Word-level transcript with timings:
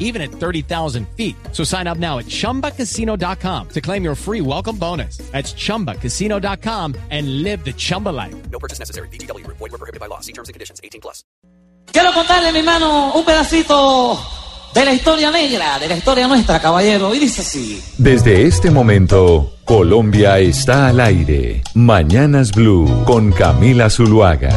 even 0.00 0.20
at 0.20 0.32
30,000 0.32 1.06
feet. 1.16 1.36
So 1.52 1.62
sign 1.62 1.86
up 1.86 1.98
now 1.98 2.18
at 2.18 2.26
chumbacasino.com 2.26 3.68
to 3.68 3.80
claim 3.80 4.02
your 4.02 4.16
free 4.16 4.40
welcome 4.40 4.76
bonus. 4.76 5.18
That's 5.30 5.54
chumbacasino.com 5.54 6.96
and 7.10 7.44
live 7.44 7.64
the 7.64 7.72
Chumba 7.72 8.08
life. 8.08 8.34
No 8.50 8.58
purchase 8.58 8.80
necessary. 8.80 9.08
BGW. 9.10 9.46
Void 9.46 9.60
were 9.60 9.78
prohibited 9.78 10.00
by 10.00 10.06
law. 10.06 10.18
See 10.18 10.32
terms 10.32 10.48
and 10.48 10.54
conditions. 10.54 10.80
18 10.82 11.00
plus. 11.00 11.22
Quiero 11.92 12.12
contarle, 12.12 12.52
mi 12.52 12.60
hermano, 12.60 13.12
un 13.14 13.24
pedacito 13.24 14.18
de 14.72 14.84
la 14.84 14.92
historia 14.92 15.30
negra, 15.30 15.78
de 15.78 15.88
la 15.88 15.96
historia 15.96 16.28
nuestra, 16.28 16.60
caballero. 16.60 17.14
Y 17.14 17.18
dice 17.18 17.42
así. 17.42 17.82
Desde 17.98 18.46
este 18.46 18.70
momento, 18.70 19.56
Colombia 19.64 20.38
está 20.38 20.88
al 20.88 21.00
aire. 21.00 21.62
Mañanas 21.74 22.52
Blue 22.52 23.04
con 23.04 23.32
Camila 23.32 23.90
Zuluaga. 23.90 24.50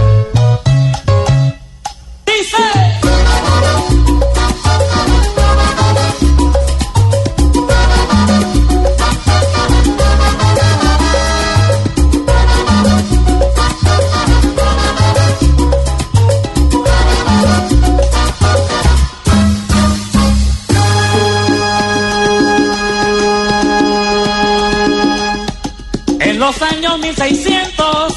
1600, 27.16 28.14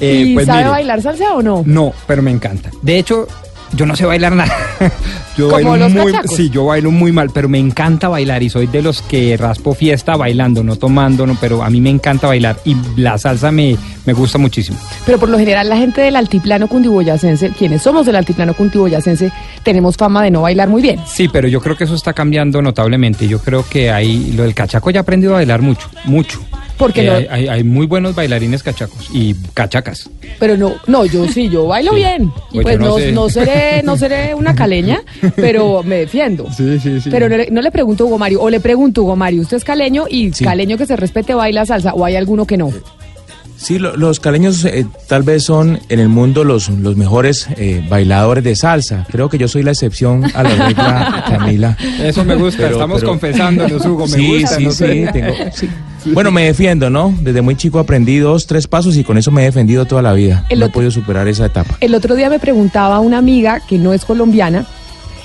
Eh, 0.00 0.24
¿Y 0.26 0.34
pues 0.34 0.46
sabe 0.46 0.60
mire, 0.60 0.70
bailar 0.70 1.02
salsa 1.02 1.34
o 1.34 1.42
no? 1.42 1.62
No, 1.66 1.92
pero 2.06 2.22
me 2.22 2.30
encanta. 2.30 2.70
De 2.80 2.98
hecho, 2.98 3.26
yo 3.72 3.86
no 3.86 3.96
sé 3.96 4.04
bailar 4.06 4.34
nada. 4.34 4.54
Yo 5.34 5.48
¿Como 5.48 5.70
bailo 5.70 5.76
los 5.88 5.92
muy, 5.92 6.12
cachacos? 6.12 6.36
sí, 6.36 6.50
yo 6.50 6.66
bailo 6.66 6.90
muy 6.90 7.10
mal, 7.10 7.30
pero 7.32 7.48
me 7.48 7.58
encanta 7.58 8.06
bailar 8.08 8.42
y 8.42 8.50
soy 8.50 8.66
de 8.66 8.82
los 8.82 9.00
que 9.00 9.34
raspo 9.38 9.72
fiesta 9.74 10.14
bailando, 10.14 10.62
no 10.62 10.76
tomando, 10.76 11.26
no, 11.26 11.38
pero 11.40 11.62
a 11.62 11.70
mí 11.70 11.80
me 11.80 11.88
encanta 11.88 12.26
bailar 12.26 12.58
y 12.66 12.76
la 12.96 13.16
salsa 13.16 13.50
me, 13.50 13.78
me 14.04 14.12
gusta 14.12 14.36
muchísimo. 14.36 14.76
Pero 15.06 15.18
por 15.18 15.30
lo 15.30 15.38
general 15.38 15.70
la 15.70 15.78
gente 15.78 16.02
del 16.02 16.16
altiplano 16.16 16.68
cundiboyacense, 16.68 17.48
quienes 17.58 17.80
somos 17.80 18.04
del 18.04 18.16
altiplano 18.16 18.52
cundiboyacense, 18.52 19.32
tenemos 19.62 19.96
fama 19.96 20.22
de 20.22 20.30
no 20.30 20.42
bailar 20.42 20.68
muy 20.68 20.82
bien. 20.82 21.00
Sí, 21.06 21.28
pero 21.32 21.48
yo 21.48 21.62
creo 21.62 21.78
que 21.78 21.84
eso 21.84 21.94
está 21.94 22.12
cambiando 22.12 22.60
notablemente. 22.60 23.26
Yo 23.26 23.38
creo 23.38 23.64
que 23.66 23.90
ahí 23.90 24.34
lo 24.36 24.42
del 24.42 24.52
cachaco 24.54 24.90
ya 24.90 25.00
ha 25.00 25.02
aprendido 25.02 25.32
a 25.32 25.36
bailar 25.36 25.62
mucho, 25.62 25.88
mucho. 26.04 26.40
Porque 26.82 27.02
Eh, 27.02 27.06
no- 27.06 27.12
hay, 27.14 27.26
hay- 27.30 27.48
hay 27.48 27.64
muy 27.64 27.86
buenos 27.86 28.14
bailarines 28.14 28.62
cachacos 28.62 29.08
y 29.12 29.34
cachacas. 29.54 30.10
Pero 30.38 30.56
no, 30.56 30.74
no, 30.86 31.04
yo 31.06 31.26
sí, 31.32 31.48
yo 31.48 31.66
bailo 31.66 31.90
Sí. 31.92 31.96
bien. 31.98 32.32
Y 32.50 32.60
Pues 32.60 32.62
pues 32.64 32.78
no 32.80 32.86
no, 32.86 32.98
sé. 32.98 33.12
no 33.12 33.28
seré, 33.30 33.82
no 33.82 33.96
seré 33.96 34.34
una 34.42 34.54
caleña, 34.54 35.00
pero 35.36 35.82
me 35.82 35.96
defiendo. 35.96 36.46
Sí, 36.56 36.78
sí, 36.80 37.00
sí. 37.00 37.10
Pero 37.10 37.28
no 37.28 37.36
le, 37.36 37.50
no 37.50 37.62
le 37.62 37.70
pregunto 37.70 38.04
a 38.04 38.06
Hugo 38.08 38.18
Mario, 38.18 38.40
o 38.42 38.50
le 38.50 38.60
pregunto 38.60 39.00
a 39.00 39.04
Hugo 39.04 39.16
Mario, 39.16 39.42
¿usted 39.42 39.56
es 39.58 39.64
caleño 39.64 40.06
y 40.08 40.32
Sí. 40.32 40.44
caleño 40.44 40.76
que 40.76 40.86
se 40.86 40.96
respete 40.96 41.34
baila 41.34 41.64
salsa 41.66 41.94
o 41.94 42.04
hay 42.04 42.16
alguno 42.16 42.46
que 42.46 42.56
no? 42.56 42.72
Sí, 43.56 43.78
lo- 43.78 43.96
los 43.96 44.18
caleños 44.18 44.64
eh, 44.64 44.84
tal 45.06 45.22
vez 45.22 45.44
son 45.44 45.78
en 45.88 46.00
el 46.00 46.08
mundo 46.08 46.42
los, 46.42 46.68
los 46.68 46.96
mejores 46.96 47.46
eh, 47.56 47.80
bailadores 47.88 48.42
de 48.42 48.56
salsa. 48.56 49.06
Creo 49.08 49.28
que 49.28 49.38
yo 49.38 49.46
soy 49.46 49.62
la 49.62 49.70
excepción 49.70 50.24
a 50.34 50.42
la 50.42 50.66
regla, 50.66 51.24
Camila. 51.28 51.76
Eso 52.02 52.24
me 52.24 52.34
gusta, 52.34 52.58
Pero- 52.64 52.72
estamos 52.72 53.00
pero- 53.02 53.10
confesándonos, 53.12 53.86
Hugo, 53.86 54.08
me 54.08 54.16
sí, 54.16 54.26
gusta. 54.40 54.56
sí, 54.56 54.64
no 54.64 54.70
sí, 54.72 54.76
sé. 54.78 55.10
tengo- 55.12 55.34
sí. 55.54 55.68
Bueno, 56.12 56.30
me 56.30 56.44
defiendo, 56.44 56.90
¿no? 56.90 57.14
Desde 57.20 57.42
muy 57.42 57.56
chico 57.56 57.78
aprendí 57.78 58.18
dos, 58.18 58.46
tres 58.46 58.66
pasos 58.66 58.96
y 58.96 59.04
con 59.04 59.18
eso 59.18 59.30
me 59.30 59.42
he 59.42 59.44
defendido 59.46 59.84
toda 59.84 60.02
la 60.02 60.12
vida. 60.12 60.44
El 60.48 60.60
no 60.60 60.66
he 60.66 60.68
podido 60.70 60.90
superar 60.90 61.28
esa 61.28 61.46
etapa. 61.46 61.76
El 61.80 61.94
otro 61.94 62.14
día 62.16 62.28
me 62.30 62.38
preguntaba 62.38 62.98
una 63.00 63.18
amiga 63.18 63.60
que 63.66 63.78
no 63.78 63.92
es 63.92 64.04
colombiana 64.04 64.66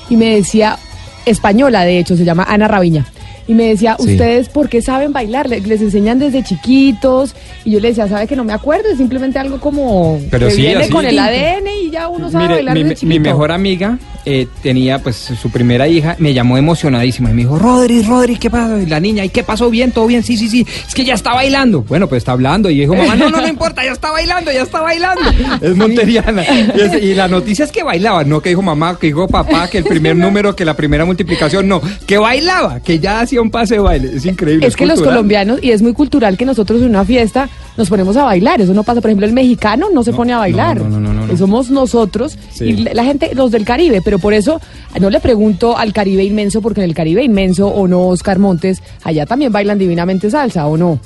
y 0.09 0.15
me 0.17 0.35
decía, 0.35 0.77
española 1.25 1.83
de 1.83 1.99
hecho, 1.99 2.15
se 2.15 2.25
llama 2.25 2.45
Ana 2.47 2.67
Raviña. 2.67 3.05
Y 3.49 3.53
me 3.53 3.63
decía, 3.69 3.95
Sí. 3.97 4.11
¿ustedes 4.11 4.49
por 4.49 4.67
qué 4.67 4.81
saben 4.81 5.13
bailar? 5.13 5.47
Le- 5.49 5.61
Les 5.61 5.79
enseñan 5.81 6.19
desde 6.19 6.43
chiquitos. 6.43 7.33
Y 7.63 7.71
yo 7.71 7.79
le 7.79 7.87
decía, 7.89 8.05
¿sabe 8.09 8.27
que 8.27 8.35
no 8.35 8.43
me 8.43 8.51
acuerdo? 8.51 8.89
Es 8.91 8.97
simplemente 8.97 9.39
algo 9.39 9.59
como 9.61 10.19
Pero 10.29 10.47
que 10.47 10.53
sí, 10.53 10.61
viene 10.63 10.83
así. 10.83 10.91
con 10.91 11.05
el 11.05 11.17
ADN 11.17 11.65
y 11.85 11.89
ya 11.89 12.09
uno 12.09 12.29
sabe 12.29 12.43
Mire, 12.43 12.55
bailar 12.55 12.73
mi, 12.75 12.83
desde 12.83 12.95
chiquito. 12.95 13.07
mi 13.09 13.19
mejor 13.19 13.51
amiga 13.53 13.97
eh, 14.29 14.45
tenía 14.61 14.99
pues 14.99 15.15
su 15.15 15.49
primera 15.49 15.87
hija, 15.87 16.17
me 16.19 16.33
llamó 16.33 16.57
emocionadísima 16.57 17.29
y 17.29 17.33
me 17.33 17.41
dijo, 17.43 17.57
Rodri, 17.57 18.01
Rodri, 18.01 18.35
¿qué 18.35 18.49
pasó? 18.49 18.77
Y 18.77 18.85
la 18.85 18.99
niña, 18.99 19.23
¿y 19.23 19.29
qué 19.29 19.41
pasó? 19.41 19.69
Bien, 19.69 19.93
todo 19.93 20.05
bien, 20.05 20.21
sí, 20.21 20.35
sí, 20.35 20.49
sí, 20.49 20.65
es 20.85 20.93
que 20.93 21.05
ya 21.05 21.13
está 21.13 21.33
bailando. 21.33 21.83
Bueno, 21.83 22.09
pues 22.09 22.17
está 22.19 22.33
hablando 22.33 22.69
y 22.69 22.79
dijo, 22.79 22.93
mamá, 22.93 23.15
no, 23.15 23.29
no, 23.29 23.39
no 23.39 23.47
importa, 23.47 23.85
ya 23.85 23.93
está 23.93 24.11
bailando, 24.11 24.51
ya 24.51 24.63
está 24.63 24.81
bailando. 24.81 25.21
Es 25.61 25.75
monteriana. 25.77 26.43
Y, 26.43 26.81
es- 26.81 27.03
y 27.03 27.13
la 27.13 27.27
noticia 27.37 27.63
es 27.63 27.71
que 27.71 27.83
bailaba, 27.83 28.25
no 28.25 28.41
que 28.41 28.49
dijo 28.49 28.61
mamá, 28.61 28.97
que 28.99 29.07
dijo 29.07 29.27
papá, 29.29 29.69
que 29.69 29.77
el 29.77 29.85
primer 29.85 30.15
número, 30.25 30.55
que 30.55 30.65
la 30.65 30.75
primera 30.75 31.05
multiplicación, 31.05 31.67
no, 31.67 31.81
que 32.05 32.17
bailaba, 32.17 32.81
que 32.81 32.99
ya 32.99 33.21
hacía 33.21 33.41
un 33.41 33.49
pase 33.49 33.75
de 33.75 33.79
baile. 33.79 34.11
Es 34.13 34.25
increíble. 34.25 34.67
Es 34.67 34.75
que 34.75 34.85
los 34.85 35.01
colombianos, 35.01 35.59
y 35.63 35.71
es 35.71 35.81
muy 35.81 35.93
cultural 35.93 36.35
que 36.37 36.43
nosotros 36.45 36.81
en 36.81 36.89
una 36.89 37.05
fiesta 37.05 37.47
nos 37.77 37.87
ponemos 37.89 38.17
a 38.17 38.23
bailar. 38.25 38.59
Eso 38.59 38.73
no 38.73 38.83
pasa. 38.83 38.99
Por 38.99 39.09
ejemplo, 39.09 39.25
el 39.25 39.33
mexicano 39.33 39.87
no 39.93 40.03
se 40.03 40.11
pone 40.11 40.33
a 40.33 40.39
bailar. 40.39 40.77
no, 40.81 40.89
no, 40.89 40.99
no, 40.99 41.13
no, 41.13 41.27
no. 41.27 41.37
Somos 41.37 41.69
nosotros 41.69 42.37
Sí. 42.51 42.65
y 42.65 42.73
la 42.77 43.03
gente, 43.03 43.31
los 43.35 43.51
del 43.51 43.63
Caribe. 43.63 44.01
Pero 44.03 44.16
por 44.19 44.33
eso 44.33 44.61
no 44.99 45.09
le 45.09 45.19
pregunto 45.19 45.77
al 45.77 45.93
Caribe 45.93 46.23
inmenso, 46.23 46.61
porque 46.61 46.81
en 46.81 46.85
el 46.89 46.95
Caribe 46.95 47.23
inmenso 47.23 47.67
o 47.67 47.87
no, 47.87 48.07
Oscar 48.07 48.39
Montes, 48.39 48.81
allá 49.03 49.25
también 49.25 49.51
bailan 49.51 49.77
divinamente 49.77 50.29
salsa, 50.29 50.67
¿o 50.67 50.77
no? 50.77 50.99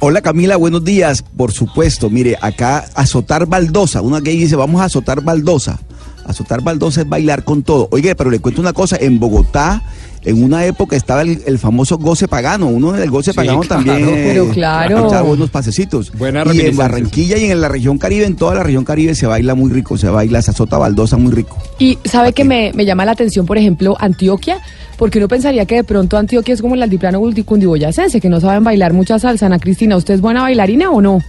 Hola 0.00 0.22
Camila, 0.22 0.56
buenos 0.56 0.84
días. 0.84 1.24
Por 1.36 1.50
supuesto, 1.50 2.08
mire, 2.08 2.36
acá 2.40 2.84
azotar 2.94 3.46
baldosa. 3.46 4.00
Una 4.00 4.20
gay 4.20 4.36
dice, 4.36 4.54
vamos 4.54 4.80
a 4.80 4.84
azotar 4.84 5.22
baldosa. 5.22 5.80
Azotar 6.24 6.62
baldosa 6.62 7.00
es 7.00 7.08
bailar 7.08 7.42
con 7.42 7.64
todo. 7.64 7.88
Oye, 7.90 8.14
pero 8.14 8.30
le 8.30 8.38
cuento 8.38 8.60
una 8.60 8.72
cosa, 8.72 8.96
en 9.00 9.18
Bogotá, 9.18 9.82
en 10.24 10.42
una 10.42 10.64
época 10.66 10.96
estaba 10.96 11.22
el, 11.22 11.40
el 11.46 11.58
famoso 11.58 11.98
goce 11.98 12.28
pagano. 12.28 12.66
Uno 12.66 12.92
del 12.92 13.10
goce 13.10 13.32
Sí, 13.32 13.36
pagano 13.36 13.60
claro. 13.60 13.84
también. 13.84 14.08
eh, 14.08 14.24
Pero 14.32 14.48
claro. 14.50 15.06
echaba 15.06 15.22
buenos 15.22 15.50
pasecitos. 15.50 16.12
Buena 16.12 16.44
y 16.52 16.60
en. 16.60 16.76
Barranquilla 16.76 17.36
y 17.38 17.44
en 17.50 17.60
la 17.60 17.68
región 17.68 17.98
Caribe, 17.98 18.24
en 18.26 18.36
toda 18.36 18.54
la 18.54 18.62
región 18.62 18.84
Caribe 18.84 19.14
se 19.14 19.26
baila 19.26 19.54
muy 19.54 19.70
rico, 19.70 19.96
se 19.98 20.08
baila, 20.08 20.40
se 20.42 20.50
azota 20.50 20.78
baldosa 20.78 21.16
muy 21.16 21.32
rico. 21.32 21.56
Y 21.78 21.98
sabe 22.04 22.32
que 22.32 22.44
me, 22.44 22.72
me 22.74 22.84
llama 22.84 23.04
la 23.04 23.12
atención, 23.12 23.46
por 23.46 23.58
ejemplo, 23.58 23.96
Antioquia, 24.00 24.58
porque 24.96 25.18
uno 25.18 25.28
pensaría 25.28 25.64
que 25.66 25.76
de 25.76 25.84
pronto 25.84 26.16
Antioquia 26.16 26.54
es 26.54 26.60
como 26.62 26.74
el 26.74 26.82
altiplano 26.82 27.20
cundiboyacense, 27.44 28.20
que 28.20 28.28
no 28.28 28.40
saben 28.40 28.64
bailar 28.64 28.92
mucha 28.92 29.18
salsa. 29.18 29.46
Ana 29.46 29.58
Cristina, 29.58 29.96
¿usted 29.96 30.14
es 30.14 30.20
buena 30.20 30.42
bailarina 30.42 30.90
o 30.90 31.00
no? 31.00 31.20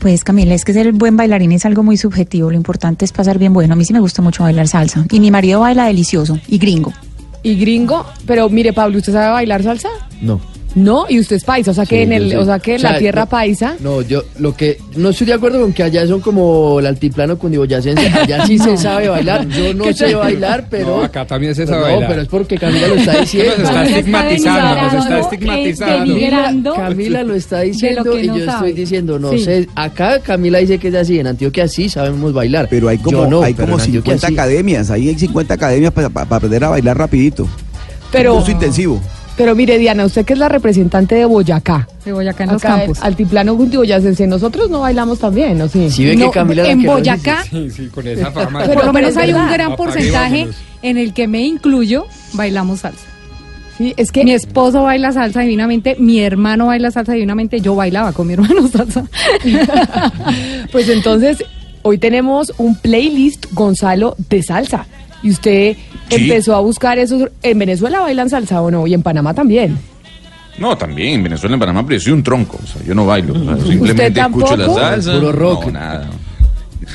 Pues 0.00 0.24
Camila, 0.24 0.54
es 0.54 0.64
que 0.64 0.72
ser 0.72 0.90
buen 0.92 1.16
bailarín 1.16 1.52
es 1.52 1.64
algo 1.64 1.82
muy 1.84 1.96
subjetivo, 1.96 2.50
lo 2.50 2.56
importante 2.56 3.04
es 3.04 3.12
pasar 3.12 3.38
bien 3.38 3.52
bueno. 3.52 3.74
A 3.74 3.76
mí 3.76 3.84
sí 3.84 3.92
me 3.92 4.00
gusta 4.00 4.20
mucho 4.20 4.42
bailar 4.42 4.66
salsa 4.66 5.06
y 5.10 5.20
mi 5.20 5.30
marido 5.30 5.60
baila 5.60 5.84
delicioso 5.86 6.38
y 6.48 6.58
gringo. 6.58 6.92
Y 7.42 7.56
gringo, 7.56 8.06
pero 8.26 8.48
mire, 8.48 8.72
Pablo, 8.72 8.98
¿usted 8.98 9.12
sabe 9.12 9.32
bailar 9.32 9.62
salsa? 9.62 9.88
No. 10.20 10.40
No, 10.74 11.04
y 11.08 11.20
usted 11.20 11.36
es 11.36 11.44
paisa, 11.44 11.70
o 11.72 11.74
sea 11.74 11.84
que 11.84 11.96
Sí, 11.96 12.02
en 12.02 12.10
yo 12.10 12.16
el, 12.16 12.30
sí. 12.30 12.36
o 12.36 12.44
sea 12.44 12.58
que 12.58 12.70
en 12.72 12.76
O 12.78 12.80
sea, 12.80 12.92
la 12.92 12.98
tierra 12.98 13.26
paisa. 13.26 13.76
No, 13.80 14.00
yo 14.02 14.22
lo 14.38 14.56
que 14.56 14.78
no 14.96 15.10
estoy 15.10 15.26
de 15.26 15.34
acuerdo 15.34 15.60
con 15.60 15.72
que 15.72 15.82
allá 15.82 16.06
son 16.06 16.20
como 16.20 16.80
el 16.80 16.86
altiplano 16.86 17.36
cundiboyacense. 17.38 18.06
Allá 18.08 18.46
sí 18.46 18.58
se 18.58 18.76
sabe 18.78 19.08
bailar. 19.08 19.46
Yo 19.48 19.74
no 19.74 19.84
¿Qué 19.84 19.92
sé 19.94 20.06
tal? 20.12 20.14
bailar, 20.16 20.66
pero. 20.70 20.86
No, 20.98 21.02
acá 21.04 21.26
también 21.26 21.54
se 21.54 21.66
pero 21.66 21.78
sabe 21.78 21.80
no, 21.82 21.90
bailar. 21.92 22.08
pero 22.10 22.22
es 22.22 22.28
porque 22.28 22.56
Camila 22.58 22.88
lo 22.88 22.94
está 22.94 23.12
diciendo. 23.20 23.52
Nos 23.58 23.68
está 23.68 23.74
Camila 23.74 23.98
estigmatizando, 23.98 24.82
nos 24.82 25.04
está 25.04 25.18
estigmatizando. 25.20 26.16
eh, 26.16 26.30
Camila 26.76 27.22
lo 27.22 27.34
está 27.34 27.60
diciendo 27.60 28.04
lo 28.04 28.18
y 28.18 28.26
no 28.28 28.38
yo 28.38 28.44
sabe. 28.46 28.68
estoy 28.68 28.72
diciendo, 28.84 29.18
no 29.18 29.32
Sí. 29.32 29.44
sé. 29.44 29.68
Acá 29.74 30.20
Camila 30.20 30.58
dice 30.58 30.78
que 30.78 30.88
es 30.88 30.94
así, 30.94 31.18
en 31.18 31.26
Antioquia 31.26 31.68
sí 31.68 31.88
sabemos 31.88 32.32
bailar. 32.32 32.68
Pero 32.70 32.88
hay 32.88 32.98
como, 32.98 33.26
no, 33.26 33.42
hay 33.42 33.54
como 33.54 33.74
en 33.74 33.80
Antioquia 33.80 34.14
50 34.14 34.26
sí. 34.28 34.32
academias, 34.34 34.90
ahí 34.90 35.08
hay 35.08 35.18
50 35.18 35.54
academias 35.54 35.92
para 35.92 36.06
aprender 36.08 36.64
a 36.64 36.68
bailar 36.70 36.96
rapidito. 36.96 37.46
Pero, 38.10 38.34
Curso 38.36 38.50
intensivo. 38.50 39.00
Pero 39.42 39.56
mire, 39.56 39.76
Diana, 39.76 40.04
usted 40.04 40.24
que 40.24 40.34
es 40.34 40.38
la 40.38 40.48
representante 40.48 41.16
de 41.16 41.24
Boyacá. 41.24 41.88
De 42.04 42.12
Boyacá 42.12 42.44
en 42.44 42.52
los 42.52 42.62
campos. 42.62 43.00
Altiplano 43.02 43.56
cundiboyacense, 43.56 44.24
nosotros 44.28 44.70
no 44.70 44.78
bailamos 44.82 45.18
también, 45.18 45.60
¿o 45.60 45.66
sí? 45.66 45.90
Sí 45.90 46.04
ve 46.04 46.14
No, 46.14 46.26
que 46.30 46.38
Camila 46.38 46.62
la 46.62 46.70
en 46.70 46.84
Boyacá, 46.84 47.42
Sí, 47.50 47.68
sí, 47.70 47.88
con 47.88 48.06
esa 48.06 48.30
fama. 48.30 48.60
Pero- 48.60 48.74
por 48.74 48.84
lo 48.86 48.92
menos 48.92 49.16
hay 49.16 49.32
un 49.32 49.50
gran 49.50 49.74
porcentaje 49.74 50.46
en 50.82 50.96
el 50.96 51.12
que 51.12 51.26
me 51.26 51.42
incluyo, 51.44 52.06
bailamos 52.34 52.78
salsa. 52.80 53.04
Sí, 53.76 53.94
es 53.96 54.12
que 54.12 54.22
Mi 54.22 54.32
esposo 54.32 54.84
baila 54.84 55.10
salsa 55.10 55.40
divinamente, 55.40 55.96
mi 55.98 56.20
hermano 56.20 56.66
baila 56.66 56.92
salsa 56.92 57.14
divinamente, 57.14 57.60
yo 57.60 57.74
bailaba 57.74 58.12
con 58.12 58.28
mi 58.28 58.34
hermano 58.34 58.68
salsa. 58.72 59.04
Pues 60.70 60.88
entonces, 60.88 61.42
hoy 61.82 61.98
tenemos 61.98 62.52
un 62.58 62.76
playlist, 62.76 63.46
Gonzalo, 63.52 64.14
de 64.28 64.42
salsa. 64.44 64.86
Y 65.22 65.30
usted 65.30 65.76
Sí. 66.16 66.30
empezó 66.30 66.54
a 66.54 66.60
buscar 66.60 66.98
esos... 66.98 67.28
¿En 67.42 67.58
Venezuela 67.58 68.00
bailan 68.00 68.30
salsa 68.30 68.60
o 68.62 68.70
no? 68.70 68.86
Y 68.86 68.94
en 68.94 69.02
Panamá 69.02 69.34
también. 69.34 69.78
No, 70.58 70.76
también 70.76 71.14
en 71.14 71.22
Venezuela, 71.22 71.54
en 71.54 71.60
Panamá, 71.60 71.82
pero 71.84 71.98
yo 71.98 72.04
soy 72.04 72.12
un 72.12 72.22
tronco. 72.22 72.58
O 72.62 72.66
sea, 72.66 72.82
yo 72.82 72.94
no 72.94 73.06
bailo. 73.06 73.34
o 73.34 73.44
sea, 73.44 73.64
simplemente 73.66 74.20
escucho 74.20 74.56
la 74.56 74.72
salsa. 74.72 75.14
Puro 75.14 75.32
rock. 75.32 75.66
No, 75.66 75.72
nada. 75.72 76.10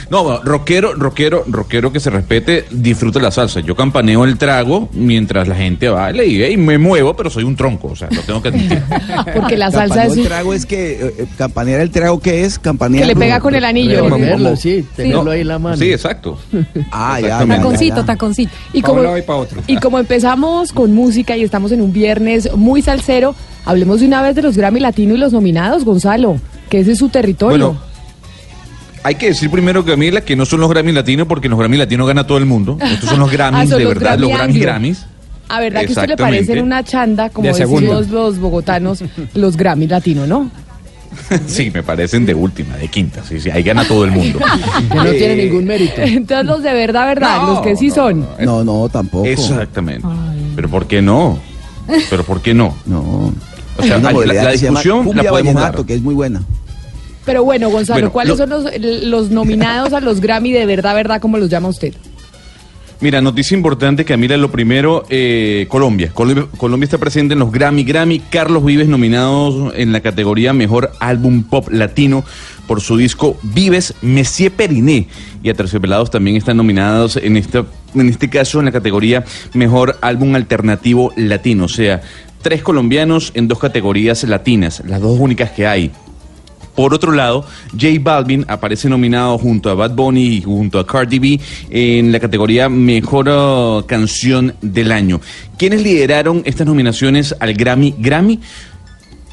No, 0.09 0.23
bueno, 0.23 0.41
rockero, 0.43 0.93
rockero, 0.93 1.43
rockero 1.47 1.91
que 1.91 1.99
se 1.99 2.09
respete, 2.09 2.65
disfruta 2.71 3.19
la 3.19 3.31
salsa. 3.31 3.59
Yo 3.61 3.75
campaneo 3.75 4.23
el 4.25 4.37
trago 4.37 4.89
mientras 4.93 5.47
la 5.47 5.55
gente 5.55 5.89
baila 5.89 6.23
y, 6.23 6.43
y 6.43 6.57
me 6.57 6.77
muevo, 6.77 7.15
pero 7.15 7.29
soy 7.29 7.43
un 7.43 7.55
tronco. 7.55 7.87
O 7.89 7.95
sea, 7.95 8.07
lo 8.11 8.21
tengo 8.21 8.41
que 8.41 8.49
admitir. 8.49 8.81
Porque 9.35 9.57
la 9.57 9.71
salsa 9.71 9.95
Campaneo 9.95 10.11
es... 10.13 10.17
el 10.19 10.25
trago 10.25 10.53
es 10.53 10.65
que, 10.65 10.91
eh, 10.93 11.13
eh, 11.19 11.25
campanear 11.37 11.81
el 11.81 11.91
trago, 11.91 12.19
¿qué 12.19 12.43
es? 12.45 12.59
Campanear. 12.59 13.03
Que 13.03 13.07
le 13.07 13.15
pega 13.15 13.39
con 13.39 13.55
el 13.55 13.65
anillo. 13.65 14.01
Como- 14.01 14.15
Tenerlo, 14.17 14.55
sí, 14.55 14.85
tenerlo 14.95 15.23
No, 15.25 15.31
ahí 15.31 15.41
en 15.41 15.47
la 15.47 15.59
mano. 15.59 15.77
Sí, 15.77 15.91
exacto. 15.91 16.37
Ah, 16.91 17.19
ya, 17.21 17.45
Taconcito, 17.45 17.97
ya. 17.97 18.05
taconcito. 18.05 18.51
Y 18.73 18.81
Pa' 18.81 18.87
como, 18.87 18.99
un 18.99 19.05
lado 19.05 19.17
y 19.17 19.21
pa' 19.21 19.35
otro. 19.35 19.61
y 19.67 19.77
como 19.77 19.99
empezamos 19.99 20.71
con 20.73 20.93
música 20.93 21.37
y 21.37 21.43
estamos 21.43 21.71
en 21.71 21.81
un 21.81 21.93
viernes 21.93 22.53
muy 22.55 22.81
salsero, 22.81 23.35
hablemos 23.65 23.99
de 23.99 24.07
una 24.07 24.21
vez 24.21 24.35
de 24.35 24.41
los 24.41 24.57
Grammy 24.57 24.79
Latino 24.79 25.13
y 25.13 25.17
los 25.17 25.33
nominados, 25.33 25.85
Gonzalo, 25.85 26.39
que 26.69 26.79
ese 26.79 26.93
es 26.93 26.97
su 26.99 27.09
territorio. 27.09 27.73
Bueno, 27.73 27.81
hay 29.07 29.15
que 29.15 29.27
decir 29.27 29.49
primero, 29.49 29.83
Camila, 29.85 30.21
que 30.21 30.35
no 30.35 30.45
son 30.45 30.59
los 30.59 30.69
Grammy 30.69 30.91
Latinos, 30.91 31.27
porque 31.27 31.47
los 31.49 31.57
Grammy 31.57 31.77
Latinos 31.77 32.07
gana 32.07 32.25
todo 32.27 32.37
el 32.37 32.45
mundo. 32.45 32.77
Estos 32.81 33.09
son 33.09 33.19
los 33.19 33.31
Grammys, 33.31 33.61
Ah, 33.61 33.67
son 33.67 33.77
de 33.79 33.83
los 33.85 33.93
verdad, 33.93 34.17
Grammy 34.17 34.21
los 34.31 34.37
Grammy. 34.39 34.59
Grammys. 34.59 35.05
a 35.49 35.59
verdad 35.61 35.81
que 35.81 35.87
a 35.87 35.89
usted 35.89 36.07
le 36.09 36.17
parecen 36.17 36.61
una 36.61 36.83
chanda, 36.83 37.29
como 37.29 37.47
De 37.47 37.53
decimos 37.53 38.07
los 38.09 38.37
bogotanos, 38.39 39.03
los 39.33 39.55
Grammy 39.57 39.87
Latino, 39.87 40.27
¿no? 40.27 40.49
Sí, 41.47 41.71
me 41.73 41.83
parecen 41.83 42.25
de 42.25 42.35
última, 42.35 42.75
de 42.75 42.89
quinta. 42.89 43.23
Sí, 43.23 43.39
sí, 43.39 43.49
ahí 43.49 43.63
gana 43.63 43.85
todo 43.87 44.03
el 44.03 44.11
mundo. 44.11 44.39
Que 44.91 44.95
no 44.95 45.05
Eh, 45.05 45.13
tiene 45.13 45.35
ningún 45.45 45.63
mérito. 45.65 46.01
Entonces 46.01 46.45
los 46.45 46.61
de 46.61 46.73
verdad, 46.73 47.07
verdad, 47.07 47.41
No, 47.41 47.47
los 47.53 47.61
que 47.61 47.75
sí 47.77 47.87
no, 47.87 47.95
son. 47.95 48.27
No, 48.41 48.63
no, 48.65 48.89
tampoco. 48.89 49.25
Exactamente. 49.25 50.05
Pero 50.55 50.69
¿por 50.69 50.85
qué 50.85 51.01
no? 51.01 51.39
Pero 52.09 52.23
¿por 52.25 52.41
qué 52.41 52.53
no? 52.53 52.75
No. 52.85 53.33
O 53.77 53.83
sea, 53.83 53.99
la- 53.99 54.11
la 54.11 54.51
discusión 54.51 55.09
la 55.15 55.23
podemos 55.29 55.53
dar. 55.53 55.85
que 55.85 55.93
es 55.93 56.01
muy 56.01 56.13
buena. 56.13 56.41
Pero 57.27 57.43
bueno, 57.43 57.69
Gonzalo, 57.69 57.99
Bueno, 57.99 58.11
¿cuáles 58.11 58.31
lo- 58.31 58.37
son 58.37 58.49
los, 58.49 59.03
los 59.03 59.29
nominados 59.29 59.93
a 59.93 59.99
los 60.01 60.19
Grammy 60.21 60.51
de 60.51 60.65
verdad, 60.65 60.95
verdad, 60.95 61.21
como 61.21 61.37
los 61.37 61.49
llama 61.49 61.67
usted? 61.67 61.93
Mira, 62.99 63.21
noticia 63.21 63.55
importante, 63.55 64.05
Camila, 64.05 64.37
lo 64.37 64.49
primero, 64.49 65.03
eh, 65.11 65.67
Colombia. 65.69 66.09
Colombia. 66.15 66.47
Colombia 66.57 66.85
está 66.85 66.97
presente 66.97 67.33
en 67.33 67.39
los 67.39 67.51
Grammy. 67.51 67.83
Grammy, 67.83 68.19
Carlos 68.21 68.65
Vives 68.65 68.87
nominados 68.87 69.71
en 69.75 69.91
la 69.91 69.99
categoría 69.99 70.51
Mejor 70.51 70.91
Álbum 70.99 71.43
Pop 71.43 71.67
Latino 71.69 72.23
por 72.65 72.81
su 72.81 72.97
disco 72.97 73.37
Vives, 73.43 73.93
Messier 74.01 74.51
Periné. 74.51 75.09
Y 75.43 75.49
Aterciopelados 75.51 76.09
también 76.09 76.37
están 76.37 76.57
nominados 76.57 77.17
en, 77.17 77.37
esta, 77.37 77.65
en 77.93 78.09
este 78.09 78.31
caso 78.31 78.57
en 78.59 78.65
la 78.65 78.71
categoría 78.71 79.23
Mejor 79.53 79.97
Álbum 80.01 80.33
Alternativo 80.33 81.13
Latino. 81.17 81.65
O 81.65 81.69
sea, 81.69 82.01
tres 82.41 82.63
colombianos 82.63 83.31
en 83.35 83.47
dos 83.47 83.59
categorías 83.59 84.23
latinas, 84.23 84.81
las 84.87 85.01
dos 85.01 85.19
únicas 85.19 85.51
que 85.51 85.67
hay. 85.67 85.91
Por 86.77 86.93
otro 86.93 87.11
lado, 87.11 87.43
J 87.71 87.87
Balvin 87.99 88.45
aparece 88.47 88.87
nominado 88.87 89.39
junto 89.39 89.71
a 89.71 89.73
Bad 89.73 89.95
Bunny 89.95 90.27
y 90.27 90.41
junto 90.43 90.77
a 90.77 90.85
Cardi 90.85 91.17
B 91.17 91.39
en 91.71 92.11
la 92.11 92.19
categoría 92.19 92.69
Mejor 92.69 93.29
uh, 93.29 93.83
Canción 93.87 94.53
del 94.61 94.91
Año. 94.91 95.19
¿Quiénes 95.57 95.81
lideraron 95.81 96.43
estas 96.45 96.67
nominaciones 96.67 97.35
al 97.39 97.55
Grammy? 97.55 97.95
Grammy. 97.97 98.39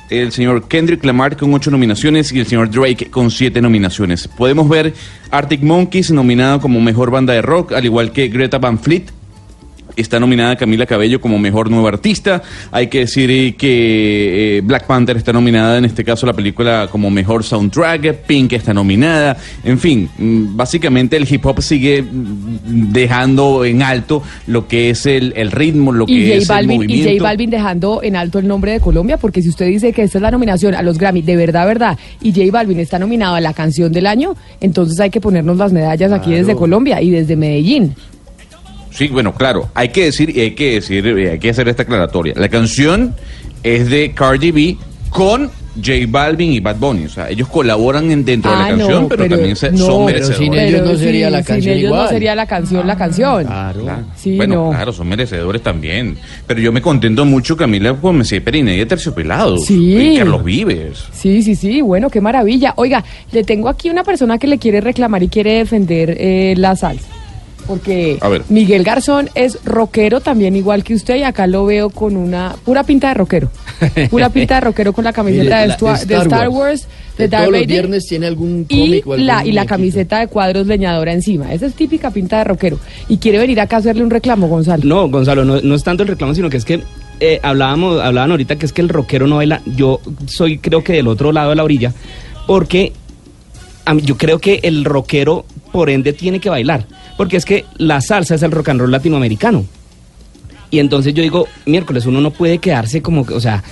El 0.08 0.32
señor 0.32 0.68
Kendrick 0.68 1.04
Lamar 1.04 1.36
con 1.36 1.52
ocho 1.52 1.70
nominaciones 1.70 2.32
y 2.32 2.40
el 2.40 2.46
señor 2.46 2.70
Drake 2.70 3.10
con 3.10 3.30
siete 3.30 3.60
nominaciones. 3.60 4.26
Podemos 4.26 4.66
ver 4.66 4.94
Arctic 5.30 5.60
Monkeys 5.60 6.12
nominado 6.12 6.60
como 6.60 6.80
mejor 6.80 7.10
banda 7.10 7.34
de 7.34 7.42
rock, 7.42 7.72
al 7.72 7.84
igual 7.84 8.10
que 8.10 8.28
Greta 8.28 8.56
Van 8.56 8.78
Fleet, 8.78 9.04
Está 9.96 10.18
nominada 10.18 10.56
Camila 10.56 10.86
Cabello 10.86 11.20
como 11.20 11.38
mejor 11.38 11.70
nueva 11.70 11.88
artista. 11.88 12.42
Hay 12.72 12.88
que 12.88 13.00
decir 13.00 13.56
que 13.56 14.58
eh, 14.58 14.60
Black 14.62 14.86
Panther 14.86 15.16
está 15.16 15.32
nominada, 15.32 15.78
en 15.78 15.84
este 15.84 16.04
caso 16.04 16.26
la 16.26 16.32
película, 16.32 16.88
como 16.90 17.10
mejor 17.10 17.44
soundtrack. 17.44 18.14
Pink 18.26 18.52
está 18.54 18.74
nominada. 18.74 19.36
En 19.64 19.78
fin, 19.78 20.08
mm, 20.18 20.56
básicamente 20.56 21.16
el 21.16 21.32
hip 21.32 21.44
hop 21.46 21.60
sigue 21.62 22.02
mm, 22.02 22.92
dejando 22.92 23.64
en 23.64 23.82
alto 23.82 24.22
lo 24.46 24.66
que 24.66 24.90
es 24.90 25.06
el, 25.06 25.32
el 25.36 25.50
ritmo, 25.50 25.92
lo 25.92 26.06
que 26.06 26.12
Y 26.12 26.32
es 26.32 26.46
J, 26.48 26.58
el 26.60 26.66
Balvin, 26.66 26.72
y 26.72 26.76
movimiento. 26.76 27.10
J 27.12 27.22
Balvin 27.22 27.50
dejando 27.50 28.00
en 28.02 28.16
alto 28.16 28.38
el 28.38 28.48
nombre 28.48 28.72
de 28.72 28.80
Colombia, 28.80 29.16
porque 29.16 29.42
si 29.42 29.48
usted 29.48 29.66
dice 29.66 29.92
que 29.92 30.02
esta 30.02 30.18
es 30.18 30.22
la 30.22 30.30
nominación 30.30 30.74
a 30.74 30.82
los 30.82 30.98
Grammy, 30.98 31.22
de 31.22 31.36
verdad, 31.36 31.66
verdad, 31.66 31.98
y 32.20 32.32
J 32.32 32.50
Balvin 32.50 32.80
está 32.80 32.98
nominado 32.98 33.34
a 33.36 33.40
la 33.40 33.52
canción 33.52 33.92
del 33.92 34.06
año, 34.06 34.34
entonces 34.60 34.98
hay 35.00 35.10
que 35.10 35.20
ponernos 35.20 35.56
las 35.56 35.72
medallas 35.72 36.10
aquí 36.12 36.30
Claro. 36.30 36.38
desde 36.38 36.56
Colombia 36.56 37.00
y 37.02 37.10
desde 37.10 37.36
Medellín. 37.36 37.94
Sí, 38.94 39.08
bueno, 39.08 39.34
claro, 39.34 39.68
hay 39.74 39.88
que 39.88 40.04
decir 40.04 40.30
y 40.30 40.40
hay 40.40 40.50
que 40.52 40.74
decir, 40.74 41.06
eh, 41.06 41.32
hay 41.32 41.38
que 41.38 41.50
hacer 41.50 41.68
esta 41.68 41.82
aclaratoria. 41.82 42.32
La 42.36 42.48
canción 42.48 43.14
es 43.62 43.90
de 43.90 44.12
Cardi 44.12 44.52
B 44.52 44.76
con 45.10 45.50
J 45.76 45.92
Balvin 46.06 46.52
y 46.52 46.60
Bad 46.60 46.76
Bunny, 46.76 47.06
o 47.06 47.08
sea, 47.08 47.28
ellos 47.28 47.48
colaboran 47.48 48.08
en- 48.12 48.24
dentro 48.24 48.48
de 48.52 48.56
Ah, 48.56 48.60
la 48.70 48.76
no, 48.76 48.78
canción, 48.78 49.08
pero, 49.08 49.22
pero 49.24 49.34
también 49.36 49.56
se- 49.56 49.72
no, 49.72 49.78
son 49.78 49.88
pero 50.06 50.18
merecedores. 50.20 50.38
sin 50.38 50.54
ellos 50.54 50.82
no 50.86 50.96
sería 50.96 51.30
la 51.30 51.38
sin 51.38 51.46
canción 51.46 51.76
ellos 51.76 51.90
no 51.92 52.08
sería 52.08 52.34
la 52.36 52.46
canción, 52.46 52.86
la 52.86 52.96
canción. 52.96 53.44
Claro. 53.44 53.84
Sí, 54.16 54.36
bueno, 54.36 54.54
no. 54.66 54.70
claro, 54.70 54.92
son 54.92 55.08
merecedores 55.08 55.62
también. 55.62 56.16
Pero 56.46 56.60
yo 56.60 56.70
me 56.70 56.80
contento 56.80 57.24
mucho, 57.24 57.56
Camila, 57.56 57.92
con 57.94 58.18
Messi 58.18 58.38
Periné 58.38 58.78
y 58.78 58.86
Terciopelado. 58.86 59.58
Sí. 59.58 59.96
Y 59.96 60.16
Carlos 60.18 60.44
Vives. 60.44 61.04
Sí, 61.12 61.42
sí, 61.42 61.56
sí, 61.56 61.80
bueno, 61.80 62.08
qué 62.08 62.20
maravilla. 62.20 62.74
Oiga, 62.76 63.02
le 63.32 63.42
tengo 63.42 63.68
aquí 63.68 63.90
una 63.90 64.04
persona 64.04 64.38
que 64.38 64.46
le 64.46 64.58
quiere 64.58 64.80
reclamar 64.80 65.24
y 65.24 65.28
quiere 65.28 65.54
defender 65.54 66.14
eh, 66.20 66.54
la 66.56 66.76
salsa. 66.76 67.08
Porque 67.66 68.18
A 68.20 68.28
ver. 68.28 68.42
Miguel 68.48 68.84
Garzón 68.84 69.30
es 69.34 69.58
rockero 69.64 70.20
también 70.20 70.54
igual 70.56 70.84
que 70.84 70.94
usted 70.94 71.16
y 71.16 71.22
acá 71.22 71.46
lo 71.46 71.64
veo 71.66 71.90
con 71.90 72.16
una 72.16 72.54
pura 72.64 72.84
pinta 72.84 73.08
de 73.08 73.14
rockero. 73.14 73.50
Pura 74.10 74.28
pinta 74.30 74.54
de 74.56 74.60
rockero 74.60 74.92
con 74.92 75.04
la 75.04 75.12
camiseta 75.12 75.60
de, 75.60 75.66
la- 75.68 75.76
Stua- 75.78 76.04
de 76.04 76.14
Star 76.16 76.48
Wars, 76.48 76.86
de 77.18 77.28
Darth 77.28 77.44
todos 77.46 77.58
los 77.58 77.66
viernes 77.66 78.06
tiene 78.06 78.26
algún 78.26 78.66
y 78.68 78.80
cómic 78.80 79.06
o 79.06 79.12
algún 79.14 79.26
la, 79.26 79.44
y 79.44 79.52
la 79.52 79.66
camiseta 79.66 80.20
de 80.20 80.28
cuadros 80.28 80.66
leñadora 80.66 81.12
encima. 81.12 81.52
Esa 81.52 81.66
es 81.66 81.74
típica 81.74 82.10
pinta 82.10 82.38
de 82.38 82.44
rockero. 82.44 82.78
Y 83.08 83.16
quiere 83.18 83.38
venir 83.38 83.60
acá 83.60 83.76
a 83.76 83.78
hacerle 83.80 84.02
un 84.04 84.10
reclamo, 84.10 84.46
Gonzalo. 84.48 84.82
No, 84.84 85.08
Gonzalo, 85.08 85.44
no, 85.44 85.60
no 85.60 85.74
es 85.74 85.82
tanto 85.82 86.02
el 86.04 86.08
reclamo, 86.10 86.34
sino 86.34 86.48
que 86.50 86.56
es 86.58 86.64
que 86.64 86.82
eh, 87.20 87.40
hablábamos, 87.42 88.00
hablaban 88.00 88.30
ahorita 88.30 88.56
que 88.56 88.66
es 88.66 88.72
que 88.72 88.80
el 88.82 88.88
rockero 88.88 89.26
no 89.26 89.36
baila. 89.36 89.60
Yo 89.76 90.00
soy 90.26 90.58
creo 90.58 90.84
que 90.84 90.92
del 90.92 91.08
otro 91.08 91.32
lado 91.32 91.50
de 91.50 91.56
la 91.56 91.64
orilla, 91.64 91.92
porque 92.46 92.92
a 93.84 93.94
mí- 93.94 94.02
yo 94.02 94.16
creo 94.16 94.38
que 94.38 94.60
el 94.62 94.84
rockero, 94.84 95.44
por 95.72 95.90
ende, 95.90 96.12
tiene 96.12 96.40
que 96.40 96.48
bailar. 96.48 96.86
Porque 97.16 97.36
es 97.36 97.44
que 97.44 97.64
la 97.76 98.00
salsa 98.00 98.34
es 98.34 98.42
el 98.42 98.50
rock 98.50 98.70
and 98.70 98.80
roll 98.80 98.90
latinoamericano. 98.90 99.64
Y 100.70 100.80
entonces 100.80 101.14
yo 101.14 101.22
digo, 101.22 101.46
miércoles, 101.66 102.06
uno 102.06 102.20
no 102.20 102.32
puede 102.32 102.58
quedarse 102.58 103.00
como 103.00 103.24
que, 103.24 103.34
o 103.34 103.40
sea, 103.40 103.62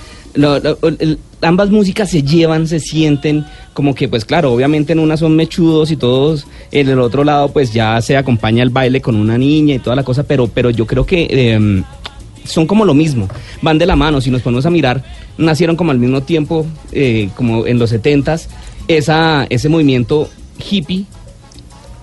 ambas 1.41 1.69
músicas 1.69 2.09
se 2.09 2.23
llevan, 2.23 2.67
se 2.67 2.79
sienten, 2.79 3.45
como 3.73 3.93
que, 3.93 4.07
pues 4.07 4.25
claro, 4.25 4.53
obviamente 4.53 4.93
en 4.93 4.99
una 4.99 5.17
son 5.17 5.35
mechudos 5.35 5.91
y 5.91 5.97
todos, 5.97 6.47
en 6.71 6.89
el 6.89 6.99
otro 6.99 7.23
lado, 7.23 7.51
pues 7.51 7.73
ya 7.73 8.01
se 8.01 8.17
acompaña 8.17 8.63
el 8.63 8.69
baile 8.69 9.01
con 9.01 9.15
una 9.15 9.37
niña 9.37 9.75
y 9.75 9.79
toda 9.79 9.95
la 9.95 10.03
cosa, 10.03 10.23
pero, 10.23 10.47
pero 10.47 10.69
yo 10.69 10.87
creo 10.87 11.05
que 11.05 11.27
em, 11.29 11.83
son 12.45 12.65
como 12.65 12.85
lo 12.85 12.93
mismo, 12.93 13.27
van 13.61 13.77
de 13.77 13.85
la 13.85 13.95
mano, 13.95 14.21
si 14.21 14.31
nos 14.31 14.41
ponemos 14.41 14.65
a 14.65 14.69
mirar, 14.69 15.03
nacieron 15.37 15.75
como 15.75 15.91
al 15.91 15.99
mismo 15.99 16.21
tiempo, 16.21 16.65
eh, 16.91 17.29
como 17.35 17.67
en 17.67 17.79
los 17.79 17.89
setentas, 17.89 18.49
esa, 18.87 19.45
ese 19.49 19.69
movimiento 19.69 20.29
hippie 20.69 21.05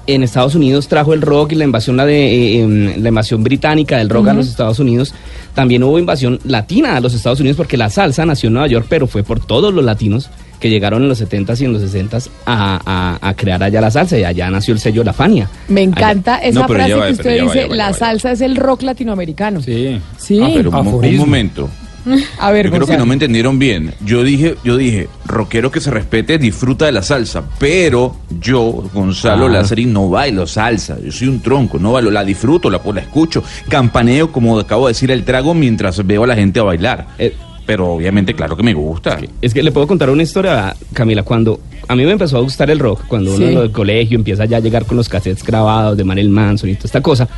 en 0.07 0.23
Estados 0.23 0.55
Unidos 0.55 0.89
trajo 0.89 1.15
el 1.15 1.21
rock 1.23 1.53
y 1.53 1.55
la 1.57 1.65
invasión 1.65 1.97
la 1.97 2.05
de 2.07 2.17
eh, 2.57 2.61
em, 2.63 3.03
la 3.03 3.09
invasión 3.11 3.43
británica 3.45 3.99
del 3.99 4.09
rock 4.09 4.29
a 4.29 4.33
los 4.35 4.49
Estados 4.49 4.79
Unidos. 4.79 5.15
También 5.55 5.83
hubo 5.83 5.99
invasión 5.99 6.39
latina 6.45 6.97
a 6.97 7.01
los 7.01 7.15
Estados 7.15 7.41
Unidos 7.41 7.57
porque 7.57 7.77
la 7.77 7.91
salsa 7.91 8.25
nació 8.27 8.49
en 8.49 8.55
Nueva 8.55 8.69
York, 8.69 8.87
pero 8.89 9.07
fue 9.07 9.23
por 9.23 9.41
todos 9.45 9.73
los 9.75 9.85
latinos 9.85 10.31
que 10.59 10.69
llegaron 10.69 11.03
en 11.03 11.09
los 11.09 11.21
70s 11.23 11.61
y 11.63 11.65
en 11.65 11.73
los 11.73 11.83
60s 11.83 12.29
a, 12.45 12.81
a- 12.85 13.29
a 13.29 13.35
crear 13.35 13.63
allá 13.63 13.81
la 13.81 13.91
salsa 13.91 14.19
y 14.19 14.25
allá 14.25 14.51
nació 14.51 14.75
el 14.75 14.81
sello 14.81 15.03
La 15.05 15.13
Fania. 15.15 15.49
Me 15.69 15.83
encanta 15.83 16.35
Allá. 16.37 16.49
esa 16.49 16.61
No, 16.61 16.69
frase 16.69 16.95
va, 16.95 17.07
que 17.07 17.13
usted 17.13 17.31
va, 17.31 17.43
dice, 17.45 17.55
ya 17.61 17.63
va, 17.67 17.69
ya 17.71 17.77
la 17.77 17.93
salsa 17.95 18.33
es 18.33 18.41
el 18.43 18.57
rock 18.57 18.83
latinoamericano. 18.83 19.63
Sí. 19.63 19.99
Sí. 20.19 20.39
Ah, 20.43 20.51
pero 20.55 20.71
un, 20.71 21.05
un 21.05 21.17
momento. 21.17 21.69
A 22.39 22.51
ver, 22.51 22.67
Yo 22.67 22.73
creo 22.73 22.87
que 22.87 22.97
no 22.97 23.05
me 23.07 23.15
entendieron 23.15 23.59
bien. 23.59 23.93
Yo 24.05 24.23
dije, 24.23 24.57
yo 24.65 24.77
dije, 24.77 25.09
rockero 25.27 25.71
que 25.71 25.81
se 25.81 25.91
respete 25.91 26.39
disfruta 26.39 26.87
de 26.87 26.93
la 26.93 27.03
salsa, 27.03 27.43
pero 27.59 28.17
yo, 28.41 28.63
Gonzalo 28.95 29.47
Ah. 29.47 29.51
Lázaro, 29.51 29.83
no 29.87 30.09
bailo 30.09 30.47
salsa. 30.47 30.99
Yo 31.05 31.13
soy 31.13 31.29
un 31.29 31.41
tronco, 31.41 31.79
no 31.79 31.93
bailo, 31.93 32.11
la 32.11 32.25
disfruto, 32.25 32.71
la, 32.71 32.81
la 32.95 33.01
escucho, 33.01 33.43
campaneo, 33.69 34.33
como 34.33 34.59
acabo 34.59 34.87
de 34.87 34.93
decir, 34.93 35.11
el 35.11 35.25
trago 35.25 35.53
mientras 35.55 36.05
veo 36.07 36.25
a 36.25 36.27
la 36.27 36.35
gente 36.37 36.59
a 36.61 36.63
bailar. 36.65 37.07
pero 37.67 37.93
obviamente, 37.93 38.35
claro 38.35 38.57
que 38.57 38.65
me 38.65 38.75
gusta. 38.75 39.19
Es 39.41 39.55
que 39.55 39.63
le 39.63 39.71
puedo 39.71 39.87
contar 39.87 40.11
una 40.11 40.25
historia, 40.25 40.75
Camila, 40.93 41.23
cuando 41.23 41.61
a 41.87 41.95
mí 41.95 42.05
me 42.05 42.11
empezó 42.13 42.37
a 42.39 42.41
gustar 42.41 42.69
el 42.71 42.81
rock, 42.81 43.03
cuando 43.07 43.31
uno 43.31 43.39
Sí. 43.39 43.45
en 43.45 43.55
lo 43.55 43.61
del 43.63 43.71
colegio 43.71 44.17
empieza 44.19 44.45
ya 44.47 44.57
a 44.57 44.61
llegar 44.61 44.87
con 44.87 44.97
los 44.97 45.09
cassettes 45.09 45.45
grabados 45.45 45.97
de 45.97 46.03
Marilyn 46.03 46.33
Manson 46.33 46.69
y 46.71 46.75
toda 46.75 46.87
esta 46.87 47.01
cosa, 47.01 47.29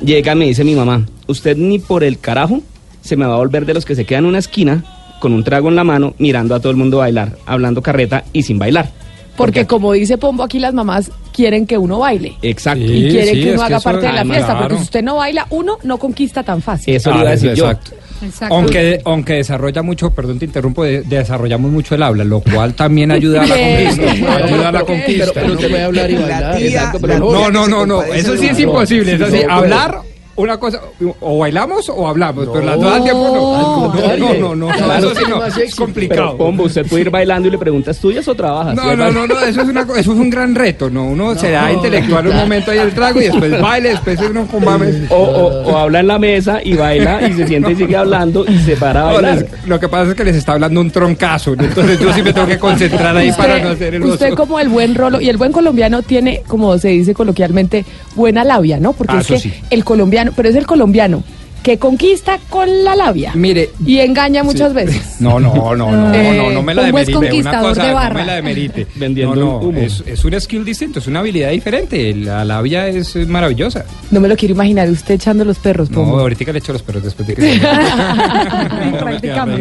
llega 0.00 0.32
y 0.34 0.36
me 0.36 0.44
dice 0.46 0.62
mi 0.62 0.76
mamá, 0.76 1.04
usted 1.26 1.56
ni 1.56 1.80
por 1.80 2.04
el 2.04 2.20
carajo 2.20 2.60
se 3.06 3.16
me 3.16 3.24
va 3.26 3.34
a 3.34 3.38
volver 3.38 3.64
de 3.66 3.74
los 3.74 3.84
que 3.84 3.94
se 3.94 4.04
quedan 4.04 4.24
en 4.24 4.28
una 4.30 4.38
esquina 4.38 4.84
con 5.20 5.32
un 5.32 5.42
trago 5.44 5.68
en 5.70 5.76
la 5.76 5.84
mano 5.84 6.14
mirando 6.18 6.54
a 6.54 6.60
todo 6.60 6.70
el 6.70 6.76
mundo 6.76 6.98
bailar, 6.98 7.36
hablando 7.46 7.80
carreta 7.82 8.24
y 8.32 8.42
sin 8.42 8.58
bailar. 8.58 8.90
Porque 9.36 9.66
como 9.66 9.92
dice 9.92 10.16
Pombo, 10.16 10.42
aquí 10.42 10.58
las 10.58 10.72
mamás 10.72 11.10
quieren 11.34 11.66
que 11.66 11.76
uno 11.76 11.98
baile. 11.98 12.34
Exacto. 12.40 12.82
y 12.84 13.08
quieren 13.10 13.34
que 13.34 13.52
uno 13.52 13.62
haga 13.62 13.80
parte 13.80 14.06
de 14.06 14.12
la 14.12 14.24
fiesta, 14.24 14.58
porque 14.58 14.76
si 14.76 14.82
usted 14.82 15.02
no 15.02 15.16
baila, 15.16 15.46
uno 15.50 15.76
no 15.82 15.98
conquista 15.98 16.42
tan 16.42 16.62
fácil. 16.62 16.94
Eso 16.94 17.10
le 17.12 17.18
iba 17.20 17.28
a 17.28 17.32
decir 17.32 17.52
yo. 17.54 17.70
Exacto. 17.70 18.54
Aunque, 18.54 19.02
aunque 19.04 19.34
desarrolla 19.34 19.82
mucho, 19.82 20.10
perdón 20.10 20.38
te 20.38 20.46
interrumpo, 20.46 20.84
de- 20.84 21.02
desarrollamos 21.02 21.70
mucho 21.70 21.94
el 21.94 22.02
habla, 22.02 22.24
lo 22.24 22.40
cual 22.40 22.72
también 22.72 23.10
ayuda 23.10 23.42
a 23.42 23.46
la 23.46 23.54
conquista. 23.58 24.36
ayuda 24.44 24.68
a 24.68 24.72
la 24.72 24.80
conquista. 24.84 25.24
Pero, 25.26 25.32
pero 25.34 25.52
usted 25.52 25.68
puede 25.68 25.82
hablar 25.82 26.10
y 26.10 26.14
bailar. 26.14 26.62
Exacto, 26.62 26.98
pero 27.02 27.18
No, 27.18 27.50
no, 27.50 27.68
no, 27.68 27.84
no, 27.84 28.02
eso 28.04 28.34
sí 28.38 28.46
es 28.46 28.58
imposible. 28.58 29.16
Es 29.16 29.20
así, 29.20 29.40
No, 29.46 29.52
hablar 29.52 29.98
una 30.36 30.58
cosa, 30.58 30.80
o 31.20 31.38
bailamos 31.38 31.88
o 31.88 32.06
hablamos, 32.06 32.48
pero 32.52 32.64
las 32.64 32.78
dos 32.80 32.92
al 32.92 33.02
tiempo 33.02 33.24
no. 33.34 33.94
No, 33.94 34.16
no, 34.16 34.34
no, 34.34 34.54
no, 34.54 34.68
Claro, 34.76 35.10
eso 35.10 35.14
sí 35.20 35.24
no, 35.28 35.44
es 35.44 35.74
complicado. 35.74 36.32
Pero, 36.32 36.36
Pombo, 36.36 36.64
usted 36.64 36.86
puede 36.86 37.02
ir 37.02 37.10
bailando 37.10 37.48
y 37.48 37.50
le 37.50 37.58
pregunta, 37.58 37.90
¿estudias 37.92 38.26
o 38.28 38.34
trabajas? 38.34 38.74
No, 38.74 38.94
no, 38.94 39.10
no, 39.10 39.26
no, 39.26 39.40
eso 39.40 39.62
es, 39.62 39.68
una, 39.68 39.80
eso 39.82 39.96
es 39.96 40.06
un 40.08 40.30
gran 40.30 40.54
reto, 40.54 40.90
¿no? 40.90 41.06
Uno 41.06 41.34
se 41.36 41.50
da 41.50 41.72
intelectual 41.72 42.26
un 42.28 42.36
momento 42.36 42.70
ahí 42.70 42.78
el 42.78 42.92
trago 42.92 43.20
y 43.20 43.24
después 43.24 43.60
baile, 43.60 43.88
después 43.90 44.20
uno 44.28 44.46
con 44.46 44.64
mames. 44.64 45.10
O, 45.10 45.16
o- 45.16 45.62
o 45.72 45.76
habla 45.78 46.00
en 46.00 46.06
la 46.08 46.18
mesa 46.18 46.60
y 46.62 46.74
baila 46.74 47.26
y 47.28 47.32
se 47.32 47.46
siente 47.46 47.72
y 47.72 47.76
sigue 47.76 47.96
hablando 47.96 48.44
y 48.46 48.58
se 48.58 48.76
para 48.76 49.02
a 49.02 49.06
No, 49.08 49.14
bailar. 49.14 49.34
les- 49.38 49.66
lo 49.66 49.80
que 49.80 49.88
pasa 49.88 50.10
es 50.10 50.16
que 50.16 50.24
les 50.24 50.36
está 50.36 50.52
hablando 50.52 50.80
un 50.80 50.90
troncazo, 50.90 51.56
¿no? 51.56 51.64
entonces 51.64 51.98
yo 51.98 52.12
sí 52.12 52.22
me 52.22 52.32
tengo 52.32 52.46
que 52.46 52.58
concentrar 52.58 53.16
ahí 53.16 53.32
para 53.32 53.58
no 53.60 53.70
hacer 53.70 53.94
el 53.94 54.04
usted 54.04 54.28
oso. 54.28 54.36
como 54.36 54.58
el 54.60 54.68
buen 54.68 54.94
rolo 54.94 55.20
y 55.20 55.28
el 55.28 55.36
buen 55.36 55.52
colombiano 55.52 56.02
tiene, 56.02 56.42
como 56.46 56.76
se 56.78 56.88
dice 56.88 57.14
coloquialmente, 57.14 57.84
buena 58.14 58.44
labia, 58.44 58.78
¿no? 58.78 58.92
Porque 58.92 59.14
Ah, 59.16 59.20
es 59.20 59.26
que 59.26 59.38
sí. 59.38 59.52
el 59.70 59.84
colombiano, 59.84 60.25
pero 60.34 60.48
es 60.48 60.54
el 60.56 60.66
colombiano 60.66 61.22
que 61.62 61.78
conquista 61.78 62.38
con 62.48 62.84
la 62.84 62.94
labia. 62.94 63.32
Mire. 63.34 63.70
Y 63.84 63.98
engaña 63.98 64.44
muchas 64.44 64.72
veces. 64.72 65.16
No, 65.20 65.40
no, 65.40 65.74
no, 65.74 65.90
no, 65.90 66.14
Eh, 66.14 66.36
no, 66.36 66.50
no 66.52 66.62
me 66.62 66.74
la 66.74 66.84
demerite. 66.84 67.16
Una 67.16 67.26
conquistador 67.28 67.68
cosa, 67.70 67.86
de 67.86 67.92
no 67.92 68.14
me 68.14 68.24
la 68.26 68.34
demerite. 68.34 68.86
Vendiendo 68.94 69.34
no, 69.34 69.44
no, 69.44 69.58
humo. 69.58 69.78
es, 69.80 70.04
es 70.06 70.24
un 70.24 70.40
skill 70.40 70.64
distinto, 70.64 71.00
es 71.00 71.08
una 71.08 71.20
habilidad 71.20 71.50
diferente. 71.50 72.14
La 72.14 72.44
labia 72.44 72.86
es, 72.86 73.16
maravillosa. 73.26 73.84
No 74.12 74.20
me 74.20 74.28
lo 74.28 74.36
quiero 74.36 74.54
imaginar 74.54 74.88
usted 74.90 75.14
echando 75.14 75.44
los 75.44 75.58
perros, 75.58 75.90
No, 75.90 76.02
ahorita 76.18 76.52
le 76.52 76.58
echo 76.60 76.72
los 76.72 76.82
perros 76.82 77.02
después 77.02 77.26
de 77.26 77.34
que 77.34 77.42
se 77.58 77.58
Practicamos. 78.98 79.60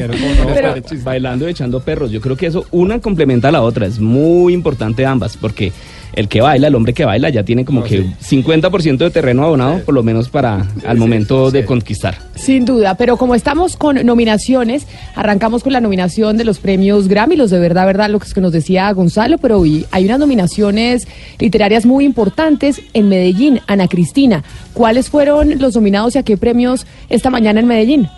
Pero- 0.53 0.75
bailando 1.03 1.48
y 1.48 1.51
echando 1.51 1.79
perros. 1.79 2.12
Yo 2.12 2.22
creo 2.22 2.36
que 2.38 2.45
eso 2.48 2.65
una 2.69 3.00
complementa 3.00 3.48
a 3.48 3.51
la 3.51 3.62
otra. 3.63 3.88
Es 3.88 4.00
muy 4.00 4.53
importante 4.53 5.05
ambas 5.05 5.38
porque 5.38 5.72
el 6.15 6.27
que 6.27 6.41
baila, 6.41 6.67
el 6.67 6.75
hombre 6.75 6.93
que 6.93 7.05
baila, 7.05 7.29
ya 7.29 7.43
tiene 7.43 7.65
como 7.65 7.84
que 7.84 8.05
50% 8.05 8.98
de 8.98 9.10
terreno 9.10 9.43
abonado, 9.43 9.79
por 9.84 9.93
lo 9.93 10.03
menos 10.03 10.29
para 10.29 10.65
al 10.86 10.98
momento 10.98 11.51
de 11.51 11.65
conquistar. 11.65 12.17
Sin 12.36 12.65
duda, 12.65 12.95
pero 12.95 13.17
como 13.17 13.36
estamos 13.36 13.77
con 13.77 14.03
nominaciones, 14.05 14.88
arrancamos 15.15 15.63
con 15.63 15.74
la 15.74 15.81
nominación 15.81 16.38
de 16.38 16.45
los 16.45 16.60
premios 16.60 17.07
Grammy, 17.07 17.36
los 17.36 17.51
de 17.51 17.60
verdad, 17.60 17.86
verdad, 17.86 18.10
lo 18.10 18.19
que 18.19 18.27
es 18.27 18.34
que 18.34 18.41
nos 18.41 18.51
decía 18.51 18.91
Gonzalo, 18.93 19.38
pero 19.38 19.60
hoy 19.60 19.86
hay 19.91 20.05
unas 20.05 20.19
nominaciones 20.19 21.07
literarias 21.39 21.86
muy 21.86 22.05
importantes 22.05 22.81
en 22.93 23.10
Medellín. 23.10 23.60
Ana 23.67 23.88
Cristina, 23.88 24.43
¿cuáles 24.74 25.10
fueron 25.10 25.60
los 25.60 25.75
nominados 25.75 26.15
y 26.15 26.19
a 26.19 26.24
qué 26.24 26.38
premios 26.38 26.86
esta 27.10 27.29
mañana 27.29 27.60
en 27.60 27.67
Medellín? 27.67 28.10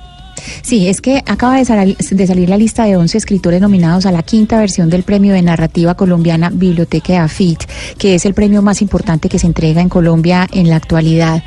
Sí, 0.62 0.88
es 0.88 1.02
que 1.02 1.24
acaba 1.26 1.58
de, 1.58 1.96
de 2.12 2.28
salir 2.28 2.50
la 2.50 2.58
lista 2.58 2.86
de 2.86 2.98
11 2.98 3.18
escritores 3.18 3.62
nominados 3.62 4.06
a 4.06 4.12
la 4.12 4.24
quinta 4.24 4.60
versión 4.60 4.90
del 4.90 5.04
premio 5.04 5.34
de 5.34 5.42
narrativa 5.42 5.96
colombiana 5.96 6.50
Biblioteca 6.50 7.24
Afit, 7.24 7.64
que 7.98 8.16
es 8.16 8.26
el 8.26 8.34
premio 8.34 8.62
más 8.62 8.82
importante 8.82 9.30
que 9.30 9.40
se 9.40 9.48
entrega 9.48 9.82
en 9.82 9.90
Colombia 9.90 10.48
en 10.52 10.70
la 10.70 10.76
actualidad. 10.76 11.44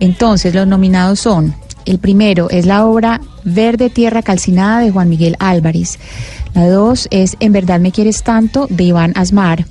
Entonces, 0.00 0.54
los 0.54 0.66
nominados 0.66 1.20
son, 1.20 1.54
el 1.84 1.98
primero 1.98 2.48
es 2.50 2.66
la 2.66 2.86
obra 2.86 3.20
Verde 3.44 3.90
Tierra 3.90 4.22
Calcinada 4.22 4.80
de 4.80 4.90
Juan 4.90 5.08
Miguel 5.08 5.36
Álvarez. 5.38 5.98
La 6.54 6.68
dos 6.68 7.08
es 7.10 7.36
En 7.40 7.52
verdad 7.52 7.80
me 7.80 7.92
quieres 7.92 8.22
tanto 8.22 8.66
de 8.70 8.84
Iván 8.84 9.12
Asmar. 9.16 9.66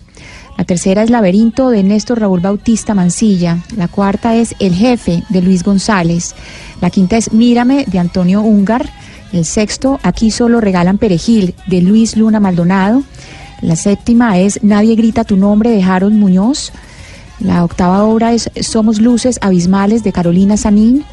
La 0.64 0.68
tercera 0.68 1.04
es 1.04 1.10
Laberinto 1.10 1.72
de 1.72 1.84
Néstor 1.84 2.22
Raúl 2.22 2.40
Bautista 2.40 2.94
Mancilla. 2.94 3.58
La 3.76 3.90
cuarta 3.90 4.38
es 4.38 4.56
El 4.60 4.74
Jefe 4.74 5.22
de 5.28 5.42
Luis 5.42 5.62
González. 5.62 6.36
La 6.80 6.90
quinta 6.90 7.18
es 7.18 7.34
Mírame 7.34 7.84
de 7.86 8.00
Antonio 8.00 8.40
Ungar. 8.40 8.90
El 9.34 9.44
sexto, 9.44 10.00
Aquí 10.04 10.32
solo 10.32 10.62
regalan 10.62 11.00
perejil 11.00 11.54
de 11.68 11.82
Luis 11.82 12.16
Luna 12.16 12.40
Maldonado. 12.40 13.04
La 13.62 13.76
séptima 13.76 14.40
es 14.40 14.64
Nadie 14.64 14.96
grita 14.96 15.26
tu 15.26 15.36
nombre 15.36 15.70
de 15.70 15.84
Harold 15.84 16.16
Muñoz. 16.16 16.72
La 17.42 17.66
octava 17.66 18.06
obra 18.06 18.32
es 18.32 18.50
Somos 18.62 19.02
luces 19.02 19.40
abismales 19.42 20.02
de 20.06 20.14
Carolina 20.14 20.56
Sanín. 20.56 21.04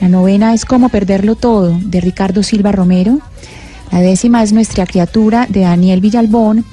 La 0.00 0.08
novena 0.08 0.54
es 0.54 0.64
Cómo 0.64 0.88
perderlo 0.88 1.34
todo 1.34 1.76
de 1.80 2.00
Ricardo 2.00 2.44
Silva 2.44 2.70
Romero. 2.70 3.18
La 3.90 3.98
décima 3.98 4.44
es 4.44 4.52
Nuestra 4.52 4.86
criatura 4.86 5.48
de 5.50 5.62
Daniel 5.62 6.00
Villalbón. 6.00 6.64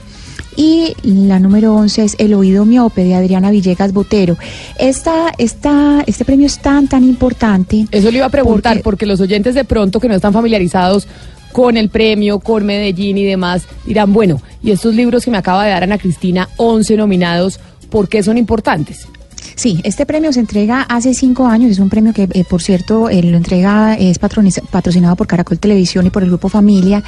Y 0.55 0.93
la 1.03 1.39
número 1.39 1.73
11 1.75 2.03
es 2.03 2.15
El 2.19 2.33
oído 2.33 2.65
miope 2.65 3.03
de 3.03 3.15
Adriana 3.15 3.51
Villegas 3.51 3.93
Botero. 3.93 4.38
Esta, 4.77 5.31
esta, 5.38 6.03
este 6.05 6.25
premio 6.25 6.45
es 6.45 6.59
tan, 6.59 6.88
tan 6.88 7.03
importante. 7.03 7.88
Eso 7.91 8.11
le 8.11 8.17
iba 8.17 8.25
a 8.25 8.29
preguntar, 8.29 8.81
porque 8.81 9.05
los 9.05 9.21
oyentes 9.21 9.55
de 9.55 9.63
pronto 9.63 10.00
que 10.00 10.07
no 10.07 10.15
están 10.15 10.33
familiarizados 10.33 11.07
con 11.51 11.77
el 11.77 11.89
premio, 11.89 12.39
con 12.39 12.65
Medellín 12.65 13.17
y 13.17 13.25
demás, 13.25 13.63
dirán, 13.85 14.13
bueno, 14.13 14.41
y 14.63 14.71
estos 14.71 14.95
libros 14.95 15.25
que 15.25 15.31
me 15.31 15.38
acaba 15.38 15.65
de 15.65 15.71
dar 15.71 15.83
Ana 15.83 15.97
Cristina, 15.97 16.50
11 16.57 16.97
nominados, 16.97 17.59
¿por 17.89 18.07
qué 18.07 18.23
son 18.23 18.38
importantes? 18.38 19.07
Sí, 19.55 19.79
este 19.83 20.05
premio 20.05 20.31
se 20.33 20.39
entrega 20.39 20.81
hace 20.83 21.13
cinco 21.13 21.45
años. 21.48 21.71
Es 21.71 21.79
un 21.79 21.89
premio 21.89 22.13
que, 22.13 22.27
eh, 22.31 22.43
por 22.50 22.62
cierto, 22.62 23.10
eh, 23.10 23.21
lo 23.24 23.38
entrega, 23.38 23.95
es 23.95 24.19
patroniza- 24.19 24.62
patrocinado 24.69 25.15
por 25.15 25.27
Caracol 25.27 25.60
Televisión 25.60 26.05
y 26.05 26.10
por 26.10 26.24
el 26.24 26.29
Grupo 26.29 26.50
Familia, 26.50 27.03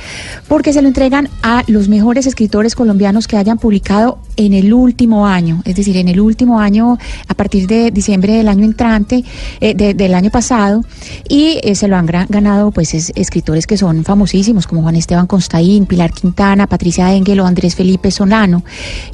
porque 0.47 0.73
se 0.73 0.81
lo 0.81 0.87
entregan 0.87 1.29
a 1.41 1.63
los 1.67 1.87
mejores 1.89 2.27
escritores 2.27 2.75
colombianos 2.75 3.27
que 3.27 3.37
hayan 3.37 3.57
publicado 3.57 4.19
en 4.35 4.53
el 4.53 4.73
último 4.73 5.27
año, 5.27 5.61
es 5.65 5.75
decir, 5.75 5.97
en 5.97 6.07
el 6.07 6.19
último 6.19 6.59
año, 6.59 6.97
a 7.27 7.33
partir 7.33 7.67
de 7.67 7.91
diciembre 7.91 8.33
del 8.33 8.47
año 8.47 8.63
entrante, 8.65 9.23
eh, 9.61 9.73
de- 9.75 9.93
del 9.93 10.13
año 10.13 10.29
pasado, 10.31 10.83
y 11.29 11.59
eh, 11.63 11.75
se 11.75 11.87
lo 11.87 11.95
han 11.97 12.05
ganado, 12.05 12.71
pues, 12.71 12.93
es- 12.93 13.11
escritores 13.15 13.67
que 13.67 13.77
son 13.77 14.03
famosísimos, 14.03 14.67
como 14.67 14.81
Juan 14.81 14.95
Esteban 14.95 15.27
Constaín, 15.27 15.85
Pilar 15.85 16.11
Quintana, 16.11 16.67
Patricia 16.67 17.13
Engel 17.13 17.39
o 17.41 17.45
Andrés 17.45 17.75
Felipe 17.75 18.09
Solano. 18.11 18.63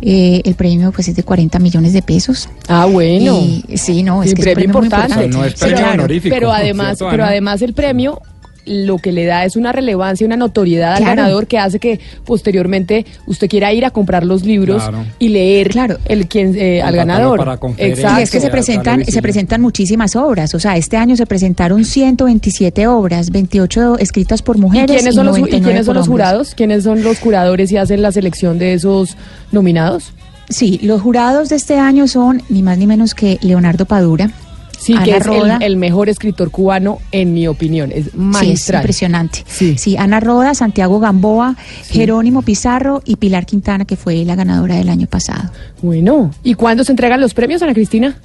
Eh, 0.01 0.41
el 0.45 0.55
premio, 0.55 0.91
pues, 0.91 1.07
es 1.09 1.15
de 1.15 1.23
40 1.23 1.59
millones 1.59 1.93
de 1.93 2.01
pesos. 2.01 2.49
Ah, 2.67 2.85
bueno. 2.85 3.08
Y- 3.17 3.77
sí, 3.77 4.03
no, 4.03 4.23
es 4.23 4.33
que 4.33 4.41
es 4.41 4.47
un 4.47 4.53
premio 4.53 4.71
premio 4.73 4.77
muy 4.79 4.85
importante. 4.85 5.27
No 5.29 5.45
es 5.45 5.53
Sí, 5.53 5.59
premio 5.59 5.77
claro. 5.77 5.93
honorífico. 5.93 6.35
Pero 6.35 6.51
además, 6.51 6.97
¿cierto, 6.97 7.11
pero 7.11 7.23
Ana? 7.23 7.31
además 7.31 7.61
el 7.61 7.73
premio 7.73 8.21
lo 8.65 8.97
que 8.99 9.11
le 9.11 9.25
da 9.25 9.45
es 9.45 9.55
una 9.55 9.71
relevancia, 9.71 10.27
una 10.27 10.35
notoriedad 10.37 10.91
al 10.93 10.99
Claro. 10.99 11.15
ganador 11.15 11.47
que 11.47 11.57
hace 11.57 11.79
que 11.79 11.99
posteriormente 12.23 13.03
usted 13.25 13.49
quiera 13.49 13.73
ir 13.73 13.83
a 13.83 13.89
comprar 13.89 14.23
los 14.23 14.43
libros 14.43 14.83
Claro. 14.83 15.05
y 15.17 15.29
leer 15.29 15.71
el 16.05 16.27
quien 16.27 16.53
eh, 16.55 16.79
al 16.81 16.95
ganador. 16.95 17.39
para 17.39 17.57
conferencias. 17.57 18.15
Sí, 18.15 18.21
es 18.21 18.29
que 18.29 18.39
se 18.39 18.49
presentan, 18.49 19.03
se 19.05 19.21
presentan 19.23 19.61
muchísimas 19.61 20.15
obras. 20.15 20.53
O 20.53 20.59
sea, 20.59 20.77
este 20.77 20.97
año 20.97 21.15
se 21.15 21.25
presentaron 21.25 21.83
127 21.83 22.85
obras, 22.85 23.31
28 23.31 23.97
escritas 23.97 24.43
por 24.43 24.57
¿Y 24.57 24.59
mujeres. 24.59 24.91
quiénes 24.97 25.15
son, 25.15 25.25
los, 25.25 25.37
y 25.37 25.41
99 25.41 25.65
quiénes 25.71 25.85
son 25.87 25.93
por 25.93 25.99
los 26.01 26.07
jurados? 26.07 26.53
¿Quiénes 26.53 26.83
son 26.83 27.01
los 27.01 27.17
curadores 27.19 27.71
y 27.71 27.77
hacen 27.77 28.03
la 28.03 28.11
selección 28.11 28.59
de 28.59 28.73
esos 28.73 29.17
nominados? 29.51 30.11
Sí, 30.49 30.79
los 30.83 31.01
jurados 31.01 31.49
de 31.49 31.55
este 31.55 31.77
año 31.77 32.07
son 32.07 32.41
ni 32.49 32.63
más 32.63 32.77
ni 32.77 32.87
menos 32.87 33.13
que 33.13 33.37
Leonardo 33.41 33.85
Padura, 33.85 34.31
Sí, 34.79 34.93
que 35.03 35.11
Ana 35.11 35.17
es 35.17 35.25
el, 35.25 35.33
Roda. 35.41 35.57
el 35.61 35.75
mejor 35.75 36.07
escritor 36.07 36.51
cubano, 36.51 36.99
en 37.11 37.33
mi 37.33 37.47
opinión. 37.47 37.91
Es 37.91 38.05
Sí, 38.05 38.09
es 38.13 38.15
magistral. 38.15 38.81
impresionante. 38.81 39.43
Sí. 39.45 39.97
Ana 39.97 40.21
Roda, 40.21 40.55
Santiago 40.55 41.01
Gamboa, 41.01 41.57
Jerónimo 41.89 42.43
Pizarro 42.43 43.01
y 43.03 43.17
Pilar 43.17 43.45
Quintana, 43.45 43.83
que 43.83 43.97
fue 43.97 44.23
la 44.23 44.35
ganadora 44.35 44.75
del 44.75 44.87
año 44.87 45.05
pasado. 45.07 45.51
Bueno, 45.81 46.31
¿y 46.43 46.53
cuándo 46.53 46.85
se 46.85 46.93
entregan 46.93 47.19
los 47.19 47.33
premios, 47.33 47.61
Ana 47.61 47.73
Cristina? 47.73 48.15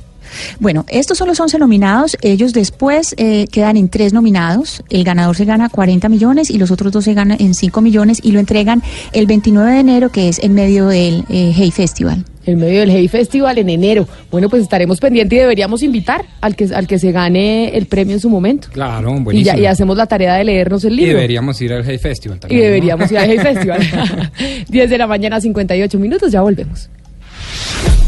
Bueno, 0.60 0.84
estos 0.88 1.18
son 1.18 1.28
los 1.28 1.38
11 1.40 1.58
nominados. 1.58 2.16
Ellos 2.22 2.52
después 2.52 3.14
eh, 3.18 3.46
quedan 3.50 3.76
en 3.76 3.88
tres 3.88 4.12
nominados. 4.12 4.82
El 4.90 5.04
ganador 5.04 5.36
se 5.36 5.44
gana 5.44 5.68
40 5.68 6.08
millones 6.08 6.50
y 6.50 6.58
los 6.58 6.70
otros 6.70 6.92
dos 6.92 7.04
se 7.04 7.14
ganan 7.14 7.36
en 7.40 7.54
5 7.54 7.80
millones 7.80 8.20
y 8.22 8.32
lo 8.32 8.40
entregan 8.40 8.82
el 9.12 9.26
29 9.26 9.72
de 9.72 9.80
enero, 9.80 10.10
que 10.10 10.28
es 10.28 10.38
en 10.42 10.54
medio 10.54 10.86
del 10.88 11.24
eh, 11.28 11.52
Hey 11.54 11.70
Festival. 11.70 12.24
En 12.46 12.58
medio 12.58 12.80
del 12.80 12.90
Hey 12.90 13.08
Festival 13.08 13.56
en 13.56 13.70
enero. 13.70 14.06
Bueno, 14.30 14.50
pues 14.50 14.62
estaremos 14.62 15.00
pendientes 15.00 15.34
y 15.36 15.40
deberíamos 15.40 15.82
invitar 15.82 16.26
al 16.42 16.54
que, 16.56 16.66
al 16.74 16.86
que 16.86 16.98
se 16.98 17.10
gane 17.10 17.74
el 17.74 17.86
premio 17.86 18.14
en 18.14 18.20
su 18.20 18.28
momento. 18.28 18.68
Claro, 18.70 19.16
Y, 19.16 19.20
buenísimo. 19.20 19.56
ya, 19.56 19.62
y 19.62 19.66
hacemos 19.66 19.96
la 19.96 20.06
tarea 20.06 20.34
de 20.34 20.44
leernos 20.44 20.84
el 20.84 20.92
Y 20.92 20.96
libro. 20.96 21.14
deberíamos 21.14 21.58
ir 21.62 21.72
al 21.72 21.84
Hey 21.86 21.96
Festival 21.98 22.36
Y 22.36 22.40
también. 22.40 22.60
¿no? 22.60 22.66
deberíamos 22.66 23.10
ir 23.10 23.18
al 23.18 23.30
Hey 23.30 23.38
Festival. 23.42 24.30
10 24.68 24.90
de 24.90 24.98
la 24.98 25.06
mañana, 25.06 25.40
58 25.40 25.98
minutos, 25.98 26.30
ya 26.32 26.42
volvemos. 26.42 26.90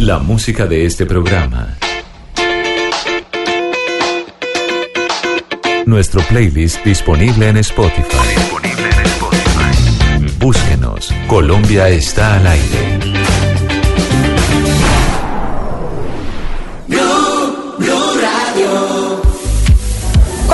La 0.00 0.18
música 0.18 0.66
de 0.66 0.84
este 0.84 1.06
programa. 1.06 1.78
Nuestro 5.86 6.20
playlist 6.22 6.84
disponible 6.84 7.48
en 7.48 7.58
Spotify. 7.58 8.16
Búsquenos. 10.40 11.14
Colombia 11.28 11.88
está 11.88 12.38
al 12.38 12.46
aire. 12.48 13.05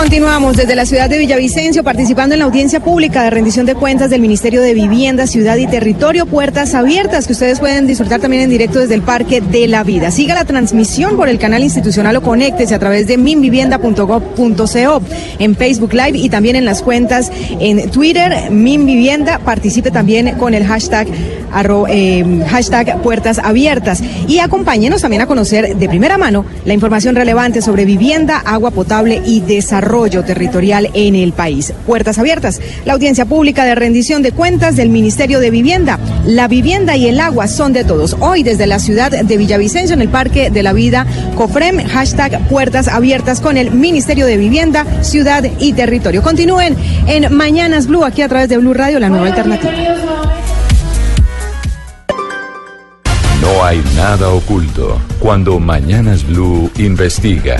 Continuamos 0.02 0.56
desde 0.56 0.74
la 0.74 0.84
ciudad 0.84 1.08
de 1.08 1.16
Villavicencio 1.16 1.84
participando 1.84 2.34
en 2.34 2.40
la 2.40 2.46
audiencia 2.46 2.80
pública 2.80 3.22
de 3.22 3.30
rendición 3.30 3.66
de 3.66 3.76
cuentas 3.76 4.10
del 4.10 4.20
Ministerio 4.20 4.60
de 4.60 4.74
Vivienda, 4.74 5.28
Ciudad 5.28 5.56
y 5.58 5.68
Territorio, 5.68 6.26
puertas 6.26 6.74
abiertas 6.74 7.28
que 7.28 7.34
ustedes 7.34 7.60
pueden 7.60 7.86
disfrutar 7.86 8.20
también 8.20 8.42
en 8.42 8.50
directo 8.50 8.80
desde 8.80 8.94
el 8.94 9.02
Parque 9.02 9.40
de 9.40 9.68
la 9.68 9.84
Vida. 9.84 10.10
Siga 10.10 10.34
la 10.34 10.44
transmisión 10.44 11.16
por 11.16 11.28
el 11.28 11.38
canal 11.38 11.62
institucional 11.62 12.16
o 12.16 12.20
conéctese 12.20 12.74
a 12.74 12.80
través 12.80 13.06
de 13.06 13.16
minvivienda.gov.co 13.16 15.02
en 15.38 15.54
Facebook 15.54 15.92
Live 15.94 16.18
y 16.18 16.28
también 16.28 16.56
en 16.56 16.64
las 16.64 16.82
cuentas 16.82 17.30
en 17.60 17.88
Twitter, 17.92 18.50
Minvivienda. 18.50 19.38
Participe 19.38 19.92
también 19.92 20.32
con 20.36 20.52
el 20.52 20.66
hashtag, 20.66 21.06
arro- 21.52 21.86
eh, 21.88 22.44
hashtag 22.48 23.00
puertas 23.02 23.38
abiertas 23.38 24.02
y 24.26 24.40
acompáñenos 24.40 25.00
también 25.00 25.22
a 25.22 25.26
conocer 25.26 25.76
de 25.76 25.88
primera 25.88 26.18
mano 26.18 26.44
la 26.64 26.74
información 26.74 27.14
relevante 27.14 27.62
sobre 27.62 27.84
vivienda, 27.84 28.42
agua 28.44 28.72
potable 28.72 29.22
y 29.24 29.42
desarrollo 29.42 29.91
territorial 29.92 30.88
en 30.94 31.14
el 31.14 31.34
país. 31.34 31.74
Puertas 31.86 32.18
abiertas, 32.18 32.62
la 32.86 32.94
audiencia 32.94 33.26
pública 33.26 33.66
de 33.66 33.74
rendición 33.74 34.22
de 34.22 34.32
cuentas 34.32 34.74
del 34.74 34.88
Ministerio 34.88 35.38
de 35.38 35.50
Vivienda. 35.50 35.98
La 36.24 36.48
vivienda 36.48 36.96
y 36.96 37.08
el 37.08 37.20
agua 37.20 37.46
son 37.46 37.74
de 37.74 37.84
todos. 37.84 38.16
Hoy 38.20 38.42
desde 38.42 38.66
la 38.66 38.78
ciudad 38.78 39.10
de 39.10 39.36
Villavicencio 39.36 39.92
en 39.92 40.00
el 40.00 40.08
Parque 40.08 40.48
de 40.48 40.62
la 40.62 40.72
Vida, 40.72 41.06
COFREM, 41.36 41.86
hashtag 41.88 42.48
puertas 42.48 42.88
abiertas 42.88 43.42
con 43.42 43.58
el 43.58 43.70
Ministerio 43.70 44.24
de 44.24 44.38
Vivienda, 44.38 44.86
Ciudad 45.02 45.44
y 45.58 45.74
Territorio. 45.74 46.22
Continúen 46.22 46.74
en 47.06 47.34
Mañanas 47.34 47.86
Blue 47.86 48.04
aquí 48.04 48.22
a 48.22 48.28
través 48.28 48.48
de 48.48 48.56
Blue 48.56 48.72
Radio, 48.72 48.98
la 48.98 49.10
nueva 49.10 49.26
alternativa. 49.26 49.72
No 53.42 53.62
hay 53.62 53.82
nada 53.94 54.30
oculto 54.30 54.98
cuando 55.18 55.58
Mañanas 55.58 56.26
Blue 56.26 56.70
investiga. 56.78 57.56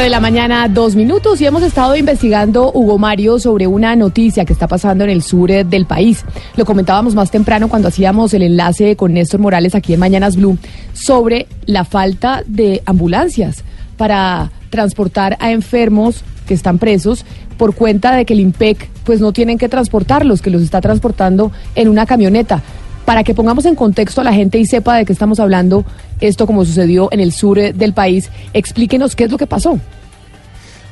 De 0.00 0.08
la 0.08 0.20
mañana, 0.20 0.68
dos 0.68 0.96
minutos, 0.96 1.40
y 1.40 1.46
hemos 1.46 1.62
estado 1.62 1.94
investigando, 1.94 2.72
Hugo 2.72 2.98
Mario, 2.98 3.38
sobre 3.38 3.66
una 3.66 3.94
noticia 3.94 4.46
que 4.46 4.54
está 4.54 4.66
pasando 4.66 5.04
en 5.04 5.10
el 5.10 5.22
sur 5.22 5.50
eh, 5.50 5.64
del 5.64 5.84
país. 5.84 6.24
Lo 6.56 6.64
comentábamos 6.64 7.14
más 7.14 7.30
temprano 7.30 7.68
cuando 7.68 7.88
hacíamos 7.88 8.32
el 8.32 8.42
enlace 8.42 8.96
con 8.96 9.12
Néstor 9.12 9.40
Morales 9.40 9.74
aquí 9.74 9.92
en 9.92 10.00
Mañanas 10.00 10.36
Blue, 10.36 10.56
sobre 10.94 11.46
la 11.66 11.84
falta 11.84 12.42
de 12.46 12.82
ambulancias 12.86 13.64
para 13.98 14.50
transportar 14.70 15.36
a 15.40 15.52
enfermos 15.52 16.24
que 16.46 16.54
están 16.54 16.78
presos 16.78 17.26
por 17.58 17.74
cuenta 17.74 18.16
de 18.16 18.24
que 18.24 18.32
el 18.32 18.40
IMPEC 18.40 18.88
pues 19.04 19.20
no 19.20 19.32
tienen 19.32 19.58
que 19.58 19.68
transportarlos, 19.68 20.40
que 20.40 20.50
los 20.50 20.62
está 20.62 20.80
transportando 20.80 21.52
en 21.74 21.88
una 21.88 22.06
camioneta. 22.06 22.62
Para 23.04 23.24
que 23.24 23.34
pongamos 23.34 23.64
en 23.66 23.74
contexto 23.74 24.20
a 24.20 24.24
la 24.24 24.32
gente 24.32 24.58
y 24.58 24.66
sepa 24.66 24.96
de 24.96 25.04
qué 25.04 25.12
estamos 25.12 25.40
hablando, 25.40 25.84
esto 26.20 26.46
como 26.46 26.64
sucedió 26.64 27.08
en 27.10 27.20
el 27.20 27.32
sur 27.32 27.58
eh, 27.58 27.72
del 27.72 27.92
país, 27.92 28.30
explíquenos 28.52 29.16
qué 29.16 29.24
es 29.24 29.30
lo 29.30 29.38
que 29.38 29.46
pasó. 29.46 29.78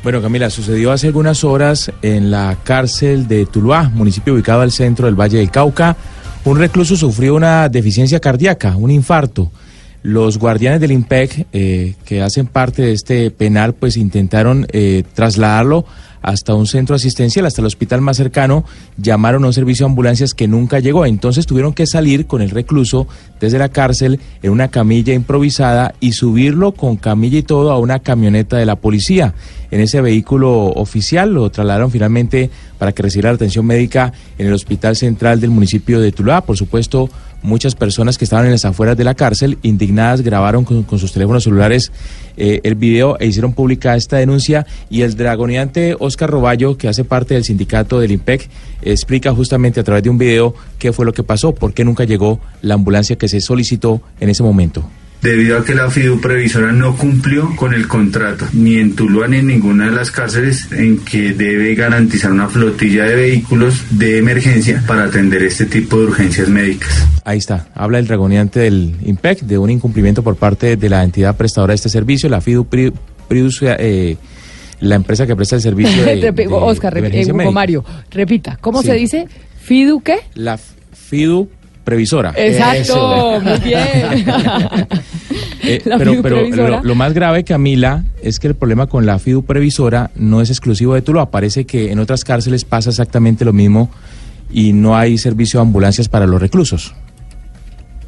Bueno, 0.03 0.23
Camila, 0.23 0.49
sucedió 0.49 0.93
hace 0.93 1.09
algunas 1.09 1.45
horas 1.45 1.93
en 2.01 2.31
la 2.31 2.57
cárcel 2.65 3.29
de 3.29 3.45
Tuluá, 3.45 3.91
municipio 3.91 4.33
ubicado 4.33 4.63
al 4.63 4.73
centro 4.73 5.07
del 5.07 5.15
Valle 5.15 5.39
del 5.39 5.51
Cauca. 5.51 5.95
Un 6.45 6.59
recluso 6.59 6.97
sufrió 6.97 7.35
una 7.35 7.69
deficiencia 7.69 8.19
cardíaca, 8.19 8.77
un 8.77 8.91
infarto. 8.91 9.51
Los 10.03 10.39
guardianes 10.39 10.81
del 10.81 10.93
IMPEC, 10.93 11.47
eh, 11.53 11.95
que 12.07 12.23
hacen 12.23 12.47
parte 12.47 12.81
de 12.81 12.93
este 12.93 13.31
penal, 13.31 13.75
pues 13.75 13.99
intentaron 13.99 14.67
eh, 14.73 15.05
trasladarlo 15.13 15.85
hasta 16.23 16.55
un 16.55 16.67
centro 16.67 16.95
asistencial, 16.97 17.47
hasta 17.47 17.61
el 17.61 17.67
hospital 17.67 18.01
más 18.01 18.17
cercano, 18.17 18.65
llamaron 18.97 19.45
a 19.45 19.49
un 19.49 19.53
servicio 19.53 19.87
de 19.87 19.91
ambulancias 19.91 20.35
que 20.35 20.49
nunca 20.49 20.81
llegó. 20.81 21.07
Entonces 21.07 21.47
tuvieron 21.47 21.73
que 21.73 21.87
salir 21.87 22.27
con 22.27 22.43
el 22.43 22.51
recluso 22.51 23.07
desde 23.41 23.59
la 23.59 23.69
cárcel 23.69 24.21
en 24.43 24.51
una 24.51 24.69
camilla 24.69 25.15
improvisada 25.15 25.95
y 26.01 26.13
subirlo 26.13 26.73
con 26.73 26.97
camilla 26.97 27.39
y 27.39 27.43
todo 27.43 27.73
a 27.73 27.79
una 27.79 28.01
camioneta 28.01 28.57
de 28.57 28.67
la 28.67 28.77
policía. 28.77 29.35
En 29.71 29.81
ese 29.81 30.01
vehículo 30.01 30.67
oficial 30.67 31.33
lo 31.33 31.49
trasladaron 31.51 31.91
finalmente 31.91 32.51
para 32.79 32.93
que 32.93 33.03
recibiera 33.03 33.31
la 33.31 33.37
atención 33.37 33.65
médica 33.65 34.13
en 34.39 34.49
el 34.49 34.53
hospital 34.53 34.97
central 34.97 35.41
del 35.41 35.51
municipio 35.51 36.01
de 36.01 36.13
Tuluá. 36.13 36.41
Por 36.41 36.57
supuesto, 36.57 37.09
muchas 37.43 37.75
personas 37.75 38.19
que 38.19 38.25
estaban 38.25 38.47
en 38.47 38.53
las 38.53 38.65
afueras 38.65 38.97
de 38.97 39.05
la 39.05 39.15
cárcel, 39.15 39.59
indignadas, 39.63 40.23
grabaron 40.23 40.65
con, 40.65 40.99
sus 40.99 41.13
teléfonos 41.13 41.45
celulares 41.45 41.93
eh, 42.37 42.61
el 42.65 42.75
video 42.75 43.19
e 43.19 43.27
hicieron 43.27 43.53
pública 43.53 43.97
esta 43.97 44.17
denuncia. 44.17 44.67
Y 44.89 45.03
el 45.03 45.17
dragoneante 45.17 45.97
Oscar 45.99 46.31
Roballo, 46.31 46.77
que 46.77 46.89
hace 46.89 47.05
parte 47.05 47.35
del 47.35 47.45
sindicato 47.45 48.01
del 48.01 48.13
IMPEC, 48.13 48.49
explica 48.83 49.35
justamente 49.35 49.81
a 49.81 49.85
través 49.85 50.03
de 50.03 50.11
un 50.11 50.19
video 50.19 50.55
qué 50.79 50.93
fue 50.93 51.05
lo 51.05 51.13
que 51.13 51.23
pasó, 51.23 51.55
por 51.55 51.73
qué 51.73 51.85
nunca 51.85 52.05
llegó 52.05 52.41
la 52.63 52.75
ambulancia 52.75 53.17
que 53.17 53.29
se 53.29 53.41
solicitó 53.41 54.01
en 54.21 54.31
ese 54.31 54.43
momento. 54.43 54.85
Debido 55.23 55.59
a 55.59 55.65
que 55.65 55.75
la 55.75 55.91
FIDU 55.91 56.21
previsora 56.21 56.73
no 56.73 56.97
cumplió 56.97 57.55
con 57.57 57.75
el 57.75 57.87
contrato, 57.89 58.47
ni 58.53 58.77
en 58.77 58.95
Tuluá 58.97 59.29
ni 59.29 59.39
en 59.39 59.47
ninguna 59.49 59.87
de 59.87 59.93
las 59.93 60.11
cárceles, 60.11 60.71
en 60.73 60.99
que 60.99 61.33
debe 61.33 61.75
garantizar 61.75 62.33
una 62.33 62.49
flotilla 62.49 63.05
de 63.05 63.15
vehículos 63.17 63.83
de 63.91 64.19
emergencia 64.19 64.83
para 64.87 65.05
atender 65.05 65.43
este 65.43 65.67
tipo 65.67 65.99
de 65.99 66.07
urgencias 66.07 66.49
médicas. 66.49 67.07
Ahí 67.25 67.39
está, 67.39 67.69
habla 67.75 67.99
el 67.99 68.07
dragoneante 68.07 68.61
del 68.61 68.95
IMPEC 69.05 69.41
de 69.43 69.59
un 69.59 69.71
incumplimiento 69.71 70.23
por 70.23 70.37
parte 70.37 70.77
de 70.77 70.89
la 70.89 71.05
entidad 71.05 71.37
prestadora 71.37 71.73
de 71.73 71.77
este 71.77 71.89
servicio, 71.91 72.29
la 72.29 72.41
FIDU 72.41 72.65
Pri- 72.67 72.93
Prius, 73.29 73.61
eh, 73.63 74.17
la 74.81 74.95
empresa 74.95 75.27
que 75.27 75.37
presta 75.37 75.57
el 75.57 75.63
servicio 75.63 76.03
de, 76.03 76.47
Oscar, 76.51 76.95
de 76.95 77.01
eh, 77.21 77.25
Hugo 77.27 77.35
médica. 77.35 77.51
Mario, 77.53 77.85
repita, 78.11 78.57
¿cómo 78.61 78.81
Sí. 78.81 78.89
se 78.89 78.95
dice? 78.95 79.29
¿Fidu 79.63 80.01
qué? 80.01 80.17
La 80.35 80.59
FIDU 80.59 81.49
Previsora. 81.91 82.33
Exacto, 82.37 83.41
muy 83.41 83.59
bien. 83.59 84.25
Eh, 85.63 85.79
pero 85.85 86.23
pero 86.23 86.49
lo, 86.49 86.83
lo 86.83 86.95
más 86.95 87.13
grave, 87.13 87.45
Camila, 87.45 88.03
es 88.23 88.41
que 88.41 88.49
el 88.49 88.55
problema 88.55 88.87
con 88.87 89.05
la 89.05 89.19
FIDU 89.19 89.45
Previsora 89.45 90.11
no 90.17 90.41
es 90.41 90.49
exclusivo 90.49 90.95
de 90.95 91.03
Tuluá. 91.03 91.31
Parece 91.31 91.67
que 91.67 91.93
en 91.93 91.99
otras 91.99 92.25
cárceles 92.25 92.65
pasa 92.65 92.89
exactamente 92.89 93.45
lo 93.45 93.53
mismo 93.53 93.91
y 94.51 94.73
no 94.73 94.97
hay 94.97 95.19
servicio 95.19 95.61
de 95.61 95.67
ambulancias 95.67 96.09
para 96.09 96.27
los 96.27 96.41
reclusos. 96.41 96.95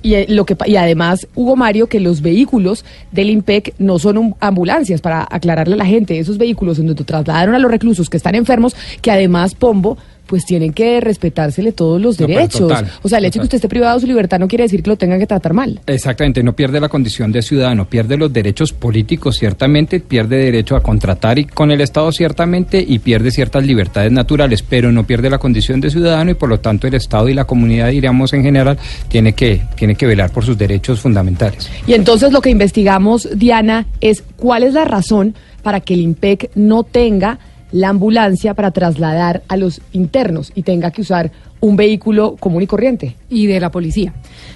Y, 0.03 0.15
eh, 0.15 0.27
lo 0.29 0.47
que, 0.47 0.57
y 0.67 0.77
además, 0.77 1.29
Hugo 1.35 1.55
Mario, 1.55 1.89
que 1.89 2.01
los 2.01 2.23
vehículos 2.23 2.85
del 3.13 3.31
IMPEC 3.31 3.75
no 3.79 3.99
son 3.99 4.35
ambulancias, 4.41 5.03
para 5.03 5.27
aclararle 5.31 5.75
a 5.75 5.77
la 5.79 5.87
gente, 5.87 6.19
esos 6.19 6.39
vehículos 6.39 6.79
en 6.79 6.87
donde 6.87 7.05
trasladaron 7.05 7.55
a 7.55 7.59
los 7.59 7.71
reclusos 7.71 8.09
que 8.09 8.17
están 8.17 8.35
enfermos, 8.35 8.75
que 9.01 9.11
además 9.11 9.55
Pombo, 9.55 9.99
pues 10.33 10.47
tienen 10.47 10.73
que 10.73 10.99
respetársele 10.99 11.73
todos 11.73 12.01
los 12.01 12.19
No, 12.19 12.27
pero 12.27 12.39
derechos. 12.39 12.61
total, 12.61 12.89
o 13.03 13.09
sea, 13.11 13.19
el 13.19 13.27
hecho 13.27 13.39
de 13.39 13.43
que 13.43 13.45
usted 13.49 13.57
esté 13.57 13.69
privado 13.69 13.97
de 13.97 14.01
su 14.01 14.07
libertad 14.07 14.39
no 14.39 14.49
quiere 14.49 14.65
decir 14.65 14.83
que 14.83 14.89
lo 14.89 14.97
tengan 14.97 15.19
que 15.19 15.27
tratar 15.27 15.53
mal. 15.53 15.79
Exactamente, 15.87 16.43
no 16.43 16.55
pierde 16.55 16.81
la 16.81 16.89
condición 16.89 17.33
de 17.33 17.43
ciudadano, 17.43 17.85
pierde 17.85 18.17
los 18.17 18.33
derechos 18.33 18.73
políticos 18.73 19.37
ciertamente, 19.37 20.01
pierde 20.01 20.39
derecho 20.39 20.75
a 20.75 20.83
contratar 20.83 21.39
y 21.39 21.45
con 21.45 21.71
el 21.71 21.83
Estado 21.83 22.11
ciertamente 22.13 22.83
y 22.83 23.01
pierde 23.01 23.31
ciertas 23.31 23.63
libertades 23.67 24.11
naturales, 24.11 24.63
pero 24.63 24.91
no 24.91 25.05
pierde 25.07 25.29
la 25.29 25.37
condición 25.37 25.83
de 25.83 25.91
ciudadano 25.91 26.31
y 26.31 26.35
por 26.35 26.49
lo 26.49 26.61
tanto 26.61 26.87
el 26.87 26.95
Estado 26.95 27.29
y 27.29 27.35
la 27.35 27.45
comunidad, 27.45 27.91
diríamos 27.91 28.33
en 28.33 28.43
general, 28.43 28.79
tiene 29.09 29.35
que, 29.35 29.61
tiene 29.77 29.97
que 29.97 30.07
velar 30.07 30.31
por 30.33 30.47
sus 30.47 30.57
derechos 30.57 30.99
fundamentales. 30.99 31.69
Y 31.87 31.93
entonces 31.93 32.33
lo 32.33 32.41
que 32.41 32.49
investigamos, 32.49 33.29
Diana, 33.37 33.85
es 34.01 34.25
cuál 34.37 34.63
es 34.63 34.73
la 34.73 34.87
razón 34.87 35.35
para 35.63 35.81
que 35.81 35.93
el 35.93 36.01
IMPEC 36.01 36.53
no 36.55 36.85
tenga 36.85 37.39
la 37.73 37.89
ambulancia 37.89 38.55
para 38.55 38.71
trasladar 38.71 39.43
a 39.49 39.57
los 39.57 39.81
internos 39.93 40.53
y 40.55 40.63
tenga 40.63 40.91
que 40.91 41.01
usar 41.03 41.33
un 41.61 41.77
vehículo 41.77 42.37
común 42.39 42.63
y 42.63 42.67
corriente. 42.67 43.17
y 43.31 43.47
de 43.47 43.61
la 43.61 43.71
policía. 43.71 44.13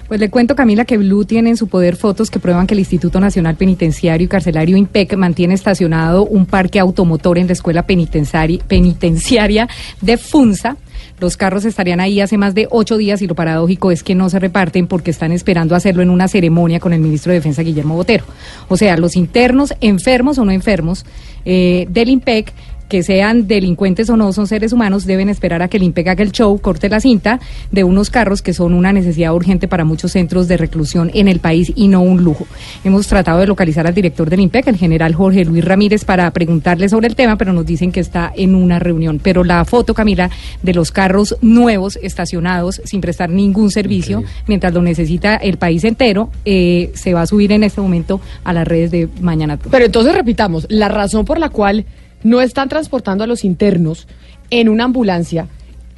Pues 0.09 0.21
le 0.21 0.29
cuento, 0.29 0.55
Camila, 0.55 0.85
que 0.85 0.99
Blue 0.99 1.25
tiene 1.25 1.49
en 1.51 1.57
su 1.57 1.67
poder 1.69 1.97
fotos 1.97 2.31
que 2.31 2.39
prueban 2.39 2.67
que 2.67 2.75
el 2.75 2.81
Instituto 2.81 3.19
Nacional 3.21 3.57
Penitenciario 3.57 4.25
y 4.27 4.29
Carcelario 4.29 4.77
IMPEC 4.77 5.17
mantiene 5.17 5.55
estacionado 5.55 6.25
un 6.27 6.47
parque 6.47 6.79
automotor 6.79 7.39
en 7.39 7.47
la 7.47 7.55
escuela 7.55 7.87
penitenciari- 7.87 8.61
penitenciaria 8.63 9.69
de 10.01 10.17
Funza. 10.19 10.77
Los 11.19 11.39
carros 11.39 11.65
estarían 11.65 12.01
ahí 12.01 12.21
hace 12.21 12.37
más 12.37 12.55
de 12.55 12.69
ocho 12.71 12.99
días 12.99 13.23
y 13.23 13.27
lo 13.27 13.35
paradójico 13.35 13.91
es 13.91 14.03
que 14.03 14.15
no 14.15 14.29
se 14.29 14.39
reparten 14.39 14.87
porque 14.87 15.11
están 15.11 15.33
esperando 15.33 15.75
hacerlo 15.75 16.03
en 16.03 16.11
una 16.11 16.29
ceremonia 16.29 16.79
con 16.81 16.93
el 16.93 17.01
ministro 17.01 17.33
de 17.33 17.39
Defensa, 17.39 17.63
Guillermo 17.63 17.95
Botero. 17.95 18.25
O 18.69 18.77
sea, 18.77 18.97
los 18.99 19.17
internos, 19.17 19.73
enfermos 19.81 20.37
o 20.39 20.45
no 20.45 20.53
enfermos, 20.53 21.07
eh, 21.47 21.87
del 21.89 22.11
IMPEC 22.11 22.53
que 22.89 23.03
sean 23.03 23.47
delincuentes 23.47 24.09
o 24.11 24.17
no, 24.17 24.33
son 24.33 24.47
seres 24.47 24.73
humanos, 24.73 25.07
deben 25.07 25.29
esperar 25.29 25.63
a 25.63 25.69
que 25.69 25.77
el 25.77 25.83
IMPEC 25.83 26.09
haga 26.09 26.23
el 26.23 26.33
show, 26.33 26.59
corte 26.59 26.89
la 26.89 27.01
cinta 27.01 27.41
de 27.73 27.85
unos 27.85 28.11
carros 28.11 28.43
que 28.43 28.53
son 28.53 28.75
una 28.75 28.93
necesidad 28.93 29.35
urgente 29.35 29.69
para 29.69 29.85
muchos 29.85 30.13
centros 30.13 30.49
de 30.49 30.57
reclusión 30.57 31.11
en 31.15 31.29
el 31.29 31.41
país 31.41 31.73
y 31.75 31.89
no 31.89 32.03
un 32.03 32.23
lujo. 32.23 32.47
Hemos 32.85 33.07
tratado 33.07 33.41
de 33.41 33.47
localizar 33.47 33.87
al 33.87 33.95
director 33.95 34.31
del 34.31 34.41
IMPEC, 34.41 34.69
el 34.69 34.77
general 34.77 35.15
Jorge 35.15 35.45
Luis 35.45 35.65
Ramírez, 35.65 36.05
para 36.05 36.31
preguntarle 36.31 36.89
sobre 36.89 37.09
el 37.09 37.17
tema, 37.17 37.37
pero 37.37 37.53
nos 37.53 37.67
dicen 37.67 37.93
que 37.93 38.01
está 38.01 38.33
en 38.37 38.55
una 38.55 38.79
reunión. 38.79 39.21
Pero 39.23 39.45
la 39.45 39.65
foto, 39.65 39.95
Camila, 39.95 40.31
de 40.63 40.75
los 40.75 40.93
carros 40.93 41.37
nuevos 41.41 41.99
estacionados 42.03 42.81
sin 42.85 43.01
prestar 43.01 43.31
ningún 43.31 43.71
servicio, 43.71 44.23
mientras 44.47 44.73
lo 44.73 44.83
necesita 44.83 45.37
el 45.37 45.57
país 45.57 45.85
entero, 45.85 46.31
eh, 46.45 46.91
se 46.95 47.15
va 47.15 47.23
a 47.23 47.27
subir 47.27 47.53
en 47.53 47.65
este 47.65 47.81
momento 47.81 48.21
a 48.45 48.53
las 48.53 48.67
redes 48.67 48.91
de 48.91 49.09
Mañana. 49.21 49.59
Pero 49.59 49.85
entonces 49.85 50.15
repitamos, 50.15 50.67
la 50.69 50.89
razón 50.89 51.25
por 51.25 51.39
la 51.39 51.49
cual 51.49 51.85
no 52.23 52.41
están 52.41 52.69
transportando 52.69 53.25
a 53.25 53.27
los 53.27 53.45
internos 53.45 54.07
en 54.51 54.69
una 54.69 54.85
ambulancia, 54.85 55.49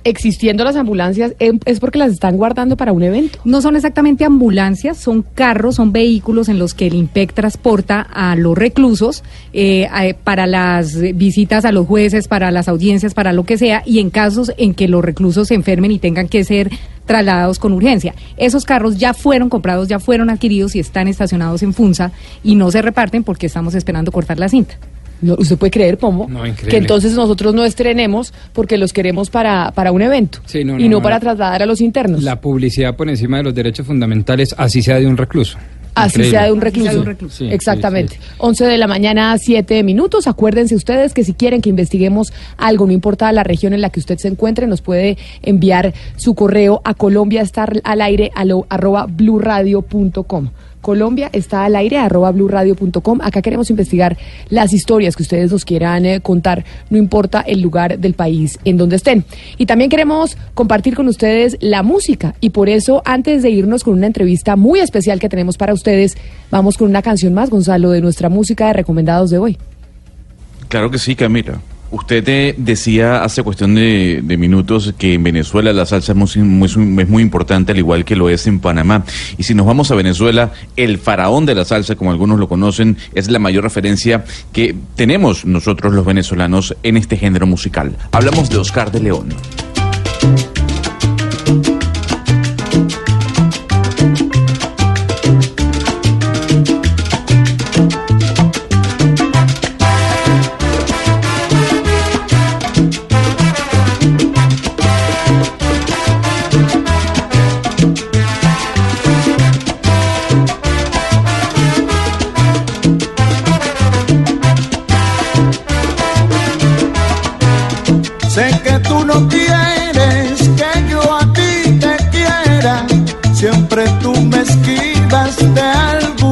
existiendo 0.04 0.64
las 0.64 0.76
ambulancias, 0.76 1.35
em- 1.38 1.59
es 1.66 1.81
porque 1.81 1.98
las 1.98 2.12
están 2.12 2.37
guardando 2.37 2.76
para 2.76 2.92
un 2.92 3.02
evento. 3.02 3.40
No 3.44 3.61
son 3.61 3.76
exactamente 3.76 4.24
ambulancias, 4.24 4.96
son 4.96 5.22
carros, 5.22 5.74
son 5.74 5.92
vehículos 5.92 6.48
en 6.48 6.59
los 6.59 6.72
que 6.72 6.87
el 6.87 6.94
IMPEC 6.94 7.35
transporta 7.35 8.00
a 8.00 8.35
los 8.37 8.57
reclusos 8.57 9.22
eh, 9.52 9.87
para 10.24 10.46
las 10.46 10.94
visitas 11.14 11.64
a 11.64 11.72
los 11.72 11.87
jueces, 11.87 12.28
para 12.28 12.50
las 12.50 12.68
audiencias, 12.68 13.12
para 13.12 13.33
lo 13.33 13.44
que 13.44 13.59
sea, 13.59 13.83
y 13.85 13.98
en 13.98 14.09
casos 14.11 14.52
en 14.57 14.72
que 14.72 14.88
los 14.88 15.04
reclusos 15.04 15.48
se 15.48 15.54
enfermen 15.54 15.90
y 15.90 15.98
tengan 15.98 16.28
que 16.28 16.44
ser 16.44 16.70
trasladados 17.04 17.59
con 17.59 17.72
urgencia. 17.72 18.14
Esos 18.37 18.64
carros 18.64 18.98
ya 18.98 19.12
fueron 19.14 19.48
comprados, 19.50 19.88
ya 19.88 19.98
fueron 19.98 20.31
adquiridos 20.31 20.74
y 20.74 20.78
están 20.78 21.09
estacionados 21.09 21.62
en 21.62 21.74
Funza 21.74 22.12
y 22.44 22.54
no 22.54 22.70
se 22.70 22.81
reparten 22.83 23.24
porque 23.24 23.46
estamos 23.46 23.74
esperando 23.74 24.12
cortar 24.12 24.38
la 24.38 24.48
cinta. 24.48 24.76
No, 25.20 25.35
¿Usted 25.38 25.57
puede 25.59 25.70
creer, 25.72 25.98
Pombo? 25.98 26.26
No, 26.28 26.46
increíble. 26.46 26.70
que 26.70 26.76
entonces 26.76 27.12
nosotros 27.14 27.52
no 27.54 27.64
estrenemos 27.64 28.33
porque 28.52 28.78
los 28.78 28.92
queremos 28.92 29.31
para, 29.31 29.72
para 29.72 29.90
un 29.92 30.02
evento 30.02 30.38
Sí, 30.46 30.62
no, 30.64 30.78
y 30.78 30.88
no, 30.88 31.02
para 31.02 31.16
la- 31.16 31.20
trasladar 31.20 31.62
a 31.62 31.66
los 31.66 31.81
internos. 31.81 32.22
La 32.22 32.40
publicidad 32.40 32.94
por 32.96 33.09
encima 33.09 33.38
de 33.38 33.42
los 33.42 33.54
derechos 33.54 33.87
fundamentales, 33.87 34.54
así 34.57 34.81
sea 34.83 35.00
de 35.00 35.07
un 35.07 35.16
recluso. 35.16 35.59
Así 35.94 36.22
sea 36.22 36.44
de 36.44 36.52
un 36.52 36.61
recluso. 36.61 36.85
sea 36.85 36.92
de 36.94 37.00
un 37.00 37.07
recluso. 37.07 37.37
Sí, 37.38 37.48
Exactamente. 37.50 38.14
sí, 38.14 38.20
11 38.38 38.66
de 38.66 38.78
la 38.78 38.87
mañana, 38.87 39.37
7 39.37 39.83
minutos. 39.83 40.28
Acuérdense 40.28 40.76
ustedes 40.76 41.12
que 41.12 41.24
si 41.24 41.35
quieren 41.35 41.61
que 41.61 41.70
investiguemos 41.70 42.33
algo, 42.57 42.87
no 42.87 42.92
importa 42.92 43.33
la 43.33 43.42
región 43.42 43.72
en 43.72 43.81
la 43.81 43.90
que 43.90 43.98
usted 43.98 44.16
se 44.18 44.28
encuentre, 44.28 44.68
nos 44.68 44.81
puede 44.81 45.18
enviar 45.42 45.92
su 46.14 46.37
correo 46.37 46.81
a 46.85 46.94
Colombia 46.94 47.42
estar 47.42 47.81
al 47.83 48.00
aire 48.00 48.31
alo- 48.37 48.66
arroba 48.68 49.07
bluradio.com. 49.09 50.50
Colombia 50.80 51.30
está 51.32 51.64
al 51.64 51.76
aire 51.76 51.98
arroba 51.98 52.30
bluradio.com. 52.32 53.20
Acá 53.22 53.42
queremos 53.42 53.70
investigar 53.70 54.16
las 54.48 54.72
historias 54.72 55.16
que 55.16 55.22
ustedes 55.22 55.50
nos 55.50 55.64
quieran 55.64 56.06
eh, 56.06 56.20
contar, 56.20 56.64
no 56.90 56.98
importa 56.98 57.40
el 57.40 57.60
lugar 57.60 57.98
del 57.98 58.14
país 58.14 58.58
en 58.64 58.76
donde 58.76 58.96
estén. 58.96 59.24
Y 59.56 59.66
también 59.66 59.90
queremos 59.90 60.36
compartir 60.54 60.94
con 60.94 61.08
ustedes 61.08 61.56
la 61.60 61.82
música 61.82 62.34
y 62.40 62.50
por 62.50 62.68
eso 62.68 63.02
antes 63.04 63.42
de 63.42 63.50
irnos 63.50 63.84
con 63.84 63.94
una 63.94 64.06
entrevista 64.06 64.56
muy 64.56 64.80
especial 64.80 65.20
que 65.20 65.28
tenemos 65.28 65.56
para 65.56 65.72
ustedes, 65.72 66.16
vamos 66.50 66.76
con 66.76 66.88
una 66.88 67.02
canción 67.02 67.34
más, 67.34 67.50
Gonzalo, 67.50 67.90
de 67.90 68.00
nuestra 68.00 68.28
música 68.28 68.68
de 68.68 68.72
recomendados 68.74 69.30
de 69.30 69.38
hoy. 69.38 69.58
Claro 70.68 70.90
que 70.90 70.98
sí, 70.98 71.14
Camila. 71.14 71.60
Usted 71.90 72.29
eh, 72.29 72.55
decía 72.59 73.24
hace 73.24 73.42
cuestión 73.42 73.74
de, 73.74 74.22
minutos 74.38 74.94
que 74.98 75.14
en 75.14 75.22
Venezuela 75.22 75.72
la 75.72 75.87
salsa 75.87 76.12
es 76.12 76.37
muy 76.37 77.22
importante, 77.22 77.72
al 77.72 77.79
igual 77.79 78.05
que 78.05 78.16
lo 78.16 78.29
es 78.29 78.46
en 78.46 78.61
Panamá. 78.61 79.05
Y 79.37 79.44
si 79.44 79.55
nos 79.55 79.66
vamos 79.66 79.90
a 79.90 79.94
Venezuela, 79.94 80.53
el 80.77 80.98
faraón 80.98 81.46
de 81.46 81.55
la 81.55 81.64
salsa, 81.64 81.96
como 81.96 82.11
algunos 82.11 82.38
lo 82.38 82.48
conocen, 82.48 82.96
es 83.14 83.31
la 83.31 83.38
mayor 83.38 83.64
referencia 83.64 84.24
que 84.53 84.74
tenemos 84.96 85.44
nosotros 85.44 85.92
los 85.92 86.05
venezolanos 86.05 86.77
en 86.83 86.96
este 86.96 87.16
género 87.16 87.46
musical. 87.46 87.96
Hablamos 88.12 88.51
de 88.51 88.59
Oscar 88.59 88.92
de 88.92 89.01
León. 89.01 89.29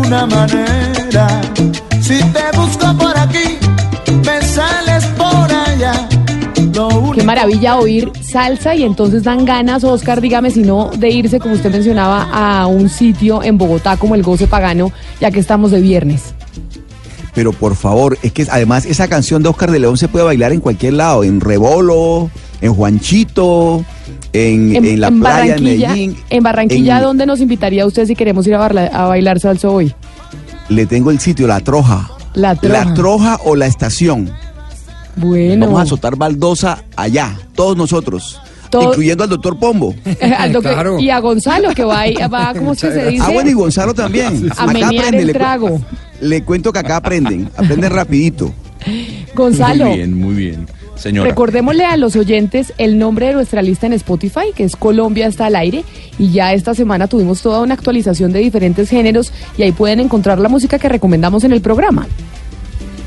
Alguna 0.07 0.27
manera. 0.27 1.40
Si 2.01 2.19
te 2.19 2.57
busco 2.57 2.97
por 2.97 3.19
aquí, 3.19 3.59
me 4.25 4.42
sales 4.42 5.05
por 5.16 5.53
allá. 5.53 6.09
Qué 7.14 7.23
maravilla 7.23 7.79
oír 7.79 8.12
salsa 8.21 8.75
y 8.75 8.83
entonces 8.85 9.23
dan 9.23 9.45
ganas, 9.45 9.83
Oscar, 9.83 10.21
dígame 10.21 10.51
si 10.51 10.61
no, 10.61 10.90
de 10.90 11.09
irse, 11.09 11.40
como 11.40 11.55
usted 11.55 11.71
mencionaba, 11.71 12.29
a 12.31 12.66
un 12.66 12.88
sitio 12.88 13.42
en 13.42 13.57
Bogotá 13.57 13.97
como 13.97 14.14
el 14.14 14.23
Goce 14.23 14.47
Pagano, 14.47 14.92
ya 15.21 15.31
que 15.31 15.40
estamos 15.40 15.71
de 15.71 15.81
viernes. 15.81 16.35
Pero 17.35 17.53
por 17.53 17.77
favor, 17.77 18.19
es 18.23 18.33
que 18.33 18.47
además 18.51 18.85
esa 18.85 19.09
canción 19.09 19.42
de 19.42 19.49
Oscar 19.49 19.71
de 19.71 19.79
León 19.79 19.97
se 19.97 20.09
puede 20.09 20.25
bailar 20.25 20.53
en 20.53 20.61
cualquier 20.61 20.95
lado, 20.95 21.25
en 21.25 21.40
Rebolo, 21.40 22.31
en 22.61 22.75
Juanchito, 22.75 23.85
en, 24.37 24.77
en 24.85 25.01
la 25.01 25.11
playa 25.11 25.20
de 25.20 25.49
Barranquilla, 25.51 25.88
Medellín. 25.88 26.16
en 26.31 26.42
Barranquilla, 26.42 26.96
en- 26.99 27.03
¿dónde 27.03 27.27
nos 27.27 27.40
invitaría 27.40 27.87
usted 27.87 28.07
si 28.07 28.14
queremos 28.14 28.46
ir 28.46 28.55
a, 28.55 28.59
barla- 28.59 28.90
a 28.92 29.07
bailar 29.07 29.40
salsa 29.40 29.68
hoy? 29.68 29.94
Le 30.68 30.87
tengo 30.87 31.11
el 31.11 31.18
sitio, 31.20 31.46
La 31.46 31.61
Troja. 31.61 32.11
La 32.35 32.55
Troja. 32.55 32.85
La 32.85 32.94
Troja 32.94 33.38
o 33.44 33.57
La 33.57 33.66
Estación. 33.66 34.31
Bueno. 35.16 35.66
Vamos 35.66 35.81
a 35.81 35.83
azotar 35.85 36.16
baldosa 36.16 36.83
allá, 36.96 37.37
todos 37.55 37.77
nosotros. 37.77 38.40
Todo- 38.70 38.88
Incluyendo 38.90 39.22
al 39.25 39.31
doctor 39.31 39.59
Pombo. 39.59 39.94
Al 40.38 40.53
doctor- 40.53 41.01
Y 41.01 41.09
a 41.09 41.20
Gonzalo, 41.20 41.70
que 41.72 41.85
va, 41.85 42.01
ahí- 42.01 42.14
va 42.33 42.53
¿cómo 42.53 42.72
es 42.72 42.81
que 42.81 42.90
se 42.90 43.07
dice? 43.11 43.25
Ah, 43.25 43.31
bueno, 43.33 43.49
y 43.49 43.53
Gonzalo 43.53 43.94
también. 43.94 44.49
A 44.51 44.64
Acá 44.64 44.66
menear 44.66 44.85
aprenden, 44.92 45.20
el 45.20 45.27
le 45.29 45.33
cu- 45.33 45.38
trago. 45.38 45.81
Le 46.20 46.42
cuento 46.42 46.72
que 46.72 46.79
acá 46.81 46.96
aprenden, 46.96 47.49
aprenden 47.57 47.92
rapidito. 47.92 48.53
Gonzalo, 49.35 49.87
Muy 49.87 49.96
bien, 49.96 50.18
muy 50.20 50.35
bien. 50.35 50.66
Señora. 50.96 51.28
recordémosle 51.28 51.85
a 51.85 51.96
los 51.96 52.16
oyentes 52.16 52.72
el 52.78 52.98
nombre 52.98 53.26
de 53.26 53.35
nuestra 53.35 53.62
lista 53.62 53.87
en 53.87 53.92
Spotify, 53.92 54.52
que 54.54 54.64
es 54.64 54.76
Colombia 54.76 55.26
está 55.26 55.46
al 55.46 55.56
aire, 55.56 55.85
y 56.18 56.30
ya 56.30 56.52
esta 56.52 56.74
semana 56.74 57.06
tuvimos 57.06 57.42
toda 57.42 57.61
una 57.62 57.74
actualización 57.74 58.32
de 58.32 58.40
diferentes 58.40 58.88
géneros 58.88 59.32
y 59.56 59.62
ahí 59.62 59.72
pueden 59.72 60.00
encontrar 60.00 60.38
la 60.38 60.48
música 60.48 60.78
que 60.78 60.88
recomendamos 60.88 61.44
en 61.44 61.52
el 61.52 61.61
programa. 61.61 62.06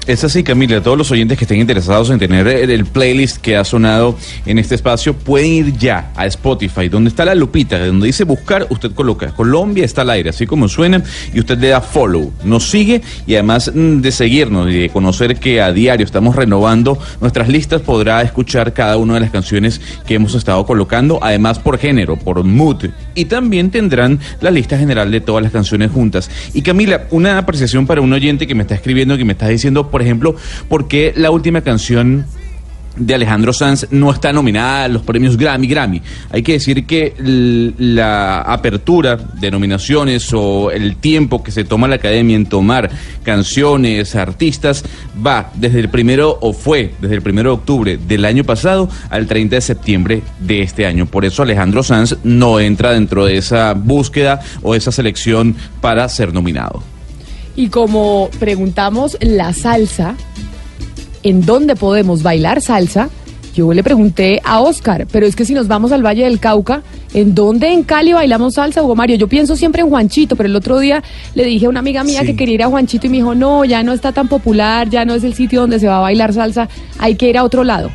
Es 0.09 0.23
así, 0.23 0.41
Camila. 0.41 0.81
Todos 0.81 0.97
los 0.97 1.11
oyentes 1.11 1.37
que 1.37 1.43
estén 1.43 1.59
interesados 1.59 2.09
en 2.09 2.17
tener 2.17 2.47
el, 2.47 2.71
el 2.71 2.85
playlist 2.85 3.37
que 3.37 3.55
ha 3.55 3.63
sonado 3.63 4.17
en 4.47 4.57
este 4.57 4.73
espacio 4.73 5.13
pueden 5.13 5.51
ir 5.51 5.77
ya 5.77 6.11
a 6.15 6.25
Spotify, 6.25 6.89
donde 6.89 7.11
está 7.11 7.25
la 7.25 7.35
lupita, 7.35 7.77
donde 7.85 8.07
dice 8.07 8.23
buscar, 8.23 8.65
usted 8.71 8.91
coloca 8.93 9.27
Colombia 9.35 9.85
está 9.85 10.01
al 10.01 10.09
aire, 10.09 10.31
así 10.31 10.47
como 10.47 10.67
suena, 10.67 11.03
y 11.31 11.39
usted 11.39 11.59
le 11.59 11.67
da 11.67 11.81
follow, 11.81 12.33
nos 12.43 12.71
sigue 12.71 13.03
y 13.27 13.35
además 13.35 13.71
mm, 13.71 13.99
de 13.99 14.11
seguirnos 14.11 14.71
y 14.71 14.79
de 14.79 14.89
conocer 14.89 15.35
que 15.35 15.61
a 15.61 15.71
diario 15.71 16.07
estamos 16.07 16.35
renovando 16.35 16.97
nuestras 17.21 17.47
listas, 17.47 17.81
podrá 17.81 18.23
escuchar 18.23 18.73
cada 18.73 18.97
una 18.97 19.13
de 19.13 19.19
las 19.19 19.29
canciones 19.29 19.79
que 20.07 20.15
hemos 20.15 20.33
estado 20.33 20.65
colocando, 20.65 21.19
además 21.21 21.59
por 21.59 21.77
género, 21.77 22.17
por 22.17 22.43
mood, 22.43 22.85
y 23.13 23.25
también 23.25 23.69
tendrán 23.69 24.19
la 24.41 24.49
lista 24.49 24.75
general 24.75 25.11
de 25.11 25.21
todas 25.21 25.43
las 25.43 25.51
canciones 25.51 25.91
juntas. 25.91 26.31
Y 26.55 26.63
Camila, 26.63 27.03
una 27.11 27.37
apreciación 27.37 27.85
para 27.85 28.01
un 28.01 28.11
oyente 28.11 28.47
que 28.47 28.55
me 28.55 28.63
está 28.63 28.73
escribiendo, 28.73 29.15
que 29.15 29.25
me 29.25 29.33
está 29.33 29.47
diciendo, 29.47 29.91
por 29.91 29.98
ejemplo, 30.01 30.35
por 30.67 30.87
qué 30.87 31.13
la 31.15 31.31
última 31.31 31.61
canción 31.61 32.25
de 32.99 33.15
Alejandro 33.15 33.53
Sanz 33.53 33.87
no 33.91 34.11
está 34.11 34.33
nominada 34.33 34.83
a 34.83 34.87
los 34.87 35.01
premios 35.03 35.37
Grammy 35.37 35.67
Grammy. 35.67 36.01
Hay 36.31 36.43
que 36.43 36.53
decir 36.53 36.85
que 36.85 37.13
la 37.77 38.41
apertura 38.41 39.15
de 39.15 39.51
nominaciones 39.51 40.31
o 40.33 40.69
el 40.71 40.97
tiempo 40.97 41.41
que 41.41 41.51
se 41.51 41.63
toma 41.63 41.87
la 41.87 41.95
academia 41.95 42.35
en 42.35 42.45
tomar 42.45 42.89
canciones, 43.23 44.15
artistas, 44.15 44.83
va 45.25 45.51
desde 45.55 45.79
el 45.79 45.89
primero 45.89 46.37
o 46.41 46.53
fue 46.53 46.93
desde 46.99 47.15
el 47.15 47.21
primero 47.21 47.51
de 47.51 47.55
octubre 47.55 47.97
del 47.97 48.25
año 48.25 48.43
pasado 48.43 48.89
al 49.09 49.27
30 49.27 49.55
de 49.55 49.61
septiembre 49.61 50.21
de 50.39 50.61
este 50.61 50.85
año. 50.85 51.05
Por 51.05 51.25
eso 51.25 51.43
Alejandro 51.43 51.83
Sanz 51.83 52.17
no 52.23 52.59
entra 52.59 52.91
dentro 52.91 53.25
de 53.25 53.37
esa 53.37 53.73
búsqueda 53.73 54.41
o 54.61 54.75
esa 54.75 54.91
selección 54.91 55.55
para 55.81 56.07
ser 56.09 56.33
nominado. 56.33 56.83
Y 57.59 57.67
como 57.67 58.29
preguntamos 58.39 59.17
la 59.19 59.51
salsa, 59.51 60.15
¿en 61.23 61.45
dónde 61.45 61.75
podemos 61.75 62.23
bailar 62.23 62.61
salsa? 62.61 63.09
Yo 63.53 63.73
le 63.73 63.83
pregunté 63.83 64.39
a 64.45 64.61
Oscar, 64.61 65.05
pero 65.11 65.25
es 65.25 65.35
que 65.35 65.43
si 65.43 65.53
nos 65.53 65.67
vamos 65.67 65.91
al 65.91 66.01
Valle 66.01 66.23
del 66.23 66.39
Cauca, 66.39 66.83
¿en 67.13 67.35
dónde 67.35 67.73
en 67.73 67.83
Cali 67.83 68.13
bailamos 68.13 68.53
salsa, 68.53 68.81
Hugo 68.81 68.95
Mario? 68.95 69.17
Yo 69.17 69.27
pienso 69.27 69.57
siempre 69.57 69.81
en 69.81 69.89
Juanchito, 69.89 70.37
pero 70.37 70.47
el 70.47 70.55
otro 70.55 70.79
día 70.79 71.03
le 71.35 71.43
dije 71.43 71.65
a 71.65 71.69
una 71.69 71.81
amiga 71.81 72.05
mía 72.05 72.21
Sí. 72.21 72.27
que 72.27 72.35
quería 72.37 72.55
ir 72.55 72.63
a 72.63 72.67
Juanchito 72.69 73.07
y 73.07 73.09
me 73.09 73.17
dijo, 73.17 73.35
no, 73.35 73.65
ya 73.65 73.83
no 73.83 73.91
está 73.91 74.13
tan 74.13 74.29
popular, 74.29 74.89
ya 74.89 75.03
no 75.03 75.13
es 75.13 75.25
el 75.25 75.33
sitio 75.33 75.59
donde 75.59 75.79
se 75.79 75.87
va 75.89 75.97
a 75.97 76.01
bailar 76.01 76.31
salsa, 76.31 76.69
hay 76.97 77.15
que 77.15 77.27
ir 77.29 77.37
a 77.37 77.43
otro 77.43 77.65
lado. 77.65 77.89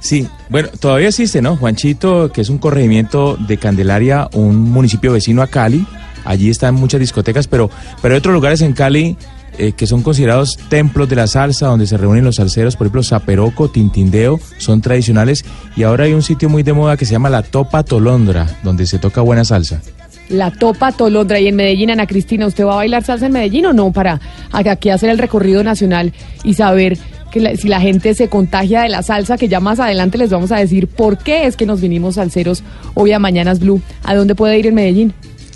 Sí, 0.00 0.26
bueno, 0.48 0.68
todavía 0.80 1.06
existe, 1.10 1.40
¿no? 1.40 1.56
Juanchito, 1.56 2.32
que 2.32 2.40
es 2.40 2.48
un 2.48 2.58
corregimiento 2.58 3.36
de 3.36 3.56
Candelaria, 3.56 4.28
un 4.32 4.62
municipio 4.72 5.12
vecino 5.12 5.42
a 5.42 5.46
Cali. 5.46 5.86
Allí 6.24 6.50
están 6.50 6.74
muchas 6.74 7.00
discotecas, 7.00 7.46
pero, 7.46 7.70
pero 8.00 8.14
hay 8.14 8.18
otros 8.18 8.34
lugares 8.34 8.60
en 8.62 8.72
Cali 8.72 9.16
eh, 9.58 9.72
que 9.72 9.86
son 9.86 10.02
considerados 10.02 10.56
templos 10.70 11.08
de 11.10 11.16
la 11.16 11.26
salsa, 11.26 11.66
donde 11.66 11.86
se 11.86 11.98
reúnen 11.98 12.24
los 12.24 12.36
salseros, 12.36 12.74
por 12.74 12.86
ejemplo, 12.86 13.02
Zaperoco, 13.02 13.68
Tintindeo, 13.68 14.40
son 14.56 14.80
tradicionales. 14.80 15.44
Y 15.76 15.82
ahora 15.82 16.04
hay 16.04 16.14
un 16.14 16.22
sitio 16.22 16.48
muy 16.48 16.62
de 16.62 16.72
moda 16.72 16.96
que 16.96 17.04
se 17.04 17.12
llama 17.12 17.28
La 17.28 17.42
Topa 17.42 17.82
Tolondra, 17.82 18.46
donde 18.62 18.86
se 18.86 18.98
toca 18.98 19.20
buena 19.20 19.44
salsa. 19.44 19.82
La 20.30 20.50
Topa 20.50 20.92
Tolondra 20.92 21.38
y 21.38 21.48
en 21.48 21.56
Medellín, 21.56 21.90
Ana 21.90 22.06
Cristina, 22.06 22.46
¿usted 22.46 22.64
va 22.64 22.72
a 22.72 22.76
bailar 22.76 23.04
salsa 23.04 23.26
en 23.26 23.32
Medellín 23.32 23.66
o 23.66 23.74
no? 23.74 23.92
Para 23.92 24.20
aquí 24.52 24.88
hacer 24.88 25.10
el 25.10 25.18
recorrido 25.18 25.62
nacional 25.62 26.14
y 26.44 26.54
saber 26.54 26.96
que 27.30 27.56
si 27.58 27.68
la 27.68 27.80
gente 27.80 28.14
se 28.14 28.28
contagia 28.28 28.82
de 28.82 28.88
la 28.88 29.02
salsa, 29.02 29.36
que 29.36 29.48
ya 29.48 29.60
más 29.60 29.80
adelante 29.80 30.16
les 30.16 30.30
vamos 30.30 30.50
a 30.52 30.56
decir 30.56 30.86
por 30.86 31.18
qué 31.18 31.46
es 31.46 31.56
que 31.56 31.66
nos 31.66 31.82
vinimos 31.82 32.14
salseros 32.14 32.62
hoy 32.94 33.12
a 33.12 33.18
Mañanas 33.18 33.60
Blue. 33.60 33.82
¿A 34.02 34.14
dónde 34.14 34.34
puede 34.34 34.58
ir 34.58 34.66
en 34.66 34.74
Medellín? 34.74 35.12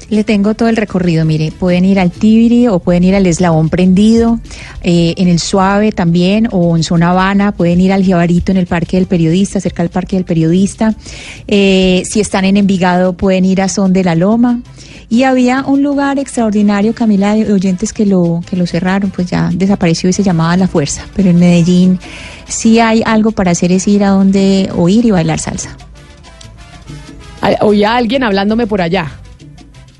Le 0.08 0.22
tengo 0.22 0.54
todo 0.54 0.68
el 0.68 0.76
recorrido, 0.76 1.24
mire, 1.24 1.50
pueden 1.50 1.84
ir 1.84 1.98
al 1.98 2.12
Tibiri 2.12 2.68
o 2.68 2.78
pueden 2.78 3.02
ir 3.02 3.16
al 3.16 3.26
Eslabón 3.26 3.68
Prendido, 3.68 4.38
eh, 4.82 5.14
en 5.16 5.26
el 5.26 5.40
Suave 5.40 5.90
también, 5.90 6.48
o 6.52 6.76
en 6.76 6.84
Zona 6.84 7.10
Habana, 7.10 7.50
pueden 7.50 7.80
ir 7.80 7.92
al 7.92 8.04
Jibarito 8.04 8.52
en 8.52 8.58
el 8.58 8.66
Parque 8.66 8.98
del 8.98 9.06
Periodista, 9.06 9.60
cerca 9.60 9.82
del 9.82 9.90
Parque 9.90 10.14
del 10.14 10.24
Periodista. 10.24 10.94
Eh, 11.48 12.04
si 12.08 12.20
están 12.20 12.44
en 12.44 12.56
Envigado, 12.56 13.14
pueden 13.14 13.44
ir 13.44 13.60
a 13.60 13.68
Son 13.68 13.92
de 13.92 14.04
la 14.04 14.14
Loma. 14.14 14.60
Y 15.08 15.24
había 15.24 15.64
un 15.64 15.82
lugar 15.82 16.18
extraordinario, 16.20 16.94
Camila, 16.94 17.34
de 17.34 17.52
oyentes 17.52 17.92
que 17.92 18.06
lo, 18.06 18.42
que 18.48 18.56
lo 18.56 18.66
cerraron, 18.66 19.10
pues 19.10 19.28
ya 19.28 19.50
desapareció 19.52 20.08
y 20.08 20.12
se 20.12 20.22
llamaba 20.22 20.56
La 20.56 20.68
Fuerza. 20.68 21.02
Pero 21.16 21.30
en 21.30 21.38
Medellín 21.38 21.98
sí 22.48 22.78
hay 22.78 23.02
algo 23.04 23.32
para 23.32 23.52
hacer, 23.52 23.72
es 23.72 23.86
ir 23.88 24.04
a 24.04 24.10
donde 24.10 24.70
oír 24.76 25.04
y 25.04 25.10
bailar 25.10 25.40
salsa. 25.40 25.76
Oía 27.60 27.92
a 27.92 27.96
alguien 27.96 28.24
hablándome 28.24 28.66
por 28.66 28.80
allá. 28.80 29.12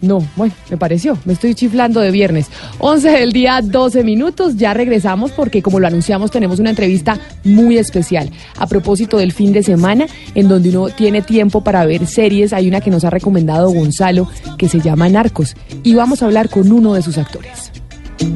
No, 0.02 0.22
bueno, 0.36 0.52
me 0.70 0.76
pareció, 0.76 1.18
me 1.24 1.32
estoy 1.32 1.54
chiflando 1.54 2.00
de 2.00 2.10
viernes. 2.10 2.48
11 2.78 3.10
del 3.10 3.32
día, 3.32 3.60
12 3.62 4.04
minutos, 4.04 4.56
ya 4.56 4.74
regresamos 4.74 5.32
porque 5.32 5.62
como 5.62 5.80
lo 5.80 5.86
anunciamos 5.86 6.30
tenemos 6.30 6.58
una 6.58 6.70
entrevista 6.70 7.18
muy 7.44 7.78
especial 7.78 8.30
a 8.58 8.66
propósito 8.66 9.16
del 9.16 9.32
fin 9.32 9.52
de 9.52 9.62
semana 9.62 10.06
en 10.34 10.48
donde 10.48 10.70
uno 10.70 10.88
tiene 10.90 11.22
tiempo 11.22 11.62
para 11.62 11.86
ver 11.86 12.06
series. 12.06 12.52
Hay 12.52 12.68
una 12.68 12.80
que 12.80 12.90
nos 12.90 13.04
ha 13.04 13.10
recomendado 13.10 13.70
Gonzalo 13.70 14.28
que 14.58 14.68
se 14.68 14.80
llama 14.80 15.08
Narcos 15.08 15.56
y 15.82 15.94
vamos 15.94 16.22
a 16.22 16.26
hablar 16.26 16.50
con 16.50 16.70
uno 16.70 16.94
de 16.94 17.02
sus 17.02 17.16
actores. 17.16 17.72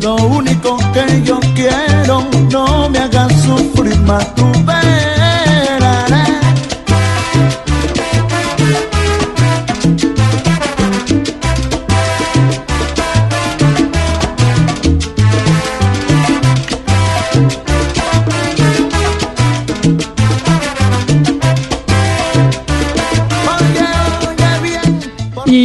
Lo 0.00 0.16
único 0.16 0.76
que 0.92 1.22
yo 1.24 1.38
quiero, 1.54 2.26
no 2.50 2.90
me 2.90 2.98
hagas 2.98 3.32
sufrir 3.42 3.98
más 4.00 4.34
tu 4.34 4.44
verás. 4.64 5.09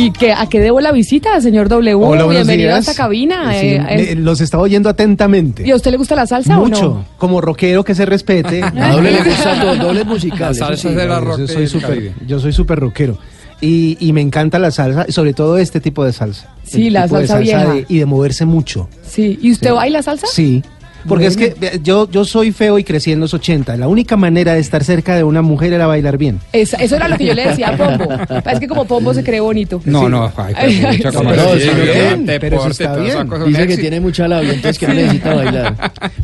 ¿Y 0.05 0.11
que, 0.11 0.33
a 0.33 0.45
qué 0.47 0.59
debo 0.59 0.81
la 0.81 0.91
visita, 0.91 1.41
señor 1.41 1.67
W? 1.67 1.95
Hola, 1.95 2.27
Bienvenido 2.27 2.69
días. 2.69 2.87
a 2.87 2.91
esta 2.91 3.03
cabina. 3.03 3.51
Sí, 3.59 3.67
eh, 3.69 3.85
eh, 4.11 4.15
los 4.15 4.39
estaba 4.39 4.61
oyendo 4.61 4.87
atentamente. 4.87 5.65
¿Y 5.67 5.71
a 5.71 5.75
usted 5.75 5.89
le 5.89 5.97
gusta 5.97 6.15
la 6.15 6.27
salsa 6.27 6.57
Mucho. 6.57 6.91
o 6.91 6.93
no? 6.97 7.05
Como 7.17 7.41
rockero 7.41 7.83
que 7.83 7.95
se 7.95 8.05
respete. 8.05 8.61
A 8.61 8.69
doble 8.93 9.11
le 9.11 9.23
gusta 9.23 9.59
todo, 9.59 9.75
doble 9.75 10.03
musical. 10.03 10.39
La 10.49 10.53
salsa 10.53 10.89
sí. 10.89 10.93
de 10.95 11.07
la 11.07 11.19
rock 11.19 11.39
yo 11.39 11.47
soy 11.47 11.65
súper 11.67 12.13
yo 12.27 12.39
soy 12.39 12.53
súper 12.53 12.79
rockero. 12.79 13.17
Y, 13.61 13.97
y 13.99 14.11
me 14.13 14.21
encanta 14.21 14.59
la 14.59 14.69
salsa, 14.69 15.05
sobre 15.09 15.33
todo 15.33 15.57
este 15.57 15.79
tipo 15.79 16.03
de 16.05 16.13
salsa. 16.13 16.53
Sí, 16.63 16.89
la 16.91 17.03
de 17.03 17.09
salsa 17.09 17.39
vieja. 17.39 17.65
de- 17.73 17.85
y 17.89 17.97
de 17.99 18.05
moverse 18.05 18.45
mucho. 18.45 18.87
Sí. 19.07 19.39
¿Y 19.41 19.51
usted 19.53 19.69
Sí. 19.69 19.75
baila 19.75 20.03
salsa? 20.03 20.27
Sí. 20.27 20.61
Porque 21.07 21.27
es 21.27 21.37
que 21.37 21.55
yo, 21.83 22.09
yo 22.09 22.25
soy 22.25 22.51
feo 22.51 22.79
y 22.79 22.83
crecí 22.83 23.11
en 23.11 23.19
los 23.19 23.33
80. 23.33 23.77
La 23.77 23.87
única 23.87 24.15
manera 24.17 24.53
de 24.53 24.59
estar 24.59 24.83
cerca 24.83 25.15
de 25.15 25.23
una 25.23 25.41
mujer 25.41 25.71
era 25.73 25.87
bailar 25.87 26.17
bien. 26.17 26.39
Esa- 26.51 26.77
eso 26.77 26.95
era 26.95 27.07
lo 27.07 27.17
que 27.17 27.25
yo 27.25 27.33
le 27.33 27.47
decía 27.47 27.69
a 27.69 27.77
Pombo. 27.77 28.07
Es 28.51 28.59
que 28.59 28.67
como 28.67 28.85
Pombo 28.85 29.13
se 29.13 29.23
cree 29.23 29.39
bonito. 29.39 29.81
No, 29.85 30.09
no, 30.09 30.31
ay, 30.37 30.53
pero 30.55 30.71
mucha 30.91 31.11
sí. 31.11 31.17
cosa. 31.17 31.23
No, 31.35 31.53
Sí, 31.55 31.59
sí, 31.61 31.69
bien, 31.81 32.25
bien, 32.25 32.37
pero 32.41 32.57
eso 32.57 32.67
está 32.69 32.95
bien. 32.97 33.29
Dice 33.47 33.67
que 33.67 33.77
tiene 33.77 33.99
mucha 33.99 34.27
labia, 34.27 34.53
entonces 34.53 34.79
que 34.79 34.87
no 34.87 34.93
necesita 34.93 35.33
bailar. 35.35 35.75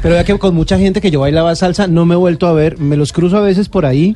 Pero 0.02 0.16
ya 0.16 0.24
que 0.24 0.38
con 0.40 0.56
mucha 0.56 0.78
gente 0.78 1.02
que 1.02 1.12
yo 1.12 1.20
bailaba 1.22 1.56
salsa 1.56 1.88
no 1.88 2.06
me 2.06 2.16
he 2.16 2.18
vuelto 2.18 2.48
a 2.48 2.54
ver, 2.54 2.78
me 2.80 2.98
los 2.98 3.14
cruzo 3.14 3.38
a 3.38 3.42
veces 3.42 3.70
por 3.70 3.86
ahí 3.86 4.16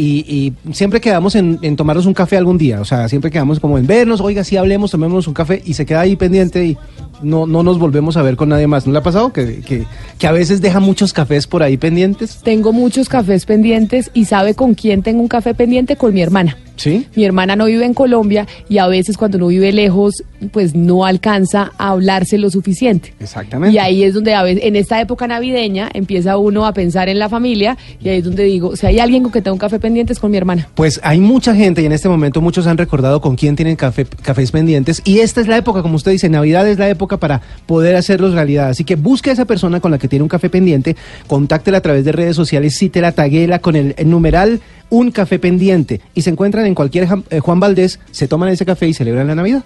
y, 0.00 0.54
y 0.66 0.72
siempre 0.72 1.00
quedamos 1.00 1.34
en, 1.34 1.58
en 1.60 1.76
tomarnos 1.76 2.06
un 2.06 2.14
café 2.14 2.38
algún 2.38 2.56
día, 2.56 2.80
o 2.80 2.84
sea, 2.84 3.08
siempre 3.08 3.30
quedamos 3.30 3.60
como 3.60 3.76
en 3.76 3.86
vernos, 3.86 4.20
oiga, 4.20 4.44
sí 4.44 4.56
hablemos, 4.56 4.90
tomémonos 4.90 5.28
un 5.28 5.34
café 5.34 5.62
y 5.64 5.74
se 5.74 5.84
queda 5.84 6.00
ahí 6.00 6.16
pendiente 6.16 6.64
y 6.64 6.78
no, 7.22 7.46
no 7.46 7.62
nos 7.62 7.78
volvemos 7.78 8.16
a 8.16 8.22
ver 8.22 8.36
con 8.36 8.48
nadie 8.48 8.66
más. 8.66 8.86
¿No 8.86 8.92
le 8.92 8.98
ha 8.98 9.02
pasado 9.02 9.32
que, 9.32 9.60
que, 9.60 9.84
que 10.18 10.26
a 10.26 10.32
veces 10.32 10.62
deja 10.62 10.80
muchos 10.80 11.12
cafés 11.12 11.46
por 11.46 11.62
ahí 11.62 11.76
pendientes? 11.76 12.40
Tengo 12.42 12.72
muchos 12.72 13.10
cafés 13.10 13.44
pendientes 13.44 14.10
y 14.14 14.24
sabe 14.24 14.54
con 14.54 14.74
quién 14.74 15.02
tengo 15.02 15.20
un 15.20 15.28
café 15.28 15.54
pendiente 15.54 15.96
con 15.96 16.14
mi 16.14 16.22
hermana. 16.22 16.56
¿Sí? 16.80 17.06
Mi 17.14 17.24
hermana 17.24 17.56
no 17.56 17.66
vive 17.66 17.84
en 17.84 17.92
Colombia 17.92 18.46
y 18.66 18.78
a 18.78 18.86
veces 18.86 19.18
cuando 19.18 19.36
uno 19.36 19.48
vive 19.48 19.70
lejos, 19.70 20.24
pues 20.50 20.74
no 20.74 21.04
alcanza 21.04 21.72
a 21.76 21.90
hablarse 21.90 22.38
lo 22.38 22.48
suficiente. 22.48 23.12
Exactamente. 23.20 23.74
Y 23.74 23.78
ahí 23.78 24.02
es 24.02 24.14
donde 24.14 24.34
a 24.34 24.42
veces, 24.42 24.64
en 24.64 24.76
esta 24.76 24.98
época 24.98 25.26
navideña 25.26 25.90
empieza 25.92 26.38
uno 26.38 26.64
a 26.64 26.72
pensar 26.72 27.10
en 27.10 27.18
la 27.18 27.28
familia 27.28 27.76
y 28.02 28.08
ahí 28.08 28.18
es 28.20 28.24
donde 28.24 28.44
digo, 28.44 28.76
si 28.76 28.86
hay 28.86 28.98
alguien 28.98 29.22
con 29.22 29.30
que 29.30 29.42
tengo 29.42 29.56
un 29.56 29.58
café 29.58 29.78
pendiente 29.78 30.14
es 30.14 30.18
con 30.18 30.30
mi 30.30 30.38
hermana. 30.38 30.70
Pues 30.74 30.98
hay 31.02 31.20
mucha 31.20 31.54
gente 31.54 31.82
y 31.82 31.84
en 31.84 31.92
este 31.92 32.08
momento 32.08 32.40
muchos 32.40 32.66
han 32.66 32.78
recordado 32.78 33.20
con 33.20 33.36
quién 33.36 33.56
tienen 33.56 33.76
café, 33.76 34.06
cafés 34.06 34.50
pendientes 34.50 35.02
y 35.04 35.18
esta 35.18 35.42
es 35.42 35.48
la 35.48 35.58
época, 35.58 35.82
como 35.82 35.96
usted 35.96 36.12
dice, 36.12 36.30
Navidad 36.30 36.66
es 36.66 36.78
la 36.78 36.88
época 36.88 37.18
para 37.18 37.42
poder 37.66 37.94
hacerlos 37.94 38.32
realidad. 38.32 38.70
Así 38.70 38.84
que 38.84 38.96
busque 38.96 39.28
a 39.28 39.34
esa 39.34 39.44
persona 39.44 39.80
con 39.80 39.90
la 39.90 39.98
que 39.98 40.08
tiene 40.08 40.22
un 40.22 40.30
café 40.30 40.48
pendiente, 40.48 40.96
contáctela 41.26 41.76
a 41.76 41.82
través 41.82 42.06
de 42.06 42.12
redes 42.12 42.36
sociales, 42.36 42.78
cítela, 42.78 43.12
taguela 43.12 43.58
con 43.58 43.76
el, 43.76 43.94
el 43.98 44.08
numeral 44.08 44.60
un 44.90 45.10
café 45.10 45.38
pendiente 45.38 46.02
y 46.14 46.22
se 46.22 46.30
encuentran 46.30 46.64
en 46.66 46.74
cualquier 46.74 47.08
eh, 47.30 47.40
Juan 47.40 47.60
Valdés, 47.60 48.00
se 48.10 48.28
toman 48.28 48.50
ese 48.50 48.66
café 48.66 48.88
y 48.88 48.94
celebran 48.94 49.28
la 49.28 49.34
Navidad. 49.34 49.62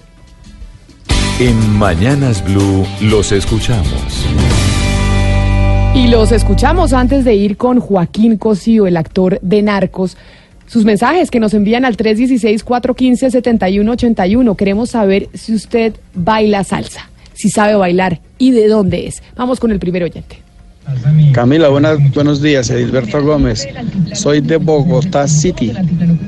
En 1.40 1.76
Mañanas 1.76 2.44
Blue 2.44 2.86
los 3.00 3.32
escuchamos. 3.32 4.24
Y 5.94 6.06
los 6.08 6.32
escuchamos 6.32 6.92
antes 6.92 7.24
de 7.24 7.34
ir 7.34 7.56
con 7.56 7.80
Joaquín 7.80 8.36
Cosío, 8.36 8.86
el 8.86 8.96
actor 8.96 9.40
de 9.42 9.62
Narcos. 9.62 10.16
Sus 10.66 10.84
mensajes 10.84 11.30
que 11.30 11.38
nos 11.40 11.54
envían 11.54 11.84
al 11.84 11.96
316-415-7181. 11.96 14.56
Queremos 14.56 14.90
saber 14.90 15.28
si 15.34 15.54
usted 15.54 15.94
baila 16.14 16.64
salsa, 16.64 17.10
si 17.32 17.48
sabe 17.50 17.74
bailar 17.74 18.20
y 18.38 18.52
de 18.52 18.68
dónde 18.68 19.06
es. 19.06 19.22
Vamos 19.36 19.60
con 19.60 19.70
el 19.72 19.78
primer 19.78 20.04
oyente. 20.04 20.43
Camila, 21.32 21.68
buenas, 21.68 21.98
buenos 22.12 22.42
días, 22.42 22.70
Edilberto 22.70 23.22
Gómez. 23.22 23.66
Soy 24.12 24.40
de 24.40 24.56
Bogotá 24.56 25.26
City, 25.26 25.72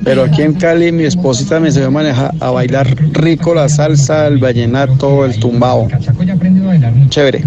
pero 0.05 0.25
aquí 0.25 0.43
en 0.43 0.55
Cali 0.55 0.91
mi 0.93 1.05
esposita 1.05 1.61
me 1.61 1.69
enseñó 1.69 1.87
a 1.87 1.91
manejar 1.91 2.35
a 2.41 2.51
bailar 2.51 2.87
rico 3.13 3.55
la 3.55 3.69
salsa, 3.69 4.27
el 4.27 4.39
vallenato, 4.39 5.25
el 5.25 5.39
tumbao. 5.39 5.89
Chévere. 7.09 7.45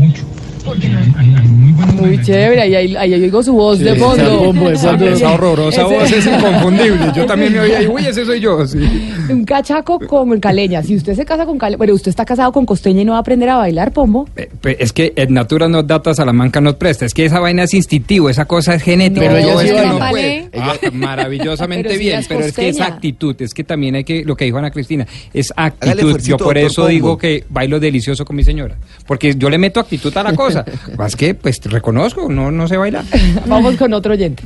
Muy 2.00 2.22
chévere, 2.22 2.62
ahí, 2.62 2.76
ahí, 2.76 2.96
ahí 2.96 3.14
oigo 3.14 3.44
su 3.44 3.54
voz 3.54 3.80
de 3.80 3.96
fondo. 3.96 4.70
Esa, 4.70 4.96
esa 4.96 5.34
horrorosa 5.34 5.82
Ese- 5.82 5.96
voz 5.96 6.12
es 6.12 6.26
inconfundible. 6.38 7.12
Yo 7.16 7.26
también 7.26 7.54
me 7.54 7.60
oía 7.60 7.82
y, 7.82 7.88
uy, 7.88 8.06
ese 8.06 8.26
soy 8.26 8.40
yo. 8.40 8.66
Sí. 8.66 8.80
Un 9.30 9.46
cachaco 9.46 10.00
como 10.00 10.34
el 10.34 10.40
caleña. 10.40 10.82
Si 10.84 10.96
usted 10.96 11.16
se 11.16 11.26
casa 11.26 11.46
con 11.46 11.58
caleña, 11.58 11.78
pero 11.78 11.94
usted 11.94 12.10
está 12.10 12.26
casado 12.26 12.52
con 12.52 12.66
costeña 12.66 13.02
y 13.02 13.06
no 13.06 13.12
va 13.14 13.18
a 13.18 13.22
aprender 13.22 13.50
a 13.50 13.58
bailar, 13.58 13.92
Pombo. 13.92 14.28
Pues 14.62 14.78
es 14.80 14.94
que 14.94 15.14
en 15.16 15.34
Natura 15.34 15.68
nos 15.68 15.86
data, 15.88 16.14
Salamanca 16.14 16.62
nos 16.62 16.76
presta. 16.76 17.06
Es 17.06 17.14
que 17.14 17.26
esa 17.26 17.40
vaina 17.40 17.64
es 17.64 17.74
instintivo, 17.74 18.30
esa 18.30 18.46
cosa 18.46 18.76
es 18.76 18.84
genética. 18.84 19.22
Pero 19.28 19.38
ella 19.38 19.54
no, 19.54 19.62
es 19.62 19.72
que 19.72 19.88
no 19.88 20.00
puede. 20.10 20.50
Ah, 20.58 20.74
maravillosamente 20.94 21.90
Pero 21.90 22.00
bien, 22.00 22.22
pero 22.28 22.40
es 22.42 22.54
que 22.54 22.70
es 22.70 22.80
actitud. 22.82 23.36
Es 23.42 23.54
que 23.54 23.64
también 23.64 23.96
hay 23.96 24.04
que, 24.04 24.24
lo 24.24 24.36
que 24.36 24.46
dijo 24.46 24.58
Ana 24.58 24.72
Cristina, 24.72 25.06
es 25.34 25.54
actitud. 25.56 26.20
Yo 26.22 26.38
por 26.38 26.58
eso 26.58 26.88
digo 26.88 27.18
que 27.18 27.44
bailo 27.50 27.80
delicioso 27.80 28.26
con 28.26 28.36
mi 28.36 28.44
señora. 28.44 28.78
Porque 29.06 29.36
yo 29.38 29.50
le 29.50 29.58
meto 29.58 29.80
actitud 29.80 30.16
a 30.18 30.24
la 30.24 30.34
cosa. 30.36 30.59
Más 30.98 31.16
que, 31.16 31.36
pues 31.36 31.62
reconozco, 31.64 32.30
no, 32.30 32.52
no 32.52 32.68
sé 32.68 32.78
bailar. 32.78 33.06
Vamos 33.48 33.76
con 33.76 33.94
otro 33.94 34.14
oyente. 34.14 34.44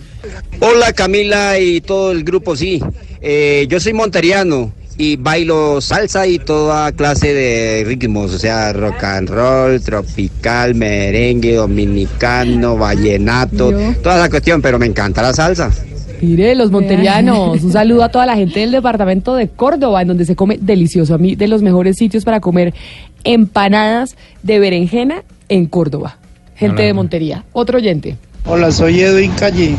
Hola 0.60 0.94
Camila 0.94 1.60
y 1.60 1.82
todo 1.82 2.12
el 2.12 2.24
grupo, 2.24 2.56
sí. 2.56 2.82
Eh, 3.22 3.66
yo 3.70 3.80
soy 3.80 3.94
monteriano 3.94 4.72
y 4.98 5.16
bailo 5.16 5.82
salsa 5.82 6.28
y 6.28 6.40
toda 6.40 6.92
clase 6.92 7.34
de 7.34 7.84
ritmos, 7.86 8.34
o 8.34 8.40
sea, 8.40 8.74
rock 8.74 9.04
and 9.04 9.30
roll, 9.30 9.82
tropical, 9.82 10.76
merengue, 10.76 11.56
dominicano, 11.56 12.78
vallenato, 12.78 13.72
toda 14.02 14.18
esa 14.20 14.30
cuestión, 14.30 14.62
pero 14.62 14.78
me 14.80 14.86
encanta 14.86 15.22
la 15.22 15.34
salsa. 15.34 15.72
Mire, 16.22 16.56
los 16.56 16.72
monterianos, 16.72 17.62
un 17.62 17.72
saludo 17.74 18.04
a 18.04 18.10
toda 18.10 18.26
la 18.26 18.36
gente 18.36 18.62
del 18.62 18.72
departamento 18.72 19.36
de 19.36 19.50
Córdoba, 19.50 20.02
en 20.02 20.08
donde 20.08 20.24
se 20.26 20.38
come 20.38 20.58
delicioso. 20.62 21.16
A 21.16 21.18
mí, 21.18 21.36
de 21.36 21.50
los 21.50 21.62
mejores 21.62 21.98
sitios 21.98 22.24
para 22.24 22.40
comer 22.40 22.74
empanadas 23.26 24.16
de 24.42 24.60
berenjena 24.60 25.24
en 25.54 25.68
Córdoba. 25.68 26.18
Gente 26.56 26.78
Hola. 26.78 26.88
de 26.88 26.94
Montería. 26.94 27.44
Otro 27.54 27.78
oyente. 27.78 28.18
Hola, 28.46 28.72
soy 28.72 29.02
Edwin 29.02 29.32
Calle. 29.34 29.76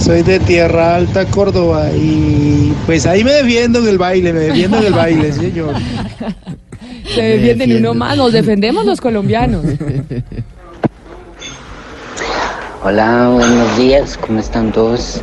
Soy 0.00 0.22
de 0.22 0.40
Tierra 0.40 0.96
Alta, 0.96 1.24
Córdoba. 1.26 1.88
Y 1.94 2.72
pues 2.84 3.06
ahí 3.06 3.22
me 3.22 3.32
defiendo 3.32 3.78
en 3.78 3.88
el 3.88 3.98
baile, 3.98 4.32
me 4.32 4.40
defiendo 4.40 4.78
en 4.78 4.86
el 4.86 4.92
baile, 4.92 5.32
señor. 5.32 5.74
Se 7.14 7.22
defienden 7.22 7.76
uno 7.76 7.94
más, 7.94 8.16
nos 8.16 8.32
defendemos 8.32 8.84
los 8.84 9.00
colombianos. 9.00 9.64
Hola, 12.82 13.30
buenos 13.32 13.78
días, 13.78 14.18
¿cómo 14.18 14.40
están 14.40 14.72
todos? 14.72 15.22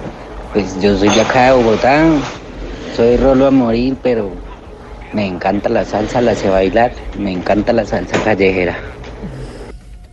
Pues 0.54 0.80
yo 0.82 0.98
soy 0.98 1.10
de 1.10 1.22
acá 1.22 1.48
de 1.48 1.52
Bogotá, 1.64 2.06
soy 2.96 3.18
rolo 3.18 3.48
a 3.48 3.52
morir, 3.52 3.96
pero 4.02 4.32
me 5.14 5.26
encanta 5.28 5.70
la 5.70 5.84
salsa, 5.86 6.22
la 6.22 6.36
sé 6.36 6.50
bailar, 6.50 6.92
me 7.20 7.32
encanta 7.32 7.74
la 7.74 7.86
salsa 7.86 8.18
callejera. 8.24 8.78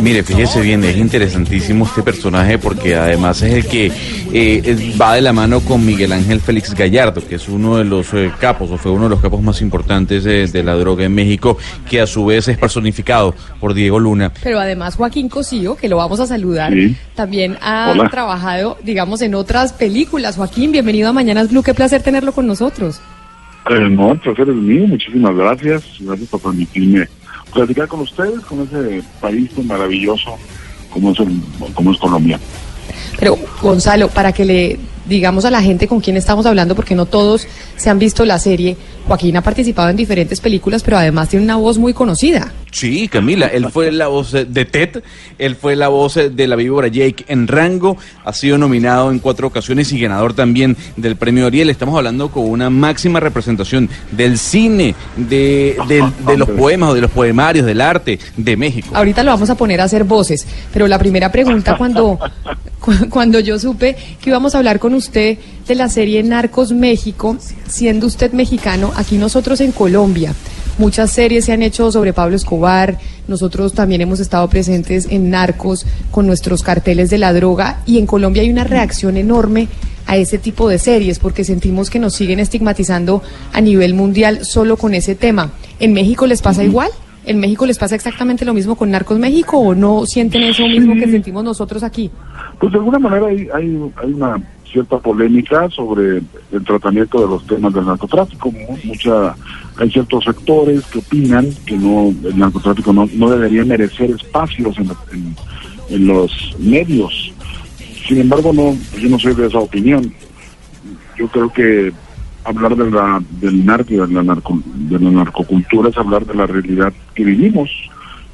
Mire, 0.02 0.24
fíjese 0.24 0.62
bien, 0.62 0.84
es 0.84 0.96
interesantísimo 0.98 1.86
este 1.86 2.02
personaje 2.02 2.58
porque 2.58 2.96
además 2.96 3.42
es 3.42 3.54
el 3.54 3.68
que 3.68 3.92
eh, 4.34 4.94
va 5.00 5.16
de 5.16 5.22
la 5.22 5.34
mano 5.34 5.60
con 5.62 5.86
Miguel 5.86 6.12
Ángel 6.14 6.40
Félix 6.40 6.74
Gallardo, 6.74 7.22
que 7.28 7.36
es 7.36 7.50
uno 7.50 7.78
de 7.78 7.84
los 7.84 8.14
eh, 8.14 8.32
capos, 8.40 8.72
o 8.72 8.78
fue 8.78 8.92
uno 8.92 9.04
de 9.04 9.10
los 9.10 9.22
capos 9.22 9.42
más 9.42 9.62
importantes 9.62 10.26
eh, 10.26 10.48
de 10.52 10.64
la 10.64 10.76
droga 10.76 11.04
en 11.04 11.14
México, 11.14 11.58
que 11.90 12.00
a 12.02 12.08
su 12.08 12.26
vez 12.26 12.48
es 12.48 12.58
personificado 12.58 13.36
por 13.60 13.74
Diego 13.74 14.00
Luna. 14.00 14.32
Pero 14.42 14.60
además 14.60 14.96
Joaquín 14.96 15.30
Cosío, 15.30 15.76
que 15.76 15.90
lo 15.90 15.98
vamos 15.98 16.20
a 16.20 16.26
saludar, 16.28 16.72
Sí. 16.74 16.96
también 17.16 17.58
ha 17.62 17.92
Hola. 17.92 18.10
trabajado, 18.10 18.78
digamos, 18.84 19.22
en 19.22 19.36
otras 19.36 19.74
películas. 19.74 20.36
Joaquín, 20.38 20.72
bienvenido 20.72 21.10
a 21.10 21.14
Mañanas 21.14 21.50
Blue, 21.50 21.64
qué 21.64 21.74
placer 21.74 22.02
tenerlo 22.02 22.32
con 22.32 22.48
nosotros. 22.48 23.02
Eh, 23.70 23.90
no, 23.90 24.14
el 24.14 24.20
placer 24.20 24.50
es 24.50 24.56
mío, 24.56 24.88
muchísimas 24.88 25.36
gracias. 25.36 25.84
Gracias 26.00 26.30
por 26.30 26.42
permitirme 26.42 27.08
platicar 27.54 27.88
con 27.88 28.02
ustedes, 28.02 28.40
con 28.42 28.62
ese 28.62 29.04
país 29.22 29.50
tan 29.52 29.68
maravilloso 29.68 30.38
como 30.90 31.12
es, 31.12 31.20
el- 31.20 31.42
como 31.74 31.92
es 31.92 31.98
Colombia. 32.00 32.40
Pero 33.20 33.38
Gonzalo, 33.62 34.10
para 34.10 34.32
que 34.34 34.46
le 34.46 34.80
digamos 35.06 35.46
a 35.46 35.52
la 35.52 35.62
gente 35.62 35.88
con 35.88 36.00
quién 36.00 36.18
estamos 36.18 36.46
hablando, 36.46 36.76
porque 36.76 36.96
no 36.96 37.06
todos 37.06 37.48
se 37.78 37.90
han 37.90 38.00
visto 38.00 38.26
la 38.26 38.40
serie, 38.40 38.78
Joaquín 39.08 39.36
ha 39.38 39.42
participado 39.42 39.90
en 39.90 39.98
diferentes 39.98 40.40
películas, 40.40 40.82
pero 40.84 40.98
además 40.98 41.30
tiene 41.30 41.44
una 41.46 41.58
voz 41.58 41.78
muy 41.78 41.94
conocida. 41.94 42.52
Sí, 42.72 43.08
Camila, 43.08 43.48
él 43.48 43.70
fue 43.70 43.92
la 43.92 44.08
voz 44.08 44.32
de 44.32 44.66
Ted, 44.66 45.04
él 45.38 45.56
fue 45.56 45.76
la 45.76 45.90
voz 45.90 46.16
de 46.16 46.48
la 46.48 46.56
víbora 46.56 46.88
Jake 46.88 47.24
en 47.28 47.48
Rango, 47.48 47.98
ha 48.26 48.34
sido 48.34 48.58
nominado 48.58 49.12
en 49.12 49.20
cuatro 49.20 49.46
ocasiones 49.48 49.92
y 49.92 50.00
ganador 50.00 50.34
también 50.34 50.76
del 50.98 51.16
premio 51.16 51.46
Ariel. 51.46 51.70
Estamos 51.70 51.96
hablando 51.96 52.32
con 52.32 52.50
una 52.50 52.72
máxima 52.72 53.20
representación 53.20 53.90
del 54.12 54.40
cine, 54.40 54.96
de, 55.18 55.78
los 56.36 56.50
poemas 56.50 56.90
o 56.92 56.94
de 56.96 57.02
los 57.02 57.12
poemarios, 57.12 57.66
del 57.66 57.80
arte 57.82 58.18
de 58.38 58.58
México. 58.58 58.90
Ahorita 58.94 59.22
lo 59.22 59.32
vamos 59.32 59.52
a 59.52 59.56
poner 59.56 59.80
a 59.82 59.84
hacer 59.84 60.04
voces, 60.06 60.48
pero 60.74 60.88
la 60.88 60.98
primera 60.98 61.32
pregunta 61.32 61.78
cuando, 61.78 62.18
cu- 62.80 63.08
cuando 63.10 63.40
yo 63.40 63.60
supe 63.60 63.96
que 64.20 64.30
íbamos 64.32 64.56
a 64.56 64.58
hablar 64.58 64.80
con 64.80 64.96
usted 64.96 65.38
de 65.68 65.76
la 65.76 65.90
serie 65.90 66.24
Narcos 66.24 66.72
México, 66.72 67.38
siendo 67.68 68.08
usted 68.08 68.34
mexicano, 68.34 68.93
aquí 68.96 69.18
nosotros 69.18 69.62
en 69.62 69.72
Colombia, 69.72 70.34
muchas 70.78 71.12
series 71.12 71.46
se 71.46 71.54
han 71.54 71.62
hecho 71.62 71.92
sobre 71.92 72.14
Pablo 72.14 72.36
Escobar, 72.36 72.98
nosotros 73.28 73.74
también 73.74 74.02
hemos 74.02 74.20
estado 74.20 74.48
presentes 74.50 75.08
en 75.10 75.30
Narcos 75.30 75.86
con 76.12 76.28
nuestros 76.28 76.64
carteles 76.64 77.10
de 77.10 77.18
la 77.18 77.34
droga 77.34 77.82
y 77.86 77.98
en 77.98 78.06
Colombia 78.06 78.42
hay 78.42 78.50
una 78.50 78.64
reacción 78.64 79.18
enorme 79.18 79.68
a 80.06 80.18
ese 80.18 80.38
tipo 80.38 80.68
de 80.68 80.80
series 80.80 81.20
porque 81.20 81.44
sentimos 81.44 81.90
que 81.90 82.00
nos 82.00 82.14
siguen 82.14 82.40
estigmatizando 82.40 83.22
a 83.54 83.62
nivel 83.62 83.94
mundial 83.94 84.46
solo 84.46 84.78
con 84.78 84.94
ese 84.94 85.16
tema. 85.16 85.52
¿En 85.80 85.94
México 85.94 86.28
les 86.28 86.42
pasa 86.42 86.64
igual? 86.64 86.90
¿En 87.26 87.40
México 87.40 87.66
les 87.66 87.78
pasa 87.78 87.96
exactamente 87.96 88.44
lo 88.44 88.54
mismo 88.54 88.76
con 88.76 88.92
Narcos 88.92 89.18
México 89.18 89.58
o 89.58 89.74
no 89.74 90.06
sienten 90.06 90.44
eso 90.44 90.68
mismo 90.68 90.94
que 90.96 91.10
sentimos 91.10 91.44
nosotros 91.44 91.82
aquí? 91.84 92.12
Pues 92.60 92.72
de 92.74 92.80
alguna 92.80 93.00
manera 93.00 93.28
hay, 93.28 93.48
hay, 93.54 93.92
hay 93.96 94.14
una 94.14 94.44
cierta 94.74 94.98
polémica 94.98 95.70
sobre 95.70 96.18
el 96.52 96.64
tratamiento 96.66 97.22
de 97.22 97.28
los 97.28 97.46
temas 97.48 97.74
del 97.74 97.86
narcotráfico. 97.86 98.52
Mu- 98.52 98.78
Mucha, 98.84 99.36
hay 99.78 99.90
ciertos 99.92 100.26
sectores 100.26 100.84
que 100.88 101.00
opinan 101.00 101.48
que 101.66 101.78
no 101.78 102.14
el 102.28 102.38
narcotráfico 102.38 102.92
no, 102.92 103.08
no 103.14 103.30
debería 103.30 103.64
merecer 103.64 104.12
espacios 104.12 104.78
en, 104.78 104.90
en- 105.14 105.36
en 105.90 106.08
los 106.08 106.32
medios. 106.60 107.32
Sin 108.08 108.18
embargo, 108.20 108.52
no, 108.52 108.76
yo 109.00 109.08
no 109.10 109.18
soy 109.20 109.34
de 109.36 109.48
esa 109.48 109.60
opinión. 109.60 110.12
Yo 111.18 111.28
creo 111.30 111.54
que 111.54 111.94
hablar 112.44 112.76
de 112.76 112.90
la, 112.92 113.22
del 113.40 113.66
narco 113.66 113.92
de 113.94 114.08
la, 114.08 114.24
narco, 114.24 114.60
de 114.66 115.00
la 115.00 115.12
narcocultura 115.12 115.90
es 115.90 115.98
hablar 115.98 116.26
de 116.26 116.34
la 116.34 116.46
realidad 116.48 116.92
que 117.16 117.24
vivimos, 117.24 117.70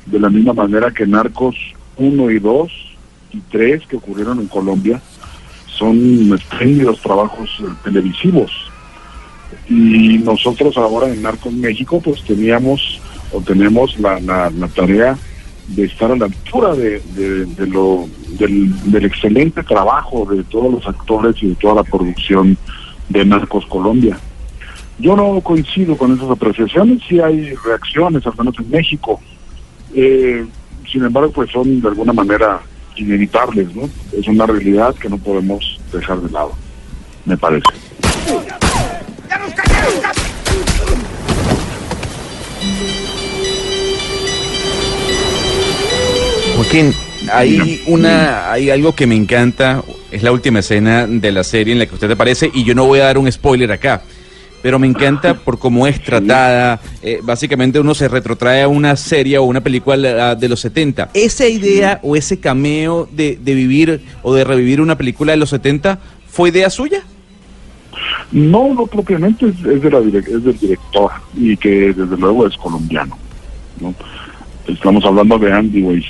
de 0.07 0.19
la 0.19 0.29
misma 0.29 0.53
manera 0.53 0.89
que 0.91 1.05
Narcos 1.05 1.55
1 1.97 2.31
y 2.31 2.39
2 2.39 2.71
y 3.33 3.39
3 3.51 3.85
que 3.87 3.97
ocurrieron 3.97 4.39
en 4.39 4.47
Colombia 4.47 4.99
son 5.79 6.33
espléndidos 6.33 7.01
trabajos 7.01 7.49
eh, 7.61 7.63
televisivos. 7.83 8.51
Y 9.67 10.19
nosotros 10.19 10.77
ahora 10.77 11.07
en 11.07 11.21
Narcos 11.23 11.53
México 11.53 12.01
pues 12.03 12.21
teníamos 12.23 12.99
o 13.31 13.41
tenemos 13.41 13.97
la, 13.99 14.19
la, 14.19 14.49
la 14.49 14.67
tarea 14.67 15.17
de 15.67 15.85
estar 15.85 16.11
a 16.11 16.15
la 16.15 16.25
altura 16.25 16.73
de, 16.75 17.01
lo, 17.67 18.07
del, 18.39 18.91
del 18.91 19.05
excelente 19.05 19.63
trabajo 19.63 20.27
de 20.29 20.43
todos 20.43 20.71
los 20.73 20.87
actores 20.87 21.35
y 21.41 21.49
de 21.49 21.55
toda 21.55 21.75
la 21.75 21.83
producción 21.83 22.57
de 23.07 23.25
Narcos 23.25 23.65
Colombia. 23.67 24.19
Yo 24.97 25.15
no 25.15 25.39
coincido 25.41 25.95
con 25.95 26.15
esas 26.15 26.29
apreciaciones, 26.29 27.01
sí 27.07 27.19
hay 27.19 27.53
reacciones, 27.63 28.25
al 28.25 28.33
menos 28.37 28.55
en 28.59 28.69
México. 28.69 29.21
Eh, 29.93 30.45
sin 30.91 31.05
embargo, 31.05 31.31
pues 31.31 31.51
son 31.51 31.81
de 31.81 31.87
alguna 31.87 32.13
manera 32.13 32.59
inevitables, 32.99 33.73
¿no? 33.75 33.89
Es 34.17 34.27
una 34.27 34.45
realidad 34.45 34.95
que 34.95 35.09
no 35.09 35.17
podemos 35.17 35.79
dejar 35.91 36.21
de 36.21 36.29
lado, 36.31 36.53
me 37.25 37.37
parece. 37.37 37.65
Joaquín, 46.55 46.93
hay 47.31 47.81
una, 47.87 48.51
hay 48.51 48.69
algo 48.69 48.93
que 48.93 49.07
me 49.07 49.15
encanta, 49.15 49.81
es 50.11 50.23
la 50.23 50.31
última 50.31 50.59
escena 50.59 51.07
de 51.07 51.31
la 51.31 51.43
serie 51.43 51.73
en 51.73 51.79
la 51.79 51.85
que 51.85 51.93
usted 51.93 52.11
aparece 52.11 52.51
y 52.53 52.63
yo 52.63 52.75
no 52.75 52.85
voy 52.85 52.99
a 52.99 53.05
dar 53.05 53.17
un 53.17 53.31
spoiler 53.31 53.71
acá, 53.71 54.01
pero 54.61 54.79
me 54.79 54.87
encanta 54.87 55.33
por 55.35 55.57
cómo 55.59 55.87
es 55.87 56.01
tratada. 56.03 56.79
eh, 57.01 57.19
básicamente 57.23 57.79
uno 57.79 57.93
se 57.95 58.07
retrotrae 58.07 58.63
a 58.63 58.67
una 58.67 58.95
serie 58.95 59.37
o 59.37 59.43
una 59.43 59.61
película 59.61 60.35
de 60.35 60.49
los 60.49 60.59
70. 60.59 61.09
Esa 61.13 61.47
idea 61.47 61.99
o 62.03 62.15
ese 62.15 62.39
cameo 62.39 63.07
de, 63.11 63.37
de 63.41 63.53
vivir 63.53 64.01
o 64.23 64.33
de 64.33 64.43
revivir 64.43 64.81
una 64.81 64.97
película 64.97 65.31
de 65.31 65.37
los 65.37 65.49
70 65.49 65.99
fue 66.27 66.49
idea 66.49 66.69
suya. 66.69 67.01
No, 68.31 68.73
no 68.73 68.85
propiamente, 68.85 69.47
es, 69.47 69.55
es 69.65 69.81
de 69.81 69.89
la 69.91 69.99
es 69.99 70.43
del 70.43 70.57
director 70.59 71.11
y 71.35 71.57
que 71.57 71.93
desde 71.93 72.17
luego 72.17 72.45
es 72.47 72.55
colombiano. 72.57 73.17
¿no? 73.81 73.93
Estamos 74.67 75.03
hablando 75.03 75.39
de 75.39 75.51
Andy 75.51 75.81
Weiss, 75.81 76.05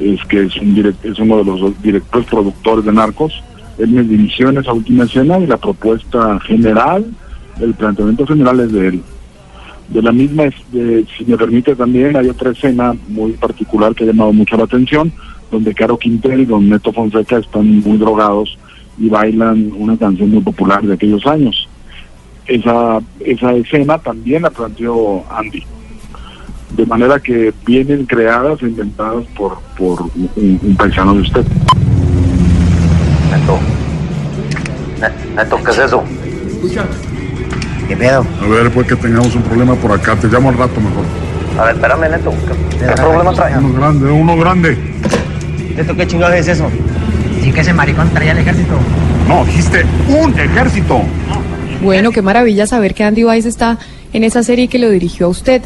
es 0.00 0.20
que 0.26 0.44
es, 0.44 0.56
un 0.56 0.76
direc- 0.76 0.94
es 1.02 1.18
uno 1.18 1.38
de 1.38 1.44
los 1.44 1.82
directores 1.82 2.26
productores 2.28 2.84
de 2.84 2.92
Narcos. 2.92 3.42
Él 3.78 3.88
me 3.90 4.02
dirigió 4.02 4.50
en 4.50 4.58
esa 4.58 4.72
última 4.72 5.04
escena 5.04 5.38
y 5.38 5.46
la 5.46 5.56
propuesta 5.56 6.38
general, 6.40 7.06
el 7.60 7.74
planteamiento 7.74 8.26
general 8.26 8.60
es 8.60 8.72
de 8.72 8.88
él. 8.88 9.02
De 9.88 10.00
la 10.02 10.12
misma, 10.12 10.44
de- 10.72 11.04
si 11.16 11.24
me 11.26 11.36
permite 11.36 11.74
también, 11.76 12.16
hay 12.16 12.28
otra 12.28 12.50
escena 12.52 12.94
muy 13.08 13.32
particular 13.32 13.94
que 13.94 14.04
ha 14.04 14.06
llamado 14.08 14.32
mucho 14.32 14.56
la 14.56 14.64
atención, 14.64 15.12
donde 15.50 15.74
Caro 15.74 15.98
Quintero 15.98 16.38
y 16.38 16.46
Don 16.46 16.68
Neto 16.68 16.92
Fonseca 16.92 17.38
están 17.38 17.80
muy 17.80 17.98
drogados 17.98 18.56
y 18.98 19.08
bailan 19.08 19.70
una 19.76 19.96
canción 19.96 20.30
muy 20.30 20.40
popular 20.40 20.82
de 20.82 20.94
aquellos 20.94 21.26
años. 21.26 21.68
Esa, 22.46 23.00
esa 23.20 23.52
escena 23.52 23.98
también 23.98 24.42
la 24.42 24.50
planteó 24.50 25.24
Andy. 25.30 25.62
De 26.76 26.86
manera 26.86 27.20
que 27.20 27.52
vienen 27.66 28.06
creadas 28.06 28.62
e 28.62 28.66
inventadas 28.66 29.24
por, 29.36 29.58
por 29.76 30.02
un, 30.02 30.58
un 30.62 30.74
paisano 30.76 31.14
de 31.14 31.20
usted. 31.20 31.44
Neto. 33.30 33.58
Ne- 35.00 35.34
Neto, 35.36 35.56
¿qué 35.64 35.70
es 35.70 35.78
eso? 35.78 36.02
¿Qué 37.88 37.96
pedo? 37.96 38.26
A 38.40 38.46
ver, 38.46 38.70
pues 38.70 38.86
que 38.86 38.96
tengamos 38.96 39.34
un 39.34 39.42
problema 39.42 39.74
por 39.74 39.92
acá. 39.92 40.16
Te 40.16 40.28
llamo 40.28 40.48
al 40.50 40.58
rato 40.58 40.80
mejor. 40.80 41.04
A 41.58 41.64
ver, 41.64 41.74
espérame, 41.74 42.10
Neto. 42.10 42.32
¿Qué, 42.70 42.86
qué 42.86 42.92
problema 42.92 43.32
trae? 43.32 43.58
Uno 43.58 43.72
grande, 43.74 44.10
uno 44.10 44.36
grande. 44.36 44.78
¿Neto 45.76 45.96
qué 45.96 46.06
chingados 46.06 46.36
es 46.36 46.48
eso? 46.48 46.68
Sí 47.42 47.52
que 47.52 47.60
ese 47.60 47.72
maricón 47.72 48.08
traía 48.10 48.32
el 48.32 48.38
ejército. 48.38 48.74
No, 49.28 49.44
dijiste 49.44 49.84
un 50.08 50.38
ejército. 50.38 51.02
Bueno, 51.82 52.12
qué 52.12 52.22
maravilla 52.22 52.66
saber 52.66 52.94
que 52.94 53.04
Andy 53.04 53.24
Weiss 53.24 53.46
está 53.46 53.78
en 54.12 54.24
esa 54.24 54.42
serie 54.42 54.68
que 54.68 54.78
lo 54.78 54.90
dirigió 54.90 55.26
a 55.26 55.30
usted. 55.30 55.62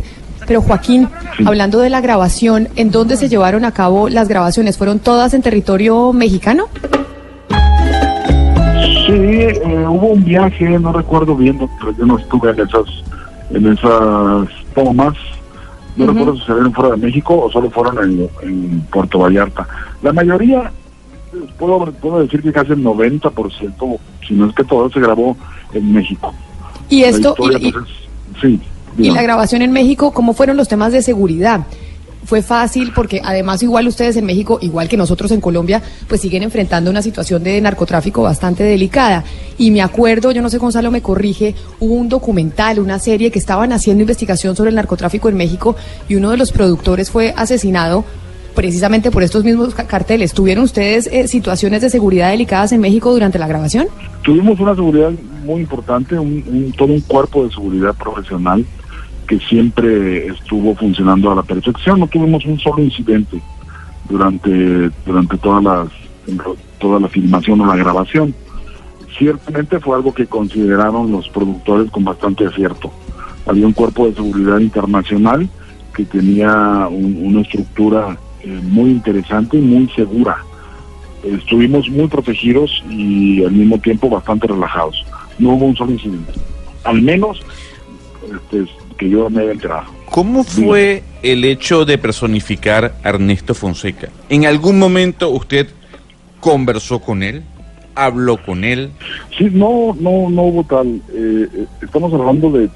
Pero 0.46 0.62
Joaquín, 0.62 1.08
hablando 1.44 1.80
de 1.80 1.90
la 1.90 2.00
grabación, 2.00 2.68
¿en 2.76 2.90
dónde 2.90 3.16
se 3.16 3.28
llevaron 3.28 3.64
a 3.64 3.72
cabo 3.72 4.08
las 4.08 4.28
grabaciones? 4.28 4.78
¿Fueron 4.78 5.00
todas 5.00 5.34
en 5.34 5.42
territorio 5.42 6.12
mexicano? 6.12 6.68
Sí, 9.06 9.12
eh, 9.12 9.84
hubo 9.88 10.08
un 10.08 10.24
viaje, 10.24 10.78
no 10.78 10.92
recuerdo 10.92 11.34
bien, 11.36 11.58
pero 11.80 11.92
yo 11.96 12.06
no 12.06 12.18
estuve 12.18 12.50
en 12.50 12.60
esas, 12.60 12.84
en 13.50 13.72
esas 13.72 14.48
tomas. 14.74 15.14
No 15.96 16.06
recuerdo 16.06 16.36
si 16.36 16.42
salieron 16.44 16.72
fuera 16.74 16.90
de 16.90 16.96
México 16.98 17.38
o 17.44 17.50
solo 17.50 17.70
fueron 17.70 17.98
en, 18.04 18.28
en 18.42 18.80
Puerto 18.92 19.18
Vallarta. 19.20 19.66
La 20.02 20.12
mayoría, 20.12 20.70
puedo, 21.58 21.86
puedo 21.92 22.20
decir 22.20 22.42
que 22.42 22.52
casi 22.52 22.72
el 22.72 22.84
90%, 22.84 23.98
si 24.26 24.34
no 24.34 24.46
es 24.46 24.54
que 24.54 24.64
todo, 24.64 24.90
se 24.90 25.00
grabó 25.00 25.36
en 25.72 25.92
México. 25.92 26.34
Y 26.90 27.00
La 27.02 27.08
esto, 27.08 27.30
historia, 27.30 27.58
y- 27.60 27.68
y- 27.68 27.72
pues, 27.72 27.84
es- 27.86 28.40
sí. 28.40 28.60
Y 28.98 29.10
la 29.10 29.22
grabación 29.22 29.62
en 29.62 29.72
México, 29.72 30.12
¿cómo 30.12 30.32
fueron 30.32 30.56
los 30.56 30.68
temas 30.68 30.92
de 30.92 31.02
seguridad? 31.02 31.66
Fue 32.26 32.42
fácil 32.42 32.92
porque 32.94 33.20
además 33.24 33.62
igual 33.62 33.86
ustedes 33.86 34.16
en 34.16 34.26
México, 34.26 34.58
igual 34.60 34.88
que 34.88 34.96
nosotros 34.96 35.30
en 35.30 35.40
Colombia, 35.40 35.80
pues 36.08 36.20
siguen 36.20 36.42
enfrentando 36.42 36.90
una 36.90 37.00
situación 37.00 37.42
de 37.44 37.60
narcotráfico 37.60 38.22
bastante 38.22 38.64
delicada. 38.64 39.22
Y 39.58 39.70
me 39.70 39.80
acuerdo, 39.80 40.32
yo 40.32 40.42
no 40.42 40.50
sé 40.50 40.58
Gonzalo 40.58 40.90
me 40.90 41.02
corrige, 41.02 41.54
hubo 41.80 41.94
un 41.94 42.08
documental, 42.08 42.80
una 42.80 42.98
serie 42.98 43.30
que 43.30 43.38
estaban 43.38 43.72
haciendo 43.72 44.02
investigación 44.02 44.56
sobre 44.56 44.70
el 44.70 44.76
narcotráfico 44.76 45.28
en 45.28 45.36
México 45.36 45.76
y 46.08 46.16
uno 46.16 46.30
de 46.30 46.36
los 46.36 46.50
productores 46.50 47.10
fue 47.10 47.32
asesinado 47.36 48.04
precisamente 48.56 49.10
por 49.10 49.22
estos 49.22 49.44
mismos 49.44 49.74
ca- 49.74 49.86
carteles. 49.86 50.32
¿Tuvieron 50.32 50.64
ustedes 50.64 51.08
eh, 51.12 51.28
situaciones 51.28 51.82
de 51.82 51.90
seguridad 51.90 52.30
delicadas 52.30 52.72
en 52.72 52.80
México 52.80 53.12
durante 53.12 53.38
la 53.38 53.46
grabación? 53.46 53.86
Tuvimos 54.22 54.58
una 54.58 54.74
seguridad 54.74 55.12
muy 55.44 55.60
importante, 55.60 56.18
un, 56.18 56.42
un- 56.48 56.72
todo 56.76 56.92
un 56.92 57.00
cuerpo 57.02 57.44
de 57.44 57.50
seguridad 57.52 57.94
profesional 57.94 58.64
que 59.26 59.38
siempre 59.40 60.26
estuvo 60.28 60.74
funcionando 60.74 61.30
a 61.30 61.34
la 61.36 61.42
perfección. 61.42 62.00
No 62.00 62.06
tuvimos 62.06 62.44
un 62.44 62.58
solo 62.58 62.82
incidente 62.82 63.40
durante 64.08 64.90
durante 65.04 65.36
todas 65.38 65.62
las 65.64 65.88
toda 66.78 67.00
la 67.00 67.08
filmación 67.08 67.60
o 67.60 67.66
la 67.66 67.76
grabación. 67.76 68.34
Ciertamente 69.18 69.80
fue 69.80 69.96
algo 69.96 70.12
que 70.12 70.26
consideraron 70.26 71.10
los 71.10 71.28
productores 71.30 71.90
con 71.90 72.04
bastante 72.04 72.46
acierto. 72.46 72.90
Había 73.46 73.66
un 73.66 73.72
cuerpo 73.72 74.06
de 74.06 74.14
seguridad 74.14 74.58
internacional 74.58 75.48
que 75.94 76.04
tenía 76.04 76.86
un- 76.90 77.18
una 77.22 77.40
estructura 77.40 78.18
eh, 78.42 78.60
muy 78.62 78.90
interesante 78.90 79.56
y 79.56 79.60
muy 79.62 79.88
segura 79.96 80.36
estuvimos 81.24 81.88
muy 81.88 82.06
protegidos 82.06 82.84
y 82.88 83.42
al 83.42 83.50
mismo 83.52 83.78
tiempo 83.80 84.08
bastante 84.08 84.46
relajados. 84.46 85.04
No 85.40 85.50
hubo 85.54 85.64
un 85.66 85.74
solo 85.76 85.90
incidente. 85.92 86.32
Al 86.84 87.02
menos 87.02 87.40
este, 88.32 88.70
que 88.96 89.08
yo 89.08 89.28
me 89.30 89.42
haya 89.42 89.52
enterado. 89.52 89.84
¿Cómo 90.10 90.44
fue 90.44 91.02
el 91.22 91.44
hecho 91.44 91.84
de 91.84 91.98
personificar 91.98 92.94
a 93.02 93.08
Ernesto 93.08 93.54
Fonseca? 93.54 94.08
¿En 94.28 94.46
algún 94.46 94.78
momento 94.78 95.30
usted 95.30 95.68
conversó 96.40 97.00
con 97.00 97.22
él? 97.22 97.42
¿Habló 97.94 98.36
con 98.42 98.64
él? 98.64 98.90
Sí, 99.36 99.48
no, 99.52 99.96
no, 99.98 100.28
no 100.30 100.42
hubo 100.42 100.64
tal. 100.64 101.00
eh, 101.14 101.46
eh, 101.54 101.66
estamos 101.82 102.12
hablando 102.12 102.50
de, 102.50 102.68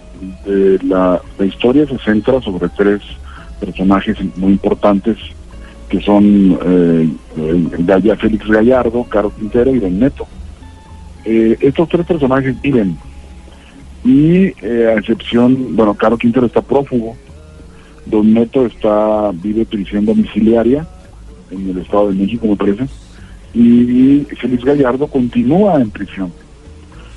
de 0.45 0.79
la, 0.85 1.21
la 1.39 1.47
historia 1.47 1.87
se 1.87 1.99
centra 1.99 2.41
sobre 2.41 2.69
tres 2.71 3.01
personajes 3.61 4.17
muy 4.37 4.53
importantes 4.53 5.17
que 5.91 6.01
son 6.01 6.59
eh, 6.65 7.09
Gaya 7.81 8.17
Félix 8.17 8.47
Gallardo, 8.47 9.05
Caro 9.05 9.33
Quintero 9.37 9.75
y 9.75 9.81
Don 9.81 9.99
Neto. 9.99 10.27
Eh, 11.25 11.57
estos 11.61 11.89
tres 11.89 12.07
personajes 12.07 12.59
viven 12.63 12.97
y 14.05 14.53
eh, 14.63 14.93
a 14.95 14.99
excepción, 14.99 15.77
bueno, 15.77 15.95
Caro 15.95 16.17
Quintero 16.17 16.47
está 16.47 16.63
prófugo, 16.63 17.17
Don 18.07 18.33
Neto 18.33 18.67
está 18.67 19.31
vive 19.33 19.65
prisión 19.67 20.07
domiciliaria 20.07 20.87
en 21.51 21.71
el 21.71 21.79
Estado 21.79 22.09
de 22.09 22.15
México, 22.15 22.47
me 22.47 22.57
parece, 22.57 22.87
y 23.53 24.27
Félix 24.41 24.65
Gallardo 24.65 25.07
continúa 25.07 25.81
en 25.81 25.91
prisión. 25.91 26.33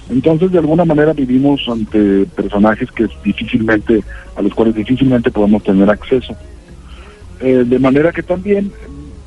Entonces, 0.10 0.52
de 0.52 0.60
alguna 0.60 0.84
manera 0.84 1.14
vivimos 1.14 1.62
ante 1.70 2.26
personajes 2.36 2.92
que 2.92 3.08
difícilmente, 3.24 4.04
a 4.36 4.42
los 4.42 4.54
cuales 4.54 4.76
difícilmente 4.76 5.32
podemos 5.32 5.64
tener 5.64 5.90
acceso. 5.90 6.36
Eh, 7.40 7.64
de 7.66 7.80
manera 7.80 8.12
que 8.12 8.22
también 8.24 8.72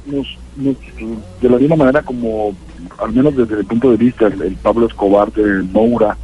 nos, 0.05 0.27
nos- 0.57 0.77
de 1.41 1.49
la 1.49 1.59
misma 1.59 1.77
manera 1.77 2.03
como, 2.03 2.55
al 2.99 3.13
menos 3.13 3.37
desde 3.37 3.61
el 3.61 3.65
punto 3.67 3.91
de 3.91 3.97
vista, 3.97 4.27
el, 4.27 4.57
Pablo 4.63 4.87
Escobar 4.87 5.33
de 5.33 5.63
Moura 5.63 6.17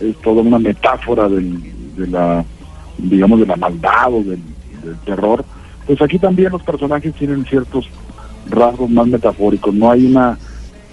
es 0.00 0.16
toda 0.18 0.42
una 0.42 0.58
metáfora 0.58 1.28
del, 1.28 1.60
de 1.96 2.06
la, 2.06 2.44
digamos, 2.98 3.40
de 3.40 3.46
la 3.46 3.56
maldad 3.56 4.12
o 4.12 4.22
del, 4.22 4.40
terror, 5.04 5.44
pues 5.86 6.00
aquí 6.00 6.18
también 6.18 6.50
los 6.50 6.62
personajes 6.62 7.12
tienen 7.14 7.44
ciertos 7.44 7.90
rasgos 8.48 8.88
más 8.88 9.06
metafóricos, 9.06 9.74
no 9.74 9.90
hay 9.90 10.06
una 10.06 10.38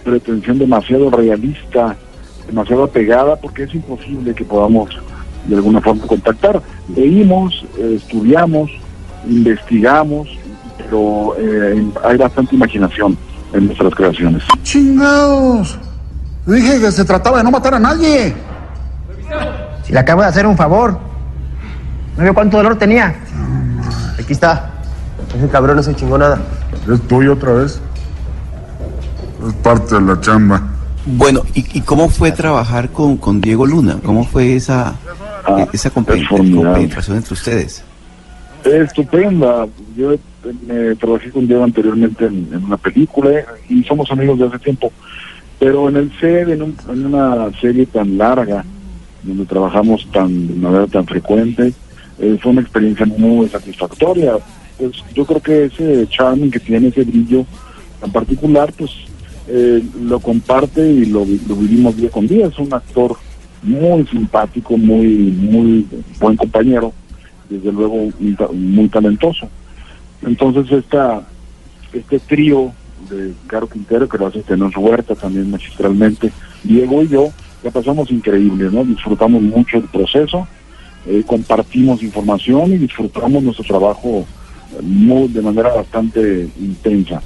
pretensión 0.03 0.59
demasiado 0.59 1.09
realista, 1.09 1.95
demasiado 2.47 2.83
apegada, 2.83 3.37
porque 3.37 3.63
es 3.63 3.73
imposible 3.73 4.33
que 4.33 4.43
podamos 4.43 4.89
de 5.47 5.55
alguna 5.55 5.79
forma 5.79 6.05
contactar. 6.07 6.61
Leímos, 6.93 7.65
estudiamos, 7.77 8.71
investigamos, 9.29 10.27
pero 10.77 11.35
eh, 11.39 11.85
hay 12.03 12.17
bastante 12.17 12.55
imaginación 12.55 13.17
en 13.53 13.67
nuestras 13.67 13.93
creaciones. 13.95 14.43
¡Chingados! 14.63 15.79
Dije 16.45 16.79
que 16.79 16.91
se 16.91 17.05
trataba 17.05 17.37
de 17.37 17.43
no 17.43 17.51
matar 17.51 17.75
a 17.75 17.79
nadie. 17.79 18.33
Si 19.83 19.93
le 19.93 19.99
acabo 19.99 20.21
de 20.21 20.27
hacer 20.27 20.45
un 20.47 20.57
favor. 20.57 20.99
¿No 22.17 22.23
vio 22.23 22.33
cuánto 22.33 22.57
dolor 22.57 22.77
tenía? 22.77 23.15
Aquí 24.19 24.33
está. 24.33 24.71
Ese 25.37 25.47
cabrón 25.49 25.75
no 25.77 25.83
se 25.83 25.95
chingó 25.95 26.17
nada. 26.17 26.39
Es 26.91 27.01
tuyo 27.07 27.33
otra 27.33 27.53
vez. 27.53 27.81
Es 29.47 29.53
parte 29.55 29.95
de 29.95 30.01
la 30.01 30.19
chamba. 30.21 30.61
Bueno, 31.05 31.41
¿y, 31.53 31.77
y 31.77 31.81
cómo 31.81 32.09
fue 32.09 32.31
trabajar 32.31 32.89
con, 32.89 33.17
con 33.17 33.39
Diego 33.41 33.65
Luna? 33.65 33.97
¿Cómo 34.03 34.23
fue 34.23 34.55
esa, 34.55 34.95
eh, 35.57 35.67
esa 35.73 35.89
compenetración 35.91 37.17
entre 37.17 37.33
ustedes? 37.33 37.83
Estupenda. 38.63 39.67
Yo 39.95 40.13
eh, 40.13 40.19
me 40.67 40.95
trabajé 40.95 41.29
con 41.29 41.45
Diego 41.47 41.63
anteriormente 41.63 42.25
en, 42.25 42.49
en 42.51 42.63
una 42.63 42.77
película 42.77 43.29
y 43.69 43.83
somos 43.83 44.09
amigos 44.11 44.39
de 44.39 44.47
hace 44.47 44.59
tiempo. 44.59 44.91
Pero 45.59 45.89
en 45.89 45.97
el 45.97 46.11
set, 46.19 46.49
en, 46.49 46.61
un- 46.63 46.77
en 46.89 47.05
una 47.05 47.51
serie 47.61 47.85
tan 47.85 48.17
larga, 48.17 48.65
donde 49.25 49.45
trabajamos 49.45 50.07
tan, 50.11 50.47
de 50.47 50.53
manera 50.55 50.87
tan 50.87 51.05
frecuente, 51.05 51.73
eh, 52.19 52.37
fue 52.41 52.51
una 52.51 52.61
experiencia 52.61 53.05
muy 53.05 53.49
satisfactoria. 53.49 54.33
Pues 54.77 55.03
yo 55.13 55.25
creo 55.25 55.41
que 55.41 55.65
ese 55.65 56.07
charming 56.09 56.51
que 56.51 56.59
tiene, 56.59 56.87
ese 56.87 57.03
brillo 57.03 57.45
en 58.03 58.11
particular, 58.11 58.71
pues 58.77 58.91
eh, 59.47 59.83
lo 60.01 60.19
comparte 60.19 60.87
y 60.87 61.05
lo, 61.05 61.19
lo 61.19 61.55
vivimos 61.55 61.97
día 61.97 62.09
con 62.09 62.27
día. 62.27 62.47
Es 62.47 62.57
un 62.59 62.73
actor 62.73 63.15
muy 63.63 64.05
simpático, 64.07 64.77
muy, 64.77 65.07
muy 65.07 65.87
buen 66.19 66.35
compañero, 66.37 66.93
desde 67.49 67.71
luego 67.71 68.11
muy 68.51 68.89
talentoso. 68.89 69.47
Entonces 70.21 70.71
esta, 70.71 71.27
este 71.93 72.19
trío 72.19 72.71
de 73.09 73.33
Caro 73.47 73.67
Quintero, 73.67 74.07
que 74.07 74.17
lo 74.17 74.27
hace 74.27 74.41
Tenor 74.41 74.71
Huerta 74.77 75.15
también 75.15 75.49
magistralmente, 75.51 76.31
Diego 76.63 77.03
y 77.03 77.07
yo, 77.09 77.29
la 77.65 77.71
pasamos 77.71 78.09
increíble, 78.11 78.69
¿no? 78.71 78.83
Disfrutamos 78.85 79.41
mucho 79.41 79.77
el 79.77 79.83
proceso, 79.85 80.47
eh, 81.07 81.23
compartimos 81.25 82.01
información 82.03 82.71
y 82.73 82.77
disfrutamos 82.77 83.41
nuestro 83.43 83.65
trabajo 83.65 84.19
eh, 84.71 84.81
muy, 84.81 85.27
de 85.29 85.41
manera 85.41 85.73
bastante 85.73 86.47
intensa. 86.59 87.21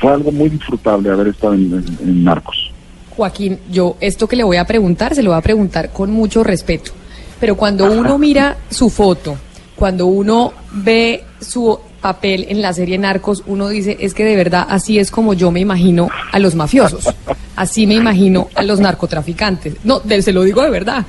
Fue 0.00 0.12
algo 0.12 0.30
muy 0.32 0.48
disfrutable 0.48 1.10
haber 1.10 1.28
estado 1.28 1.54
en, 1.54 1.72
en- 1.72 1.98
en 2.08 2.24
Narcos. 2.24 2.72
Joaquín, 3.16 3.58
yo 3.70 3.96
esto 4.00 4.28
que 4.28 4.36
le 4.36 4.44
voy 4.44 4.56
a 4.58 4.64
preguntar, 4.64 5.14
se 5.14 5.22
lo 5.22 5.30
voy 5.30 5.38
a 5.38 5.42
preguntar 5.42 5.92
con 5.92 6.10
mucho 6.12 6.44
respeto. 6.44 6.92
Pero 7.40 7.56
cuando 7.56 7.90
uno 7.92 8.18
mira 8.18 8.56
su 8.70 8.90
foto, 8.90 9.36
cuando 9.76 10.06
uno 10.06 10.52
ve 10.72 11.22
su 11.40 11.78
papel 12.00 12.46
en 12.48 12.62
la 12.62 12.72
serie 12.72 12.98
Narcos, 12.98 13.42
uno 13.46 13.68
dice, 13.68 13.96
es 14.00 14.14
que 14.14 14.24
de 14.24 14.36
verdad 14.36 14.66
así 14.68 14.98
es 14.98 15.10
como 15.10 15.34
yo 15.34 15.50
me 15.50 15.60
imagino 15.60 16.08
a 16.32 16.38
los 16.38 16.54
mafiosos. 16.54 17.08
Así 17.56 17.86
me 17.86 17.94
imagino 17.94 18.48
a 18.54 18.62
los 18.62 18.78
narcotraficantes. 18.78 19.74
No, 19.84 20.00
se 20.00 20.32
lo 20.32 20.42
digo 20.42 20.62
de 20.62 20.70
verdad. 20.70 21.04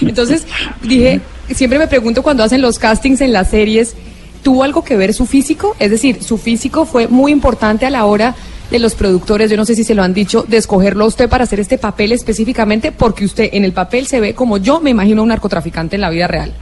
Entonces, 0.00 0.46
dije, 0.82 1.20
siempre 1.54 1.78
me 1.78 1.88
pregunto 1.88 2.22
cuando 2.22 2.42
hacen 2.42 2.62
los 2.62 2.78
castings 2.78 3.20
en 3.20 3.32
las 3.32 3.50
series, 3.50 3.94
¿tuvo 4.42 4.64
algo 4.64 4.82
que 4.82 4.96
ver 4.96 5.12
su 5.12 5.26
físico? 5.26 5.76
Es 5.78 5.90
decir, 5.90 6.22
su 6.22 6.38
físico 6.38 6.86
fue 6.86 7.06
muy 7.06 7.32
importante 7.32 7.84
a 7.84 7.90
la 7.90 8.06
hora 8.06 8.34
de 8.70 8.78
los 8.78 8.94
productores, 8.94 9.50
yo 9.50 9.56
no 9.56 9.64
sé 9.64 9.74
si 9.74 9.84
se 9.84 9.94
lo 9.94 10.02
han 10.02 10.14
dicho, 10.14 10.44
de 10.46 10.56
escogerlo 10.56 11.04
a 11.04 11.08
usted 11.08 11.28
para 11.28 11.44
hacer 11.44 11.58
este 11.58 11.76
papel 11.76 12.12
específicamente, 12.12 12.92
porque 12.92 13.24
usted 13.24 13.50
en 13.52 13.64
el 13.64 13.72
papel 13.72 14.06
se 14.06 14.20
ve 14.20 14.34
como 14.34 14.58
yo 14.58 14.80
me 14.80 14.90
imagino 14.90 15.20
a 15.20 15.22
un 15.24 15.28
narcotraficante 15.30 15.96
en 15.96 16.02
la 16.02 16.10
vida 16.10 16.28
real. 16.28 16.54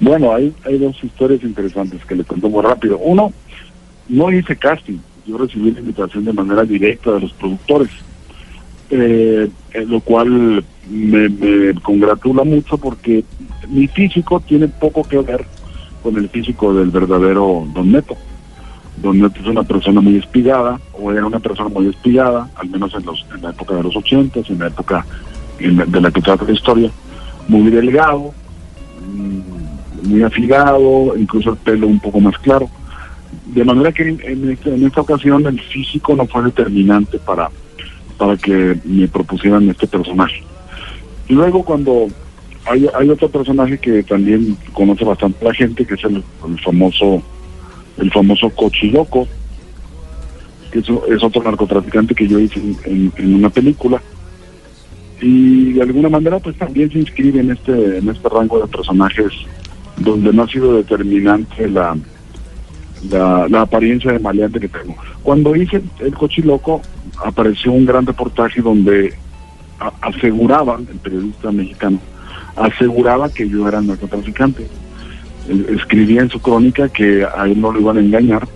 Bueno, 0.00 0.34
hay, 0.34 0.52
hay 0.64 0.78
dos 0.78 0.96
historias 1.02 1.42
interesantes 1.42 2.04
que 2.04 2.14
le 2.14 2.24
cuento 2.24 2.48
muy 2.48 2.62
rápido. 2.62 2.98
Uno, 2.98 3.32
no 4.08 4.30
hice 4.30 4.56
casting, 4.56 4.98
yo 5.26 5.38
recibí 5.38 5.70
la 5.70 5.80
invitación 5.80 6.24
de 6.24 6.32
manera 6.32 6.64
directa 6.64 7.12
de 7.12 7.20
los 7.20 7.32
productores, 7.32 7.90
eh, 8.90 9.48
eh, 9.72 9.84
lo 9.86 10.00
cual 10.00 10.64
me, 10.90 11.28
me 11.28 11.74
congratula 11.80 12.44
mucho 12.44 12.76
porque 12.76 13.24
mi 13.68 13.86
físico 13.86 14.40
tiene 14.40 14.68
poco 14.68 15.02
que 15.02 15.18
ver 15.18 15.46
con 16.02 16.16
el 16.16 16.28
físico 16.28 16.74
del 16.74 16.90
verdadero 16.90 17.66
Don 17.72 17.92
Neto. 17.92 18.16
Don 18.96 19.18
Neto 19.18 19.40
es 19.40 19.46
una 19.46 19.62
persona 19.62 20.00
muy 20.00 20.16
espigada, 20.16 20.80
o 20.92 21.10
era 21.12 21.24
una 21.24 21.40
persona 21.40 21.68
muy 21.68 21.86
espigada, 21.88 22.50
al 22.56 22.68
menos 22.68 22.92
en, 22.94 23.04
los, 23.04 23.24
en 23.34 23.42
la 23.42 23.50
época 23.50 23.74
de 23.76 23.82
los 23.84 23.96
ochentas, 23.96 24.48
en 24.50 24.58
la 24.58 24.66
época 24.66 25.06
de 25.58 26.00
la 26.00 26.10
que 26.10 26.20
trata 26.20 26.44
la 26.44 26.52
historia, 26.52 26.90
muy 27.48 27.70
delgado, 27.70 28.32
mm, 29.06 29.51
muy 30.02 30.22
afilado, 30.22 31.14
incluso 31.16 31.50
el 31.50 31.56
pelo 31.58 31.86
un 31.86 32.00
poco 32.00 32.20
más 32.20 32.36
claro. 32.38 32.68
De 33.46 33.64
manera 33.64 33.92
que 33.92 34.08
en, 34.08 34.50
este- 34.50 34.74
en 34.74 34.84
esta 34.86 35.00
ocasión 35.00 35.46
el 35.46 35.60
físico 35.60 36.14
no 36.14 36.26
fue 36.26 36.44
determinante 36.44 37.18
para, 37.18 37.50
para 38.18 38.36
que 38.36 38.76
me 38.84 39.08
propusieran 39.08 39.68
este 39.70 39.86
personaje. 39.86 40.42
Luego 41.28 41.64
cuando 41.64 42.08
hay, 42.66 42.86
hay 42.94 43.08
otro 43.10 43.28
personaje 43.28 43.78
que 43.78 44.02
también 44.02 44.56
conoce 44.72 45.04
bastante 45.04 45.44
la 45.44 45.54
gente, 45.54 45.84
que 45.86 45.94
es 45.94 46.04
el, 46.04 46.16
el 46.48 46.60
famoso 46.60 47.22
el 47.98 48.10
famoso 48.10 48.48
Cochiloco, 48.50 49.28
que 50.70 50.78
es, 50.78 50.88
otro 51.22 51.42
narcotraficante 51.42 52.14
que 52.14 52.26
yo 52.26 52.38
hice 52.38 52.58
en- 52.84 53.12
en 53.16 53.34
una 53.34 53.50
película. 53.50 54.00
Y 55.20 55.74
de 55.74 55.82
alguna 55.82 56.08
manera 56.08 56.38
pues 56.38 56.56
también 56.56 56.90
se 56.90 56.98
inscribe 56.98 57.40
en 57.40 57.50
este, 57.52 57.98
en 57.98 58.08
este 58.08 58.28
rango 58.28 58.60
de 58.60 58.66
personajes 58.66 59.26
donde 59.96 60.32
no 60.32 60.42
ha 60.42 60.48
sido 60.48 60.76
determinante 60.76 61.68
la, 61.68 61.96
la, 63.10 63.46
la 63.48 63.60
apariencia 63.62 64.12
de 64.12 64.18
maleante 64.18 64.60
que 64.60 64.68
tengo. 64.68 64.96
Cuando 65.22 65.54
hice 65.54 65.82
el 66.00 66.14
Cochiloco 66.14 66.80
apareció 67.24 67.72
un 67.72 67.86
gran 67.86 68.06
reportaje 68.06 68.60
donde 68.60 69.14
a- 69.78 69.92
aseguraban, 70.08 70.86
el 70.90 70.98
periodista 70.98 71.52
mexicano, 71.52 71.98
aseguraba 72.56 73.28
que 73.30 73.48
yo 73.48 73.66
era 73.68 73.80
narcotraficante. 73.80 74.66
Escribía 75.70 76.22
en 76.22 76.30
su 76.30 76.40
crónica 76.40 76.88
que 76.88 77.24
a 77.24 77.46
él 77.46 77.60
no 77.60 77.72
lo 77.72 77.80
iban 77.80 77.96
a 77.96 78.00
engañar 78.00 78.46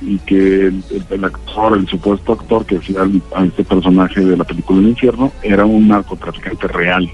y 0.00 0.16
que 0.20 0.72
el, 1.10 1.24
actor, 1.24 1.76
el 1.76 1.86
supuesto 1.88 2.32
actor 2.32 2.64
que 2.64 2.76
hacía 2.76 3.00
a 3.34 3.44
este 3.44 3.64
personaje 3.64 4.20
de 4.24 4.36
la 4.36 4.44
película 4.44 4.78
El 4.78 4.88
Infierno 4.88 5.32
era 5.42 5.66
un 5.66 5.88
narcotraficante 5.88 6.68
real. 6.68 7.10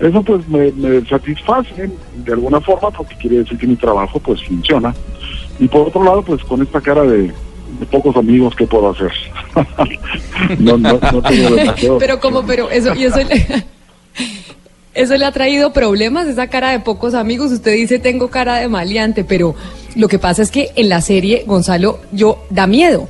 Eso 0.00 0.22
pues 0.22 0.48
me, 0.48 0.72
me 0.72 1.04
satisface 1.06 1.90
de 2.24 2.32
alguna 2.32 2.60
forma 2.60 2.90
porque 2.90 3.14
quiere 3.16 3.38
decir 3.38 3.58
que 3.58 3.66
mi 3.66 3.76
trabajo 3.76 4.18
pues 4.18 4.42
funciona. 4.42 4.94
Y 5.58 5.68
por 5.68 5.88
otro 5.88 6.02
lado 6.02 6.22
pues 6.22 6.42
con 6.44 6.62
esta 6.62 6.80
cara 6.80 7.02
de, 7.02 7.24
de 7.80 7.86
pocos 7.90 8.16
amigos, 8.16 8.54
¿qué 8.56 8.66
puedo 8.66 8.90
hacer? 8.90 9.12
no, 10.58 10.78
no, 10.78 10.98
no 11.12 11.22
tengo 11.22 11.98
pero 11.98 12.18
como, 12.18 12.44
pero 12.44 12.70
eso, 12.70 12.94
y 12.94 13.04
eso 13.04 13.18
le, 13.18 13.64
eso 14.94 15.16
le 15.16 15.24
ha 15.24 15.32
traído 15.32 15.72
problemas, 15.72 16.26
esa 16.26 16.48
cara 16.48 16.70
de 16.70 16.80
pocos 16.80 17.14
amigos. 17.14 17.52
Usted 17.52 17.74
dice 17.74 17.98
tengo 17.98 18.28
cara 18.28 18.56
de 18.56 18.68
maleante, 18.68 19.24
pero 19.24 19.54
lo 19.96 20.08
que 20.08 20.18
pasa 20.18 20.42
es 20.42 20.50
que 20.50 20.70
en 20.76 20.88
la 20.88 21.02
serie, 21.02 21.44
Gonzalo, 21.46 22.00
yo 22.12 22.44
da 22.48 22.66
miedo. 22.66 23.08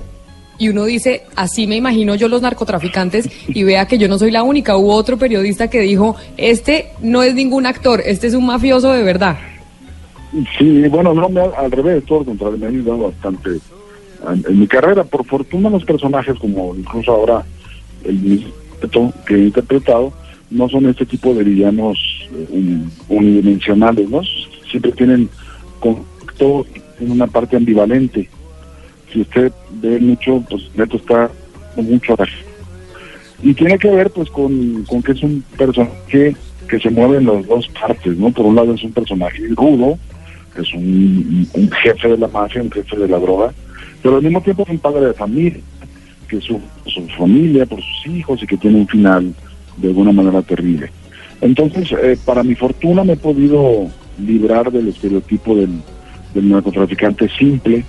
Y 0.60 0.68
uno 0.68 0.84
dice, 0.84 1.22
así 1.36 1.66
me 1.66 1.76
imagino 1.76 2.14
yo 2.14 2.28
los 2.28 2.42
narcotraficantes 2.42 3.28
y 3.48 3.62
vea 3.64 3.86
que 3.86 3.96
yo 3.96 4.08
no 4.08 4.18
soy 4.18 4.30
la 4.30 4.42
única. 4.42 4.76
Hubo 4.76 4.94
otro 4.94 5.16
periodista 5.16 5.68
que 5.70 5.80
dijo, 5.80 6.16
este 6.36 6.90
no 7.00 7.22
es 7.22 7.34
ningún 7.34 7.64
actor, 7.64 8.02
este 8.04 8.26
es 8.26 8.34
un 8.34 8.44
mafioso 8.44 8.92
de 8.92 9.02
verdad. 9.02 9.38
Sí, 10.58 10.82
bueno, 10.88 11.14
no, 11.14 11.28
me, 11.30 11.40
al 11.40 11.70
revés, 11.72 12.04
todo 12.04 12.20
lo 12.20 12.24
contrario, 12.26 12.58
me 12.58 12.66
ha 12.66 12.68
ayudado 12.68 12.98
bastante 13.10 13.50
en, 14.30 14.44
en 14.48 14.60
mi 14.60 14.66
carrera. 14.66 15.02
Por 15.02 15.24
fortuna 15.24 15.70
los 15.70 15.82
personajes, 15.84 16.38
como 16.38 16.74
incluso 16.76 17.10
ahora 17.10 17.42
el 18.04 18.14
mismo 18.16 19.12
que 19.26 19.34
he 19.34 19.38
interpretado, 19.44 20.12
no 20.50 20.68
son 20.68 20.86
este 20.90 21.06
tipo 21.06 21.32
de 21.32 21.42
villanos 21.42 21.98
eh, 22.32 22.46
un- 22.50 22.92
unidimensionales, 23.08 24.08
¿no? 24.10 24.20
Siempre 24.70 24.92
tienen 24.92 25.28
conflicto 25.80 26.66
en 27.00 27.10
una 27.12 27.26
parte 27.26 27.56
ambivalente. 27.56 28.28
Si 29.12 29.20
usted 29.20 29.52
ve 29.82 29.98
mucho, 29.98 30.42
pues 30.48 30.62
Neto 30.74 30.96
está 30.96 31.30
con 31.74 31.90
mucho 31.90 32.16
Y 33.42 33.54
tiene 33.54 33.78
que 33.78 33.90
ver 33.90 34.10
pues 34.10 34.30
con, 34.30 34.84
con 34.84 35.02
que 35.02 35.12
es 35.12 35.22
un 35.22 35.42
personaje 35.56 36.34
que 36.68 36.78
se 36.78 36.90
mueve 36.90 37.18
en 37.18 37.26
las 37.26 37.46
dos 37.46 37.68
partes, 37.68 38.16
¿no? 38.16 38.30
Por 38.30 38.46
un 38.46 38.54
lado 38.54 38.74
es 38.74 38.84
un 38.84 38.92
personaje 38.92 39.42
rudo, 39.56 39.98
que 40.54 40.62
es 40.62 40.72
un, 40.74 41.48
un 41.54 41.70
jefe 41.70 42.08
de 42.08 42.18
la 42.18 42.28
mafia, 42.28 42.62
un 42.62 42.70
jefe 42.70 42.96
de 42.96 43.08
la 43.08 43.18
droga, 43.18 43.52
pero 44.02 44.16
al 44.16 44.22
mismo 44.22 44.40
tiempo 44.40 44.62
es 44.62 44.68
un 44.68 44.78
padre 44.78 45.06
de 45.06 45.14
familia, 45.14 45.60
que 46.28 46.40
su, 46.40 46.60
su 46.86 47.06
familia, 47.18 47.66
por 47.66 47.80
sus 47.82 48.14
hijos 48.14 48.42
y 48.42 48.46
que 48.46 48.56
tiene 48.56 48.78
un 48.78 48.86
final 48.86 49.34
de 49.78 49.88
alguna 49.88 50.12
manera 50.12 50.42
terrible. 50.42 50.90
Entonces, 51.40 51.90
eh, 51.92 52.16
para 52.24 52.42
mi 52.42 52.54
fortuna 52.54 53.02
me 53.02 53.14
he 53.14 53.16
podido 53.16 53.88
librar 54.18 54.70
del 54.70 54.88
estereotipo 54.88 55.56
del 55.56 55.80
narcotraficante 56.34 57.28
simple, 57.30 57.84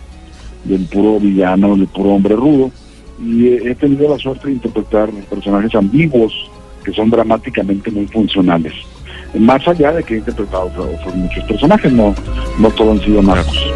del 0.63 0.85
puro 0.85 1.19
villano, 1.19 1.75
del 1.75 1.87
puro 1.87 2.11
hombre 2.11 2.35
rudo, 2.35 2.71
y 3.23 3.47
he, 3.47 3.75
tenido 3.75 4.09
la 4.09 4.17
suerte 4.17 4.47
de 4.47 4.53
interpretar 4.53 5.09
personajes 5.29 5.75
ambiguos 5.75 6.33
que 6.83 6.91
son 6.91 7.09
dramáticamente 7.09 7.91
muy 7.91 8.07
funcionales. 8.07 8.73
Más 9.37 9.65
allá 9.67 9.93
de 9.93 10.03
que 10.03 10.15
he 10.15 10.17
interpretado 10.17 10.65
otros- 10.65 11.15
muchos 11.15 11.43
personajes, 11.45 11.91
no, 11.91 12.15
no 12.57 12.69
todos 12.71 12.99
han 12.99 13.05
sido 13.05 13.21
narcos. 13.21 13.71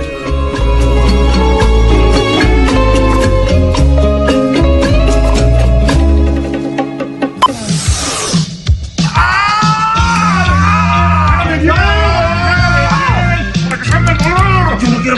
Yo 15.06 15.14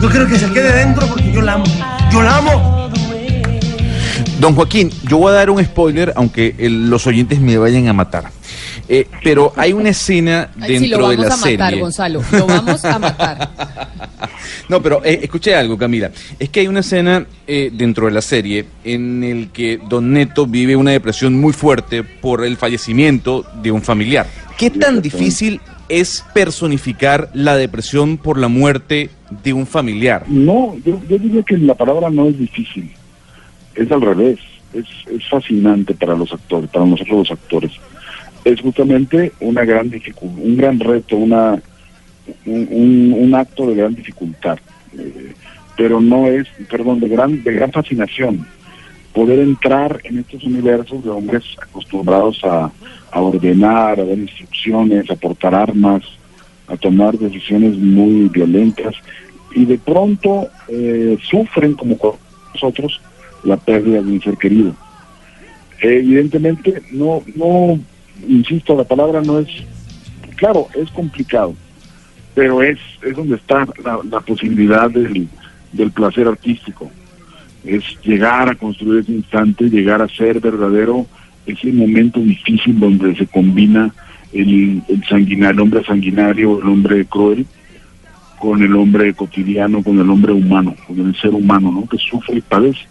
Yo 0.00 0.10
quiero 0.10 0.26
que 0.26 0.38
se 0.38 0.50
quede 0.52 0.72
dentro 0.72 1.06
porque 1.06 1.32
yo 1.32 1.40
la 1.42 1.54
amo. 1.54 1.64
Yo 2.12 2.22
la 2.22 2.36
amo. 2.36 2.90
Don 4.40 4.54
Joaquín, 4.54 4.90
yo 5.08 5.18
voy 5.18 5.30
a 5.30 5.34
dar 5.36 5.48
un 5.50 5.64
spoiler, 5.64 6.12
aunque 6.16 6.54
el- 6.58 6.90
los 6.90 7.06
oyentes 7.06 7.40
me 7.40 7.56
vayan 7.56 7.88
a 7.88 7.92
matar. 7.92 8.24
Eh, 8.88 9.06
pero 9.22 9.52
hay 9.56 9.72
una 9.72 9.88
escena 9.90 10.50
dentro 10.56 10.78
si 10.78 10.88
lo 10.88 11.08
de 11.08 11.16
vamos 11.16 11.28
la 11.28 11.34
a 11.34 11.36
matar, 11.38 11.68
serie. 11.70 11.80
Gonzalo. 11.80 12.22
Lo 12.32 12.46
vamos 12.46 12.84
a 12.84 12.98
matar. 12.98 13.50
No, 14.68 14.80
pero 14.82 15.02
eh, 15.04 15.20
escuché 15.22 15.54
algo, 15.54 15.76
Camila. 15.76 16.10
Es 16.38 16.48
que 16.48 16.60
hay 16.60 16.68
una 16.68 16.80
escena 16.80 17.26
eh, 17.46 17.70
dentro 17.72 18.06
de 18.06 18.12
la 18.12 18.22
serie 18.22 18.64
en 18.82 19.22
el 19.22 19.50
que 19.50 19.78
Don 19.90 20.10
Neto 20.12 20.46
vive 20.46 20.74
una 20.74 20.90
depresión 20.90 21.38
muy 21.38 21.52
fuerte 21.52 22.02
por 22.02 22.42
el 22.44 22.56
fallecimiento 22.56 23.44
de 23.62 23.70
un 23.72 23.82
familiar. 23.82 24.26
¿Qué 24.56 24.70
tan 24.70 25.02
difícil 25.02 25.60
es 25.88 26.24
personificar 26.34 27.28
la 27.34 27.56
depresión 27.56 28.16
por 28.16 28.38
la 28.38 28.48
muerte 28.48 29.10
de 29.42 29.52
un 29.52 29.66
familiar? 29.66 30.24
No, 30.28 30.76
yo, 30.84 31.00
yo 31.08 31.18
diría 31.18 31.42
que 31.42 31.56
la 31.58 31.74
palabra 31.74 32.10
no 32.10 32.26
es 32.28 32.38
difícil, 32.38 32.90
es 33.74 33.90
al 33.90 34.00
revés, 34.00 34.38
es, 34.72 34.86
es 35.10 35.28
fascinante 35.28 35.94
para 35.94 36.14
los 36.16 36.32
actores, 36.32 36.70
para 36.70 36.86
nosotros 36.86 37.18
los 37.18 37.30
actores. 37.30 37.72
Es 38.44 38.60
justamente 38.60 39.32
una 39.40 39.64
gran 39.64 39.90
un 40.22 40.56
gran 40.56 40.78
reto, 40.80 41.16
una, 41.16 41.60
un, 42.46 42.68
un- 42.70 43.14
un 43.18 43.34
acto 43.34 43.66
de 43.66 43.74
gran 43.74 43.94
dificultad, 43.94 44.58
eh, 44.98 45.32
pero 45.76 46.00
no 46.00 46.26
es, 46.28 46.46
perdón, 46.70 47.00
de 47.00 47.08
gran, 47.08 47.42
de 47.42 47.52
gran 47.52 47.72
fascinación. 47.72 48.46
Poder 49.14 49.38
entrar 49.38 50.00
en 50.04 50.18
estos 50.18 50.42
universos 50.44 51.02
de 51.04 51.10
hombres 51.10 51.44
acostumbrados 51.62 52.40
a, 52.44 52.70
a 53.10 53.20
ordenar, 53.20 54.00
a 54.00 54.04
dar 54.04 54.18
instrucciones, 54.18 55.08
a 55.10 55.14
portar 55.14 55.54
armas, 55.54 56.02
a 56.66 56.76
tomar 56.76 57.16
decisiones 57.16 57.76
muy 57.78 58.28
violentas 58.28 58.94
y 59.54 59.64
de 59.64 59.78
pronto 59.78 60.48
eh, 60.68 61.16
sufren 61.30 61.74
como 61.74 61.96
nosotros 62.52 63.00
la 63.44 63.56
pérdida 63.56 64.02
de 64.02 64.12
un 64.12 64.20
ser 64.20 64.36
querido. 64.36 64.74
Evidentemente, 65.80 66.82
no, 66.92 67.22
no, 67.36 67.78
insisto, 68.26 68.74
la 68.74 68.84
palabra 68.84 69.20
no 69.22 69.38
es, 69.38 69.48
claro, 70.36 70.68
es 70.74 70.90
complicado, 70.90 71.54
pero 72.34 72.62
es, 72.62 72.78
es 73.02 73.14
donde 73.14 73.36
está 73.36 73.66
la, 73.84 74.00
la 74.10 74.20
posibilidad 74.20 74.90
del, 74.90 75.28
del 75.72 75.90
placer 75.92 76.26
artístico. 76.26 76.90
Es 77.64 77.82
llegar 78.02 78.48
a 78.48 78.54
construir 78.54 79.00
ese 79.00 79.12
instante, 79.12 79.70
llegar 79.70 80.02
a 80.02 80.08
ser 80.08 80.40
verdadero, 80.40 81.06
ese 81.46 81.72
momento 81.72 82.20
difícil 82.20 82.78
donde 82.78 83.14
se 83.16 83.26
combina 83.26 83.92
el, 84.32 84.82
el 84.88 85.04
sanguinario, 85.04 85.54
el 85.54 85.60
hombre 85.60 85.84
sanguinario, 85.84 86.60
el 86.60 86.68
hombre 86.68 87.04
cruel, 87.06 87.46
con 88.38 88.62
el 88.62 88.74
hombre 88.76 89.14
cotidiano, 89.14 89.82
con 89.82 89.98
el 89.98 90.10
hombre 90.10 90.32
humano, 90.32 90.74
con 90.86 91.00
el 91.00 91.16
ser 91.16 91.30
humano, 91.30 91.72
¿no? 91.72 91.86
Que 91.86 91.96
sufre 91.98 92.36
y 92.36 92.40
padece. 92.42 92.86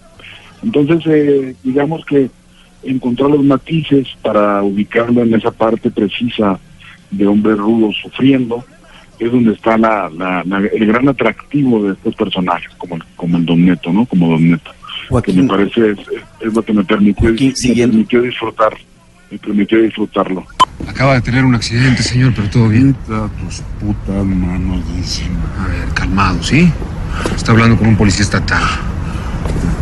Entonces, 0.63 1.03
eh, 1.05 1.55
digamos 1.63 2.05
que 2.05 2.30
encontrar 2.84 3.30
los 3.30 3.43
matices 3.43 4.07
para 4.21 4.63
ubicarlo 4.63 5.21
en 5.21 5.34
esa 5.34 5.51
parte 5.51 5.89
precisa 5.89 6.59
de 7.11 7.28
hombre 7.28 7.55
rudo 7.55 7.91
sufriendo 7.93 8.65
es 9.20 9.32
donde 9.32 9.53
está 9.53 9.78
la, 9.78 10.09
la- 10.09 10.43
la- 10.45 10.59
el 10.59 10.86
gran 10.88 11.07
atractivo 11.07 11.84
de 11.86 11.93
estos 11.93 12.16
personajes, 12.16 12.70
como 12.78 12.95
el, 12.95 13.03
como 13.16 13.38
el 13.38 13.45
Don 13.45 13.66
Neto, 13.66 13.91
¿no? 13.93 14.05
Como 14.05 14.30
Don 14.30 14.49
Neto. 14.51 14.72
Que 15.24 15.34
me 15.34 15.43
parece 15.47 15.91
es, 15.91 15.99
es- 16.41 16.53
lo 16.53 16.61
que 16.64 16.74
me 16.74 16.84
permitió, 16.84 17.30
me 17.32 17.76
permitió 17.76 18.22
disfrutar, 18.22 18.74
me 19.30 19.38
permitió 19.38 19.82
disfrutarlo. 19.82 20.45
Acaba 20.88 21.14
de 21.16 21.22
tener 21.22 21.45
un 21.45 21.55
accidente, 21.55 22.01
señor, 22.03 22.34
pero 22.36 22.49
todo 22.49 22.68
bien. 22.70 22.93
tus 23.05 23.61
putas 23.80 24.26
manos 24.26 24.82
encima. 24.97 25.39
A 25.64 25.68
ver, 25.68 25.88
calmado, 25.93 26.41
¿sí? 26.43 26.72
Está 27.36 27.51
hablando 27.51 27.78
con 27.78 27.88
un 27.88 27.95
policía 27.95 28.24
estatal. 28.24 28.64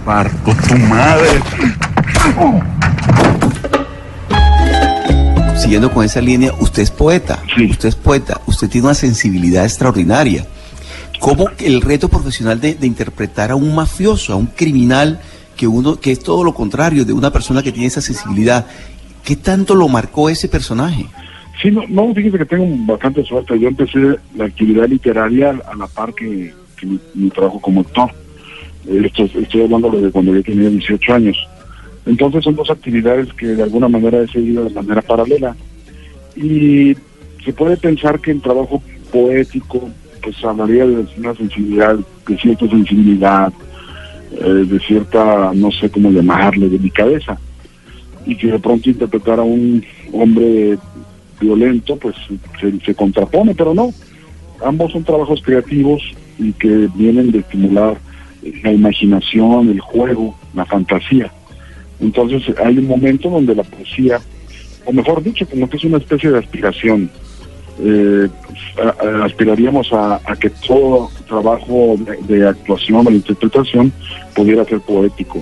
Parto 0.06 0.54
tu 0.68 0.78
madre. 0.78 1.40
Siguiendo 5.62 5.92
con 5.92 6.04
esa 6.04 6.22
línea, 6.22 6.52
usted 6.60 6.82
es 6.82 6.90
poeta. 6.90 7.38
Usted 7.70 7.90
es 7.90 7.96
poeta. 7.96 8.42
Usted 8.48 8.68
tiene 8.68 8.88
una 8.88 8.96
sensibilidad 8.96 9.64
extraordinaria. 9.64 10.44
¿Cómo 11.20 11.50
el 11.60 11.82
reto 11.82 12.10
profesional 12.10 12.60
de, 12.60 12.74
de 12.74 12.88
interpretar 12.88 13.52
a 13.52 13.56
un 13.56 13.76
mafioso, 13.76 14.34
a 14.34 14.38
un 14.38 14.48
criminal, 14.48 15.20
que 15.56 15.68
uno, 15.68 16.00
que 16.00 16.14
es 16.14 16.20
todo 16.20 16.44
lo 16.44 16.56
contrario 16.56 17.06
de 17.06 17.14
una 17.14 17.32
persona 17.32 17.62
que 17.62 17.72
tiene 17.72 17.86
esa 17.86 18.02
sensibilidad, 18.02 18.66
¿qué 19.24 19.36
tanto 19.36 19.76
lo 19.76 19.88
marcó 19.88 20.32
ese 20.32 20.48
personaje? 20.48 21.06
Sí, 21.62 21.70
no, 21.70 21.84
no, 21.88 22.12
fíjese 22.12 22.40
que 22.40 22.46
tengo 22.46 22.66
bastante 22.88 23.24
suerte. 23.24 23.60
Yo 23.60 23.68
empecé 23.68 24.00
la 24.36 24.46
actividad 24.46 24.88
literaria 24.88 25.52
a 25.52 25.76
la 25.76 25.86
par 25.86 26.16
que, 26.16 26.56
que 26.76 26.88
mi, 26.88 27.00
mi 27.14 27.30
trabajo 27.30 27.60
como 27.60 27.82
actor. 27.82 28.10
Esto, 28.90 29.26
estoy 29.26 29.62
hablando 29.62 29.92
de 29.92 30.10
cuando 30.10 30.34
yo 30.34 30.42
tenía 30.42 30.70
18 30.72 31.14
años. 31.14 31.38
Entonces 32.06 32.44
son 32.44 32.56
dos 32.56 32.70
actividades 32.70 33.32
que 33.34 33.48
de 33.48 33.64
alguna 33.64 33.88
manera 33.88 34.22
he 34.22 34.28
seguido 34.28 34.66
de 34.66 34.74
manera 34.74 35.02
paralela. 35.02 35.56
Y 36.36 36.96
se 37.44 37.54
puede 37.54 37.78
pensar 37.78 38.20
que 38.20 38.32
el 38.32 38.42
trabajo 38.42 38.82
poético 39.12 39.90
pues 40.22 40.44
hablaría 40.44 40.86
de 40.86 41.06
una 41.18 41.34
sensibilidad, 41.36 41.98
de 42.28 42.38
cierta 42.38 42.68
sensibilidad, 42.68 43.52
eh, 44.32 44.66
de 44.66 44.80
cierta, 44.80 45.52
no 45.54 45.72
sé 45.72 45.90
cómo 45.90 46.12
llamarle, 46.12 46.70
delicadeza. 46.70 47.38
Y 48.26 48.36
que 48.36 48.48
de 48.48 48.60
pronto 48.60 48.90
interpretar 48.90 49.40
a 49.40 49.44
un 49.44 49.84
hombre 50.14 50.78
violento, 51.40 51.96
pues 51.98 52.16
se, 52.60 52.80
se 52.80 52.96
contrapone, 52.96 53.56
pero 53.56 53.74
no. 53.74 53.92
Ambos 54.64 54.92
son 54.92 55.04
trabajos 55.04 55.42
creativos 55.42 56.02
y 56.38 56.54
que 56.54 56.88
vienen 56.96 57.32
de 57.32 57.40
estimular 57.40 57.98
la 58.64 58.72
imaginación, 58.72 59.70
el 59.70 59.80
juego, 59.80 60.36
la 60.54 60.66
fantasía. 60.66 61.32
Entonces 62.02 62.44
hay 62.58 62.78
un 62.78 62.88
momento 62.88 63.30
donde 63.30 63.56
la 63.56 63.64
poesía, 63.64 64.20
o 64.86 64.92
mejor 64.92 65.24
dicho, 65.24 65.48
como 65.48 65.70
que 65.70 65.78
es 65.78 65.84
una 65.84 65.98
especie 65.98 66.32
de 66.32 66.40
aspiración. 66.40 67.10
Eh, 67.80 68.28
aspiraríamos 69.24 69.92
a, 69.94 70.20
que 70.40 70.50
todo 70.50 71.10
trabajo 71.28 71.96
de, 72.00 72.36
de 72.36 72.48
actuación 72.48 73.08
o 73.08 73.10
de 73.10 73.16
interpretación 73.16 73.94
pudiera 74.36 74.66
ser 74.66 74.80
poético. 74.82 75.42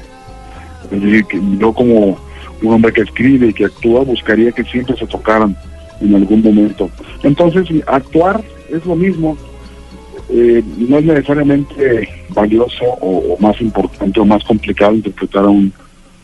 Es 0.91 1.01
decir, 1.01 1.25
que 1.25 1.41
yo 1.57 1.73
como 1.73 2.17
un 2.61 2.73
hombre 2.73 2.91
que 2.91 3.01
escribe 3.01 3.47
y 3.47 3.53
que 3.53 3.65
actúa 3.65 4.03
buscaría 4.03 4.51
que 4.51 4.63
siempre 4.65 4.95
se 4.97 5.07
tocaran 5.07 5.55
en 6.01 6.15
algún 6.15 6.41
momento. 6.41 6.89
Entonces, 7.23 7.67
actuar 7.87 8.41
es 8.69 8.85
lo 8.85 8.95
mismo, 8.95 9.37
eh, 10.29 10.63
no 10.77 10.99
es 10.99 11.05
necesariamente 11.05 12.09
valioso 12.29 12.85
o, 13.01 13.33
o 13.33 13.37
más 13.39 13.59
importante 13.61 14.19
o 14.19 14.25
más 14.25 14.43
complicado 14.43 14.93
interpretar 14.93 15.45
a 15.45 15.49
un 15.49 15.73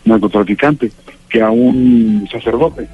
narcotraficante 0.05 0.91
que 1.29 1.41
a 1.41 1.49
un 1.51 2.27
sacerdote. 2.31 2.87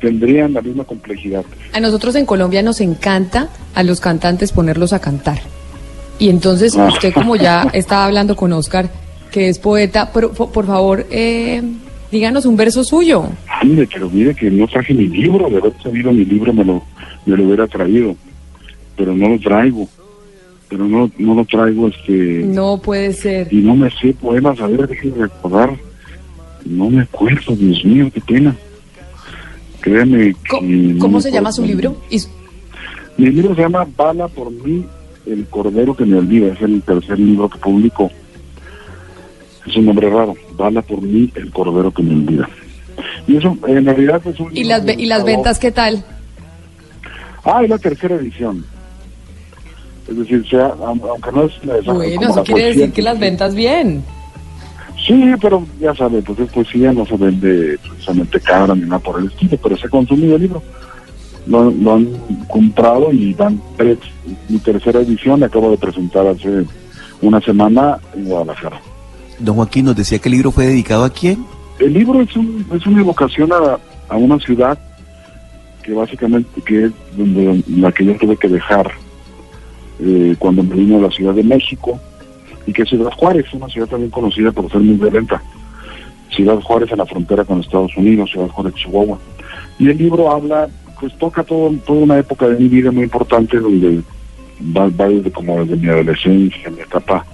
Tendrían 0.00 0.52
la 0.52 0.60
misma 0.60 0.84
complejidad. 0.84 1.44
A 1.72 1.80
nosotros 1.80 2.14
en 2.16 2.26
Colombia 2.26 2.62
nos 2.62 2.80
encanta 2.80 3.48
a 3.74 3.82
los 3.82 4.00
cantantes 4.00 4.52
ponerlos 4.52 4.92
a 4.92 4.98
cantar. 4.98 5.38
Y 6.18 6.28
entonces 6.28 6.76
Ah. 6.76 6.88
usted 6.92 7.12
como 7.12 7.36
ya 7.36 7.62
estaba 7.72 8.04
hablando 8.04 8.36
con 8.36 8.52
Oscar, 8.52 8.90
que 9.30 9.48
es 9.48 9.58
poeta, 9.58 10.12
por, 10.12 10.32
por 10.32 10.66
favor, 10.66 11.06
eh, 11.10 11.62
díganos 12.12 12.44
un 12.44 12.56
verso 12.56 12.84
suyo. 12.84 13.24
Ande, 13.48 13.88
pero 13.92 14.10
mire 14.10 14.34
que 14.34 14.50
no 14.50 14.66
traje 14.68 14.92
mi 14.94 15.06
libro, 15.08 15.48
de 15.48 15.56
haber 15.56 15.72
sabido 15.82 16.12
mi 16.12 16.24
libro 16.24 16.52
me 16.52 16.64
lo, 16.64 16.82
me 17.24 17.36
lo 17.36 17.44
hubiera 17.44 17.66
traído, 17.66 18.14
pero 18.96 19.14
no 19.14 19.28
lo 19.30 19.38
traigo, 19.40 19.88
pero 20.68 20.84
no, 20.86 21.10
no 21.18 21.34
lo 21.34 21.44
traigo 21.46 21.88
este 21.88 22.42
No 22.46 22.76
puede 22.78 23.12
ser. 23.12 23.48
y 23.52 23.56
no 23.56 23.74
me 23.74 23.90
sé 23.90 24.12
poemas, 24.12 24.60
a 24.60 24.66
ver, 24.66 24.86
déjenme 24.86 25.22
recordar. 25.22 25.70
No 26.64 26.90
me 26.90 27.02
acuerdo, 27.02 27.54
Dios 27.56 27.84
mío, 27.84 28.10
qué 28.12 28.20
pena. 28.20 28.54
Créeme 29.80 30.28
no 30.30 30.98
¿Cómo 30.98 31.16
me 31.18 31.20
se 31.22 31.30
llama 31.30 31.52
su 31.52 31.64
libro? 31.64 31.96
Mi 33.18 33.30
libro 33.30 33.54
se 33.54 33.60
llama 33.62 33.86
Bala 33.96 34.28
por 34.28 34.50
mí, 34.50 34.84
el 35.26 35.46
cordero 35.46 35.94
que 35.94 36.04
me 36.04 36.16
olvida. 36.18 36.52
Es 36.54 36.62
el 36.62 36.82
tercer 36.82 37.18
libro 37.18 37.48
que 37.48 37.58
publico. 37.58 38.10
Es 39.66 39.76
un 39.76 39.86
nombre 39.86 40.08
raro. 40.10 40.34
Bala 40.56 40.82
por 40.82 41.02
mí, 41.02 41.30
el 41.34 41.50
cordero 41.52 41.90
que 41.92 42.02
me 42.02 42.14
olvida. 42.14 42.48
Y 43.26 43.36
eso, 43.36 43.56
en 43.66 43.84
realidad, 43.84 44.22
es 44.26 44.38
un 44.40 44.56
¿Y 44.56 44.64
las, 44.64 44.82
¿Y 44.98 45.06
las 45.06 45.24
ventas 45.24 45.58
qué 45.58 45.70
tal? 45.70 46.04
Ah, 47.44 47.62
es 47.62 47.68
la 47.70 47.78
tercera 47.78 48.14
edición. 48.16 48.64
Es 50.08 50.16
decir, 50.16 50.46
sea, 50.48 50.68
aun- 50.80 51.00
aunque 51.08 51.32
no 51.32 51.44
es 51.44 51.64
la 51.64 51.78
esa- 51.78 51.92
Bueno, 51.92 52.30
eso 52.30 52.42
quiere 52.44 52.64
decir 52.66 52.92
que 52.92 53.02
las 53.02 53.18
ventas 53.18 53.54
bien. 53.54 54.02
Sí, 55.06 55.34
pero 55.40 55.66
ya 55.80 55.94
sabe, 55.94 56.22
pues 56.22 56.38
es 56.38 56.50
poesía, 56.50 56.92
no 56.92 57.04
se 57.04 57.16
vende 57.16 57.78
precisamente 57.82 58.40
cara 58.40 58.74
ni 58.74 58.82
nada 58.82 58.98
por 58.98 59.20
el 59.20 59.26
estilo, 59.26 59.58
pero 59.62 59.76
se 59.76 59.86
ha 59.86 59.90
consumido 59.90 60.36
el 60.36 60.42
libro. 60.42 60.62
Lo, 61.46 61.70
lo 61.70 61.94
han 61.94 62.08
comprado 62.48 63.12
y 63.12 63.34
van 63.34 63.60
tres. 63.76 63.98
Mi 64.48 64.58
tercera 64.58 65.00
edición 65.00 65.40
la 65.40 65.46
acabo 65.46 65.70
de 65.70 65.76
presentar 65.76 66.26
hace 66.26 66.64
una 67.20 67.40
semana 67.42 67.98
en 68.14 68.24
Guadalajara. 68.24 68.80
Don 69.38 69.56
Joaquín 69.56 69.84
nos 69.84 69.96
decía 69.96 70.18
que 70.18 70.30
el 70.30 70.36
libro 70.36 70.50
fue 70.50 70.66
dedicado 70.66 71.04
a 71.04 71.10
quién. 71.10 71.44
El 71.78 71.92
libro 71.92 72.22
es, 72.22 72.34
un, 72.34 72.64
es 72.72 72.86
una 72.86 73.00
evocación 73.00 73.52
a, 73.52 73.78
a 74.08 74.16
una 74.16 74.38
ciudad 74.38 74.78
que 75.82 75.92
básicamente 75.92 76.62
que 76.62 76.86
es 76.86 76.92
donde, 77.14 77.62
la 77.68 77.92
que 77.92 78.06
yo 78.06 78.16
tuve 78.16 78.38
que 78.38 78.48
dejar 78.48 78.90
eh, 80.00 80.34
cuando 80.38 80.62
me 80.62 80.76
vine 80.76 80.96
a 80.96 81.00
la 81.00 81.10
Ciudad 81.10 81.34
de 81.34 81.44
México 81.44 82.00
y 82.66 82.72
que 82.72 82.84
Ciudad 82.84 83.10
Juárez, 83.10 83.46
una 83.52 83.68
ciudad 83.68 83.88
también 83.88 84.10
conocida 84.10 84.52
por 84.52 84.70
ser 84.70 84.80
muy 84.80 84.96
violenta. 84.96 85.42
Ciudad 86.30 86.58
Juárez 86.60 86.90
en 86.90 86.98
la 86.98 87.06
frontera 87.06 87.44
con 87.44 87.60
Estados 87.60 87.96
Unidos, 87.96 88.30
Ciudad 88.30 88.48
Juárez, 88.48 88.74
Chihuahua. 88.74 89.18
Y 89.78 89.88
el 89.88 89.98
libro 89.98 90.30
habla, 90.30 90.68
pues 91.00 91.16
toca 91.18 91.42
todo, 91.42 91.72
toda 91.86 92.00
una 92.00 92.18
época 92.18 92.48
de 92.48 92.58
mi 92.58 92.68
vida 92.68 92.90
muy 92.90 93.04
importante 93.04 93.58
donde 93.58 94.00
va, 94.76 94.88
va 94.88 95.08
desde 95.08 95.30
como 95.30 95.64
desde 95.64 95.76
mi 95.76 95.88
adolescencia, 95.88 96.70
mi 96.70 96.80
etapa 96.80 97.24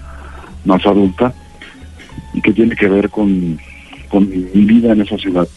más 0.64 0.84
adulta 0.84 1.32
y 2.34 2.40
que 2.40 2.52
tiene 2.52 2.76
que 2.76 2.88
ver 2.88 3.10
con, 3.10 3.58
con 4.08 4.28
mi, 4.28 4.64
vida 4.64 4.92
en 4.92 5.00
esa 5.02 5.16
ciudad. 5.16 5.48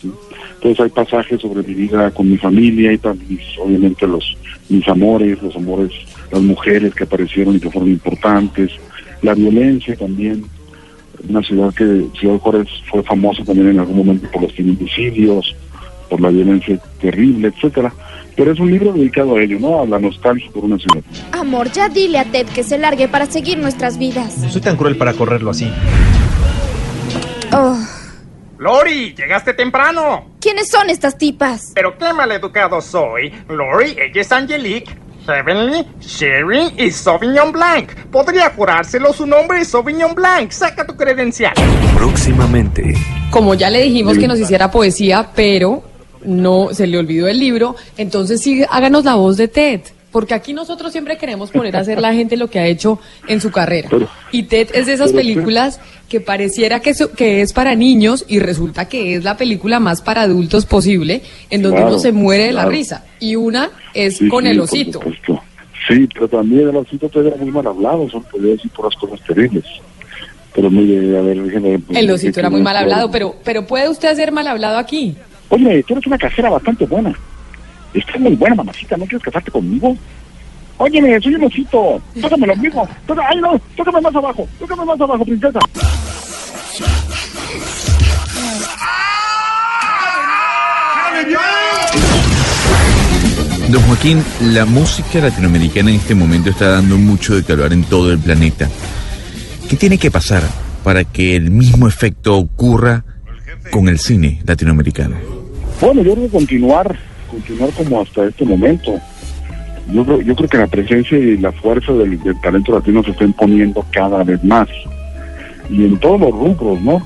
Entonces 0.56 0.80
hay 0.80 0.90
pasajes 0.90 1.42
sobre 1.42 1.68
mi 1.68 1.74
vida 1.74 2.12
con 2.12 2.30
mi 2.30 2.38
familia 2.38 2.94
y 2.94 2.98
también 2.98 3.40
obviamente 3.60 4.08
los 4.08 4.38
mis 4.70 4.88
amores, 4.88 5.42
los 5.42 5.56
amores, 5.56 5.92
las 6.32 6.42
mujeres 6.42 6.96
que 6.96 7.04
aparecieron 7.04 7.56
y 7.56 7.60
que 7.60 7.70
fueron 7.70 7.92
importantes, 7.92 8.72
la 9.24 9.34
violencia 9.34 9.96
también. 9.96 10.46
Una 11.28 11.42
ciudad 11.42 11.74
que 11.74 12.06
Ciudad 12.20 12.38
Juárez 12.40 12.68
fue 12.90 13.02
famosa 13.04 13.44
también 13.44 13.70
en 13.70 13.80
algún 13.80 13.98
momento 13.98 14.30
por 14.32 14.44
los 14.44 14.54
feminicidios, 14.54 15.56
por 16.10 16.20
la 16.22 16.30
violencia 16.30 16.78
terrible, 17.00 17.48
etcétera. 17.48 17.94
Pero 18.36 18.52
es 18.52 18.60
un 18.60 18.70
libro 18.70 18.92
dedicado 18.92 19.36
a 19.36 19.42
ello, 19.42 19.60
¿no? 19.60 19.82
A 19.82 19.86
la 19.86 20.00
nostalgia 20.00 20.50
por 20.52 20.66
una 20.66 20.78
ciudad. 20.78 21.04
Amor, 21.32 21.72
ya 21.72 21.88
dile 21.88 22.20
a 22.20 22.26
Ted 22.26 22.48
que 22.48 22.64
se 22.64 22.78
largue 22.78 23.08
para 23.08 23.26
seguir 23.28 23.58
nuestras 23.58 23.98
vidas. 23.98 24.38
No 24.40 24.50
soy 24.50 24.62
tan 24.62 24.76
cruel 24.76 24.98
para 24.98 25.14
correrlo 25.14 25.52
así. 25.52 25.72
Oh, 27.54 27.78
Lori, 28.58 29.14
llegaste 29.16 29.54
temprano. 29.54 30.32
¿Quiénes 30.42 30.70
son 30.70 30.90
estas 30.90 31.18
tipas? 31.18 31.72
Pero 31.76 31.98
qué 31.98 32.12
maleducado 32.12 32.82
soy. 32.82 33.32
Lori, 33.48 33.92
ella 33.92 34.22
es 34.22 34.32
Angelique. 34.32 34.92
Heavenly, 35.26 35.86
Sherry 36.02 36.74
y 36.78 36.92
Sauvignon 36.92 37.52
Blanc. 37.52 37.94
Podría 38.12 38.50
jurárselo 38.50 39.14
su 39.14 39.26
nombre 39.26 39.62
es 39.62 39.70
Sauvignon 39.70 40.14
Blanc. 40.14 40.52
Saca 40.52 40.86
tu 40.86 40.96
credencial. 40.96 41.54
Próximamente. 41.96 42.94
Como 43.32 43.54
ya 43.54 43.70
le 43.70 43.84
dijimos 43.84 44.18
que 44.18 44.28
nos 44.28 44.40
hiciera 44.40 44.70
poesía, 44.70 45.30
pero 45.36 45.84
no 46.26 46.74
se 46.74 46.88
le 46.88 46.98
olvidó 46.98 47.28
el 47.28 47.40
libro, 47.40 47.76
entonces 47.98 48.42
sí, 48.42 48.64
háganos 48.70 49.06
la 49.06 49.16
voz 49.16 49.38
de 49.38 49.48
Ted. 49.48 49.82
Porque 50.14 50.34
aquí 50.36 50.53
nosotros 50.53 50.91
siempre 50.93 51.18
queremos 51.18 51.49
poner 51.51 51.76
a 51.76 51.80
hacer 51.80 51.99
la 51.99 52.14
gente 52.14 52.38
lo 52.38 52.47
que 52.49 52.59
ha 52.59 52.68
hecho 52.68 52.99
en 53.28 53.41
su 53.41 53.51
carrera. 53.51 53.89
Y 54.32 54.43
Ted 54.43 54.70
es 54.74 54.86
de 54.86 54.93
esas 54.93 55.11
películas 55.11 55.82
que 56.07 56.22
pareciera 56.22 56.80
que, 56.80 56.93
su- 56.93 57.11
que 57.11 57.41
es 57.41 57.51
para 57.51 57.74
niños 57.76 58.24
y 58.30 58.38
resulta 58.39 58.88
que 58.88 59.16
es 59.16 59.24
la 59.24 59.36
película 59.36 59.80
más 59.80 60.01
para 60.01 60.22
adultos 60.22 60.68
posible, 60.68 61.24
en 61.49 61.64
donde 61.64 61.78
Claro, 61.78 61.93
uno 61.93 61.99
se 61.99 62.11
muere 62.11 62.45
de 62.45 62.53
la 62.53 62.66
risa. 62.68 63.03
Y 63.20 63.36
una 63.36 63.72
es 63.95 64.18
Sí, 64.18 64.28
con 64.30 64.43
sí, 64.43 64.51
el 64.51 64.59
osito. 64.61 64.99
Sí, 65.88 66.07
pero 66.14 66.28
también 66.30 66.70
el 66.70 66.76
osito 66.78 67.09
era 67.20 67.36
muy 67.36 67.51
mal 67.51 67.66
hablado, 67.68 68.07
son 68.09 68.24
puras 68.24 68.95
cosas 68.95 69.20
terribles. 69.28 69.64
Pero 70.55 70.70
mire, 70.70 71.18
a 71.18 71.22
ver, 71.22 71.41
déjeme... 71.41 71.80
El 71.95 72.11
osito 72.11 72.39
era 72.39 72.51
muy 72.51 72.61
mal 72.61 72.78
hablado, 72.78 73.09
pero, 73.09 73.36
pero 73.43 73.66
¿puede 73.66 73.89
usted 73.89 74.16
ser 74.16 74.32
mal 74.32 74.45
hablado 74.47 74.78
aquí? 74.78 75.16
Oye, 75.49 75.84
tú 75.84 75.93
eres 75.95 76.05
una 76.05 76.20
casera 76.20 76.51
bastante 76.51 76.86
buena. 76.86 77.18
Estás 77.94 78.20
muy 78.20 78.36
buena, 78.36 78.56
mamacita, 78.56 78.98
¿no 78.98 79.06
quieres 79.06 79.24
casarte 79.24 79.52
conmigo? 79.52 79.96
Óyeme, 80.78 81.20
soy 81.22 81.36
un 81.36 81.44
osito. 81.44 82.02
Tócame 82.20 82.48
lo 82.48 82.56
mismo. 82.56 82.88
Tócame, 83.06 83.28
ay, 83.30 83.38
no, 83.39 83.60
tócame 83.78 84.02
más 84.02 84.16
abajo. 84.16 84.48
Tócame 84.60 84.86
más 84.86 85.00
abajo, 85.00 85.24
princesa. 85.24 85.60
Don 93.70 93.82
Joaquín, 93.84 94.24
la 94.41 94.66
música 94.66 95.20
latinoamericana 95.20 95.89
en 95.89 95.96
este 95.96 96.16
momento 96.16 96.50
está 96.50 96.70
dando 96.70 96.98
mucho 96.98 97.36
de 97.36 97.44
calor 97.44 97.72
en 97.74 97.84
todo 97.84 98.12
el 98.12 98.20
planeta. 98.20 98.70
¿Qué 99.70 99.76
tiene 99.78 99.98
que 99.98 100.12
pasar 100.12 100.44
para 100.84 101.04
que 101.04 101.36
el 101.36 101.50
mismo 101.50 101.88
efecto 101.88 102.36
ocurra 102.36 103.04
con 103.72 103.88
el 103.88 104.00
cine 104.00 104.41
latinoamericano? 104.46 105.16
Bueno, 105.80 106.04
yo 106.04 106.14
creo 106.14 106.26
que 106.26 106.32
continuar, 106.32 106.96
continuar 107.34 107.70
como 107.72 108.02
hasta 108.02 108.26
este 108.26 108.46
momento. 108.46 109.00
Yo 109.92 110.06
creo, 110.06 110.22
yo 110.22 110.36
creo 110.36 110.50
que 110.50 110.58
la 110.58 110.68
presencia 110.68 111.18
y 111.18 111.38
la 111.38 111.52
fuerza 111.52 111.92
del, 111.94 112.20
talento 112.42 112.74
latino 112.74 113.04
se 113.04 113.12
está 113.12 113.26
imponiendo 113.26 113.86
cada 113.92 114.24
vez 114.24 114.42
más. 114.44 114.68
Y 115.70 115.86
en 115.86 115.98
todos 116.00 116.20
los 116.22 116.32
rubros, 116.32 116.82
¿no? 116.82 117.02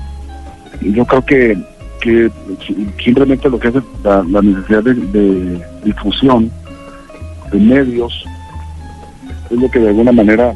Yo 0.80 1.04
creo 1.04 1.24
que, 1.24 1.58
que 2.00 2.30
si- 2.66 2.88
simplemente 3.04 3.48
lo 3.50 3.58
que 3.58 3.68
hace 3.68 3.80
la, 4.04 4.22
necesidad 4.42 4.82
de 4.84 5.60
difusión 5.84 6.50
de 7.50 7.58
medios 7.58 8.24
es 9.50 9.58
lo 9.58 9.68
que 9.70 9.78
de 9.80 9.88
alguna 9.88 10.12
manera 10.12 10.54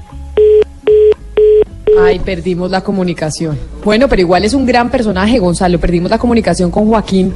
Ay, 2.01 2.19
perdimos 2.21 2.71
la 2.71 2.83
comunicación. 2.83 3.59
Bueno, 3.85 4.09
pero 4.09 4.23
igual 4.23 4.45
es 4.45 4.55
un 4.55 4.65
gran 4.65 4.91
personaje, 4.91 5.39
Gonzalo. 5.39 5.79
Perdimos 5.79 6.11
la 6.11 6.19
comunicación 6.19 6.71
con 6.71 6.89
Joaquín 6.89 7.35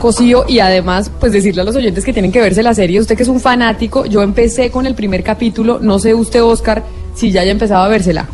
Cosío 0.00 0.44
y 0.48 0.60
además, 0.60 1.10
pues 1.20 1.32
decirle 1.32 1.62
a 1.62 1.64
los 1.64 1.76
oyentes 1.76 2.04
que 2.04 2.12
tienen 2.12 2.32
que 2.32 2.40
verse 2.40 2.62
la 2.62 2.74
serie. 2.74 3.00
Usted 3.00 3.16
que 3.16 3.22
es 3.22 3.28
un 3.28 3.40
fanático, 3.40 4.06
yo 4.06 4.22
empecé 4.22 4.70
con 4.70 4.86
el 4.86 4.94
primer 4.94 5.22
capítulo. 5.22 5.78
No 5.80 5.98
sé 5.98 6.14
usted, 6.14 6.42
Oscar, 6.42 6.84
si 7.14 7.30
ya 7.32 7.42
haya 7.42 7.52
empezado 7.52 7.82
a 7.82 7.88
vérsela. 7.88 8.28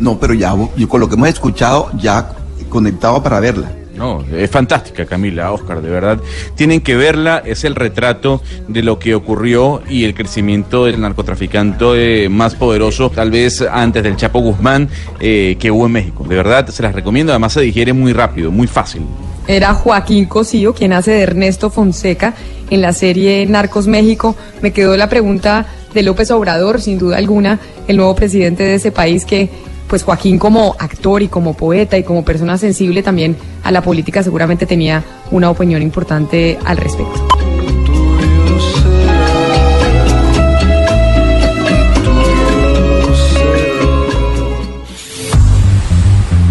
No, 0.00 0.18
pero 0.18 0.34
ya, 0.34 0.54
yo 0.76 0.88
con 0.88 1.00
lo 1.00 1.08
que 1.08 1.14
hemos 1.14 1.28
escuchado, 1.28 1.90
ya 1.98 2.30
conectado 2.68 3.22
para 3.22 3.40
verla. 3.40 3.70
No, 3.96 4.22
es 4.30 4.50
fantástica 4.50 5.06
Camila, 5.06 5.52
Oscar, 5.52 5.80
de 5.80 5.90
verdad. 5.90 6.20
Tienen 6.54 6.80
que 6.80 6.96
verla, 6.96 7.42
es 7.44 7.64
el 7.64 7.74
retrato 7.74 8.42
de 8.68 8.82
lo 8.82 8.98
que 8.98 9.14
ocurrió 9.14 9.82
y 9.88 10.04
el 10.04 10.14
crecimiento 10.14 10.84
del 10.84 11.00
narcotraficante 11.00 12.24
eh, 12.24 12.28
más 12.28 12.54
poderoso, 12.54 13.10
tal 13.10 13.30
vez 13.30 13.62
antes 13.62 14.02
del 14.02 14.16
Chapo 14.16 14.40
Guzmán, 14.40 14.88
eh, 15.20 15.56
que 15.58 15.70
hubo 15.70 15.86
en 15.86 15.92
México. 15.92 16.24
De 16.28 16.36
verdad, 16.36 16.68
se 16.68 16.82
las 16.82 16.94
recomiendo, 16.94 17.32
además 17.32 17.54
se 17.54 17.62
digiere 17.62 17.92
muy 17.92 18.12
rápido, 18.12 18.50
muy 18.50 18.66
fácil. 18.66 19.02
Era 19.48 19.74
Joaquín 19.74 20.26
Cosío, 20.26 20.74
quien 20.74 20.92
hace 20.92 21.12
de 21.12 21.22
Ernesto 21.22 21.70
Fonseca 21.70 22.34
en 22.68 22.82
la 22.82 22.92
serie 22.92 23.46
Narcos 23.46 23.86
México. 23.86 24.36
Me 24.60 24.72
quedó 24.72 24.96
la 24.96 25.08
pregunta 25.08 25.66
de 25.94 26.02
López 26.02 26.30
Obrador, 26.30 26.80
sin 26.80 26.98
duda 26.98 27.16
alguna, 27.16 27.60
el 27.86 27.96
nuevo 27.96 28.14
presidente 28.14 28.64
de 28.64 28.74
ese 28.74 28.90
país 28.90 29.24
que, 29.24 29.48
pues 29.88 30.02
Joaquín 30.02 30.38
como 30.38 30.76
actor 30.78 31.22
y 31.22 31.28
como 31.28 31.54
poeta 31.54 31.96
y 31.96 32.02
como 32.02 32.24
persona 32.24 32.58
sensible 32.58 33.02
también 33.02 33.36
a 33.62 33.70
la 33.70 33.82
política 33.82 34.22
seguramente 34.22 34.66
tenía 34.66 35.02
una 35.30 35.50
opinión 35.50 35.82
importante 35.82 36.58
al 36.64 36.76
respecto. 36.76 37.26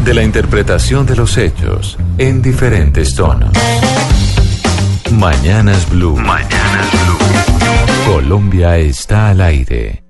De 0.03 0.13
la 0.13 0.21
interpretación 0.21 1.07
de 1.07 1.15
los 1.15 1.35
hechos 1.37 1.97
en 2.19 2.41
diferentes 2.41 3.15
tonos. 3.15 3.49
Mañanas 5.11 5.89
Blue. 5.89 6.15
Mañanas 6.15 6.91
Blue. 6.91 8.13
Colombia 8.13 8.77
está 8.77 9.29
al 9.29 9.41
aire. 9.41 10.03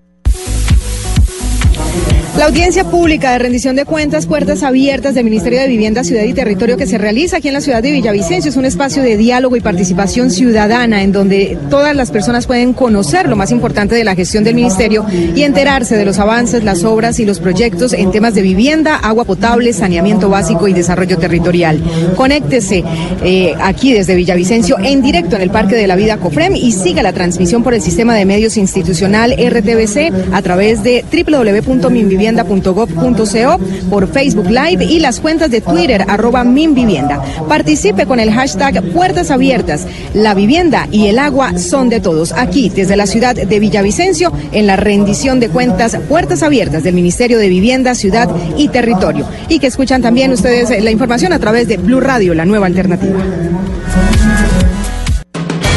La 2.37 2.47
audiencia 2.47 2.83
pública 2.83 3.31
de 3.31 3.39
rendición 3.39 3.77
de 3.77 3.85
cuentas, 3.85 4.25
puertas 4.25 4.61
abiertas 4.61 5.15
del 5.15 5.23
Ministerio 5.23 5.61
de 5.61 5.69
Vivienda, 5.69 6.03
Ciudad 6.03 6.23
y 6.23 6.33
Territorio 6.33 6.75
que 6.75 6.85
se 6.85 6.97
realiza 6.97 7.37
aquí 7.37 7.47
en 7.47 7.53
la 7.53 7.61
ciudad 7.61 7.81
de 7.81 7.91
Villavicencio 7.91 8.49
es 8.49 8.57
un 8.57 8.65
espacio 8.65 9.01
de 9.01 9.15
diálogo 9.15 9.55
y 9.55 9.61
participación 9.61 10.29
ciudadana 10.29 11.01
en 11.01 11.13
donde 11.13 11.57
todas 11.69 11.95
las 11.95 12.11
personas 12.11 12.45
pueden 12.45 12.73
conocer 12.73 13.29
lo 13.29 13.37
más 13.37 13.51
importante 13.51 13.95
de 13.95 14.03
la 14.03 14.15
gestión 14.15 14.43
del 14.43 14.53
ministerio 14.53 15.05
y 15.33 15.43
enterarse 15.43 15.95
de 15.95 16.03
los 16.03 16.19
avances, 16.19 16.65
las 16.65 16.83
obras 16.83 17.21
y 17.21 17.25
los 17.25 17.39
proyectos 17.39 17.93
en 17.93 18.11
temas 18.11 18.35
de 18.35 18.41
vivienda, 18.41 18.97
agua 18.97 19.23
potable, 19.23 19.71
saneamiento 19.71 20.27
básico 20.27 20.67
y 20.67 20.73
desarrollo 20.73 21.17
territorial. 21.17 21.81
Conéctese 22.17 22.83
eh, 23.23 23.53
aquí 23.61 23.93
desde 23.93 24.13
Villavicencio 24.13 24.77
en 24.79 25.01
directo 25.01 25.37
en 25.37 25.41
el 25.41 25.51
Parque 25.51 25.75
de 25.75 25.87
la 25.87 25.95
Vida 25.95 26.17
COFREM 26.17 26.57
y 26.57 26.73
siga 26.73 27.01
la 27.01 27.13
transmisión 27.13 27.63
por 27.63 27.73
el 27.73 27.81
sistema 27.81 28.13
de 28.13 28.25
medios 28.25 28.57
institucional 28.57 29.31
RTBC 29.31 30.33
a 30.33 30.41
través 30.41 30.83
de 30.83 31.05
www.minvivienda.gov.co 32.33 33.89
por 33.89 34.07
Facebook 34.07 34.47
Live 34.49 34.85
y 34.85 34.99
las 34.99 35.19
cuentas 35.19 35.51
de 35.51 35.61
Twitter 35.61 36.05
arroba 36.07 36.43
minvivienda. 36.43 37.21
Participe 37.47 38.05
con 38.05 38.19
el 38.19 38.31
hashtag 38.31 38.81
Puertas 38.91 39.31
Abiertas. 39.31 39.85
La 40.13 40.33
vivienda 40.33 40.87
y 40.91 41.07
el 41.07 41.19
agua 41.19 41.57
son 41.57 41.89
de 41.89 41.99
todos. 41.99 42.31
Aquí, 42.33 42.69
desde 42.69 42.95
la 42.95 43.07
ciudad 43.07 43.35
de 43.35 43.59
Villavicencio, 43.59 44.31
en 44.51 44.67
la 44.67 44.75
rendición 44.75 45.39
de 45.39 45.49
cuentas 45.49 45.97
Puertas 46.09 46.43
Abiertas 46.43 46.83
del 46.83 46.95
Ministerio 46.95 47.37
de 47.37 47.49
Vivienda, 47.49 47.95
Ciudad 47.95 48.29
y 48.57 48.69
Territorio. 48.69 49.27
Y 49.49 49.59
que 49.59 49.67
escuchan 49.67 50.01
también 50.01 50.31
ustedes 50.31 50.83
la 50.83 50.91
información 50.91 51.33
a 51.33 51.39
través 51.39 51.67
de 51.67 51.77
Blue 51.77 51.99
Radio, 51.99 52.33
la 52.33 52.45
nueva 52.45 52.67
alternativa. 52.67 53.19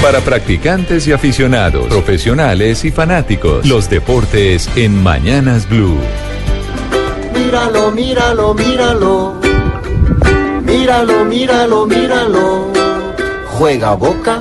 Para 0.03 0.20
practicantes 0.20 1.07
y 1.09 1.12
aficionados, 1.12 1.88
profesionales 1.88 2.84
y 2.84 2.92
fanáticos, 2.92 3.66
los 3.66 3.90
deportes 3.90 4.70
en 4.76 4.94
Mañanas 5.03 5.68
Blue. 5.68 5.99
Míralo, 7.49 7.90
míralo, 7.90 8.53
míralo. 8.53 9.34
Míralo, 10.68 11.24
míralo, 11.24 11.86
míralo. 11.86 12.68
Juega 13.57 13.94
Boca, 13.94 14.38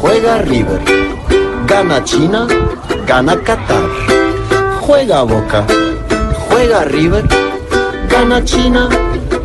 juega 0.00 0.38
River. 0.42 0.82
Gana 1.68 2.02
China, 2.02 2.48
gana 3.06 3.36
Qatar. 3.36 3.86
Juega 4.82 5.22
Boca, 5.22 5.62
juega 6.50 6.82
River. 6.86 7.22
Gana 8.10 8.42
China, 8.44 8.88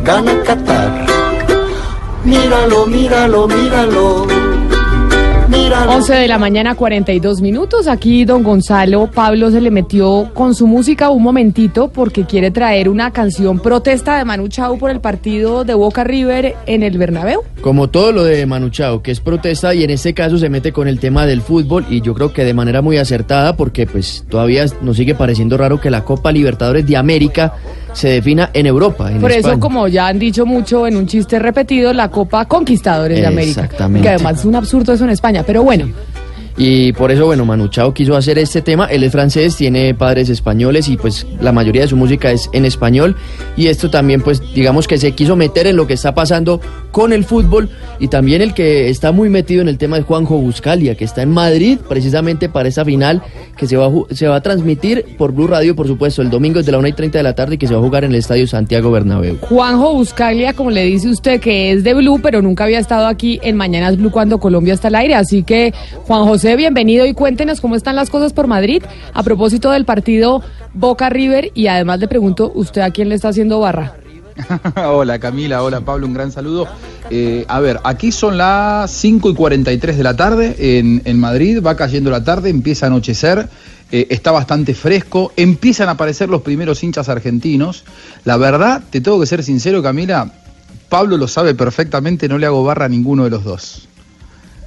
gana 0.02 0.34
Qatar. 0.42 1.06
Míralo, 2.24 2.84
míralo, 2.86 3.46
míralo. 3.46 4.31
Míralo. 5.62 5.92
11 5.92 6.14
de 6.14 6.28
la 6.28 6.38
mañana, 6.38 6.74
42 6.74 7.40
minutos. 7.40 7.86
Aquí 7.86 8.24
don 8.24 8.42
Gonzalo 8.42 9.08
Pablo 9.08 9.50
se 9.52 9.60
le 9.60 9.70
metió 9.70 10.30
con 10.34 10.56
su 10.56 10.66
música 10.66 11.10
un 11.10 11.22
momentito 11.22 11.88
porque 11.88 12.24
quiere 12.24 12.50
traer 12.50 12.88
una 12.88 13.12
canción 13.12 13.60
protesta 13.60 14.18
de 14.18 14.24
Manu 14.24 14.48
Chao 14.48 14.76
por 14.76 14.90
el 14.90 15.00
partido 15.00 15.62
de 15.62 15.74
Boca 15.74 16.02
River 16.02 16.56
en 16.66 16.82
el 16.82 16.98
Bernabéu. 16.98 17.42
Como 17.60 17.88
todo 17.88 18.10
lo 18.10 18.24
de 18.24 18.44
Manu 18.44 18.70
Chao, 18.70 19.02
que 19.02 19.12
es 19.12 19.20
protesta 19.20 19.72
y 19.72 19.84
en 19.84 19.90
este 19.90 20.14
caso 20.14 20.36
se 20.36 20.48
mete 20.48 20.72
con 20.72 20.88
el 20.88 20.98
tema 20.98 21.26
del 21.26 21.42
fútbol 21.42 21.86
y 21.88 22.00
yo 22.00 22.14
creo 22.14 22.32
que 22.32 22.44
de 22.44 22.54
manera 22.54 22.82
muy 22.82 22.96
acertada 22.96 23.56
porque 23.56 23.86
pues 23.86 24.24
todavía 24.28 24.66
nos 24.80 24.96
sigue 24.96 25.14
pareciendo 25.14 25.56
raro 25.56 25.80
que 25.80 25.90
la 25.90 26.04
Copa 26.04 26.32
Libertadores 26.32 26.84
de 26.86 26.96
América 26.96 27.54
se 27.92 28.08
defina 28.08 28.50
en 28.52 28.66
Europa. 28.66 29.10
En 29.10 29.20
Por 29.20 29.30
eso, 29.30 29.40
España. 29.40 29.60
como 29.60 29.88
ya 29.88 30.08
han 30.08 30.18
dicho 30.18 30.46
mucho 30.46 30.86
en 30.86 30.96
un 30.96 31.06
chiste 31.06 31.38
repetido, 31.38 31.92
la 31.92 32.08
Copa 32.08 32.44
Conquistadores 32.46 33.20
de 33.20 33.26
América. 33.26 33.62
Exactamente. 33.62 34.08
Que 34.08 34.14
además 34.14 34.38
es 34.40 34.44
un 34.44 34.54
absurdo 34.54 34.92
eso 34.92 35.04
en 35.04 35.10
España, 35.10 35.42
pero 35.46 35.62
bueno. 35.62 35.88
Y 36.56 36.92
por 36.92 37.10
eso, 37.10 37.26
bueno, 37.26 37.44
Manu 37.44 37.68
Chao 37.68 37.94
quiso 37.94 38.16
hacer 38.16 38.38
este 38.38 38.62
tema. 38.62 38.86
Él 38.86 39.04
es 39.04 39.12
francés, 39.12 39.56
tiene 39.56 39.94
padres 39.94 40.28
españoles 40.28 40.88
y 40.88 40.96
pues 40.96 41.26
la 41.40 41.52
mayoría 41.52 41.82
de 41.82 41.88
su 41.88 41.96
música 41.96 42.30
es 42.30 42.50
en 42.52 42.64
español. 42.64 43.16
Y 43.56 43.68
esto 43.68 43.90
también, 43.90 44.20
pues 44.20 44.42
digamos 44.54 44.86
que 44.86 44.98
se 44.98 45.12
quiso 45.12 45.36
meter 45.36 45.66
en 45.66 45.76
lo 45.76 45.86
que 45.86 45.94
está 45.94 46.14
pasando 46.14 46.60
con 46.90 47.12
el 47.12 47.24
fútbol. 47.24 47.70
Y 47.98 48.08
también 48.08 48.42
el 48.42 48.54
que 48.54 48.88
está 48.90 49.12
muy 49.12 49.28
metido 49.28 49.62
en 49.62 49.68
el 49.68 49.78
tema 49.78 49.96
de 49.96 50.02
Juanjo 50.02 50.36
Buscalia, 50.36 50.94
que 50.94 51.04
está 51.04 51.22
en 51.22 51.30
Madrid 51.30 51.78
precisamente 51.88 52.48
para 52.48 52.68
esa 52.68 52.84
final 52.84 53.22
que 53.56 53.66
se 53.66 53.76
va 53.76 53.86
a, 53.86 54.14
se 54.14 54.26
va 54.26 54.36
a 54.36 54.40
transmitir 54.40 55.16
por 55.16 55.32
Blue 55.32 55.46
Radio, 55.46 55.74
por 55.74 55.86
supuesto, 55.86 56.22
el 56.22 56.30
domingo 56.30 56.58
desde 56.58 56.72
la 56.72 56.78
1 56.78 56.88
y 56.88 56.92
30 56.92 57.18
de 57.18 57.24
la 57.24 57.34
tarde 57.34 57.54
y 57.54 57.58
que 57.58 57.66
se 57.66 57.74
va 57.74 57.80
a 57.80 57.82
jugar 57.82 58.04
en 58.04 58.12
el 58.12 58.18
Estadio 58.18 58.46
Santiago 58.46 58.90
Bernabéu. 58.90 59.38
Juanjo 59.40 59.94
Buscaglia, 59.94 60.52
como 60.52 60.70
le 60.70 60.84
dice 60.84 61.08
usted, 61.08 61.40
que 61.40 61.72
es 61.72 61.84
de 61.84 61.94
Blue, 61.94 62.20
pero 62.22 62.42
nunca 62.42 62.64
había 62.64 62.78
estado 62.78 63.06
aquí 63.06 63.40
en 63.42 63.56
Mañanas 63.56 63.96
Blue 63.96 64.10
cuando 64.10 64.38
Colombia 64.38 64.74
está 64.74 64.88
al 64.88 64.96
aire. 64.96 65.14
Así 65.14 65.42
que, 65.42 65.72
Juan 66.06 66.24
José, 66.42 66.56
bienvenido 66.56 67.06
y 67.06 67.14
cuéntenos 67.14 67.60
cómo 67.60 67.76
están 67.76 67.94
las 67.94 68.10
cosas 68.10 68.32
por 68.32 68.48
Madrid 68.48 68.82
a 69.14 69.22
propósito 69.22 69.70
del 69.70 69.84
partido 69.84 70.42
Boca 70.74 71.08
River. 71.08 71.52
Y 71.54 71.68
además 71.68 72.00
le 72.00 72.08
pregunto, 72.08 72.50
¿usted 72.52 72.80
a 72.80 72.90
quién 72.90 73.10
le 73.10 73.14
está 73.14 73.28
haciendo 73.28 73.60
barra? 73.60 73.94
hola 74.88 75.20
Camila, 75.20 75.62
hola 75.62 75.82
Pablo, 75.82 76.04
un 76.04 76.14
gran 76.14 76.32
saludo. 76.32 76.66
Eh, 77.10 77.44
a 77.46 77.60
ver, 77.60 77.78
aquí 77.84 78.10
son 78.10 78.38
las 78.38 78.90
5 78.90 79.30
y 79.30 79.34
43 79.34 79.96
de 79.96 80.02
la 80.02 80.16
tarde 80.16 80.56
en, 80.58 81.02
en 81.04 81.20
Madrid, 81.20 81.62
va 81.64 81.76
cayendo 81.76 82.10
la 82.10 82.24
tarde, 82.24 82.50
empieza 82.50 82.86
a 82.86 82.88
anochecer, 82.88 83.48
eh, 83.92 84.08
está 84.10 84.32
bastante 84.32 84.74
fresco, 84.74 85.32
empiezan 85.36 85.90
a 85.90 85.92
aparecer 85.92 86.28
los 86.28 86.42
primeros 86.42 86.82
hinchas 86.82 87.08
argentinos. 87.08 87.84
La 88.24 88.36
verdad, 88.36 88.82
te 88.90 89.00
tengo 89.00 89.20
que 89.20 89.26
ser 89.26 89.44
sincero 89.44 89.80
Camila, 89.80 90.32
Pablo 90.88 91.18
lo 91.18 91.28
sabe 91.28 91.54
perfectamente, 91.54 92.28
no 92.28 92.36
le 92.36 92.46
hago 92.46 92.64
barra 92.64 92.86
a 92.86 92.88
ninguno 92.88 93.22
de 93.22 93.30
los 93.30 93.44
dos. 93.44 93.88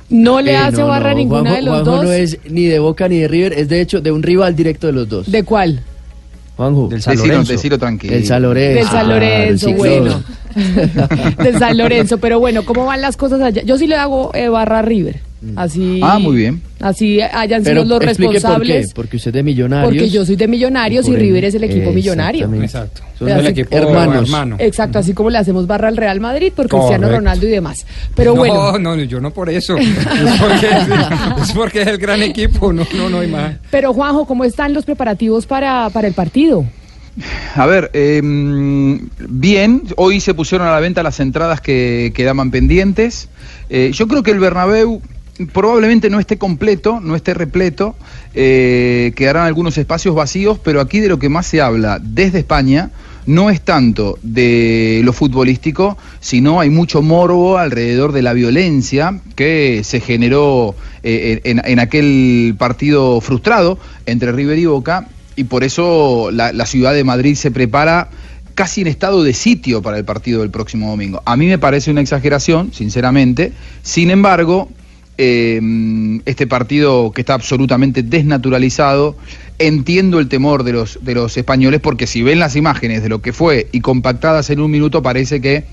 No 0.10 0.42
le 0.42 0.52
Eh, 0.52 0.58
hace 0.58 0.82
no, 0.82 0.88
barra 0.88 1.10
a 1.10 1.14
no, 1.14 1.20
ninguna 1.20 1.42
Juanjo- 1.52 1.56
de 1.56 1.62
los 1.64 1.74
Juanjo 1.74 1.92
dos. 1.92 2.04
no 2.06 2.12
es 2.12 2.38
ni 2.50 2.66
de 2.66 2.80
Boca 2.80 3.08
ni 3.08 3.18
de 3.20 3.28
River, 3.28 3.54
es 3.54 3.68
de 3.70 3.82
hecho 3.82 4.02
de 4.02 4.12
un 4.12 4.22
rival 4.24 4.56
directo 4.56 4.88
de 4.88 4.94
los 4.94 5.10
dos. 5.10 5.32
¿De 5.32 5.44
cuál? 5.44 5.82
Juanjo. 6.58 6.88
Del 6.88 7.02
San 7.02 7.16
Decilo- 7.16 7.28
Lorenzo. 7.34 7.52
decilo 7.52 7.78
tranquilo. 7.80 8.14
Del 8.14 8.26
San 8.26 8.42
Lorenzo. 8.44 8.76
Del 8.76 8.84
San 8.86 8.92
claro, 9.06 9.10
Lorenzo, 9.10 9.72
bueno. 9.74 10.24
Del 11.44 11.60
San 11.60 11.78
Lorenzo. 11.78 12.18
Pero 12.20 12.40
bueno, 12.40 12.64
¿cómo 12.66 12.86
van 12.86 13.02
las 13.02 13.18
cosas 13.18 13.42
allá? 13.42 13.62
Yo 13.64 13.78
sí 13.78 13.88
le 13.88 13.96
hago 13.96 14.32
eh, 14.34 14.48
barra 14.48 14.80
a 14.80 14.82
River. 14.82 15.20
Así. 15.56 16.00
Ah, 16.04 16.20
muy 16.20 16.36
bien. 16.36 16.62
Así 16.80 17.22
hayan 17.22 17.64
Pero 17.64 17.84
sido 17.84 17.96
los 17.98 18.06
responsables. 18.06 18.88
por 18.88 18.88
qué, 18.88 18.96
porque 18.96 19.18
usted 19.18 19.30
es 19.30 19.34
de 19.36 19.44
Millonarios. 19.44 19.90
Porque 19.90 20.10
yo 20.10 20.26
soy 20.26 20.36
de 20.36 20.48
Millonarios 20.48 21.08
y, 21.08 21.12
ende- 21.12 21.20
River 21.20 21.46
es 21.46 21.56
el 21.56 21.64
equipo 21.64 21.92
millonario. 21.92 22.54
Exacto. 22.62 23.02
Son 23.18 23.30
Así- 23.32 23.40
el 23.40 23.48
equipo 23.48 23.76
hermanos. 23.76 24.60
Exacto, 24.60 25.00
así 25.00 25.14
como 25.14 25.30
le 25.30 25.38
hacemos 25.38 25.68
barra 25.68 25.88
al 25.88 25.98
Real 25.98 26.20
Madrid 26.20 26.52
por 26.56 26.68
Cristiano. 26.68 27.10
Ronaldo 27.10 27.48
y 27.48 27.50
demás. 27.52 27.86
Pero 28.16 28.32
no, 28.34 28.38
bueno, 28.40 28.78
no, 28.80 28.96
yo 29.04 29.20
no 29.22 29.32
por 29.32 29.50
eso. 29.50 29.76
Es 29.78 30.40
porque, 30.40 30.70
es 31.42 31.52
porque 31.54 31.82
es 31.82 31.88
el 31.88 31.98
gran 31.98 32.22
equipo, 32.22 32.72
no, 32.74 32.86
no, 32.96 33.10
no 33.10 33.20
hay 33.20 33.28
más. 33.30 33.56
pero 33.72 33.94
Juanjo, 33.94 34.26
¿cómo 34.26 34.44
están 34.44 34.74
los 34.74 34.86
preparativos 34.86 35.46
para, 35.46 35.90
para 35.92 36.08
el 36.08 36.14
partido? 36.14 36.66
A 37.56 37.66
ver, 37.66 37.90
eh, 37.94 38.20
bien, 38.22 39.84
hoy 39.96 40.20
se 40.20 40.34
pusieron 40.34 40.68
a 40.68 40.72
la 40.72 40.80
venta 40.82 41.02
las 41.04 41.20
entradas 41.22 41.62
que 41.62 42.12
quedaban 42.14 42.52
pendientes. 42.52 43.30
Eh, 43.70 43.92
yo 43.94 44.08
creo 44.08 44.22
que 44.24 44.32
el 44.32 44.40
Bernabéu 44.40 45.02
probablemente 45.52 46.10
no 46.10 46.20
esté 46.20 46.38
completo, 46.38 47.00
no 47.02 47.16
esté 47.16 47.34
repleto, 47.34 47.96
eh, 48.34 49.12
quedarán 49.16 49.46
algunos 49.46 49.78
espacios 49.78 50.16
vacíos, 50.16 50.60
pero 50.64 50.82
aquí 50.82 51.00
de 51.00 51.10
lo 51.10 51.20
que 51.20 51.30
más 51.30 51.46
se 51.46 51.62
habla 51.62 52.00
desde 52.02 52.40
España 52.40 52.92
no 53.26 53.50
es 53.50 53.62
tanto 53.62 54.20
de 54.22 55.02
lo 55.04 55.12
futbolístico, 55.12 55.98
sino 56.20 56.60
hay 56.60 56.70
mucho 56.70 57.02
morbo 57.02 57.58
alrededor 57.58 58.12
de 58.12 58.22
la 58.22 58.34
violencia 58.34 59.20
que 59.36 59.82
se 59.84 60.00
generó 60.00 60.76
eh, 61.04 61.42
en, 61.44 61.80
aquel 61.80 62.56
partido 62.58 63.20
frustrado 63.22 63.80
entre 64.06 64.32
River 64.32 64.60
y 64.60 64.66
Boca, 64.66 65.08
y 65.36 65.46
por 65.46 65.64
eso 65.64 66.30
la, 66.32 66.54
la 66.54 66.66
ciudad 66.66 66.94
de 66.94 67.04
Madrid 67.04 67.36
se 67.36 67.52
prepara 67.52 68.10
casi 68.54 68.82
en 68.82 68.88
estado 68.88 69.24
de 69.24 69.34
sitio 69.34 69.82
para 69.82 69.98
el 69.98 70.06
partido 70.06 70.42
del 70.42 70.50
próximo 70.50 70.90
domingo. 70.90 71.22
A 71.26 71.36
mí 71.36 71.48
me 71.48 71.58
parece 71.58 71.92
una 71.92 72.02
exageración, 72.02 72.72
sinceramente. 72.74 73.52
Sin 73.84 74.12
embargo, 74.12 74.70
eh, 75.18 75.62
este 76.26 76.48
partido 76.48 77.12
que 77.12 77.22
está 77.22 77.34
absolutamente 77.34 78.04
desnaturalizado, 78.04 79.16
entiendo 79.60 80.20
el 80.20 80.28
temor 80.28 80.64
de 80.64 80.74
los, 80.74 81.00
de 81.04 81.16
los 81.16 81.38
españoles 81.38 81.80
porque 81.80 82.08
si 82.08 82.24
ven 82.24 82.40
las 82.40 82.56
imágenes 82.56 83.02
de 83.02 83.10
lo 83.10 83.22
que 83.22 83.34
fue 83.34 83.68
y 83.72 83.82
compactadas 83.82 84.50
en 84.50 84.60
un 84.60 84.72
minuto 84.72 85.02
parece 85.02 85.40
que 85.40 85.64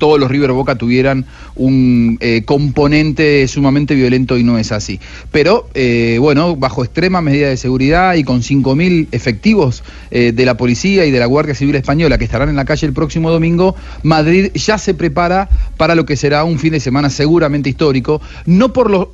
todos 0.00 0.18
los 0.18 0.30
River 0.30 0.50
Boca 0.52 0.74
tuvieran 0.74 1.26
un 1.54 2.16
eh, 2.20 2.42
componente 2.44 3.46
sumamente 3.46 3.94
violento 3.94 4.38
y 4.38 4.42
no 4.42 4.58
es 4.58 4.72
así. 4.72 4.98
Pero 5.30 5.68
eh, 5.74 6.16
bueno, 6.18 6.56
bajo 6.56 6.82
extrema 6.82 7.20
medida 7.20 7.48
de 7.48 7.56
seguridad 7.56 8.14
y 8.14 8.24
con 8.24 8.40
5.000 8.40 9.08
efectivos 9.12 9.84
eh, 10.10 10.32
de 10.32 10.44
la 10.46 10.56
policía 10.56 11.04
y 11.04 11.10
de 11.10 11.18
la 11.20 11.26
Guardia 11.26 11.54
Civil 11.54 11.76
Española 11.76 12.18
que 12.18 12.24
estarán 12.24 12.48
en 12.48 12.56
la 12.56 12.64
calle 12.64 12.86
el 12.86 12.94
próximo 12.94 13.30
domingo, 13.30 13.76
Madrid 14.02 14.50
ya 14.54 14.78
se 14.78 14.94
prepara 14.94 15.50
para 15.76 15.94
lo 15.94 16.06
que 16.06 16.16
será 16.16 16.44
un 16.44 16.58
fin 16.58 16.72
de 16.72 16.80
semana 16.80 17.10
seguramente 17.10 17.68
histórico, 17.68 18.22
no 18.46 18.72
por, 18.72 18.90
lo, 18.90 19.12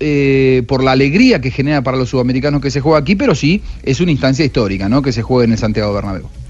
por 0.68 0.84
la 0.84 0.93
alegría 0.93 1.41
que 1.41 1.51
genera 1.51 1.82
para 1.82 1.97
los 1.97 2.11
sudamericanos 2.11 2.62
que 2.62 2.70
se 2.70 2.80
juega 2.80 2.99
aquí, 2.99 3.16
pero 3.16 3.34
sí 3.34 3.61
es 3.82 4.01
una 4.01 4.12
instancia 4.12 4.45
histórica, 4.45 4.89
¿no? 4.89 5.03
Que 5.03 5.12
se 5.12 5.22
juegue 5.22 5.47
en 5.47 5.53
el 5.53 5.59
Santiago 5.59 5.93
Bernabéu. 5.93 6.46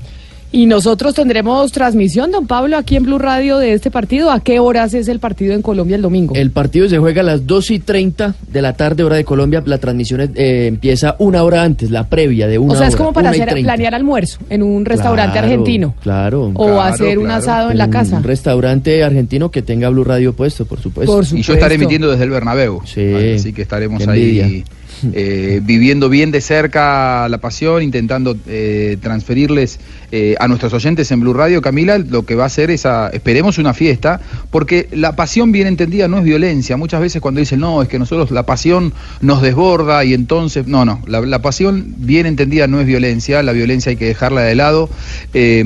Y 0.56 0.64
nosotros 0.64 1.12
tendremos 1.12 1.70
transmisión, 1.70 2.30
don 2.30 2.46
Pablo, 2.46 2.78
aquí 2.78 2.96
en 2.96 3.02
Blue 3.02 3.18
Radio 3.18 3.58
de 3.58 3.74
este 3.74 3.90
partido. 3.90 4.30
¿A 4.30 4.40
qué 4.40 4.58
horas 4.58 4.94
es 4.94 5.06
el 5.08 5.18
partido 5.18 5.52
en 5.52 5.60
Colombia 5.60 5.96
el 5.96 6.00
domingo? 6.00 6.34
El 6.34 6.50
partido 6.50 6.88
se 6.88 6.96
juega 6.96 7.20
a 7.20 7.24
las 7.24 7.46
2 7.46 7.72
y 7.72 7.78
30 7.80 8.34
de 8.50 8.62
la 8.62 8.72
tarde, 8.72 9.04
hora 9.04 9.16
de 9.16 9.24
Colombia. 9.26 9.62
La 9.66 9.76
transmisión 9.76 10.22
eh, 10.34 10.66
empieza 10.66 11.14
una 11.18 11.42
hora 11.42 11.62
antes, 11.62 11.90
la 11.90 12.08
previa 12.08 12.48
de 12.48 12.56
una 12.56 12.72
o 12.72 12.76
sea, 12.76 12.86
hora. 12.86 12.88
es 12.88 12.96
como 12.96 13.12
para 13.12 13.28
hacer, 13.28 13.50
30. 13.50 13.66
planear 13.66 13.94
almuerzo 13.94 14.38
en 14.48 14.62
un 14.62 14.86
restaurante 14.86 15.32
Claro, 15.32 15.46
argentino. 15.46 15.94
Claro. 16.02 16.44
O 16.54 16.64
claro, 16.64 16.80
hacer 16.80 17.18
un 17.18 17.24
claro. 17.26 17.42
asado 17.42 17.70
en 17.70 17.76
la 17.76 17.90
casa. 17.90 18.16
Un 18.16 18.22
restaurante 18.22 19.04
argentino 19.04 19.50
que 19.50 19.60
tenga 19.60 19.90
Blue 19.90 20.04
Radio 20.04 20.32
puesto, 20.32 20.64
por 20.64 20.80
supuesto. 20.80 21.12
Por 21.16 21.38
Y 21.38 21.42
yo 21.42 21.52
estaré 21.52 21.74
emitiendo 21.74 22.10
desde 22.10 22.24
el 22.24 22.30
Bernabéu. 22.30 22.80
Sí. 22.86 23.34
Así 23.34 23.52
que 23.52 23.60
estaremos 23.60 24.08
ahí. 24.08 24.64
Eh, 25.12 25.60
viviendo 25.62 26.08
bien 26.08 26.30
de 26.30 26.40
cerca 26.40 27.28
la 27.28 27.38
pasión, 27.38 27.82
intentando 27.82 28.36
eh, 28.46 28.96
transferirles 29.00 29.78
eh, 30.12 30.34
a 30.38 30.46
nuestros 30.48 30.72
oyentes 30.72 31.10
en 31.10 31.20
Blue 31.20 31.32
Radio, 31.34 31.60
Camila, 31.60 31.98
lo 31.98 32.24
que 32.24 32.34
va 32.34 32.44
a 32.44 32.48
ser 32.48 32.70
esa, 32.70 33.08
esperemos 33.08 33.58
una 33.58 33.74
fiesta, 33.74 34.20
porque 34.50 34.88
la 34.92 35.16
pasión 35.16 35.52
bien 35.52 35.66
entendida 35.66 36.08
no 36.08 36.18
es 36.18 36.24
violencia. 36.24 36.76
Muchas 36.76 37.00
veces 37.00 37.20
cuando 37.20 37.40
dicen, 37.40 37.60
no, 37.60 37.82
es 37.82 37.88
que 37.88 37.98
nosotros 37.98 38.30
la 38.30 38.44
pasión 38.44 38.92
nos 39.20 39.42
desborda 39.42 40.04
y 40.04 40.14
entonces, 40.14 40.66
no, 40.66 40.84
no, 40.84 41.02
la, 41.06 41.40
pasión 41.42 41.94
bien 41.98 42.26
entendida 42.26 42.66
no 42.66 42.80
es 42.80 42.86
violencia, 42.86 43.42
la 43.42 43.52
violencia 43.52 43.90
hay 43.90 43.96
que 43.96 44.06
dejarla 44.06 44.42
de 44.42 44.54
lado. 44.54 44.88
Eh, 45.34 45.62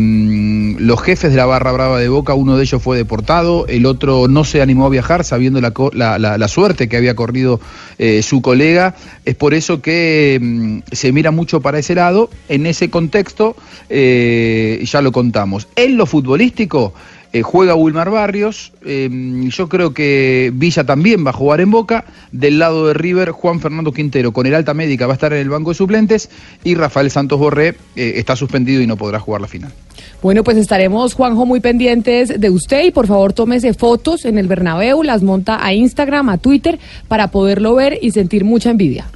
los 0.78 1.00
jefes 1.02 1.30
de 1.30 1.36
la 1.36 1.46
barra 1.46 1.72
brava 1.72 1.98
de 1.98 2.08
Boca, 2.08 2.34
uno 2.34 2.56
de 2.56 2.62
ellos 2.62 2.82
fue 2.82 2.96
deportado, 2.96 3.66
el 3.66 3.86
otro 3.86 4.26
no 4.28 4.44
se 4.44 4.62
animó 4.62 4.86
a 4.86 4.88
viajar 4.88 5.24
sabiendo 5.24 5.60
la, 5.60 6.18
la- 6.18 6.48
suerte 6.48 6.88
que 6.88 6.96
había 6.96 7.14
corrido 7.14 7.60
su 8.22 8.42
colega. 8.42 8.96
Es 9.30 9.36
por 9.36 9.54
eso 9.54 9.80
que 9.80 10.40
mm, 10.42 10.78
se 10.90 11.12
mira 11.12 11.30
mucho 11.30 11.60
para 11.60 11.78
ese 11.78 11.94
lado. 11.94 12.30
En 12.48 12.66
ese 12.66 12.90
contexto, 12.90 13.54
eh, 13.88 14.82
ya 14.84 15.00
lo 15.02 15.12
contamos. 15.12 15.68
En 15.76 15.96
lo 15.96 16.04
futbolístico, 16.04 16.92
eh, 17.32 17.42
juega 17.42 17.74
Wilmar 17.74 18.10
Barrios. 18.10 18.72
eh, 18.84 19.08
yo 19.48 19.68
creo 19.68 19.94
que 19.94 20.50
Villa 20.54 20.84
también 20.84 21.24
va 21.24 21.30
a 21.30 21.34
jugar 21.34 21.60
en 21.60 21.70
Boca. 21.70 22.04
Del 22.32 22.58
lado 22.58 22.88
de 22.88 22.94
River, 22.94 23.30
Juan 23.30 23.60
Fernando 23.60 23.92
Quintero 23.92 24.32
con 24.32 24.46
el 24.46 24.54
alta 24.54 24.74
médica 24.74 25.06
va 25.06 25.12
a 25.12 25.14
estar 25.14 25.32
en 25.32 25.40
el 25.40 25.48
banco 25.48 25.70
de 25.70 25.74
suplentes. 25.76 26.28
Y 26.64 26.74
Rafael 26.74 27.10
Santos 27.10 27.38
Borré 27.38 27.76
eh, 27.96 28.14
está 28.16 28.36
suspendido 28.36 28.82
y 28.82 28.86
no 28.86 28.96
podrá 28.96 29.20
jugar 29.20 29.40
la 29.40 29.48
final. 29.48 29.72
Bueno, 30.22 30.44
pues 30.44 30.56
estaremos, 30.56 31.14
Juanjo, 31.14 31.46
muy 31.46 31.60
pendientes 31.60 32.40
de 32.40 32.50
usted 32.50 32.84
y 32.84 32.90
por 32.90 33.06
favor 33.06 33.32
tómese 33.32 33.74
fotos 33.74 34.24
en 34.24 34.36
el 34.36 34.48
Bernabéu, 34.48 35.02
las 35.02 35.22
monta 35.22 35.64
a 35.64 35.72
Instagram, 35.72 36.28
a 36.28 36.38
Twitter, 36.38 36.78
para 37.08 37.28
poderlo 37.28 37.74
ver 37.74 37.98
y 38.02 38.10
sentir 38.10 38.44
mucha 38.44 38.70
envidia. 38.70 39.06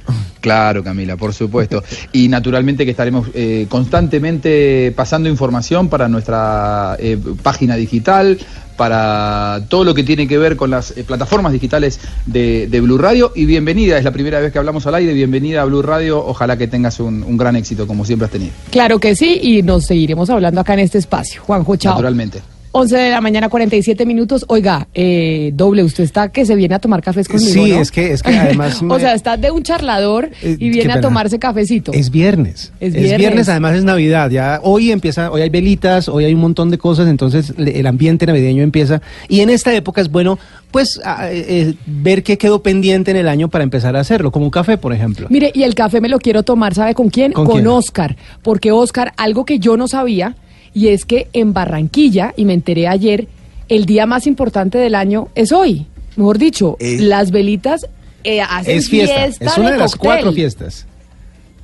Claro, 0.45 0.83
Camila, 0.83 1.17
por 1.17 1.33
supuesto. 1.33 1.83
Y 2.11 2.27
naturalmente 2.27 2.85
que 2.85 2.91
estaremos 2.91 3.29
eh, 3.33 3.65
constantemente 3.67 4.93
pasando 4.95 5.27
información 5.27 5.89
para 5.89 6.07
nuestra 6.07 6.95
eh, 6.99 7.17
página 7.41 7.75
digital, 7.75 8.37
para 8.77 9.61
todo 9.67 9.83
lo 9.83 9.95
que 9.95 10.03
tiene 10.03 10.27
que 10.27 10.37
ver 10.37 10.55
con 10.55 10.69
las 10.69 10.95
eh, 10.95 11.03
plataformas 11.03 11.51
digitales 11.51 11.99
de, 12.27 12.67
de 12.67 12.79
Blue 12.79 12.99
Radio. 12.99 13.31
Y 13.33 13.45
bienvenida, 13.45 13.97
es 13.97 14.03
la 14.03 14.11
primera 14.11 14.39
vez 14.39 14.53
que 14.53 14.59
hablamos 14.59 14.85
al 14.85 14.93
aire, 14.93 15.13
bienvenida 15.13 15.63
a 15.63 15.65
Blue 15.65 15.81
Radio. 15.81 16.23
Ojalá 16.23 16.55
que 16.57 16.67
tengas 16.67 16.99
un, 16.99 17.23
un 17.23 17.37
gran 17.37 17.55
éxito, 17.55 17.87
como 17.87 18.05
siempre 18.05 18.27
has 18.27 18.31
tenido. 18.31 18.51
Claro 18.69 18.99
que 18.99 19.15
sí, 19.15 19.39
y 19.41 19.63
nos 19.63 19.87
seguiremos 19.87 20.29
hablando 20.29 20.61
acá 20.61 20.75
en 20.75 20.81
este 20.81 20.99
espacio. 20.99 21.41
Juanjo, 21.41 21.75
chao. 21.75 21.93
Naturalmente. 21.93 22.54
11 22.77 22.97
de 22.97 23.09
la 23.09 23.21
mañana, 23.21 23.47
47 23.47 24.05
minutos. 24.05 24.43
Oiga, 24.49 24.89
eh, 24.93 25.51
doble, 25.53 25.81
usted 25.81 26.03
está 26.03 26.27
que 26.33 26.45
se 26.45 26.55
viene 26.55 26.75
a 26.75 26.79
tomar 26.79 27.01
cafés 27.01 27.25
conmigo, 27.29 27.49
Sí, 27.53 27.71
¿no? 27.71 27.79
es 27.79 27.89
que- 27.89 28.11
es 28.11 28.21
que 28.21 28.37
además 28.37 28.81
o 28.89 28.99
sea, 28.99 29.13
está 29.13 29.37
de 29.37 29.49
un 29.49 29.63
charlador 29.63 30.29
y 30.43 30.45
Eh, 30.45 30.57
qué 30.59 30.69
viene 30.71 30.91
a 30.91 30.99
tomarse 30.99 31.39
cafecito. 31.39 31.93
Es 31.93 32.11
viernes. 32.11 32.73
Es 32.81 32.93
Es 32.93 33.17
viernes. 33.17 33.47
además 33.47 33.75
es 33.77 33.85
Navidad. 33.85 34.29
Ya 34.29 34.59
hoy 34.61 34.91
empieza, 34.91 35.31
hoy 35.31 35.41
hay 35.41 35.49
velitas, 35.49 36.09
hoy 36.09 36.25
hay 36.25 36.33
un 36.33 36.41
montón 36.41 36.69
de 36.69 36.77
cosas, 36.77 37.07
entonces 37.07 37.53
le- 37.57 37.79
el 37.79 37.87
ambiente 37.87 38.25
navideño 38.25 38.61
empieza. 38.61 39.01
Y 39.29 39.39
en 39.39 39.49
esta 39.51 39.73
época 39.73 40.01
es 40.01 40.11
bueno, 40.11 40.37
pues, 40.71 40.99
a- 41.05 41.31
eh, 41.31 41.75
ver 41.85 42.23
qué 42.23 42.37
quedó 42.37 42.61
pendiente 42.61 43.09
en 43.11 43.15
el 43.15 43.29
año 43.29 43.47
para 43.49 43.63
empezar 43.63 43.95
a 43.95 44.01
hacerlo, 44.01 44.33
como 44.33 44.43
un 44.43 44.51
café, 44.51 44.77
por 44.77 44.91
ejemplo. 44.91 45.27
Mire, 45.29 45.49
y 45.55 45.63
el 45.63 45.75
café 45.75 46.01
me 46.01 46.09
lo 46.09 46.19
quiero 46.19 46.43
tomar, 46.43 46.73
¿sabe 46.75 46.93
con 46.93 47.07
quién? 47.09 47.31
¿Con 47.31 47.45
Con, 47.45 47.55
quién? 47.55 47.67
Oscar. 47.67 48.17
Porque 48.43 48.73
Oscar, 48.73 49.13
algo 49.15 49.45
que 49.45 49.59
yo 49.59 49.77
no 49.77 49.87
sabía, 49.87 50.35
y 50.75 50.89
es 50.89 51.05
que 51.05 51.29
en 51.33 51.53
Barranquilla, 51.53 52.33
y 52.35 52.45
me 52.45 52.53
enteré 52.53 52.87
ayer, 52.87 53.27
el 53.69 53.85
día 53.85 54.05
más 54.05 54.27
importante 54.27 54.77
del 54.77 54.93
año 54.93 55.29
es 55.33 55.51
hoy. 55.51 55.87
Mejor 56.17 56.37
dicho, 56.37 56.77
las 56.79 57.31
velitas 57.31 57.87
eh, 58.23 58.41
hacen 58.41 58.77
Es 58.77 58.89
fiesta, 58.89 59.25
es 59.25 59.57
una 59.57 59.71
de, 59.71 59.77
las 59.77 59.93
cóctel. 59.93 60.11
cuatro 60.11 60.33
fiestas. 60.33 60.85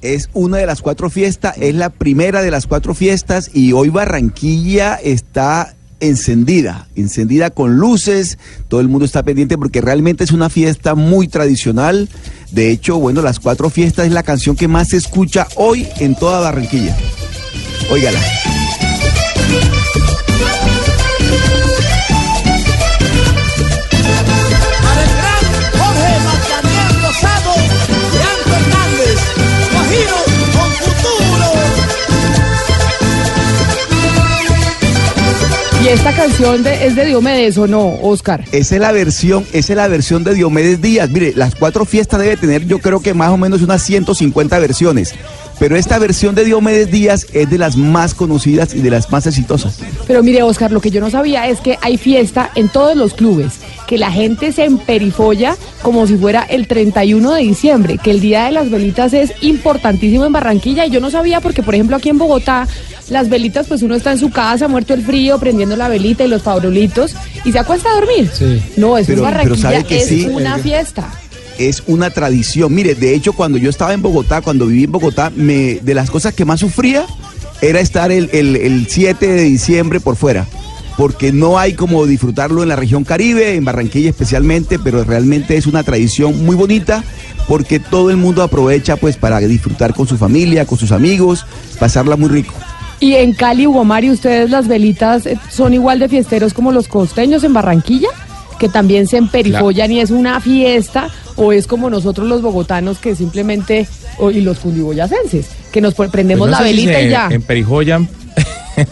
Es 0.01 0.29
una 0.33 0.57
de 0.57 0.65
las 0.65 0.81
cuatro 0.81 1.09
fiestas, 1.09 1.57
es 1.57 1.75
la 1.75 1.89
primera 1.89 2.41
de 2.41 2.51
las 2.51 2.65
cuatro 2.65 2.95
fiestas 2.95 3.51
y 3.53 3.73
hoy 3.73 3.89
Barranquilla 3.89 4.95
está 4.95 5.75
encendida, 5.99 6.87
encendida 6.95 7.51
con 7.51 7.75
luces, 7.75 8.39
todo 8.67 8.79
el 8.79 8.87
mundo 8.87 9.05
está 9.05 9.23
pendiente 9.23 9.57
porque 9.57 9.81
realmente 9.81 10.23
es 10.23 10.31
una 10.31 10.49
fiesta 10.49 10.95
muy 10.95 11.27
tradicional. 11.27 12.09
De 12.51 12.71
hecho, 12.71 12.97
bueno, 12.97 13.21
las 13.21 13.39
cuatro 13.39 13.69
fiestas 13.69 14.07
es 14.07 14.11
la 14.11 14.23
canción 14.23 14.55
que 14.55 14.67
más 14.67 14.89
se 14.89 14.97
escucha 14.97 15.47
hoy 15.55 15.87
en 15.99 16.15
toda 16.15 16.39
Barranquilla. 16.39 16.97
Óigala. 17.91 18.19
Esta 35.93 36.13
canción 36.13 36.63
de- 36.63 36.85
es 36.87 36.95
de 36.95 37.05
Diomedes, 37.05 37.57
¿o 37.57 37.67
no, 37.67 37.95
Oscar? 38.01 38.45
Esa 38.53 38.75
es 38.75 38.81
la 38.81 38.91
versión, 38.93 39.45
esa 39.51 39.73
es 39.73 39.77
la 39.77 39.87
versión 39.89 40.23
de 40.23 40.33
Diomedes 40.33 40.81
Díaz. 40.81 41.09
Mire, 41.09 41.33
las 41.35 41.53
cuatro 41.53 41.83
fiestas 41.85 42.21
debe 42.21 42.37
tener 42.37 42.65
yo 42.65 42.79
creo 42.79 43.01
que 43.01 43.13
más 43.13 43.29
o 43.29 43.37
menos 43.37 43.61
unas 43.61 43.83
150 43.83 44.57
versiones. 44.59 45.13
Pero 45.61 45.75
esta 45.75 45.99
versión 45.99 46.33
de 46.33 46.43
Diomedes 46.43 46.89
Díaz 46.89 47.27
es 47.33 47.47
de 47.47 47.59
las 47.59 47.77
más 47.77 48.15
conocidas 48.15 48.73
y 48.73 48.79
de 48.81 48.89
las 48.89 49.11
más 49.11 49.27
exitosas. 49.27 49.77
Pero 50.07 50.23
mire, 50.23 50.41
Oscar, 50.41 50.71
lo 50.71 50.81
que 50.81 50.89
yo 50.89 50.99
no 51.01 51.11
sabía 51.11 51.47
es 51.47 51.59
que 51.61 51.77
hay 51.83 51.97
fiesta 51.97 52.49
en 52.55 52.67
todos 52.67 52.97
los 52.97 53.13
clubes, 53.13 53.59
que 53.85 53.99
la 53.99 54.11
gente 54.11 54.53
se 54.53 54.65
emperifolla 54.65 55.55
como 55.83 56.07
si 56.07 56.15
fuera 56.17 56.41
el 56.41 56.65
31 56.65 57.33
de 57.33 57.41
diciembre, 57.43 57.99
que 58.03 58.09
el 58.09 58.21
Día 58.21 58.45
de 58.45 58.53
las 58.53 58.71
Velitas 58.71 59.13
es 59.13 59.33
importantísimo 59.41 60.25
en 60.25 60.33
Barranquilla 60.33 60.87
y 60.87 60.89
yo 60.89 60.99
no 60.99 61.11
sabía 61.11 61.41
porque, 61.41 61.61
por 61.61 61.75
ejemplo, 61.75 61.95
aquí 61.95 62.09
en 62.09 62.17
Bogotá, 62.17 62.67
las 63.11 63.29
velitas, 63.29 63.67
pues 63.67 63.83
uno 63.83 63.93
está 63.93 64.11
en 64.13 64.17
su 64.17 64.31
casa, 64.31 64.67
muerto 64.67 64.95
el 64.95 65.03
frío, 65.03 65.37
prendiendo 65.37 65.75
la 65.75 65.89
velita 65.89 66.23
y 66.23 66.27
los 66.27 66.41
favorolitos 66.41 67.13
y 67.45 67.51
se 67.51 67.59
acuesta 67.59 67.89
a 67.91 67.95
dormir. 67.99 68.31
No, 68.77 68.97
eso 68.97 69.05
Pero- 69.05 69.05
en 69.05 69.05
pero 69.05 69.21
Barranquilla 69.21 69.61
¿sabe 69.61 69.83
que 69.83 69.97
es 69.99 70.07
sí? 70.07 70.25
una 70.25 70.57
fiesta. 70.57 71.07
Es 71.69 71.83
una 71.87 72.09
tradición. 72.09 72.73
Mire, 72.73 72.95
de 72.95 73.13
hecho, 73.13 73.33
cuando 73.33 73.57
yo 73.57 73.69
estaba 73.69 73.93
en 73.93 74.01
Bogotá, 74.01 74.41
cuando 74.41 74.65
viví 74.67 74.85
en 74.85 74.91
Bogotá, 74.91 75.31
me, 75.35 75.75
de 75.75 75.93
las 75.93 76.09
cosas 76.09 76.33
que 76.33 76.45
más 76.45 76.59
sufría 76.59 77.05
era 77.61 77.79
estar 77.79 78.11
el, 78.11 78.29
el- 78.33 78.55
el 78.55 78.87
7 78.89 79.27
de 79.27 79.43
diciembre 79.43 79.99
por 79.99 80.15
fuera. 80.15 80.47
Porque 80.97 81.31
no 81.31 81.57
hay 81.57 81.73
como 81.73 82.05
disfrutarlo 82.05 82.63
en 82.63 82.69
la 82.69 82.75
región 82.75 83.03
Caribe, 83.03 83.55
en 83.55 83.63
Barranquilla 83.65 84.09
especialmente, 84.09 84.77
pero 84.77 85.03
realmente 85.03 85.55
es 85.57 85.65
una 85.65 85.83
tradición 85.83 86.45
muy 86.45 86.55
bonita 86.55 87.03
porque 87.47 87.79
todo 87.79 88.11
el 88.11 88.17
mundo 88.17 88.43
aprovecha 88.43 88.97
pues 88.97 89.15
para 89.17 89.39
disfrutar 89.39 89.93
con 89.95 90.07
su 90.07 90.17
familia, 90.17 90.65
con 90.65 90.77
sus 90.77 90.91
amigos, 90.91 91.45
pasarla 91.79 92.17
muy 92.17 92.29
rico. 92.29 92.53
Y 92.99 93.15
en 93.15 93.33
Cali, 93.33 93.65
Hugo 93.65 93.83
Mario, 93.83 94.11
¿ustedes 94.13 94.51
las 94.51 94.67
velitas 94.67 95.25
eh, 95.25 95.39
son 95.49 95.73
igual 95.73 95.97
de 95.97 96.07
fiesteros 96.07 96.53
como 96.53 96.71
los 96.71 96.87
costeños 96.87 97.43
en 97.43 97.53
Barranquilla? 97.53 98.09
Que 98.61 98.69
también 98.69 99.07
se 99.07 99.17
emperifollan 99.17 99.91
y 99.91 100.01
es 100.01 100.11
una 100.11 100.39
fiesta, 100.39 101.09
o 101.35 101.51
es 101.51 101.65
como 101.65 101.89
nosotros 101.89 102.27
los 102.27 102.43
bogotanos 102.43 102.99
que 102.99 103.15
simplemente, 103.15 103.87
o- 104.19 104.29
y 104.29 104.41
los 104.41 104.59
cundiboyacenses, 104.59 105.47
que 105.71 105.81
nos 105.81 105.95
pre- 105.95 106.09
prendemos 106.09 106.47
Pues 106.47 106.51
no 106.59 106.63
la 106.63 106.67
sé 106.67 106.73
si 106.75 106.79
velita 106.85 106.99
se 106.99 107.05
y 107.07 107.09
ya. 107.09 107.27
emperifollan, 107.31 108.07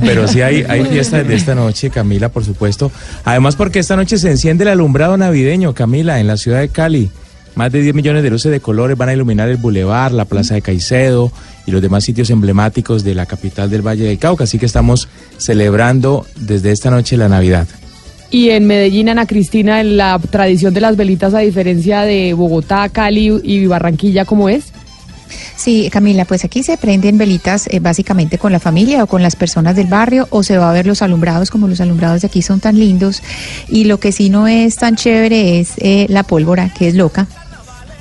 pero 0.00 0.26
sí 0.26 0.40
hay, 0.42 0.64
hay 0.68 0.84
fiestas 0.84 1.26
de 1.28 1.34
esta 1.36 1.54
noche, 1.54 1.90
Camila, 1.90 2.28
por 2.28 2.44
supuesto. 2.44 2.90
Además, 3.24 3.54
porque 3.54 3.78
esta 3.78 3.94
noche 3.94 4.18
se 4.18 4.30
enciende 4.30 4.64
el 4.64 4.70
alumbrado 4.70 5.16
navideño, 5.16 5.74
Camila, 5.74 6.18
en 6.20 6.26
la 6.26 6.36
ciudad 6.36 6.58
de 6.60 6.68
Cali. 6.68 7.10
Más 7.54 7.72
de 7.72 7.80
10 7.82 7.94
millones 7.94 8.22
de 8.24 8.30
luces 8.30 8.50
de 8.52 8.58
colores 8.60 8.96
van 8.98 9.08
a 9.08 9.12
iluminar 9.14 9.48
el 9.48 9.56
bulevar, 9.58 10.12
la 10.12 10.24
plaza 10.24 10.54
de 10.54 10.62
Caicedo 10.62 11.32
y 11.66 11.70
los 11.70 11.82
demás 11.82 12.04
sitios 12.04 12.30
emblemáticos 12.30 13.02
de 13.04 13.14
la 13.14 13.26
capital 13.26 13.68
del 13.70 13.82
Valle 13.86 14.04
del 14.04 14.18
Cauca. 14.18 14.44
Así 14.44 14.58
que 14.58 14.66
estamos 14.66 15.08
celebrando 15.38 16.26
desde 16.36 16.70
esta 16.72 16.90
noche 16.90 17.16
la 17.16 17.28
Navidad. 17.28 17.66
Y 18.30 18.50
en 18.50 18.66
Medellín, 18.66 19.08
Ana 19.08 19.26
Cristina, 19.26 19.80
en 19.80 19.96
la 19.96 20.18
tradición 20.18 20.74
de 20.74 20.82
las 20.82 20.96
velitas, 20.96 21.32
a 21.32 21.38
diferencia 21.38 22.02
de 22.02 22.34
Bogotá, 22.34 22.88
Cali 22.90 23.40
y 23.42 23.66
Barranquilla, 23.66 24.24
¿cómo 24.24 24.48
es? 24.48 24.72
Sí, 25.56 25.88
Camila, 25.90 26.24
pues 26.24 26.44
aquí 26.44 26.62
se 26.62 26.76
prenden 26.76 27.18
velitas 27.18 27.66
eh, 27.68 27.80
básicamente 27.80 28.38
con 28.38 28.52
la 28.52 28.60
familia 28.60 29.04
o 29.04 29.06
con 29.06 29.22
las 29.22 29.36
personas 29.36 29.76
del 29.76 29.86
barrio 29.86 30.26
o 30.30 30.42
se 30.42 30.56
va 30.56 30.70
a 30.70 30.72
ver 30.72 30.86
los 30.86 31.02
alumbrados 31.02 31.50
como 31.50 31.68
los 31.68 31.80
alumbrados 31.80 32.22
de 32.22 32.28
aquí 32.28 32.42
son 32.42 32.60
tan 32.60 32.78
lindos 32.78 33.22
y 33.68 33.84
lo 33.84 33.98
que 33.98 34.12
sí 34.12 34.30
no 34.30 34.46
es 34.46 34.76
tan 34.76 34.96
chévere 34.96 35.60
es 35.60 35.72
eh, 35.78 36.06
la 36.08 36.22
pólvora 36.22 36.72
que 36.72 36.88
es 36.88 36.94
loca. 36.94 37.26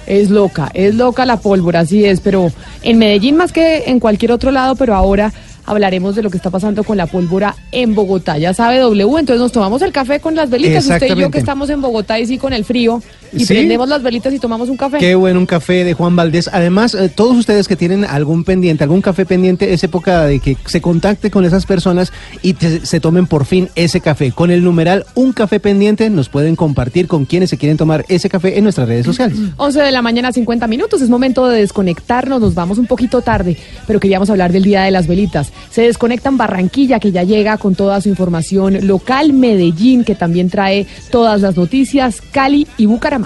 Es 0.06 0.30
loca, 0.30 0.72
es 0.74 0.96
loca 0.96 1.26
la 1.26 1.38
pólvora, 1.38 1.82
así 1.82 2.06
es, 2.06 2.22
pero 2.22 2.50
en 2.82 2.98
Medellín 2.98 3.36
más 3.36 3.52
que 3.52 3.84
en 3.88 4.00
cualquier 4.00 4.32
otro 4.32 4.52
lado, 4.52 4.76
pero 4.76 4.96
ahora 4.96 5.34
hablaremos 5.68 6.16
de 6.16 6.24
lo 6.24 6.32
que 6.32 6.38
está 6.38 6.50
pasando 6.50 6.84
con 6.84 6.98
la 6.98 7.06
pólvora 7.06 7.56
en 7.72 7.94
Bogotá. 7.94 8.38
Ya 8.38 8.54
sabe 8.54 8.80
W, 8.80 9.20
entonces 9.20 9.40
nos 9.40 9.52
tomamos 9.52 9.82
el 9.84 9.92
café 9.92 10.20
con 10.20 10.34
las 10.34 10.50
velitas. 10.50 10.88
Usted 10.88 11.16
y 11.16 11.20
yo 11.20 11.30
que 11.30 11.38
estamos 11.38 11.70
en 11.70 11.82
Bogotá 11.82 12.18
y 12.20 12.26
sí 12.26 12.38
con 12.38 12.54
el 12.54 12.66
frío 12.66 13.04
y 13.34 13.40
Sí. 13.46 13.54
prendemos 13.54 13.88
las 13.90 14.02
velitas 14.04 14.34
y 14.34 14.40
tomamos 14.40 14.70
un 14.70 14.78
café. 14.78 14.98
Qué 14.98 15.16
bueno 15.16 15.40
un 15.40 15.46
café 15.46 15.84
de 15.84 15.94
Juan 15.94 16.16
Valdés. 16.16 16.50
Además, 16.52 16.94
eh, 16.96 17.10
todos 17.14 17.36
ustedes 17.38 17.68
que 17.68 17.76
tienen 17.76 18.06
algún 18.06 18.44
pendiente, 18.44 18.84
algún 18.84 19.02
café 19.02 19.26
pendiente, 19.26 19.74
es 19.74 19.84
época 19.84 20.26
de 20.26 20.40
que 20.40 20.58
se 20.66 20.82
contacte 20.82 21.32
con 21.32 21.46
esas 21.46 21.66
personas 21.66 22.12
y 22.42 22.54
te- 22.54 22.86
se 22.86 23.00
tomen 23.00 23.28
por 23.28 23.46
fin 23.46 23.70
ese 23.76 24.02
café. 24.02 24.32
Con 24.32 24.52
el 24.52 24.64
numeral 24.64 25.06
Un 25.16 25.34
Café 25.34 25.60
Pendiente 25.60 26.10
nos 26.10 26.30
pueden 26.30 26.56
compartir 26.56 27.08
con 27.08 27.26
quienes 27.26 27.50
se 27.50 27.58
quieren 27.58 27.78
tomar 27.78 28.06
ese 28.10 28.30
café 28.30 28.58
en 28.58 28.64
nuestras 28.64 28.88
redes 28.88 29.06
sociales. 29.06 29.38
11 29.58 29.82
de 29.82 29.92
la 29.92 30.02
mañana, 30.02 30.32
50 30.32 30.68
minutos. 30.68 31.02
Es 31.02 31.10
momento 31.10 31.48
de 31.48 31.60
desconectarnos. 31.60 32.42
Nos 32.42 32.54
vamos 32.56 32.78
un 32.78 32.88
poquito 32.88 33.22
tarde, 33.22 33.58
pero 33.86 34.00
queríamos 34.00 34.30
hablar 34.30 34.52
del 34.52 34.64
Día 34.64 34.84
de 34.84 34.92
las 34.92 35.08
Velitas. 35.08 35.52
Se 35.70 35.82
desconectan 35.84 36.38
Barranquilla, 36.38 37.00
que 37.00 37.12
ya 37.12 37.24
llega 37.24 37.58
con 37.58 37.76
toda 37.76 38.00
su 38.02 38.10
información 38.10 38.86
local. 38.88 39.34
Medellín, 39.34 40.04
que 40.04 40.16
también 40.16 40.50
trae 40.50 40.86
todas 41.12 41.42
las 41.42 41.56
noticias. 41.58 42.22
Cali 42.32 42.68
y 42.78 42.86
Bucaramanga. 42.86 43.17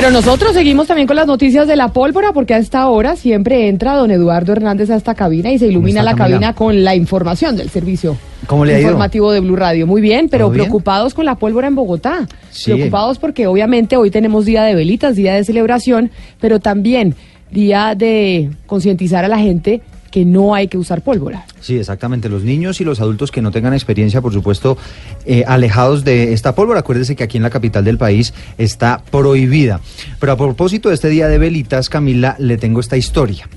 Pero 0.00 0.12
nosotros 0.12 0.54
seguimos 0.54 0.86
también 0.86 1.06
con 1.06 1.16
las 1.16 1.26
noticias 1.26 1.68
de 1.68 1.76
la 1.76 1.88
pólvora, 1.88 2.32
porque 2.32 2.54
a 2.54 2.56
esta 2.56 2.88
hora 2.88 3.16
siempre 3.16 3.68
entra 3.68 3.96
don 3.96 4.10
Eduardo 4.10 4.52
Hernández 4.52 4.88
a 4.88 4.96
esta 4.96 5.14
cabina 5.14 5.50
y 5.50 5.58
se 5.58 5.66
ilumina 5.66 6.02
la 6.02 6.12
Camila? 6.12 6.36
cabina 6.36 6.54
con 6.54 6.84
la 6.84 6.94
información 6.94 7.54
del 7.54 7.68
servicio 7.68 8.16
¿Cómo 8.46 8.64
le 8.64 8.74
ha 8.74 8.78
ido? 8.78 8.88
informativo 8.88 9.30
de 9.30 9.40
Blue 9.40 9.56
Radio. 9.56 9.86
Muy 9.86 10.00
bien, 10.00 10.30
pero 10.30 10.50
preocupados 10.50 11.12
con 11.12 11.26
la 11.26 11.34
pólvora 11.34 11.66
en 11.66 11.74
Bogotá. 11.74 12.26
Sí. 12.50 12.72
Preocupados 12.72 13.18
porque 13.18 13.46
obviamente 13.46 13.98
hoy 13.98 14.10
tenemos 14.10 14.46
día 14.46 14.62
de 14.62 14.74
velitas, 14.74 15.16
día 15.16 15.34
de 15.34 15.44
celebración, 15.44 16.10
pero 16.40 16.60
también 16.60 17.14
día 17.50 17.94
de 17.94 18.50
concientizar 18.66 19.24
a 19.24 19.28
la 19.28 19.38
gente 19.38 19.82
que 20.10 20.24
no 20.24 20.54
hay 20.54 20.68
que 20.68 20.76
usar 20.76 21.02
pólvora. 21.02 21.46
Sí, 21.60 21.78
exactamente. 21.78 22.28
Los 22.28 22.42
niños 22.42 22.80
y 22.80 22.84
los 22.84 23.00
adultos 23.00 23.30
que 23.30 23.42
no 23.42 23.50
tengan 23.50 23.72
experiencia, 23.72 24.20
por 24.20 24.32
supuesto, 24.32 24.76
eh, 25.24 25.44
alejados 25.46 26.04
de 26.04 26.32
esta 26.32 26.54
pólvora. 26.54 26.80
Acuérdese 26.80 27.16
que 27.16 27.22
aquí 27.22 27.36
en 27.36 27.44
la 27.44 27.50
capital 27.50 27.84
del 27.84 27.98
país 27.98 28.34
está 28.58 29.02
prohibida. 29.10 29.80
Pero 30.18 30.32
a 30.32 30.36
propósito 30.36 30.88
de 30.88 30.96
este 30.96 31.08
día 31.08 31.28
de 31.28 31.38
velitas, 31.38 31.88
Camila, 31.88 32.36
le 32.38 32.58
tengo 32.58 32.80
esta 32.80 32.96
historia. 32.96 33.48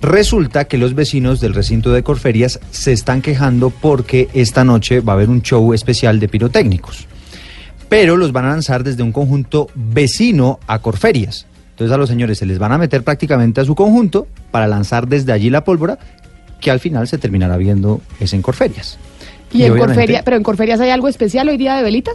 Resulta 0.00 0.64
que 0.64 0.78
los 0.78 0.94
vecinos 0.94 1.40
del 1.40 1.54
recinto 1.54 1.92
de 1.92 2.02
Corferias 2.02 2.58
se 2.72 2.92
están 2.92 3.22
quejando 3.22 3.70
porque 3.70 4.28
esta 4.34 4.64
noche 4.64 5.00
va 5.00 5.12
a 5.12 5.16
haber 5.16 5.30
un 5.30 5.42
show 5.42 5.72
especial 5.74 6.18
de 6.18 6.28
pirotécnicos. 6.28 7.06
Pero 7.88 8.16
los 8.16 8.32
van 8.32 8.46
a 8.46 8.50
lanzar 8.50 8.82
desde 8.82 9.02
un 9.02 9.12
conjunto 9.12 9.68
vecino 9.74 10.58
a 10.66 10.80
Corferias. 10.80 11.46
Entonces 11.82 11.94
a 11.96 11.98
los 11.98 12.08
señores 12.08 12.38
se 12.38 12.46
les 12.46 12.60
van 12.60 12.70
a 12.70 12.78
meter 12.78 13.02
prácticamente 13.02 13.60
a 13.60 13.64
su 13.64 13.74
conjunto 13.74 14.28
para 14.52 14.68
lanzar 14.68 15.08
desde 15.08 15.32
allí 15.32 15.50
la 15.50 15.64
pólvora, 15.64 15.98
que 16.60 16.70
al 16.70 16.78
final 16.78 17.08
se 17.08 17.18
terminará 17.18 17.56
viendo 17.56 18.00
es 18.20 18.32
en 18.34 18.40
Corferias. 18.42 18.98
Y, 19.52 19.64
en 19.64 19.72
obviamente- 19.72 19.94
Corferia, 19.94 20.22
pero 20.24 20.36
en 20.36 20.42
Corferias 20.44 20.78
hay 20.80 20.90
algo 20.90 21.08
especial 21.08 21.48
hoy 21.48 21.56
día 21.56 21.74
de 21.76 21.82
velitas. 21.82 22.14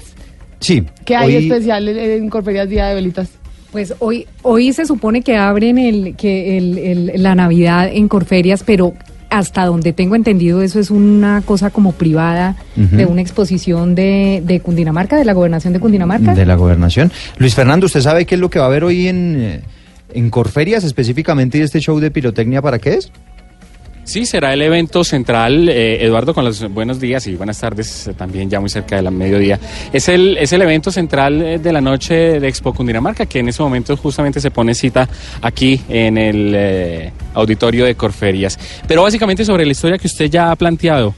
Sí. 0.62 0.86
¿Qué 1.04 1.18
hay 1.18 1.36
hoy- 1.36 1.44
especial 1.50 1.88
en 1.90 2.30
Corferias 2.30 2.70
día 2.70 2.86
de 2.88 2.96
velitas? 2.96 3.28
Pues 3.74 3.94
hoy, 4.00 4.26
hoy 4.42 4.72
se 4.72 4.86
supone 4.86 5.22
que 5.22 5.36
abren 5.36 5.78
el, 5.78 6.16
que 6.16 6.58
el, 6.58 6.78
el- 6.78 7.12
la 7.22 7.36
Navidad 7.36 7.90
en 7.92 8.08
Corferias, 8.08 8.64
pero 8.66 8.94
hasta 9.30 9.66
donde 9.66 9.94
tengo 9.94 10.16
entendido 10.16 10.62
eso 10.62 10.80
es 10.80 10.92
una 10.92 11.42
cosa 11.46 11.70
como 11.70 11.92
privada 11.94 12.56
de 12.76 13.06
una 13.06 13.22
exposición 13.22 13.96
de, 13.96 14.42
de 14.46 14.60
Cundinamarca, 14.60 15.18
de 15.18 15.26
la 15.26 15.34
gobernación 15.34 15.74
de 15.74 15.80
Cundinamarca. 15.80 16.34
De 16.34 16.46
la 16.46 16.56
gobernación. 16.56 17.12
Luis 17.38 17.56
Fernando, 17.56 17.86
¿usted 17.86 18.02
sabe 18.02 18.26
qué 18.26 18.36
es 18.36 18.42
lo 18.42 18.50
que 18.50 18.60
va 18.60 18.66
a 18.66 18.68
haber 18.68 18.84
hoy 18.84 19.08
en, 19.08 19.36
eh, 19.38 19.62
en 20.14 20.30
Corferias 20.30 20.84
específicamente 20.84 21.58
y 21.58 21.62
este 21.62 21.80
show 21.80 22.00
de 22.00 22.12
pirotecnia 22.12 22.62
para 22.62 22.80
qué 22.80 22.96
es? 22.96 23.12
Sí, 24.08 24.26
será 24.26 24.54
el 24.54 24.62
evento 24.62 25.04
central, 25.04 25.68
eh, 25.68 26.02
Eduardo, 26.06 26.34
con 26.34 26.46
los 26.46 26.72
buenos 26.72 26.98
días 26.98 27.28
y 27.28 27.36
buenas 27.36 27.60
tardes, 27.60 28.08
eh, 28.08 28.14
también 28.14 28.50
ya 28.50 28.62
muy 28.62 28.70
cerca 28.70 28.96
de 28.96 29.02
la 29.02 29.12
mediodía. 29.12 29.60
Es 29.92 30.08
el, 30.08 30.38
es 30.38 30.54
el 30.54 30.62
evento 30.62 30.92
central 30.92 31.42
eh, 31.42 31.60
de 31.60 31.74
la 31.74 31.82
noche 31.82 32.40
de 32.40 32.48
Expo 32.48 32.74
Cundinamarca, 32.74 33.26
que 33.26 33.40
en 33.40 33.50
ese 33.50 33.62
momento 33.62 33.98
justamente 33.98 34.40
se 34.40 34.50
pone 34.50 34.74
cita 34.76 35.10
aquí 35.42 35.82
en 35.90 36.18
el 36.18 36.54
eh, 36.56 37.12
auditorio 37.34 37.84
de 37.84 37.96
Corferias. 37.96 38.58
Pero 38.88 39.04
básicamente 39.04 39.44
sobre 39.44 39.66
la 39.66 39.74
historia 39.74 39.98
que 39.98 40.08
usted 40.08 40.30
ya 40.30 40.52
ha 40.52 40.56
planteado, 40.56 41.14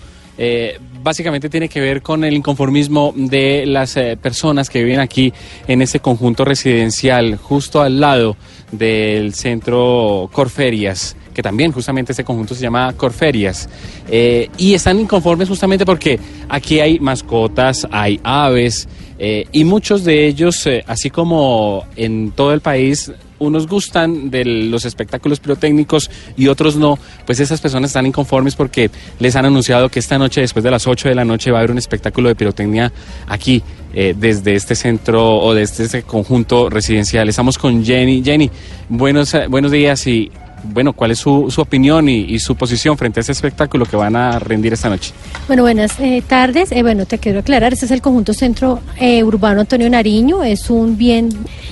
básicamente 1.04 1.48
tiene 1.48 1.70
que 1.70 1.82
ver 1.82 2.02
con 2.02 2.24
el 2.24 2.34
inconformismo 2.34 3.14
de 3.16 3.66
las 3.68 4.00
personas 4.22 4.70
que 4.70 4.82
viven 4.82 5.02
aquí 5.02 5.32
en 5.68 5.84
este 5.84 6.00
conjunto 6.00 6.44
residencial, 6.44 7.36
justo 7.36 7.82
al 7.82 8.00
lado 8.00 8.36
del 8.72 9.36
centro 9.36 10.30
Corferias 10.32 11.18
también 11.42 11.72
justamente 11.72 12.12
este 12.12 12.24
conjunto 12.24 12.56
se 12.56 12.62
llama 12.62 12.94
Corferias, 12.94 13.70
eh, 14.10 14.50
y 14.58 14.74
están 14.74 15.00
inconformes 15.00 15.48
justamente 15.48 15.86
porque 15.86 16.20
aquí 16.48 16.80
hay 16.80 17.00
mascotas, 17.00 17.88
hay 17.92 18.20
aves, 18.24 18.88
eh, 19.18 19.46
y 19.52 19.64
muchos 19.66 20.04
de 20.04 20.28
ellos, 20.28 20.66
eh, 20.66 20.84
así 20.88 21.10
como 21.10 21.86
en 21.96 22.32
todo 22.32 22.54
el 22.54 22.62
país, 22.62 23.12
unos 23.38 23.68
gustan 23.68 24.30
de 24.30 24.44
los 24.44 24.84
espectáculos 24.84 25.40
pirotécnicos 25.40 26.12
y 26.36 26.48
otros 26.48 26.76
no, 26.76 27.00
pues 27.26 27.40
esas 27.40 27.62
personas 27.62 27.92
están 27.92 28.06
inconformes 28.06 28.56
porque 28.56 28.92
les 29.20 29.36
han 29.36 29.46
anunciado 29.46 29.90
que 29.90 30.00
esta 30.00 30.18
noche, 30.18 30.42
después 30.42 30.64
de 30.64 30.72
las 30.72 30.88
8 30.88 31.10
de 31.10 31.16
la 31.16 31.24
noche, 31.24 31.52
va 31.52 31.58
a 31.58 31.62
haber 31.62 31.72
un 31.72 31.78
espectáculo 31.78 32.28
de 32.28 32.36
pirotecnia 32.36 32.92
aquí, 33.28 33.64
desde 33.92 34.56
este 34.56 34.76
centro 34.76 35.38
o 35.40 35.54
desde 35.54 35.86
este 35.86 36.04
conjunto 36.04 36.70
residencial. 36.70 37.28
Estamos 37.28 37.58
con 37.58 37.84
Jenny. 37.84 38.22
Jenny, 38.24 38.52
buenos, 38.88 39.36
buenos 39.50 39.72
días 39.72 40.06
y 40.06 40.32
bueno, 40.64 40.94
¿cuál 40.94 41.12
es 41.12 41.20
su, 41.20 41.50
su 41.50 41.62
opinión 41.62 42.10
y, 42.10 42.40
su 42.40 42.56
posición 42.56 42.98
frente 42.98 43.20
a 43.20 43.22
ese 43.22 43.32
espectáculo 43.34 43.86
que 43.86 43.96
van 43.96 44.16
a 44.16 44.40
rendir 44.40 44.74
esta 44.74 44.90
noche? 44.90 45.14
Bueno, 45.48 45.64
buenas 45.64 46.00
eh, 46.00 46.24
tardes. 46.26 46.72
Eh, 46.72 46.82
bueno, 46.82 47.06
te 47.06 47.18
quiero 47.18 47.40
aclarar, 47.40 47.74
este 47.74 47.86
es 47.86 47.92
el 47.92 48.02
conjunto 48.02 48.34
centro 48.34 48.80
eh, 48.98 49.24
urbano 49.24 49.62
Antonio 49.62 49.90
Nariño, 49.90 50.44
es 50.44 50.70
un 50.70 50.98
bien 50.98 51.30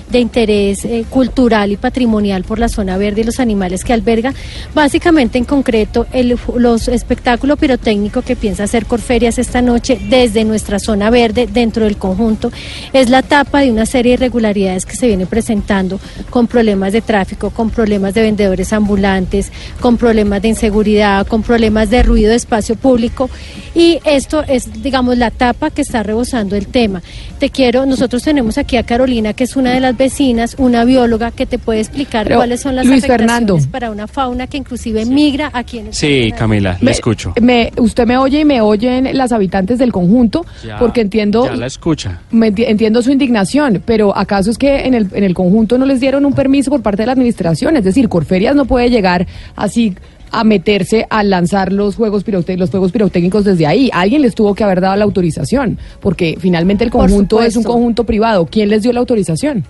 de 0.09 0.19
interés 0.19 0.87
cultural 1.09 1.71
y 1.71 1.77
patrimonial 1.77 2.43
por 2.43 2.59
la 2.59 2.69
zona 2.69 2.97
verde 2.97 3.21
y 3.21 3.23
los 3.25 3.39
animales 3.39 3.83
que 3.83 3.93
alberga. 3.93 4.33
Básicamente, 4.73 5.37
en 5.37 5.45
concreto, 5.45 6.07
el, 6.11 6.37
los 6.55 6.87
espectáculos 6.87 7.59
pirotécnicos 7.59 8.23
que 8.23 8.35
piensa 8.35 8.63
hacer 8.63 8.85
Corferias 8.85 9.37
esta 9.37 9.61
noche 9.61 9.99
desde 10.09 10.45
nuestra 10.45 10.79
zona 10.79 11.09
verde 11.09 11.47
dentro 11.51 11.83
del 11.83 11.97
conjunto 11.97 12.51
es 12.93 13.09
la 13.09 13.21
tapa 13.21 13.61
de 13.61 13.71
una 13.71 13.85
serie 13.85 14.11
de 14.11 14.25
irregularidades 14.25 14.85
que 14.85 14.95
se 14.95 15.07
vienen 15.07 15.27
presentando 15.27 15.99
con 16.29 16.47
problemas 16.47 16.93
de 16.93 17.01
tráfico, 17.01 17.49
con 17.49 17.69
problemas 17.69 18.13
de 18.13 18.21
vendedores 18.21 18.73
ambulantes, 18.77 19.51
con 19.79 19.97
problemas 19.97 20.41
de 20.41 20.49
inseguridad, 20.49 21.27
con 21.27 21.43
problemas 21.43 21.89
de 21.89 22.03
ruido 22.03 22.29
de 22.29 22.35
espacio 22.35 22.75
público 22.75 23.29
y 23.75 23.99
esto 24.05 24.43
es, 24.47 24.81
digamos, 24.81 25.17
la 25.17 25.29
tapa 25.31 25.69
que 25.69 25.81
está 25.81 26.01
rebosando 26.03 26.55
el 26.55 26.67
tema. 26.67 27.01
Te 27.39 27.49
quiero, 27.51 27.85
nosotros 27.85 28.23
tenemos 28.23 28.57
aquí 28.57 28.77
a 28.77 28.83
Carolina, 28.83 29.33
que 29.33 29.43
es 29.43 29.55
una 29.55 29.71
de 29.71 29.79
las 29.79 29.95
vecinas, 29.95 30.55
una 30.57 30.83
bióloga 30.85 31.29
que 31.31 31.45
te 31.45 31.59
puede 31.59 31.79
explicar 31.81 32.25
Pero, 32.25 32.37
cuáles 32.37 32.61
son 32.61 32.75
las 32.75 32.85
Luis 32.87 33.03
afectaciones 33.03 33.31
Fernando. 33.43 33.71
para 33.71 33.91
una 33.91 34.07
fauna 34.07 34.47
que 34.47 34.57
inclusive 34.57 35.05
migra 35.05 35.51
aquí 35.53 35.79
en 35.79 35.87
el 35.87 35.93
Sí, 35.93 36.33
Camila, 36.35 36.77
le 36.81 36.91
escucho. 36.91 37.33
Me, 37.41 37.71
usted 37.77 38.07
me 38.07 38.17
oye 38.17 38.39
y 38.39 38.45
me 38.45 38.61
oyen 38.61 39.09
las 39.15 39.31
habitantes 39.31 39.77
del 39.77 39.91
conjunto, 39.91 40.45
Ya, 40.65 40.77
porque 40.79 41.01
entiendo, 41.01 41.45
Ya 41.45 41.55
la 41.55 41.67
escucha. 41.67 42.21
me 42.31 42.51
enti- 42.53 42.65
entiendo 42.67 43.01
su 43.03 43.11
indignación, 43.11 43.81
pero 43.85 44.17
¿acaso 44.17 44.49
es 44.49 44.57
que 44.57 44.85
en 44.87 44.93
el, 44.95 45.07
en 45.13 45.23
el 45.23 45.33
conjunto 45.35 45.77
no 45.77 45.85
les 45.85 45.99
dieron 45.99 46.25
un 46.25 46.33
permiso 46.33 46.71
por 46.71 46.81
parte 46.81 47.03
de 47.03 47.07
la 47.07 47.11
administración? 47.13 47.77
Es 47.77 47.83
decir, 47.83 48.09
Corferias 48.09 48.55
no 48.55 48.65
puede 48.67 48.89
llegar 48.89 49.27
así 49.55 49.95
a 50.31 50.43
meterse 50.43 51.07
a 51.09 51.23
lanzar 51.23 51.71
los 51.71 51.95
juegos 51.95 52.23
los 52.27 52.69
juegos 52.69 52.91
pirotécnicos 52.91 53.45
desde 53.45 53.65
ahí. 53.65 53.89
Alguien 53.93 54.21
les 54.21 54.35
tuvo 54.35 54.53
que 54.55 54.63
haber 54.63 54.81
dado 54.81 54.95
la 54.95 55.05
autorización, 55.05 55.77
porque 56.01 56.37
finalmente 56.39 56.83
el 56.83 56.91
conjunto 56.91 57.41
es 57.41 57.55
un 57.55 57.63
conjunto 57.63 58.03
privado. 58.05 58.45
¿Quién 58.45 58.69
les 58.69 58.83
dio 58.83 58.93
la 58.93 58.99
autorización? 58.99 59.63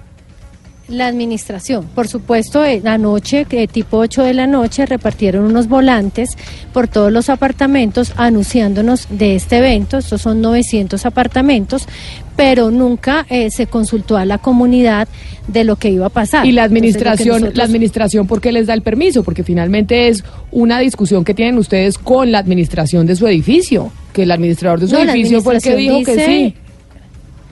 La 0.90 1.08
administración, 1.08 1.86
por 1.94 2.08
supuesto, 2.08 2.64
eh, 2.64 2.82
anoche, 2.86 3.44
que 3.44 3.68
tipo 3.68 3.98
8 3.98 4.24
de 4.24 4.34
la 4.34 4.48
noche, 4.48 4.86
repartieron 4.86 5.44
unos 5.44 5.68
volantes 5.68 6.30
por 6.72 6.88
todos 6.88 7.12
los 7.12 7.30
apartamentos 7.30 8.14
anunciándonos 8.16 9.08
de 9.10 9.36
este 9.36 9.58
evento. 9.58 9.98
Estos 9.98 10.22
son 10.22 10.40
900 10.42 11.06
apartamentos, 11.06 11.86
pero 12.38 12.72
nunca 12.72 13.26
eh, 13.30 13.50
se 13.52 13.68
consultó 13.68 14.16
a 14.16 14.24
la 14.24 14.38
comunidad 14.38 15.10
de 15.50 15.66
lo 15.66 15.76
que 15.76 15.90
iba 15.90 16.06
a 16.06 16.10
pasar. 16.10 16.46
Y 16.46 16.54
la 16.54 16.64
Entonces, 16.64 16.78
administración, 16.96 17.28
nosotros- 17.42 17.58
la 17.58 17.64
administración, 17.66 18.26
¿por 18.28 18.40
qué 18.40 18.54
les 18.54 18.68
da 18.68 18.74
el 18.74 18.82
permiso? 18.82 19.24
Porque 19.24 19.44
finalmente 19.44 20.08
es 20.08 20.24
una 20.52 20.80
discusión 20.80 21.26
que 21.26 21.34
tienen 21.34 21.58
ustedes 21.58 21.98
con 21.98 22.32
la 22.32 22.40
administración 22.40 23.06
de 23.06 23.18
su 23.18 23.28
edificio, 23.28 23.92
que 24.14 24.24
el 24.24 24.32
administrador 24.32 24.80
de 24.80 24.88
su 24.88 24.94
No, 24.94 25.02
edificio 25.02 25.42
fue 25.42 25.56
el 25.58 25.62
que 25.62 25.76
dijo 25.76 26.02
que 26.06 26.26
sí. 26.26 26.54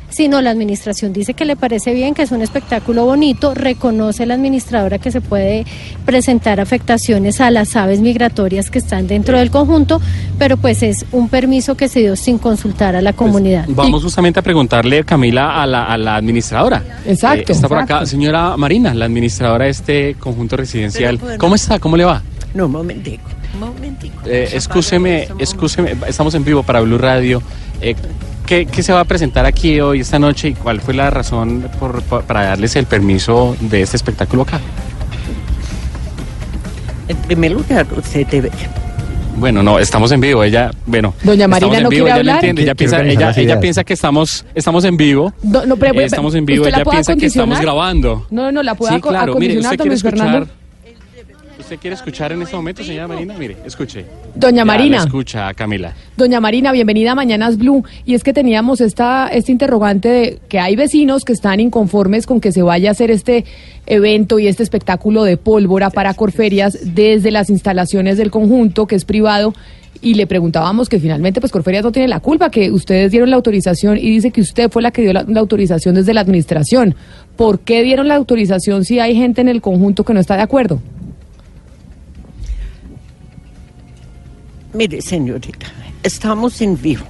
Sí, 0.10 0.28
no, 0.28 0.42
la 0.42 0.52
administración 0.52 1.12
dice 1.12 1.34
que 1.34 1.46
le 1.46 1.56
parece 1.56 1.94
bien, 1.94 2.14
que 2.14 2.22
es 2.22 2.32
un 2.32 2.42
espectáculo 2.42 3.06
bonito, 3.06 3.54
reconoce 3.54 4.26
la 4.26 4.36
administradora 4.36 4.98
que 4.98 5.12
se 5.12 5.20
puede 5.20 5.66
presentar 6.06 6.60
afectaciones 6.60 7.42
a 7.42 7.52
las 7.52 7.76
aves 7.76 8.00
migratorias 8.00 8.70
que 8.70 8.80
están 8.80 9.08
dentro 9.08 9.38
del 9.38 9.52
conjunto, 9.52 10.00
pero 10.38 10.58
pues 10.58 10.84
es 10.84 11.06
un 11.12 11.28
permiso 11.28 11.76
que 11.76 11.90
se 11.90 12.00
dio 12.00 12.16
sin 12.16 12.38
consultar 12.38 12.96
a 12.96 13.02
la 13.02 13.14
comunidad. 13.14 13.66
Vamos 13.68 14.04
justamente 14.04 14.40
a 14.40 14.44
preguntarle, 14.44 15.04
Camila, 15.04 15.62
a 15.62 15.66
la, 15.66 15.86
a 15.86 15.98
la 15.98 16.16
administradora. 16.16 16.84
Exacto. 17.06 17.52
Eh, 17.52 17.56
está 17.56 17.68
por 17.68 17.80
exacto. 17.80 17.96
acá, 17.96 18.06
señora 18.06 18.56
Marina, 18.58 18.94
la 18.94 19.06
administradora 19.06 19.66
de 19.66 19.72
este 19.72 20.16
conjunto 20.16 20.56
residencial. 20.56 21.18
Bueno. 21.18 21.38
¿Cómo 21.40 21.56
está? 21.56 21.80
¿Cómo 21.80 21.98
le 21.98 22.06
va? 22.06 22.22
No, 22.54 22.68
un 22.68 22.72
momentico, 22.72 23.24
un 23.56 23.60
momentico. 23.60 24.22
Eh, 24.26 24.50
excúseme, 24.54 25.28
excúseme, 25.40 25.96
estamos 26.08 26.34
en 26.36 26.46
vivo 26.46 26.64
para 26.64 26.80
Blue 26.82 26.98
Radio. 26.98 27.42
Eh, 27.82 27.96
¿qué, 28.46 28.66
qué 28.66 28.84
se 28.84 28.94
va 28.94 29.02
a 29.02 29.06
presentar 29.06 29.46
aquí 29.46 29.80
hoy, 29.80 30.00
esta 30.02 30.20
noche, 30.20 30.50
y 30.50 30.54
cuál 30.54 30.82
fue 30.82 30.94
la 30.94 31.10
razón 31.10 31.68
por- 31.80 32.02
para 32.04 32.44
darles 32.46 32.76
el 32.76 32.86
permiso 32.86 33.56
de 33.60 33.82
este 33.82 33.98
espectáculo 33.98 34.44
acá? 34.44 34.60
En 37.08 37.18
primer 37.18 37.52
lugar, 37.52 37.86
usted 37.96 38.26
debe... 38.28 38.52
Bueno, 39.38 39.62
no, 39.62 39.80
estamos 39.80 40.12
en 40.14 40.22
vivo. 40.22 40.44
Ella, 40.46 40.72
bueno, 40.86 41.14
Doña 41.22 41.46
Marina 41.48 41.82
no 41.82 41.90
vivo, 41.90 42.06
quiere 42.06 42.06
ella 42.06 42.14
lo 42.16 42.20
hablar. 42.22 42.36
entiende, 42.38 42.62
ella 42.64 42.74
piensa, 42.76 43.02
ella, 43.04 43.34
ella 43.36 43.60
piensa 43.60 43.84
que 43.84 43.94
estamos, 43.94 44.46
estamos 44.56 44.86
en 44.86 44.96
vivo. 44.96 45.34
Do- 45.44 45.66
no, 45.66 45.76
pero, 45.76 46.00
Eh, 46.00 46.06
estamos 46.06 46.34
en 46.36 46.46
vivo, 46.46 46.62
¿usted 46.62 46.72
la 46.72 46.78
ella 46.78 46.84
puede 46.86 46.96
piensa 46.96 47.16
que 47.18 47.26
estamos 47.26 47.60
grabando. 47.60 48.26
No, 48.32 48.50
no, 48.54 48.64
la 48.64 48.76
puede 48.76 48.96
Sí, 48.96 49.02
claro, 49.02 49.36
mire, 49.36 49.60
usted 49.60 49.78
quiere 49.78 49.98
Fernando. 49.98 50.48
¿Usted 51.66 51.80
quiere 51.80 51.96
escuchar 51.96 52.32
en 52.32 52.44
este 52.44 52.56
momento, 52.56 52.84
señora 52.84 53.08
Marina? 53.08 53.34
Mire, 53.40 53.58
escuche. 53.66 54.06
Doña 54.36 54.58
Ya, 54.58 54.66
Marina. 54.66 54.98
escucha, 54.98 55.52
Camila. 55.56 55.94
Doña 56.16 56.40
Marina, 56.40 56.72
bienvenida 56.72 57.14
a 57.14 57.16
Mañanas 57.16 57.58
Blue. 57.58 57.84
Y 58.06 58.14
es 58.14 58.24
que 58.24 58.34
teníamos 58.34 58.82
esta, 58.82 59.28
este 59.30 59.52
interrogante 59.52 60.08
de 60.08 60.40
que 60.48 60.60
hay 60.60 60.76
vecinos 60.76 61.24
que 61.26 61.34
están 61.34 61.60
inconformes 61.60 62.28
con 62.28 62.40
que 62.40 62.52
se 62.52 62.62
vaya 62.62 62.90
a 62.90 62.92
hacer 62.92 63.10
este 63.10 63.46
evento 63.88 64.38
y 64.38 64.46
este 64.46 64.62
espectáculo 64.62 65.24
de 65.24 65.38
pólvora 65.38 65.90
para 65.90 66.14
Corferias 66.14 66.78
desde 66.94 67.32
las 67.32 67.50
instalaciones 67.50 68.20
del 68.20 68.30
conjunto, 68.30 68.86
que 68.86 68.94
es 68.94 69.04
privado. 69.04 69.56
Y 70.04 70.14
le 70.14 70.28
preguntábamos 70.28 70.88
que 70.88 71.00
finalmente, 71.00 71.40
pues 71.40 71.52
Corferias 71.52 71.84
no 71.84 71.92
tiene 71.92 72.08
la 72.08 72.20
culpa, 72.20 72.52
que 72.52 72.70
ustedes 72.70 73.10
dieron 73.10 73.32
la 73.32 73.38
autorización 73.38 73.98
y 73.98 74.02
dice 74.12 74.30
que 74.30 74.42
usted 74.42 74.70
fue 74.70 74.84
la 74.84 74.92
que 74.92 75.02
dio 75.02 75.14
la, 75.14 75.26
la 75.28 75.40
autorización 75.40 75.96
desde 75.96 76.14
la 76.14 76.22
administración. 76.22 76.94
¿Por 77.36 77.58
qué 77.62 77.82
dieron 77.82 78.08
la 78.08 78.16
autorización 78.18 78.86
si 78.86 79.00
hay 79.00 79.16
gente 79.16 79.42
en 79.42 79.48
el 79.50 79.62
conjunto 79.62 80.04
que 80.06 80.14
no 80.14 80.20
está 80.20 80.36
de 80.36 80.44
acuerdo? 80.44 80.80
Mire, 84.76 85.02
señorita, 85.02 85.68
estamos 86.04 86.60
en 86.60 86.76
vivo. 86.76 87.06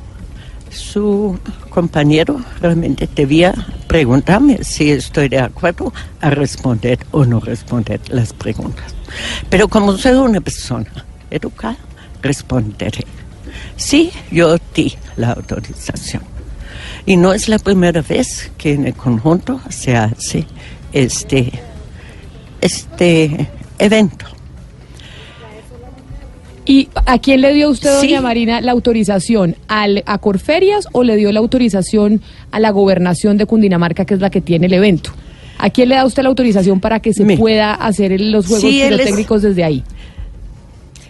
Su 0.70 1.40
compañero 1.72 2.40
realmente 2.62 3.10
debía 3.16 3.56
preguntarme 3.88 4.64
si 4.64 4.92
estoy 4.92 5.30
de 5.30 5.40
acuerdo 5.40 5.92
a 6.22 6.30
responder 6.30 7.00
o 7.10 7.26
no 7.26 7.40
responder 7.40 8.00
las 8.10 8.34
preguntas. 8.34 8.94
Pero 9.50 9.68
como 9.68 9.98
soy 9.98 10.14
una 10.14 10.42
persona 10.42 10.92
educada, 11.32 11.78
responderé. 12.22 13.04
Sí, 13.78 14.12
yo 14.30 14.58
di 14.76 14.94
la 15.18 15.32
autorización. 15.32 16.22
Y 17.08 17.18
no 17.18 17.34
es 17.34 17.50
la 17.50 17.58
primera 17.58 18.04
vez 18.04 18.52
que 18.60 18.74
en 18.74 18.86
el 18.86 18.94
conjunto 18.94 19.60
se 19.70 19.96
hace 19.96 20.46
este, 20.94 21.52
este 22.62 23.50
evento. 23.80 24.35
¿Y 26.66 26.90
a 27.06 27.20
quién 27.20 27.42
le 27.42 27.54
dio 27.54 27.70
usted, 27.70 28.00
Sí. 28.02 28.08
doña 28.08 28.22
Marina, 28.22 28.60
la 28.62 28.72
autorización? 28.72 29.56
¿Al, 29.68 30.04
¿A 30.08 30.18
Corferias 30.18 30.88
o 30.94 31.04
le 31.04 31.16
dio 31.16 31.32
la 31.32 31.40
autorización 31.40 32.22
a 32.52 32.60
la 32.60 32.72
gobernación 32.72 33.38
de 33.38 33.46
Cundinamarca, 33.46 34.06
que 34.06 34.16
es 34.16 34.20
la 34.20 34.30
que 34.32 34.42
tiene 34.42 34.66
el 34.66 34.74
evento? 34.74 35.12
¿A 35.60 35.70
quién 35.70 35.90
le 35.90 35.96
da 35.96 36.06
usted 36.06 36.24
la 36.24 36.30
autorización 36.30 36.80
para 36.80 37.00
que 37.00 37.14
se 37.14 37.38
pueda 37.38 37.74
hacer 37.76 38.20
los 38.20 38.48
juegos 38.48 38.62
Sí, 38.70 38.82
es- 38.82 38.90
pirotécnicos 38.90 39.42
desde 39.44 39.64
ahí? 39.64 39.84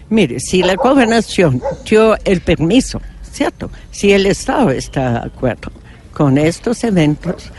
Mire, 0.08 0.38
si 0.40 0.62
la 0.62 0.74
gobernación 0.76 1.60
dio 1.88 2.16
el 2.24 2.40
permiso, 2.40 3.00
¿cierto? 3.32 3.70
Si 3.90 4.12
el 4.12 4.26
Estado 4.26 4.70
está 4.70 5.12
de 5.12 5.18
acuerdo 5.26 5.72
con 6.12 6.38
estos 6.38 6.84
eventos, 6.84 7.50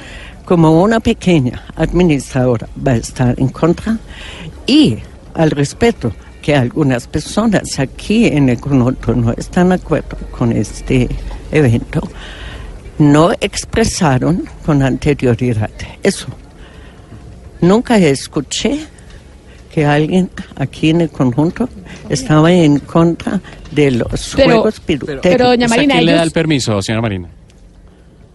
como 0.45 0.82
una 0.82 0.99
pequeña 1.02 1.64
administradora 1.76 2.69
va 2.86 2.94
a 2.94 2.95
estar 2.95 3.36
en 3.38 3.49
contra 3.49 3.98
y 4.65 4.98
al 5.34 5.52
respeto 5.52 6.14
que 6.48 6.56
algunas 6.56 7.07
personas 7.07 7.78
aquí 7.78 8.26
en 8.28 8.48
el 8.48 8.57
conjunto 8.57 9.14
no 9.14 9.34
están 9.34 9.68
de 9.68 9.76
acuerdo 9.76 10.15
con 10.32 10.53
este 10.53 11.10
evento, 11.52 11.99
no 12.99 13.34
expresaron 13.41 14.45
con 14.65 14.82
anterioridad 14.82 15.69
eso. 16.03 16.28
Nunca 17.60 17.98
escuché 17.98 18.80
que 19.74 19.86
alguien 19.86 20.30
aquí 20.56 20.91
en 20.91 21.02
el 21.02 21.10
conjunto 21.10 21.68
estaba 22.07 22.49
en 22.53 22.80
contra 22.80 23.41
de 23.72 23.91
los 23.91 24.32
Pero- 24.38 24.45
juegos 24.53 24.80
pirotécnicos. 24.80 25.24
pero, 25.24 25.48
doña 25.49 25.65
¿Usted 25.65 25.76
a 25.80 25.82
Marina, 25.82 25.94
quién 25.95 26.06
le 26.06 26.11
da 26.14 26.24
el 26.24 26.32
permiso, 26.32 26.82
señora 26.82 27.02
Marina? 27.02 27.28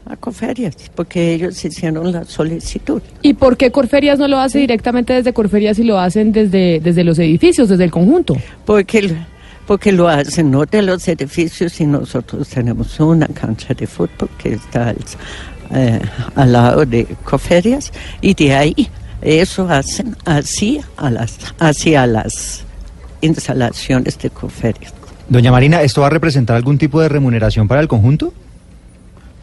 A 0.04 0.16
Coferias, 0.16 0.76
porque 0.94 1.34
ellos 1.34 1.64
hicieron 1.64 2.10
la 2.12 2.24
solicitud. 2.24 3.00
¿Y 3.22 3.34
por 3.34 3.56
qué 3.56 3.70
Corferias 3.70 4.18
no 4.18 4.26
lo 4.26 4.38
hace 4.38 4.58
directamente 4.58 5.12
desde 5.12 5.32
Corferias 5.32 5.78
y 5.78 5.84
lo 5.84 5.98
hacen 5.98 6.32
desde, 6.32 6.80
desde 6.80 7.04
los 7.04 7.18
edificios, 7.18 7.68
desde 7.68 7.84
el 7.84 7.90
conjunto? 7.90 8.36
Porque, 8.64 9.14
porque 9.66 9.92
lo 9.92 10.08
hacen 10.08 10.50
no 10.50 10.64
de 10.64 10.82
los 10.82 11.06
edificios 11.06 11.80
y 11.80 11.86
nosotros 11.86 12.48
tenemos 12.48 12.98
una 12.98 13.28
cancha 13.28 13.74
de 13.74 13.86
fútbol 13.86 14.28
que 14.38 14.54
está 14.54 14.88
al, 14.88 14.96
eh, 15.74 16.00
al 16.34 16.52
lado 16.52 16.84
de 16.84 17.06
Coferias 17.24 17.92
y 18.20 18.34
de 18.34 18.54
ahí 18.54 18.88
eso 19.22 19.68
hacen 19.68 20.16
así 20.24 20.80
a 20.96 21.10
las, 21.10 21.38
hacia 21.58 22.06
las 22.06 22.64
instalaciones 23.20 24.18
de 24.18 24.30
Coferias. 24.30 24.92
Doña 25.28 25.52
Marina, 25.52 25.80
¿esto 25.82 26.00
va 26.00 26.08
a 26.08 26.10
representar 26.10 26.56
algún 26.56 26.76
tipo 26.76 27.00
de 27.00 27.08
remuneración 27.08 27.68
para 27.68 27.80
el 27.80 27.88
conjunto? 27.88 28.34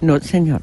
No, 0.01 0.19
señor. 0.19 0.61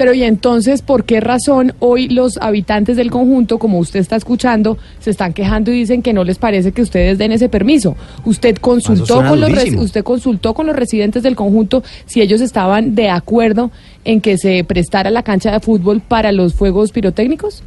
Pero 0.00 0.14
y 0.14 0.22
entonces, 0.22 0.80
¿por 0.80 1.04
qué 1.04 1.20
razón 1.20 1.74
hoy 1.78 2.08
los 2.08 2.38
habitantes 2.38 2.96
del 2.96 3.10
conjunto, 3.10 3.58
como 3.58 3.78
usted 3.78 4.00
está 4.00 4.16
escuchando, 4.16 4.78
se 4.98 5.10
están 5.10 5.34
quejando 5.34 5.70
y 5.70 5.74
dicen 5.74 6.00
que 6.00 6.14
no 6.14 6.24
les 6.24 6.38
parece 6.38 6.72
que 6.72 6.80
ustedes 6.80 7.18
den 7.18 7.32
ese 7.32 7.50
permiso? 7.50 7.96
Usted 8.24 8.56
consultó 8.56 9.16
suena 9.16 9.28
con 9.28 9.40
los 9.40 9.50
usted 9.74 10.02
consultó 10.02 10.54
con 10.54 10.66
los 10.66 10.74
residentes 10.74 11.22
del 11.22 11.36
conjunto 11.36 11.82
si 12.06 12.22
ellos 12.22 12.40
estaban 12.40 12.94
de 12.94 13.10
acuerdo 13.10 13.70
en 14.06 14.22
que 14.22 14.38
se 14.38 14.64
prestara 14.64 15.10
la 15.10 15.22
cancha 15.22 15.52
de 15.52 15.60
fútbol 15.60 16.00
para 16.00 16.32
los 16.32 16.54
fuegos 16.54 16.92
pirotécnicos? 16.92 17.62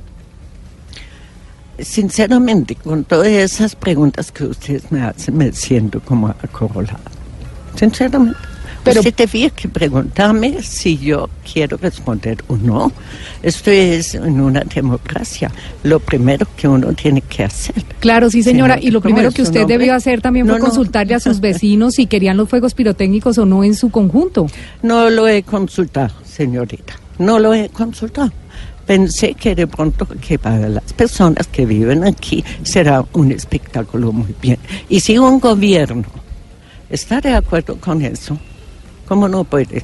Sinceramente, 1.78 2.74
con 2.74 3.04
todas 3.04 3.28
esas 3.28 3.76
preguntas 3.76 4.32
que 4.32 4.46
ustedes 4.46 4.92
me 4.92 5.04
hacen, 5.04 5.38
me 5.38 5.52
siento 5.52 6.00
como 6.00 6.30
acorralada. 6.30 7.00
Sinceramente. 7.76 8.53
Pero 8.84 9.00
usted 9.00 9.14
debía 9.16 9.50
que 9.50 9.68
preguntarme 9.70 10.62
si 10.62 10.98
yo 10.98 11.30
quiero 11.52 11.78
responder 11.78 12.38
o 12.48 12.58
no. 12.58 12.92
Esto 13.42 13.72
es 13.72 14.16
en 14.16 14.42
una 14.42 14.62
democracia. 14.62 15.52
Lo 15.84 16.00
primero 16.00 16.46
que 16.58 16.68
uno 16.68 16.94
tiene 16.94 17.22
que 17.22 17.44
hacer. 17.46 17.76
Claro, 18.00 18.30
sí, 18.30 18.44
señora. 18.44 18.76
Señora, 18.76 18.88
Y 18.88 18.92
lo 18.92 19.02
¿cómo 19.02 19.14
primero 19.16 19.32
que 19.32 19.42
usted 19.42 19.62
nombre? 19.62 19.78
debió 19.78 19.94
hacer 19.96 20.22
también 20.22 20.46
No, 20.46 20.54
fue 20.54 20.60
no. 20.60 20.66
consultarle 20.66 21.16
a 21.16 21.20
sus 21.20 21.40
vecinos 21.42 21.96
si 21.96 22.08
querían 22.08 22.38
los 22.38 22.50
fuegos 22.50 22.74
pirotécnicos 22.74 23.38
o 23.38 23.46
no 23.46 23.64
en 23.64 23.76
su 23.76 23.90
conjunto. 23.90 24.48
No 24.82 25.10
lo 25.10 25.28
he 25.28 25.44
consultado, 25.44 26.14
señorita. 26.26 26.94
No 27.20 27.40
lo 27.40 27.54
he 27.54 27.70
consultado. 27.70 28.32
Pensé 28.86 29.34
que 29.36 29.56
de 29.56 29.66
pronto 29.66 30.06
que 30.06 30.38
para 30.38 30.68
las 30.68 30.92
personas 30.92 31.48
que 31.48 31.66
viven 31.66 32.04
aquí 32.04 32.44
será 32.64 33.06
un 33.14 33.32
espectáculo 33.32 34.12
muy 34.12 34.36
bien. 34.42 34.58
Y 34.90 35.00
si 35.00 35.18
un 35.18 35.40
gobierno 35.40 36.04
está 36.90 37.22
de 37.22 37.34
acuerdo 37.34 37.78
con 37.78 38.02
eso, 38.02 38.38
¿cómo 39.14 39.28
no 39.30 39.44
puede, 39.44 39.84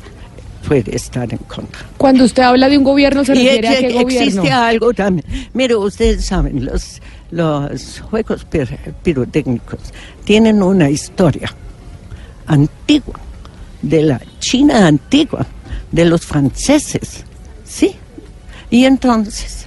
puede 0.67 0.95
estar 0.95 1.31
en 1.31 1.37
contra? 1.39 1.81
Cuando 1.97 2.23
usted 2.25 2.43
habla 2.43 2.67
de 2.69 2.77
un 2.77 2.83
gobierno, 2.83 3.23
¿se 3.23 3.33
Y 3.33 3.45
refiere 3.45 3.67
a 3.67 3.75
qué 3.79 3.93
gobierno? 4.03 4.25
existe 4.25 4.51
algo 4.51 4.93
también. 4.93 5.25
Mire, 5.53 5.75
ustedes 5.75 6.25
saben, 6.25 6.65
los, 6.65 6.99
los 7.31 7.99
juegos 8.09 8.45
pir- 8.49 8.93
pirotécnicos 9.03 9.79
tienen 10.23 10.63
una 10.63 10.89
historia 10.89 11.53
antigua, 12.47 13.19
de 13.81 14.01
la 14.01 14.21
China 14.39 14.87
antigua, 14.87 15.45
de 15.91 16.05
los 16.05 16.25
franceses, 16.25 17.23
¿sí? 17.63 17.95
Y 18.71 18.85
entonces, 18.85 19.65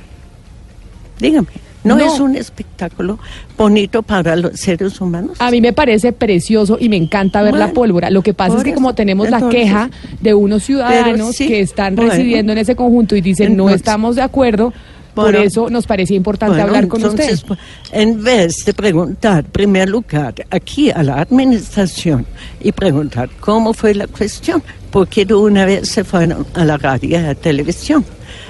dígame, 1.18 1.48
¿no, 1.84 1.96
No. 1.96 2.04
es 2.04 2.20
un 2.20 2.36
espectáculo 2.36 3.18
bonito 3.56 4.02
para 4.02 4.36
los 4.36 4.58
seres 4.60 5.00
humanos? 5.00 5.36
A 5.40 5.50
mí 5.50 5.60
me 5.60 5.72
parece 5.72 6.12
precioso 6.12 6.76
y 6.80 6.88
me 6.88 6.96
encanta 6.96 7.42
ver 7.42 7.54
la 7.54 7.72
pólvora. 7.72 8.10
Lo 8.10 8.22
que 8.22 8.34
pasa 8.34 8.58
es 8.58 8.64
que 8.64 8.74
como 8.74 8.94
tenemos 8.94 9.30
la 9.30 9.48
queja 9.48 9.90
de 10.20 10.34
unos 10.34 10.62
ciudadanos 10.64 11.34
sí, 11.36 11.48
que 11.48 11.60
están 11.60 11.94
bueno. 11.96 12.10
residiendo 12.10 12.52
en 12.52 12.58
ese 12.58 12.76
conjunto 12.76 13.16
y 13.16 13.20
dicen 13.20 13.56
no 13.56 13.70
estamos 13.70 14.16
de 14.16 14.22
acuerdo, 14.22 14.72
por 15.14 15.34
eso 15.36 15.68
nos 15.68 15.86
parecía 15.86 16.16
importante 16.16 16.60
hablar 16.60 16.88
con 16.88 17.00
entonces, 17.02 17.34
usted. 17.34 17.46
pues, 17.48 17.60
En 17.92 18.22
vez 18.22 18.64
de 18.64 18.72
preguntar, 18.72 19.44
en 19.44 19.50
primer 19.50 19.88
lugar, 19.90 20.34
aquí 20.50 20.90
a 20.90 21.02
la 21.02 21.20
administración 21.20 22.24
y 22.62 22.72
preguntar 22.72 23.28
cómo 23.40 23.74
fue 23.74 23.94
la 23.94 24.06
cuestión, 24.06 24.62
porque 24.90 25.26
de 25.26 25.34
una 25.34 25.66
vez 25.66 25.88
se 25.90 26.02
fueron 26.04 26.46
a 26.54 26.64
la 26.64 26.78
radio 26.78 27.10
y 27.10 27.14
a 27.16 27.22
la 27.22 27.34
televisión. 27.34 28.04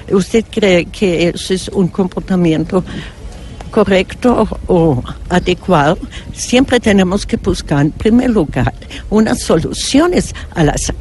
¿Usted 0.09 0.45
cree 0.49 0.85
que 0.85 1.29
eso 1.29 1.53
es 1.53 1.67
un 1.69 1.89
comportamiento 1.89 2.83
correcto 3.73 4.47
o 4.67 5.03
adecuado? 5.29 5.97
Siempre 6.33 6.79
tenemos 6.79 7.25
que 7.25 7.37
buscar, 7.37 7.81
en 7.81 7.91
primer 7.91 8.29
lugar, 8.29 8.73
unas 9.09 9.41
soluciones 9.41 10.33
a 10.55 10.63
las, 10.63 10.93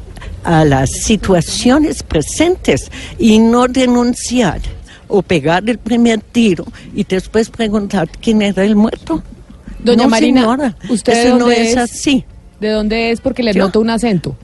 a 0.43 0.65
las 0.65 0.91
situaciones 0.91 2.03
presentes 2.03 2.91
y 3.19 3.39
no 3.39 3.69
denunciar 3.69 4.61
o 5.09 5.21
pegar 5.23 5.63
el 5.69 5.79
primer 5.79 6.21
tiro 6.21 6.65
y 6.95 7.05
después 7.05 7.51
preguntar 7.51 8.09
quién 8.21 8.41
era 8.43 8.65
el 8.65 8.75
muerto. 8.75 9.23
Doña 9.85 10.05
No, 10.05 10.09
Marina, 10.09 10.41
señora, 10.41 10.77
¿usted 10.89 11.27
eso 11.27 11.39
no 11.39 11.51
es 11.51 11.71
es? 11.73 11.77
así. 11.77 12.25
¿De 12.61 12.71
dónde 12.71 13.11
es? 13.11 13.21
Porque 13.21 13.43
le 13.43 13.53
Yo. 13.53 13.65
noto 13.65 13.81
un 13.81 13.91
acento. 13.91 14.35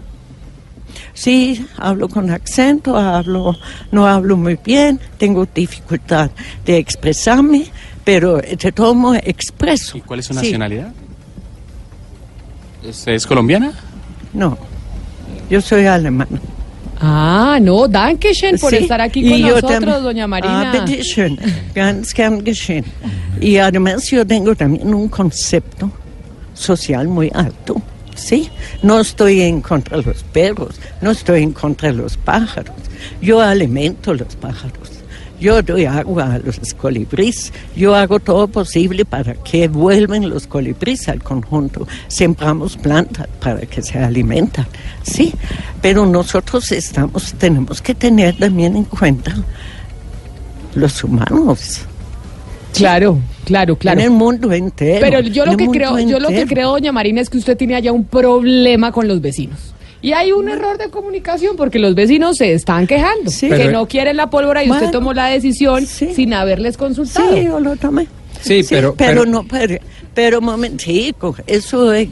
Sí, 1.14 1.64
hablo 1.76 2.08
con 2.08 2.30
acento, 2.30 2.96
hablo, 2.96 3.56
no 3.92 4.06
hablo 4.06 4.36
muy 4.36 4.58
bien, 4.64 5.00
tengo 5.16 5.46
dificultad 5.52 6.30
de 6.64 6.76
expresarme, 6.78 7.66
pero 8.08 8.38
de 8.38 8.72
todo 8.72 8.94
modo 8.94 9.16
expreso. 9.22 9.98
¿Y 9.98 10.00
cuál 10.00 10.20
es 10.20 10.26
su 10.26 10.32
nacionalidad? 10.32 10.94
¿Usted 12.82 13.12
es 13.12 13.26
colombiana? 13.26 13.70
No, 14.32 14.56
yo 15.50 15.60
soy 15.60 15.84
alemana. 15.84 16.40
Ah, 16.98 17.58
no, 17.60 17.86
Dankeschön 17.86 18.58
por 18.58 18.70
Sí, 18.70 18.76
estar 18.76 19.02
aquí 19.02 19.28
con 19.28 19.42
nosotros, 19.42 20.02
doña 20.02 20.26
Marina. 20.26 20.72
Ah, 20.72 20.72
bitteschön, 20.72 21.38
ganz 21.74 22.14
gern 22.14 22.42
geschehen. 22.42 22.86
Y 23.42 23.58
además 23.58 24.10
yo 24.10 24.26
tengo 24.26 24.54
también 24.54 24.94
un 24.94 25.10
concepto 25.10 25.92
social 26.54 27.08
muy 27.08 27.30
alto, 27.34 27.76
¿sí? 28.14 28.48
No 28.82 29.00
estoy 29.00 29.42
en 29.42 29.60
contra 29.60 29.98
de 29.98 30.04
los 30.04 30.22
perros, 30.22 30.80
no 31.02 31.10
estoy 31.10 31.42
en 31.42 31.52
contra 31.52 31.92
de 31.92 31.98
los 31.98 32.16
pájaros. 32.16 32.74
Yo 33.20 33.42
alimento 33.42 34.14
los 34.14 34.34
pájaros. 34.36 34.97
Yo 35.40 35.62
doy 35.62 35.84
agua 35.84 36.34
a 36.34 36.38
los 36.38 36.58
colibríes. 36.74 37.52
Yo 37.76 37.94
hago 37.94 38.18
todo 38.18 38.48
posible 38.48 39.04
para 39.04 39.34
que 39.34 39.68
vuelvan 39.68 40.28
los 40.28 40.46
colibríes 40.46 41.08
al 41.08 41.22
conjunto. 41.22 41.86
Sembramos 42.08 42.76
plantas 42.76 43.28
para 43.40 43.60
que 43.60 43.82
se 43.82 43.98
alimentan, 43.98 44.66
sí. 45.02 45.32
Pero 45.80 46.06
nosotros 46.06 46.72
estamos, 46.72 47.34
tenemos 47.34 47.80
que 47.80 47.94
tener 47.94 48.36
también 48.36 48.76
en 48.76 48.84
cuenta 48.84 49.34
los 50.74 51.04
humanos. 51.04 51.82
Claro, 52.74 53.18
claro, 53.44 53.76
claro. 53.76 54.00
En 54.00 54.06
el 54.06 54.10
mundo 54.10 54.52
entero. 54.52 55.00
Pero 55.00 55.20
yo 55.20 55.46
lo 55.46 55.56
que 55.56 55.66
creo, 55.68 55.98
yo 56.00 56.20
lo 56.20 56.28
que 56.28 56.46
creo, 56.46 56.70
doña 56.70 56.92
Marina, 56.92 57.20
es 57.20 57.30
que 57.30 57.38
usted 57.38 57.56
tiene 57.56 57.74
allá 57.74 57.92
un 57.92 58.04
problema 58.04 58.92
con 58.92 59.08
los 59.08 59.20
vecinos. 59.20 59.74
Y 60.00 60.12
hay 60.12 60.30
un 60.32 60.48
error 60.48 60.78
de 60.78 60.90
comunicación 60.90 61.56
porque 61.56 61.78
los 61.78 61.94
vecinos 61.94 62.36
se 62.36 62.52
están 62.52 62.86
quejando, 62.86 63.30
que 63.40 63.48
Pero- 63.48 63.72
no 63.72 63.86
quieren 63.88 64.16
la 64.16 64.30
pólvora 64.30 64.62
y 64.64 64.70
usted 64.70 64.90
tomó 64.90 65.12
la 65.12 65.26
decisión 65.26 65.86
sin 65.86 66.32
haberles 66.34 66.76
consultado. 66.76 67.34
Sí, 67.36 67.44
yo 67.44 67.58
lo 67.60 67.74
tomé. 67.76 68.06
Sí, 68.40 68.64
pero- 68.68 68.94
pero, 68.94 69.22
pero- 69.22 69.26
no, 69.26 69.44
pero, 69.44 69.76
pero 70.14 70.40
momentico, 70.40 71.34
eso, 71.48 71.92
eh, 71.92 72.08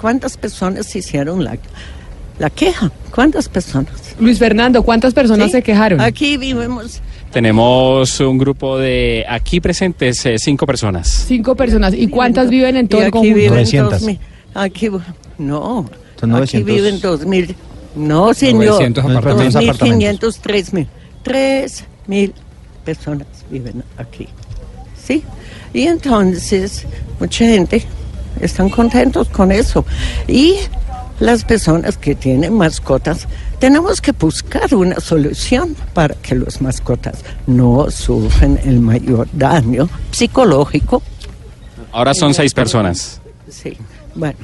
¿cuántas 0.00 0.38
personas 0.38 0.94
hicieron 0.96 1.44
la, 1.44 1.58
la 2.38 2.48
queja? 2.48 2.90
¿Cuántas 3.14 3.48
personas? 3.50 3.92
Luis 4.18 4.38
Fernando, 4.38 4.82
¿cuántas 4.82 5.12
personas 5.12 5.46
Sí, 5.46 5.52
se 5.52 5.62
quejaron? 5.62 6.00
Aquí 6.00 6.38
vivimos 6.38 7.02
Tenemos 7.32 8.18
un 8.20 8.38
grupo 8.38 8.78
de 8.78 9.26
aquí 9.28 9.60
presentes 9.60 10.24
eh, 10.24 10.36
cinco 10.38 10.64
personas. 10.64 11.26
Cinco 11.28 11.54
personas. 11.54 11.92
¿Y 11.92 12.08
cuántas 12.08 12.48
viven 12.48 12.78
en 12.78 12.88
todo 12.88 13.02
y 13.02 13.04
el 13.04 13.10
conjunto? 13.10 13.34
viven 13.34 13.50
900. 13.52 13.92
dos 13.92 14.02
mil. 14.02 14.18
Aquí, 14.54 14.88
no, 15.36 15.90
Son 16.18 16.30
aquí 16.34 16.62
900. 16.62 16.74
viven 16.74 17.00
dos 17.00 17.26
mil. 17.26 17.56
No, 17.94 18.34
señor. 18.34 18.66
900 18.66 19.04
apartamentos. 19.04 19.24
Dos 19.24 19.62
mil 19.62 19.70
apartamentos. 19.70 19.88
quinientos, 19.88 20.38
tres 20.40 20.72
mil. 20.72 20.88
Tres 21.22 21.84
mil 22.06 22.34
personas 22.84 23.26
viven 23.50 23.82
aquí. 23.96 24.28
¿Sí? 25.02 25.22
Y 25.72 25.82
entonces, 25.82 26.86
mucha 27.20 27.44
gente 27.44 27.84
están 28.40 28.68
contentos 28.68 29.28
con 29.28 29.52
eso. 29.52 29.84
Y 30.28 30.56
las 31.20 31.44
personas 31.44 31.96
que 31.96 32.14
tienen 32.14 32.54
mascotas, 32.54 33.26
tenemos 33.58 34.00
que 34.00 34.12
buscar 34.12 34.74
una 34.74 35.00
solución 35.00 35.74
para 35.94 36.14
que 36.14 36.34
las 36.34 36.60
mascotas 36.60 37.24
no 37.46 37.90
sufren 37.90 38.60
el 38.64 38.80
mayor 38.80 39.28
daño 39.32 39.88
psicológico. 40.10 41.02
Ahora 41.92 42.12
son 42.14 42.34
seis 42.34 42.52
personas. 42.52 43.20
Sí, 43.48 43.76
bueno. 44.14 44.36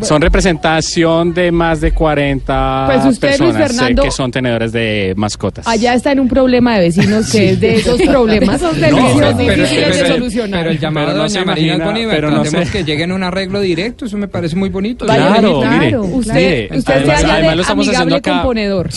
Son 0.00 0.22
representación 0.22 1.34
de 1.34 1.52
más 1.52 1.80
de 1.80 1.92
40 1.92 2.84
Pues 2.86 3.04
usted, 3.06 3.28
personas 3.28 3.56
eh, 3.56 3.66
Fernando, 3.66 4.02
que 4.02 4.10
son 4.10 4.30
tenedores 4.30 4.72
de 4.72 5.12
mascotas. 5.16 5.66
Allá 5.66 5.94
está 5.94 6.12
en 6.12 6.20
un 6.20 6.28
problema 6.28 6.74
de 6.76 6.80
vecinos 6.86 7.30
que 7.30 7.50
es 7.50 7.60
de 7.60 7.74
esos 7.76 8.00
problemas 8.02 8.60
No, 8.62 8.72
servicios 8.72 9.12
pero- 9.16 9.36
difíciles 9.38 9.88
pero- 9.90 10.04
de 10.08 10.08
solucionar. 10.14 10.60
Pero 10.60 10.70
el 10.72 10.78
llamado 10.78 11.06
Pero 11.08 11.18
no 11.18 11.22
de 11.24 11.28
se 11.30 11.38
doña 11.38 11.46
Marina 11.52 11.74
imagina, 11.76 12.08
pero 12.10 12.30
no 12.30 12.44
sé. 12.44 12.64
que 12.72 12.84
lleguen 12.84 13.10
a 13.10 13.14
un 13.14 13.22
arreglo 13.22 13.60
directo, 13.60 14.06
eso 14.06 14.16
me 14.16 14.28
parece 14.28 14.56
muy 14.56 14.68
bonito. 14.68 15.06
Vaya, 15.06 15.26
Claro, 15.28 15.60
claro, 15.60 15.78
mire, 15.78 15.98
usted, 15.98 16.34
mire, 16.34 16.68
usted 16.78 16.94
además- 16.94 17.20
se 17.20 17.26
además 17.26 17.50
de 17.50 17.56
lo 17.56 17.62
estamos 17.62 17.88
haciendo 17.88 18.02
amigable 18.16 18.16
acá. 18.16 18.32
componedor. 18.42 18.88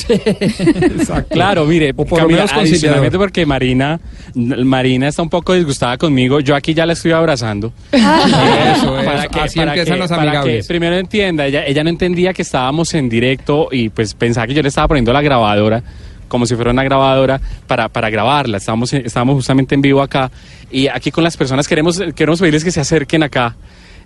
Claro, 1.30 1.66
mire, 1.66 1.94
O 1.96 2.06
por 2.06 2.22
lo 2.22 2.28
menos 2.30 2.52
adicionalmente 2.54 3.18
porque 3.18 3.46
Marina, 3.46 4.00
Marina 4.36 5.08
está 5.08 5.22
un 5.22 5.30
poco 5.30 5.54
disgustada 5.54 5.98
conmigo, 5.98 6.40
yo 6.40 6.56
aquí 6.56 6.74
ya 6.74 6.86
la 6.86 6.94
estoy 6.94 7.12
abrazando. 7.12 7.74
Eso 7.92 9.00
es, 9.00 9.06
Para 9.06 9.28
que- 9.28 9.40
así 9.40 9.60
para 9.60 9.72
empiezan 9.72 9.94
que- 9.96 10.00
los 10.00 10.10
para 10.10 10.42
que 10.44 10.64
primero 10.86 11.00
entienda, 11.00 11.48
ella, 11.48 11.66
ella 11.66 11.84
no 11.84 11.90
entendía 11.90 12.32
que 12.32 12.44
estábamos 12.44 12.94
en 12.94 13.10
directo 13.10 13.70
y 13.72 13.90
pues 13.90 14.14
pensaba 14.14 14.46
que 14.46 14.54
yo 14.54 14.62
le 14.62 14.68
estaba 14.68 14.88
poniendo 14.88 15.12
la 15.12 15.22
grabadora 15.22 15.82
como 16.28 16.46
si 16.46 16.56
fuera 16.56 16.72
una 16.72 16.84
grabadora 16.84 17.40
para, 17.66 17.90
para 17.90 18.10
grabarla. 18.10 18.58
Estábamos, 18.58 18.94
estábamos 18.94 19.36
justamente 19.36 19.74
en 19.74 19.82
vivo 19.82 20.02
acá 20.02 20.30
y 20.70 20.88
aquí 20.88 21.10
con 21.10 21.24
las 21.24 21.38
personas 21.38 21.68
queremos, 21.68 22.02
queremos 22.16 22.40
pedirles 22.40 22.64
que 22.64 22.72
se 22.72 22.82
acerquen 22.82 23.24
acá 23.24 23.56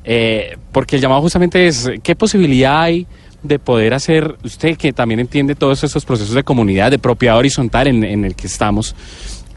eh, 0.05 0.57
porque 0.71 0.95
el 0.95 1.01
llamado 1.01 1.21
justamente 1.21 1.67
es 1.67 1.89
qué 2.01 2.15
posibilidad 2.15 2.81
hay 2.81 3.07
de 3.43 3.59
poder 3.59 3.93
hacer, 3.93 4.35
usted 4.43 4.77
que 4.77 4.93
también 4.93 5.19
entiende 5.19 5.55
todos 5.55 5.83
estos 5.83 6.05
procesos 6.05 6.33
de 6.33 6.43
comunidad, 6.43 6.91
de 6.91 6.99
propiedad 6.99 7.37
horizontal 7.37 7.87
en, 7.87 8.03
en 8.03 8.25
el 8.25 8.35
que 8.35 8.47
estamos, 8.47 8.95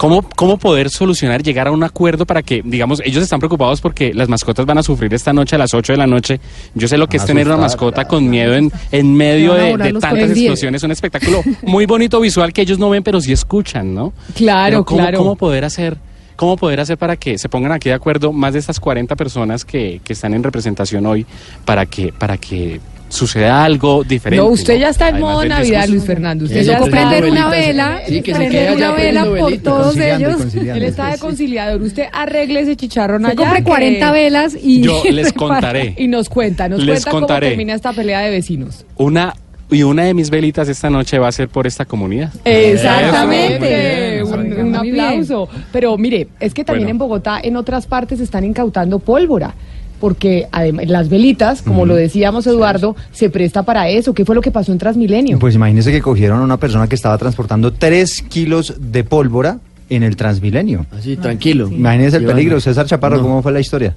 ¿Cómo, 0.03 0.21
¿Cómo 0.35 0.59
poder 0.59 0.91
solucionar, 0.91 1.45
llegar 1.45 1.69
a 1.69 1.71
un 1.71 1.85
acuerdo 1.85 2.27
para 2.27 2.43
que, 2.43 2.61
digamos, 2.65 3.01
ellos 3.05 3.23
están 3.23 3.39
preocupados 3.39 3.81
porque 3.81 4.13
las 4.13 4.29
mascotas 4.29 4.67
van 4.67 4.79
a 4.79 4.83
sufrir 4.83 5.15
esta 5.15 5.33
noche 5.33 5.55
a 5.55 5.61
las 5.61 5.73
8 5.73 5.93
de 5.93 5.97
la 5.97 6.09
noche? 6.09 6.41
Yo 6.75 6.89
sé 6.89 6.99
lo 6.99 7.07
que 7.07 7.19
Van 7.19 7.25
es 7.25 7.25
a 7.25 7.27
tener 7.29 7.47
una 7.47 7.57
mascota 7.57 8.05
con 8.09 8.29
miedo 8.29 8.53
en, 8.57 8.73
en 8.91 9.15
medio 9.15 9.55
de, 9.55 9.93
tantas 10.01 10.31
explosiones. 10.31 10.83
Un 10.83 10.91
espectáculo 10.91 11.45
muy 11.63 11.87
bonito 11.87 12.19
visual 12.21 12.53
que 12.53 12.63
ellos 12.63 12.81
no 12.81 12.91
ven, 12.91 13.05
pero 13.05 13.21
sí 13.21 13.31
escuchan, 13.31 13.95
¿no? 13.95 14.13
Claro, 14.35 14.85
¿cómo, 14.85 14.99
claro. 14.99 15.19
¿Cómo 15.19 15.37
poder 15.37 15.65
hacer? 15.65 15.97
¿Cómo 16.35 16.57
poder 16.57 16.81
hacer 16.81 16.99
para 16.99 17.15
que 17.15 17.39
se 17.39 17.49
pongan 17.49 17.71
aquí 17.71 17.89
de 17.89 17.95
acuerdo 17.95 18.33
más 18.33 18.55
de 18.55 18.59
estas 18.59 18.81
40 18.81 19.15
personas 19.15 19.65
que, 19.65 20.01
que 20.03 20.15
están 20.15 20.35
en 20.35 20.43
representación 20.43 21.07
hoy 21.07 21.25
para 21.65 21.87
que, 21.87 22.13
para 22.13 22.39
que 22.39 22.81
suceda 23.13 23.63
algo 23.65 24.03
diferente? 24.05 24.43
No, 24.45 24.51
usted 24.51 24.79
ya 24.79 24.89
está 24.89 25.09
en 25.09 25.17
Además 25.17 25.33
modo 25.35 25.45
Navidad, 25.45 25.65
discurso. 25.83 25.93
Luis 25.93 26.05
Fernando. 26.05 26.45
Usted 26.47 26.63
ya 26.63 26.73
está 26.75 26.85
prender 26.91 27.25
una 27.27 27.49
vela, 27.49 28.01
Sí, 28.09 28.23
que 28.23 28.33
se 28.33 28.39
prender 28.39 28.77
una 28.77 28.93
vela 28.93 29.25
por 29.25 29.57
todos 29.59 29.97
ellos. 29.97 30.55
Él 30.55 30.83
está 30.83 31.11
de 31.13 31.19
conciliador. 31.19 31.83
Usted 31.83 32.05
arregle 32.13 32.61
ese 32.61 32.77
chicharrón 32.77 33.23
Se 33.23 33.29
allá. 33.29 33.37
compre 33.37 33.59
que- 33.59 33.65
40 33.65 34.13
velas 34.13 34.57
y... 34.61 34.83
Yo 34.83 35.03
les 35.11 35.33
contaré. 35.33 35.95
Y 35.99 36.09
nos 36.09 36.29
cuenta, 36.29 36.69
nos 36.69 36.81
Les 36.81 37.05
cuenta 37.05 37.11
contaré. 37.11 37.47
cómo 37.47 37.51
termina 37.51 37.75
esta 37.75 37.93
pelea 37.93 38.21
de 38.21 38.31
vecinos. 38.31 38.85
Una 38.97 39.35
y 39.71 39.83
una 39.85 40.05
de 40.05 40.13
mis 40.13 40.29
velitas 40.29 40.69
esta 40.69 40.91
noche 40.91 41.19
va 41.19 41.29
a 41.29 41.33
ser 41.33 41.49
por 41.49 41.67
esta 41.67 41.85
comunidad. 41.87 42.31
Exactamente. 42.45 44.19
Eso, 44.21 44.35
Un, 44.35 44.75
aplauso. 44.77 45.49
Pero 45.73 45.97
mire, 45.97 46.29
es 46.41 46.53
que 46.55 46.65
también 46.65 46.85
Bueno. 46.87 46.91
en 46.91 46.99
Bogotá, 46.99 47.41
en 47.43 47.57
otras 47.57 47.87
partes, 47.87 48.21
están 48.21 48.45
incautando 48.45 48.99
pólvora. 48.99 49.55
Porque 50.03 50.49
además, 50.51 50.89
las 50.89 51.09
velitas, 51.09 51.63
como 51.63 51.87
lo 51.87 51.95
decíamos 51.95 52.45
Eduardo, 52.49 52.97
se 53.13 53.31
presta 53.31 53.63
para 53.63 53.89
eso. 53.89 54.15
¿Qué 54.15 54.25
fue 54.25 54.35
lo 54.35 54.41
que 54.41 54.51
pasó 54.51 54.73
en 54.73 54.79
Transmilenio? 54.79 55.39
Pues 55.39 55.55
imagínese 55.55 55.93
que 55.93 56.03
cogieron 56.03 56.41
a 56.41 56.43
una 56.43 56.57
persona 56.57 56.89
que 56.89 56.97
estaba 56.97 57.17
transportando 57.19 57.73
3 57.73 58.23
kilos 58.23 58.75
de 58.81 59.05
pólvora 59.05 59.59
en 59.89 60.03
el 60.03 60.17
Transmilenio. 60.17 60.87
Así, 60.91 61.17
tranquilo. 61.17 61.69
Imagínese 61.69 62.17
el 62.17 62.27
peligro. 62.27 62.59
César 62.61 62.85
Chaparro, 62.85 63.19
No. 63.19 63.23
¿cómo 63.23 63.43
fue 63.45 63.53
la 63.53 63.61
historia? 63.61 63.95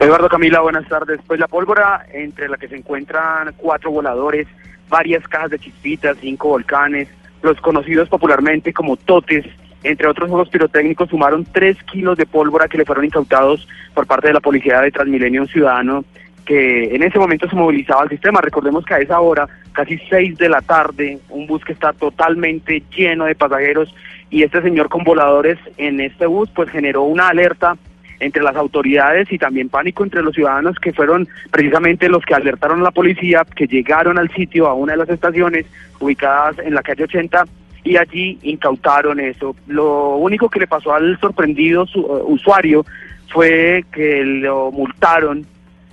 Eduardo 0.00 0.28
Camila, 0.28 0.58
buenas 0.60 0.88
tardes. 0.88 1.20
Pues 1.24 1.38
la 1.38 1.46
pólvora, 1.46 2.04
entre 2.12 2.48
la 2.48 2.56
que 2.56 2.66
se 2.66 2.74
encuentran 2.74 3.54
cuatro 3.56 3.92
voladores, 3.92 4.48
varias 4.88 5.22
cajas 5.28 5.52
de 5.52 5.60
chispitas, 5.60 6.16
cinco 6.20 6.48
volcanes, 6.48 7.06
los 7.42 7.60
conocidos 7.60 8.08
popularmente 8.08 8.72
como 8.72 8.96
totes, 8.96 9.44
entre 9.86 10.08
otros 10.08 10.28
juegos 10.28 10.48
pirotécnicos, 10.48 11.08
sumaron 11.08 11.44
tres 11.44 11.76
kilos 11.84 12.18
de 12.18 12.26
pólvora 12.26 12.68
que 12.68 12.78
le 12.78 12.84
fueron 12.84 13.04
incautados 13.04 13.68
por 13.94 14.06
parte 14.06 14.28
de 14.28 14.34
la 14.34 14.40
Policía 14.40 14.80
de 14.80 14.90
Transmilenio 14.90 15.46
ciudadano 15.46 16.04
que 16.44 16.94
en 16.94 17.02
ese 17.02 17.18
momento 17.18 17.48
se 17.48 17.56
movilizaba 17.56 18.02
al 18.02 18.08
sistema. 18.08 18.40
Recordemos 18.40 18.84
que 18.84 18.94
a 18.94 18.98
esa 18.98 19.20
hora, 19.20 19.48
casi 19.72 19.98
seis 20.08 20.38
de 20.38 20.48
la 20.48 20.62
tarde, 20.62 21.18
un 21.28 21.46
bus 21.46 21.64
que 21.64 21.72
está 21.72 21.92
totalmente 21.92 22.82
lleno 22.96 23.24
de 23.24 23.34
pasajeros 23.34 23.92
y 24.30 24.42
este 24.42 24.62
señor 24.62 24.88
con 24.88 25.04
voladores 25.04 25.58
en 25.76 26.00
este 26.00 26.26
bus 26.26 26.48
pues 26.54 26.70
generó 26.70 27.02
una 27.02 27.28
alerta 27.28 27.76
entre 28.18 28.42
las 28.42 28.56
autoridades 28.56 29.30
y 29.30 29.38
también 29.38 29.68
pánico 29.68 30.02
entre 30.02 30.22
los 30.22 30.34
ciudadanos 30.34 30.78
que 30.78 30.92
fueron 30.92 31.28
precisamente 31.50 32.08
los 32.08 32.24
que 32.24 32.34
alertaron 32.34 32.80
a 32.80 32.84
la 32.84 32.90
policía, 32.90 33.44
que 33.54 33.66
llegaron 33.66 34.18
al 34.18 34.30
sitio, 34.30 34.68
a 34.68 34.74
una 34.74 34.92
de 34.92 34.98
las 34.98 35.10
estaciones 35.10 35.66
ubicadas 36.00 36.58
en 36.60 36.74
la 36.74 36.82
calle 36.82 37.04
80 37.04 37.44
y 37.86 37.96
allí 37.96 38.38
incautaron 38.42 39.20
eso. 39.20 39.54
Lo 39.66 40.16
único 40.16 40.48
que 40.48 40.60
le 40.60 40.66
pasó 40.66 40.92
al 40.94 41.18
sorprendido 41.20 41.86
su- 41.86 42.00
eh, 42.00 42.22
usuario 42.26 42.84
fue 43.32 43.84
que 43.92 44.24
lo 44.24 44.70
multaron 44.72 45.46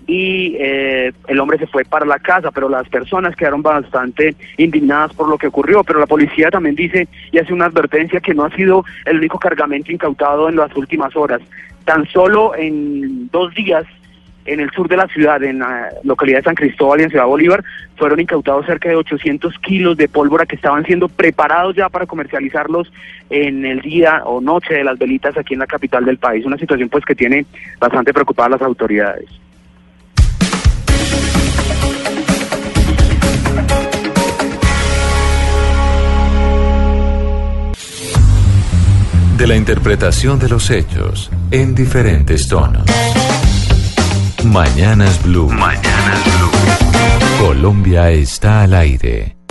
y 0.06 0.56
eh, 0.60 1.14
el 1.28 1.40
hombre 1.40 1.58
se 1.58 1.68
fue 1.68 1.86
para 1.86 2.06
la 2.06 2.20
casa, 2.20 2.52
pero 2.52 2.68
las 2.68 2.90
personas 2.90 3.36
quedaron 3.38 3.62
bastante 3.62 4.36
indignadas 4.58 5.14
por 5.14 5.30
lo 5.30 5.38
que 5.38 5.48
ocurrió, 5.48 5.84
pero 5.84 6.00
la 6.00 6.08
policía 6.08 6.50
también 6.52 6.76
dice 6.76 7.08
y 7.32 7.38
hace 7.38 7.54
una 7.54 7.66
advertencia 7.66 8.20
que 8.20 8.34
no 8.34 8.44
ha 8.44 8.50
sido 8.56 8.84
el 9.06 9.18
único 9.20 9.40
cargamento 9.40 9.92
incautado 9.92 10.50
en 10.50 10.58
las 10.58 10.76
últimas 10.76 11.16
horas. 11.16 11.42
Tan 11.86 12.06
solo 12.08 12.54
en 12.56 13.30
dos 13.30 13.54
días 13.56 13.86
en 14.46 14.60
el 14.60 14.70
sur 14.72 14.88
de 14.88 14.98
la 14.98 15.08
ciudad, 15.08 15.42
en 15.44 15.60
la 15.60 15.90
localidad 16.04 16.40
de 16.40 16.44
San 16.44 16.56
Cristóbal 16.56 17.00
y 17.00 17.04
en 17.04 17.10
Ciudad 17.10 17.26
Bolívar, 17.26 17.64
fueron 17.96 18.20
incautados 18.20 18.66
cerca 18.66 18.90
de 18.90 18.96
800 18.96 19.58
kilos 19.60 19.98
de 19.98 20.08
pólvora 20.08 20.46
que 20.46 20.56
estaban 20.56 20.86
siendo 20.86 21.08
preparados 21.08 21.76
ya 21.76 21.90
para 21.90 22.06
comercializarlos 22.06 22.92
en 23.30 23.66
el 23.66 23.82
día 23.82 24.24
o 24.26 24.42
noche 24.42 24.74
de 24.74 24.84
las 24.84 24.98
velitas 24.98 25.38
aquí 25.38 25.54
en 25.54 25.62
la 25.62 25.68
capital 25.68 26.06
del 26.06 26.18
país. 26.18 26.46
Una 26.46 26.58
situación 26.58 26.90
pues 26.90 27.06
que 27.06 27.16
tiene 27.16 27.46
bastante 27.80 28.14
preocupadas 28.14 28.52
las 28.52 28.62
autoridades. 28.62 29.30
De 39.38 39.48
la 39.48 39.56
interpretación 39.58 40.40
de 40.40 40.48
los 40.48 40.70
hechos 40.70 41.30
en 41.52 41.76
diferentes 41.76 42.48
tonos. 42.48 42.86
Mañanas 44.46 45.22
Blue. 45.24 45.50
Mañanas 45.50 46.24
Blue. 46.26 47.48
Colombia 47.48 48.12
está 48.12 48.64
al 48.64 48.74
aire. 48.74 49.43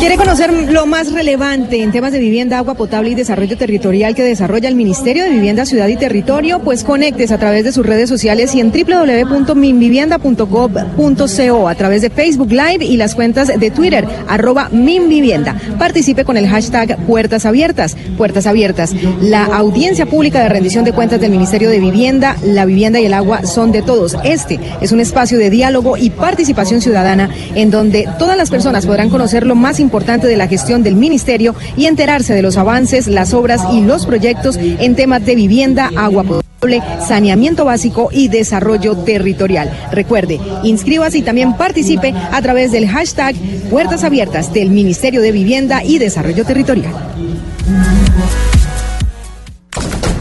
¿Quiere 0.00 0.16
conocer 0.16 0.50
lo 0.72 0.86
más 0.86 1.12
relevante 1.12 1.82
en 1.82 1.92
temas 1.92 2.12
de 2.12 2.20
vivienda, 2.20 2.56
agua 2.56 2.72
potable 2.72 3.10
y 3.10 3.14
desarrollo 3.14 3.58
territorial 3.58 4.14
que 4.14 4.24
desarrolla 4.24 4.66
el 4.66 4.74
Ministerio 4.74 5.24
de 5.24 5.30
Vivienda, 5.30 5.66
Ciudad 5.66 5.88
y 5.88 5.96
Territorio? 5.96 6.60
Pues 6.60 6.84
conectes 6.84 7.32
a 7.32 7.38
través 7.38 7.64
de 7.64 7.72
sus 7.72 7.84
redes 7.84 8.08
sociales 8.08 8.54
y 8.54 8.60
en 8.60 8.72
www.minvivienda.gov.co 8.72 11.68
a 11.68 11.74
través 11.74 12.00
de 12.00 12.08
Facebook 12.08 12.50
Live 12.50 12.82
y 12.82 12.96
las 12.96 13.14
cuentas 13.14 13.48
de 13.48 13.70
Twitter, 13.70 14.08
arroba 14.26 14.70
Minvivienda. 14.72 15.60
Participe 15.78 16.24
con 16.24 16.38
el 16.38 16.48
hashtag 16.48 16.96
Puertas 17.06 17.44
Abiertas. 17.44 17.94
Puertas 18.16 18.46
Abiertas. 18.46 18.94
La 19.20 19.44
audiencia 19.44 20.06
pública 20.06 20.42
de 20.42 20.48
rendición 20.48 20.86
de 20.86 20.94
cuentas 20.94 21.20
del 21.20 21.30
Ministerio 21.30 21.68
de 21.68 21.78
Vivienda, 21.78 22.38
la 22.42 22.64
vivienda 22.64 23.00
y 23.00 23.04
el 23.04 23.12
agua 23.12 23.44
son 23.44 23.70
de 23.70 23.82
todos. 23.82 24.16
Este 24.24 24.58
es 24.80 24.92
un 24.92 25.00
espacio 25.00 25.36
de 25.36 25.50
diálogo 25.50 25.98
y 25.98 26.08
participación 26.08 26.80
ciudadana 26.80 27.28
en 27.54 27.70
donde 27.70 28.08
todas 28.18 28.38
las 28.38 28.48
personas 28.48 28.86
podrán 28.86 29.10
conocer 29.10 29.44
lo 29.44 29.54
más 29.54 29.78
importante 29.78 29.89
de 29.90 30.36
la 30.36 30.48
gestión 30.48 30.82
del 30.82 30.96
ministerio 30.96 31.54
y 31.76 31.86
enterarse 31.86 32.32
de 32.34 32.42
los 32.42 32.56
avances, 32.56 33.06
las 33.06 33.34
obras 33.34 33.62
y 33.72 33.82
los 33.82 34.06
proyectos 34.06 34.56
en 34.56 34.94
temas 34.94 35.24
de 35.26 35.34
vivienda, 35.34 35.90
agua 35.96 36.24
potable, 36.24 36.82
saneamiento 37.06 37.64
básico 37.64 38.08
y 38.12 38.28
desarrollo 38.28 38.96
territorial. 38.96 39.70
Recuerde, 39.92 40.40
inscríbase 40.62 41.18
y 41.18 41.22
también 41.22 41.56
participe 41.56 42.14
a 42.14 42.40
través 42.40 42.72
del 42.72 42.88
hashtag 42.88 43.34
Puertas 43.68 44.04
Abiertas 44.04 44.52
del 44.54 44.70
Ministerio 44.70 45.20
de 45.20 45.32
Vivienda 45.32 45.84
y 45.84 45.98
Desarrollo 45.98 46.44
Territorial. 46.44 46.92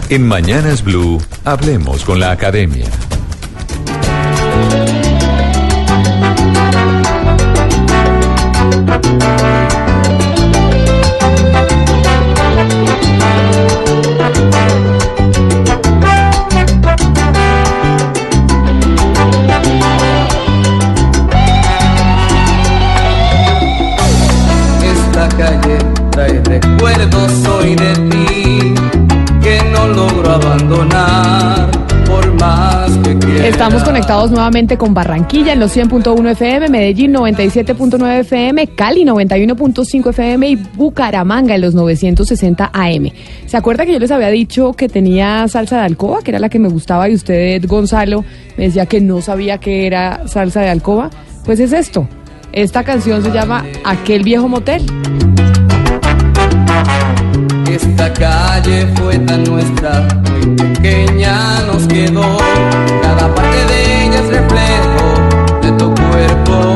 En 0.10 0.28
Mañanas 0.28 0.84
Blue, 0.84 1.20
hablemos 1.46 2.04
con 2.04 2.20
la 2.20 2.32
academia. 2.32 2.88
Esta 8.90 9.79
Estamos 33.70 33.88
conectados 33.88 34.32
nuevamente 34.32 34.80
con 34.80 34.96
Barranquilla 34.96 35.54
en 35.54 35.60
los 35.60 35.78
100.1 35.78 36.32
FM, 36.32 36.70
Medellín 36.70 37.14
97.9 37.14 38.22
FM, 38.22 38.66
Cali 38.70 39.06
91.5 39.06 40.10
FM 40.10 40.50
y 40.50 40.56
Bucaramanga 40.56 41.54
en 41.54 41.62
los 41.62 41.76
960 41.76 42.72
AM. 42.74 43.12
¿Se 43.46 43.58
acuerda 43.58 43.86
que 43.86 43.94
yo 43.94 44.00
les 44.00 44.10
había 44.10 44.30
dicho 44.30 44.74
que 44.74 44.90
tenía 44.90 45.48
salsa 45.48 45.78
de 45.78 45.84
alcoba, 45.84 46.24
que 46.24 46.32
era 46.32 46.40
la 46.40 46.50
que 46.50 46.58
me 46.58 46.68
gustaba 46.68 47.10
y 47.10 47.14
usted, 47.14 47.64
Gonzalo, 47.68 48.26
me 48.58 48.64
decía 48.64 48.88
que 48.88 49.02
no 49.02 49.22
sabía 49.22 49.60
que 49.60 49.86
era 49.86 50.28
salsa 50.28 50.62
de 50.62 50.70
alcoba? 50.70 51.12
Pues 51.46 51.60
es 51.60 51.72
esto. 51.72 52.08
Esta 52.52 52.84
canción 52.84 53.22
se 53.22 53.30
llama 53.30 53.64
Aquel 53.84 54.24
viejo 54.24 54.48
motel. 54.48 54.84
Esta 57.82 58.14
calle 58.14 58.88
fue 58.96 59.18
tan 59.20 59.44
nuestra, 59.44 60.08
muy 60.30 60.56
pequeña 60.56 61.62
nos 61.66 61.88
quedó. 61.88 62.38
Cada 63.02 63.34
parte 63.34 63.66
de 63.66 64.06
ella 64.06 64.20
es 64.20 64.28
reflejo 64.28 65.62
de 65.62 65.72
tu 65.78 65.94
cuerpo. 65.94 66.76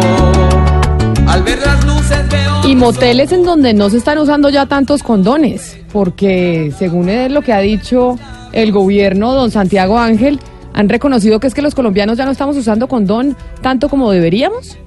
Al 1.27 1.43
ver 1.43 1.59
las 1.59 1.85
luces 1.85 2.29
veo. 2.29 2.67
Y 2.67 2.75
moteles 2.75 3.31
en 3.31 3.43
donde 3.43 3.73
no 3.73 3.89
se 3.89 3.97
están 3.97 4.17
usando 4.17 4.49
ya 4.49 4.65
tantos 4.65 5.03
condones, 5.03 5.77
porque 5.91 6.73
según 6.77 7.09
es 7.09 7.31
lo 7.31 7.41
que 7.41 7.53
ha 7.53 7.59
dicho 7.59 8.17
el 8.51 8.71
gobierno, 8.71 9.33
don 9.33 9.51
Santiago 9.51 9.99
Ángel, 9.99 10.39
han 10.73 10.89
reconocido 10.89 11.39
que 11.39 11.47
es 11.47 11.53
que 11.53 11.61
los 11.61 11.75
colombianos 11.75 12.17
ya 12.17 12.25
no 12.25 12.31
estamos 12.31 12.57
usando 12.57 12.87
condón 12.87 13.35
tanto 13.61 13.89
como 13.89 14.11
deberíamos. 14.11 14.77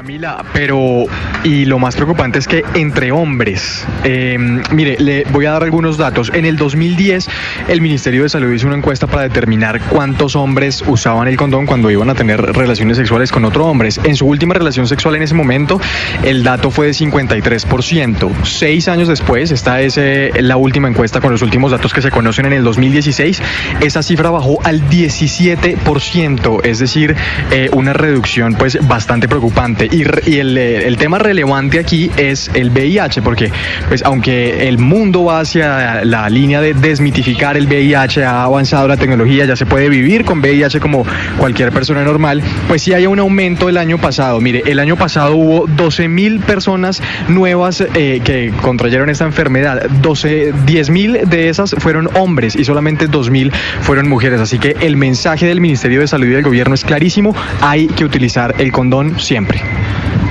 Camila, 0.00 0.42
pero 0.54 1.04
y 1.44 1.66
lo 1.66 1.78
más 1.78 1.94
preocupante 1.94 2.38
es 2.38 2.48
que 2.48 2.64
entre 2.72 3.12
hombres, 3.12 3.86
eh, 4.04 4.38
mire, 4.70 4.96
le 4.98 5.24
voy 5.24 5.44
a 5.44 5.50
dar 5.50 5.62
algunos 5.62 5.98
datos. 5.98 6.30
En 6.32 6.46
el 6.46 6.56
2010, 6.56 7.28
el 7.68 7.82
Ministerio 7.82 8.22
de 8.22 8.30
Salud 8.30 8.50
hizo 8.50 8.66
una 8.66 8.76
encuesta 8.76 9.06
para 9.06 9.24
determinar 9.24 9.78
cuántos 9.90 10.36
hombres 10.36 10.82
usaban 10.86 11.28
el 11.28 11.36
condón 11.36 11.66
cuando 11.66 11.90
iban 11.90 12.08
a 12.08 12.14
tener 12.14 12.40
relaciones 12.40 12.96
sexuales 12.96 13.30
con 13.30 13.44
otros 13.44 13.66
hombres. 13.66 14.00
En 14.02 14.16
su 14.16 14.26
última 14.26 14.54
relación 14.54 14.86
sexual 14.86 15.16
en 15.16 15.22
ese 15.22 15.34
momento, 15.34 15.78
el 16.22 16.44
dato 16.44 16.70
fue 16.70 16.86
de 16.86 16.92
53%. 16.92 18.30
Seis 18.44 18.88
años 18.88 19.06
después, 19.06 19.50
esta 19.50 19.82
es 19.82 19.98
eh, 19.98 20.30
la 20.40 20.56
última 20.56 20.88
encuesta 20.88 21.20
con 21.20 21.30
los 21.30 21.42
últimos 21.42 21.72
datos 21.72 21.92
que 21.92 22.00
se 22.00 22.10
conocen 22.10 22.46
en 22.46 22.54
el 22.54 22.64
2016, 22.64 23.42
esa 23.82 24.02
cifra 24.02 24.30
bajó 24.30 24.60
al 24.64 24.80
17%, 24.88 26.60
es 26.64 26.78
decir, 26.78 27.16
eh, 27.50 27.68
una 27.74 27.92
reducción 27.92 28.54
pues 28.54 28.78
bastante 28.88 29.28
preocupante. 29.28 29.89
Y, 29.90 30.04
y 30.30 30.38
el, 30.38 30.56
eh, 30.56 30.86
el 30.86 30.96
tema 30.96 31.18
relevante 31.18 31.78
aquí 31.78 32.10
es 32.16 32.50
el 32.54 32.70
VIH, 32.70 33.22
porque 33.22 33.50
pues 33.88 34.02
aunque 34.04 34.68
el 34.68 34.78
mundo 34.78 35.24
va 35.24 35.40
hacia 35.40 36.04
la 36.04 36.28
línea 36.28 36.60
de 36.60 36.74
desmitificar 36.74 37.56
el 37.56 37.66
VIH, 37.66 38.24
ha 38.24 38.44
avanzado 38.44 38.88
la 38.88 38.96
tecnología, 38.96 39.44
ya 39.44 39.56
se 39.56 39.66
puede 39.66 39.88
vivir 39.88 40.24
con 40.24 40.40
VIH 40.40 40.80
como 40.80 41.04
cualquier 41.38 41.72
persona 41.72 42.04
normal, 42.04 42.42
pues 42.68 42.82
sí 42.82 42.92
hay 42.92 43.06
un 43.06 43.18
aumento 43.18 43.68
el 43.68 43.76
año 43.76 43.98
pasado. 43.98 44.40
Mire, 44.40 44.62
el 44.66 44.78
año 44.78 44.96
pasado 44.96 45.36
hubo 45.36 45.66
12 45.66 46.08
mil 46.08 46.40
personas 46.40 47.02
nuevas 47.28 47.80
eh, 47.94 48.20
que 48.24 48.52
contrayeron 48.62 49.10
esta 49.10 49.24
enfermedad. 49.24 49.88
12, 50.02 50.52
10 50.66 50.90
mil 50.90 51.18
de 51.28 51.48
esas 51.48 51.74
fueron 51.78 52.08
hombres 52.16 52.56
y 52.56 52.64
solamente 52.64 53.06
2 53.06 53.30
mil 53.30 53.52
fueron 53.82 54.08
mujeres. 54.08 54.40
Así 54.40 54.58
que 54.58 54.76
el 54.80 54.96
mensaje 54.96 55.46
del 55.46 55.60
Ministerio 55.60 56.00
de 56.00 56.06
Salud 56.06 56.26
y 56.26 56.30
del 56.30 56.42
gobierno 56.42 56.74
es 56.74 56.84
clarísimo, 56.84 57.34
hay 57.60 57.86
que 57.88 58.04
utilizar 58.04 58.54
el 58.58 58.72
condón 58.72 59.18
siempre. 59.18 59.60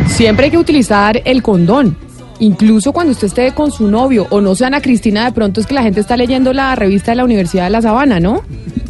Siempre 0.09 0.45
hay 0.45 0.51
que 0.51 0.57
utilizar 0.57 1.21
el 1.25 1.41
condón. 1.41 1.95
Incluso 2.41 2.93
cuando 2.93 3.11
usted 3.11 3.27
esté 3.27 3.51
con 3.51 3.69
su 3.71 3.87
novio 3.89 4.25
o 4.29 4.39
no 4.39 4.55
sea 4.55 4.67
Ana 4.67 4.81
Cristina, 4.81 5.25
de 5.25 5.31
pronto 5.33 5.59
es 5.59 5.67
que 5.67 5.73
la 5.73 5.83
gente 5.83 5.99
está 5.99 6.15
leyendo 6.15 6.53
la 6.53 6.73
revista 6.75 7.11
de 7.11 7.17
la 7.17 7.25
Universidad 7.25 7.65
de 7.65 7.69
La 7.69 7.81
Sabana, 7.81 8.19
¿no? 8.21 8.41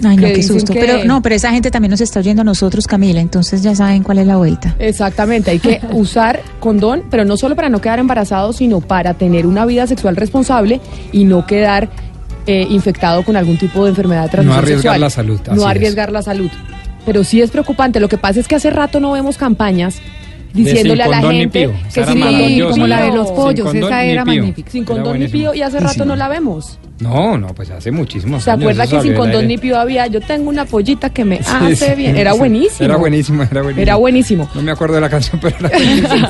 Ay, 0.05 0.17
no, 0.17 0.23
Que 0.27 0.33
qué 0.33 0.43
susto. 0.43 0.71
que- 0.73 0.79
Pero 0.79 1.03
no, 1.03 1.21
pero 1.23 1.33
esa 1.35 1.49
gente 1.51 1.71
también 1.71 1.89
nos 1.91 2.01
está 2.01 2.19
oyendo 2.19 2.41
a 2.43 2.45
nosotros, 2.45 2.85
Camila, 2.85 3.19
entonces 3.21 3.63
ya 3.63 3.73
saben 3.75 4.03
cuál 4.03 4.19
es 4.19 4.27
la 4.27 4.37
vuelta. 4.37 4.75
Exactamente, 4.77 5.49
hay 5.51 5.59
que 5.59 5.81
usar 5.93 6.41
condón, 6.59 7.03
pero 7.09 7.25
no 7.25 7.37
solo 7.37 7.55
para 7.55 7.69
no 7.69 7.81
quedar 7.81 7.97
embarazado, 7.99 8.53
sino 8.53 8.81
para 8.81 9.15
tener 9.15 9.47
una 9.47 9.65
vida 9.65 9.87
sexual 9.87 10.15
responsable 10.15 10.79
y 11.11 11.23
no 11.25 11.45
quedar 11.47 11.89
eh, 12.45 12.67
infectado 12.69 13.23
con 13.23 13.35
algún 13.35 13.57
tipo 13.57 13.83
de 13.83 13.89
enfermedad 13.89 14.23
de 14.23 14.29
transmisión 14.29 14.63
arriesgar 14.63 14.93
sexual. 14.93 15.01
la 15.01 15.09
salud, 15.09 15.39
No 15.55 15.61
es. 15.63 15.67
arriesgar 15.67 16.11
la 16.11 16.21
salud. 16.21 16.49
Pero 17.05 17.23
sí 17.23 17.41
es 17.41 17.49
preocupante. 17.49 17.99
Lo 17.99 18.09
que 18.09 18.17
pasa 18.17 18.39
es 18.39 18.47
que 18.47 18.55
hace 18.55 18.69
rato 18.69 18.99
no 18.99 19.11
vemos 19.11 19.37
campañas 19.37 19.95
diciéndole 20.53 21.03
a 21.03 21.07
la 21.07 21.21
gente 21.21 21.69
que 21.93 22.01
maravillosa. 22.01 22.47
pío. 22.47 22.69
como 22.71 22.87
la 22.87 23.01
de 23.03 23.11
los 23.11 23.31
pollos, 23.31 23.65
condón 23.67 23.83
esa 23.83 24.03
era 24.03 24.25
magnífica. 24.25 24.71
Sin 24.71 24.83
Era 24.83 24.93
condón 24.93 25.19
ni 25.19 25.27
pío 25.27 25.53
y 25.53 25.61
hace 25.61 25.79
rato 25.79 26.05
no 26.05 26.15
la 26.15 26.27
vemos. 26.27 26.79
No, 26.99 27.37
no, 27.37 27.53
pues 27.55 27.69
hace 27.69 27.91
muchísimos 27.91 28.43
¿Se 28.43 28.51
años. 28.51 28.63
acuerda 28.63 28.85
que 28.85 28.99
sin 29.01 29.13
condón 29.15 29.47
ni 29.47 29.57
pío 29.57 29.79
había? 29.79 30.07
Yo 30.07 30.19
tengo 30.19 30.49
una 30.49 30.65
pollita 30.65 31.09
que 31.11 31.23
me 31.23 31.37
Sí, 31.43 31.49
hace 31.49 31.75
sí, 31.91 31.95
bien. 31.95 32.17
Era 32.17 32.33
sí. 32.33 32.39
buenísimo. 32.39 32.85
Era 32.85 32.97
buenísimo, 32.97 33.43
era 33.43 33.61
buenísimo. 33.61 33.81
Era 33.81 33.95
buenísimo. 33.95 34.49
No 34.53 34.61
me 34.61 34.71
acuerdo 34.71 34.95
de 34.95 35.01
la 35.01 35.09
canción, 35.09 35.39
pero 35.41 35.55
era 35.59 35.69
buenísimo. 35.77 36.27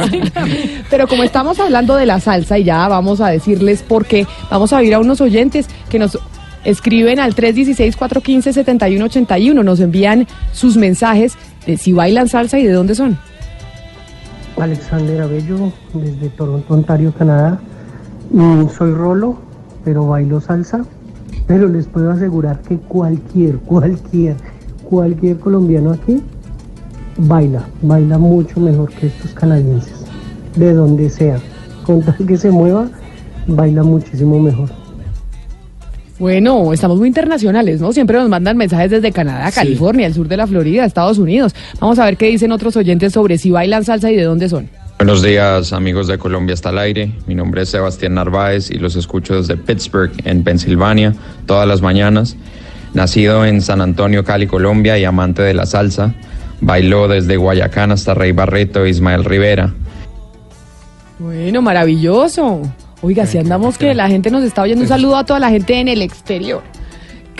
Pero 0.89 1.07
como 1.07 1.23
estamos 1.23 1.59
hablando 1.59 1.95
de 1.95 2.05
la 2.05 2.19
salsa 2.19 2.59
y 2.59 2.65
ya 2.65 2.87
vamos 2.87 3.19
a 3.21 3.29
decirles 3.29 3.81
por 3.81 4.05
qué, 4.05 4.27
vamos 4.51 4.71
a 4.73 4.83
ir 4.83 4.93
a 4.93 4.99
unos 4.99 5.21
oyentes 5.21 5.65
que 5.89 5.97
nos 5.97 6.19
escriben 6.65 7.19
al 7.19 7.33
316-415-7181, 7.35 9.63
nos 9.63 9.79
envían 9.79 10.27
sus 10.51 10.75
mensajes 10.77 11.33
de 11.65 11.77
si 11.77 11.93
bailan 11.93 12.27
salsa 12.27 12.59
y 12.59 12.65
de 12.65 12.73
dónde 12.73 12.93
son. 12.95 13.17
Alexander 14.59 15.21
Abello, 15.21 15.71
desde 15.93 16.29
Toronto, 16.29 16.73
Ontario, 16.73 17.13
Canadá. 17.17 17.59
Soy 18.77 18.91
rolo, 18.91 19.37
pero 19.83 20.07
bailo 20.07 20.41
salsa. 20.41 20.85
Pero 21.47 21.67
les 21.67 21.87
puedo 21.87 22.11
asegurar 22.11 22.59
que 22.61 22.77
cualquier, 22.77 23.57
cualquier, 23.57 24.35
cualquier 24.83 25.39
colombiano 25.39 25.91
aquí 25.91 26.21
baila, 27.17 27.63
baila 27.81 28.17
mucho 28.17 28.59
mejor 28.59 28.89
que 28.91 29.07
estos 29.07 29.33
canadienses, 29.33 30.05
de 30.55 30.73
donde 30.73 31.09
sea. 31.09 31.39
Con 31.85 32.01
tal 32.01 32.17
que 32.25 32.37
se 32.37 32.51
mueva, 32.51 32.87
baila 33.47 33.83
muchísimo 33.83 34.39
mejor. 34.39 34.69
Bueno, 36.19 36.73
estamos 36.73 36.97
muy 36.97 37.07
internacionales, 37.07 37.79
¿no? 37.79 37.93
Siempre 37.93 38.17
nos 38.17 38.27
mandan 38.27 38.57
mensajes 38.57 38.91
desde 38.91 39.13
Canadá, 39.13 39.49
California, 39.53 40.05
el 40.05 40.13
sur 40.13 40.27
de 40.27 40.35
la 40.35 40.47
Florida, 40.47 40.83
Estados 40.83 41.17
Unidos. 41.17 41.55
Vamos 41.79 41.97
a 41.97 42.03
ver 42.03 42.17
qué 42.17 42.25
dicen 42.25 42.51
otros 42.51 42.75
oyentes 42.75 43.13
sobre 43.13 43.37
si 43.37 43.51
bailan 43.51 43.85
salsa 43.85 44.11
y 44.11 44.17
de 44.17 44.23
dónde 44.23 44.49
son. 44.49 44.69
Buenos 44.97 45.23
días 45.23 45.71
amigos 45.71 46.07
de 46.07 46.17
Colombia 46.17 46.53
está 46.53 46.69
al 46.69 46.79
aire. 46.79 47.09
Mi 47.25 47.35
nombre 47.35 47.61
es 47.61 47.69
Sebastián 47.69 48.15
Narváez 48.15 48.69
y 48.69 48.73
los 48.79 48.97
escucho 48.97 49.35
desde 49.35 49.55
Pittsburgh, 49.55 50.11
en 50.25 50.43
Pensilvania, 50.43 51.13
todas 51.45 51.65
las 51.65 51.81
mañanas. 51.81 52.35
Nacido 52.93 53.45
en 53.45 53.61
San 53.61 53.79
Antonio, 53.79 54.25
Cali, 54.25 54.45
Colombia 54.45 54.97
y 54.97 55.05
amante 55.05 55.41
de 55.41 55.53
la 55.53 55.65
salsa. 55.65 56.13
Bailó 56.59 57.07
desde 57.07 57.37
Guayacán 57.37 57.93
hasta 57.93 58.13
Rey 58.13 58.33
Barreto 58.33 58.83
e 58.83 58.89
Ismael 58.89 59.23
Rivera. 59.23 59.73
Bueno, 61.17 61.61
maravilloso. 61.61 62.61
Oiga, 63.01 63.25
si 63.25 63.37
andamos 63.37 63.77
que 63.77 63.93
la 63.93 64.09
gente 64.09 64.29
nos 64.29 64.43
está 64.43 64.63
oyendo, 64.63 64.81
un 64.81 64.87
saludo 64.87 65.15
a 65.15 65.25
toda 65.25 65.39
la 65.39 65.49
gente 65.49 65.79
en 65.79 65.87
el 65.87 66.01
exterior. 66.01 66.61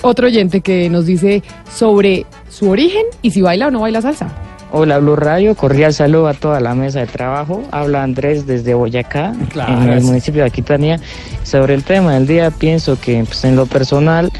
Otro 0.02 0.28
oyente 0.28 0.62
que 0.62 0.90
nos 0.90 1.06
dice 1.06 1.44
sobre 1.74 2.26
su 2.50 2.70
origen 2.70 3.06
y 3.22 3.32
si 3.32 3.42
baila 3.42 3.68
o 3.68 3.72
no 3.72 3.82
baila 3.82 4.02
salsa. 4.02 4.30
Hola 4.72 5.00
Blue 5.00 5.16
Radio, 5.16 5.56
cordial 5.56 5.94
saludo 5.94 6.28
a 6.28 6.34
toda 6.34 6.60
la 6.60 6.76
mesa 6.76 7.00
de 7.00 7.08
trabajo. 7.08 7.64
Habla 7.72 8.04
Andrés 8.04 8.46
desde 8.46 8.76
Boyacá, 8.76 9.34
Claro, 9.50 9.82
en 9.82 9.90
el 9.90 10.04
municipio 10.04 10.44
de 10.44 10.48
Aquitania. 10.48 11.00
Sobre 11.44 11.74
el 11.74 11.84
tema 11.84 12.14
del 12.14 12.28
día, 12.28 12.52
pienso 12.52 13.00
que 13.00 13.24
pues, 13.26 13.44
en 13.44 13.56
lo 13.56 13.66
personal 13.66 14.32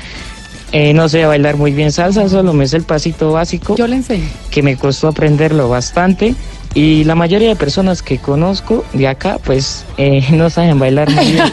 eh, 0.72 0.94
no 0.94 1.10
sé 1.10 1.26
bailar 1.26 1.58
muy 1.58 1.72
bien 1.72 1.92
salsa, 1.92 2.30
solo 2.30 2.54
me 2.54 2.68
sé 2.68 2.78
el 2.78 2.84
pasito 2.84 3.32
básico. 3.32 3.76
Yo 3.76 3.88
le 3.88 3.98
enseño. 3.98 4.28
Que 4.52 4.62
me 4.62 4.78
costó 4.78 5.08
aprenderlo 5.08 5.68
bastante. 5.68 6.36
Y 6.76 7.04
la 7.04 7.16
mayoría 7.16 7.50
de 7.50 7.56
personas 7.56 8.04
que 8.04 8.20
conozco 8.20 8.86
de 8.94 9.08
acá, 9.08 9.40
pues 9.44 9.86
eh, 9.98 10.24
no 10.32 10.50
saben 10.52 10.78
bailar 10.78 11.10
muy 11.10 11.26
bien. 11.26 11.44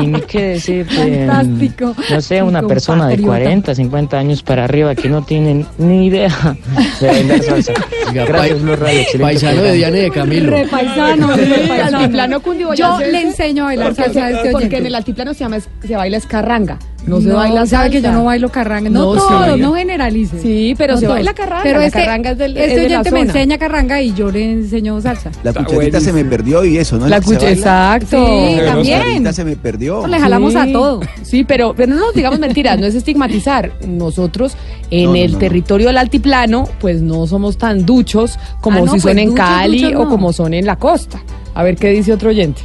y 0.00 0.06
ni 0.06 0.20
qué 0.22 0.42
decir 0.42 0.86
de, 0.86 1.26
Fantástico. 1.26 1.94
no 2.10 2.20
sé, 2.20 2.42
una 2.42 2.62
persona 2.62 3.08
de 3.08 3.16
compatriota. 3.16 3.44
40, 3.44 3.74
50 3.74 4.18
años 4.18 4.42
para 4.44 4.64
arriba 4.64 4.94
que 4.94 5.08
no 5.08 5.22
tienen 5.22 5.66
ni 5.78 6.06
idea 6.06 6.56
de 7.00 7.06
bailar 7.06 7.42
salsa. 7.42 7.72
Gracias, 8.14 8.62
Blue 8.62 8.76
Radio. 8.76 9.02
paisano 9.20 9.60
de. 9.62 9.72
Diana 9.74 9.98
y 9.98 10.00
de 10.02 10.10
Camilo. 10.10 10.50
Re 10.52 10.66
paisano, 10.68 11.34
Sí, 11.34 11.40
re 11.40 11.68
paisano. 11.68 11.98
altiplano 11.98 12.40
cundiboyacense. 12.40 13.04
Yo 13.06 13.10
le 13.12 13.22
enseño 13.22 13.62
a 13.64 13.66
bailar 13.66 13.88
Porque, 13.88 14.04
salsa 14.04 14.24
a 14.26 14.30
este 14.30 14.50
porque 14.50 14.56
oyente. 14.66 14.76
en 14.78 14.86
el 14.86 14.94
altiplano 14.94 15.34
se 15.34 15.40
llama 15.40 15.56
es- 15.56 15.68
se 15.84 15.96
baila 15.96 16.16
escarranga. 16.16 16.78
No, 17.06 17.20
se 17.20 17.28
baila 17.28 17.66
sabe 17.66 17.68
salsa. 17.68 17.90
que 17.90 18.00
yo 18.02 18.12
no 18.12 18.24
bailo 18.24 18.48
carranga. 18.48 18.88
No, 18.88 19.14
No, 19.14 19.20
todo, 19.20 19.56
no 19.58 19.74
generalice. 19.74 20.40
Sí, 20.40 20.74
pero 20.78 20.94
No 20.94 21.00
se 21.00 21.04
todos. 21.06 21.16
baila 21.18 21.34
carranga. 21.34 21.62
Pero 21.62 21.78
la 21.80 21.86
este, 21.86 21.98
carranga 22.00 22.30
es 22.30 22.38
del, 22.38 22.56
este 22.56 22.72
es 22.86 22.90
la 22.90 22.98
oyente 23.00 23.10
me 23.10 23.20
enseña 23.20 23.58
carranga 23.58 24.00
y 24.00 24.14
yo 24.14 24.30
le 24.30 24.52
enseño 24.52 25.00
salsa. 25.00 25.30
La 25.42 25.52
cucharita 25.52 26.00
se 26.00 26.12
me 26.12 26.24
perdió 26.24 26.64
y 26.64 26.78
eso, 26.78 26.96
¿no? 26.98 27.06
La 27.06 27.20
que 27.20 27.26
se 27.26 27.34
cucha- 27.34 27.44
baila. 27.46 27.58
exacto. 27.58 28.26
Sí, 28.26 28.56
La 28.56 28.64
también. 28.72 28.98
cucharita 29.00 29.32
se 29.34 29.44
me 29.44 29.56
perdió. 29.56 30.06
Le 30.06 30.18
jalamos 30.18 30.56
a 30.56 30.66
todo. 30.72 31.00
Sí, 31.22 31.44
pero, 31.44 31.74
pero 31.76 31.92
no 31.94 32.00
nos 32.06 32.14
digamos 32.14 32.38
mentiras, 32.38 32.78
no 32.80 32.86
es 32.86 32.94
estigmatizar. 32.94 33.72
Nosotros 33.86 34.56
en 34.90 35.04
No, 35.04 35.10
no, 35.10 35.16
el 35.16 35.26
no, 35.32 35.32
no. 35.34 35.38
territorio 35.40 35.86
del 35.88 35.98
altiplano, 35.98 36.68
pues 36.80 37.02
no 37.02 37.26
somos 37.26 37.58
tan 37.58 37.84
duchos 37.84 38.38
como 38.60 38.78
Ah, 38.78 38.86
no, 38.86 38.92
si 38.94 39.00
son 39.00 39.12
pues, 39.12 39.18
en 39.18 39.28
duchos, 39.30 39.44
Cali 39.46 39.82
duchos, 39.82 40.00
o 40.00 40.08
como 40.08 40.32
son 40.32 40.54
en 40.54 40.64
la 40.66 40.76
costa. 40.76 41.20
A 41.54 41.62
ver 41.62 41.76
qué 41.76 41.90
dice 41.90 42.12
otro 42.12 42.30
oyente. 42.30 42.62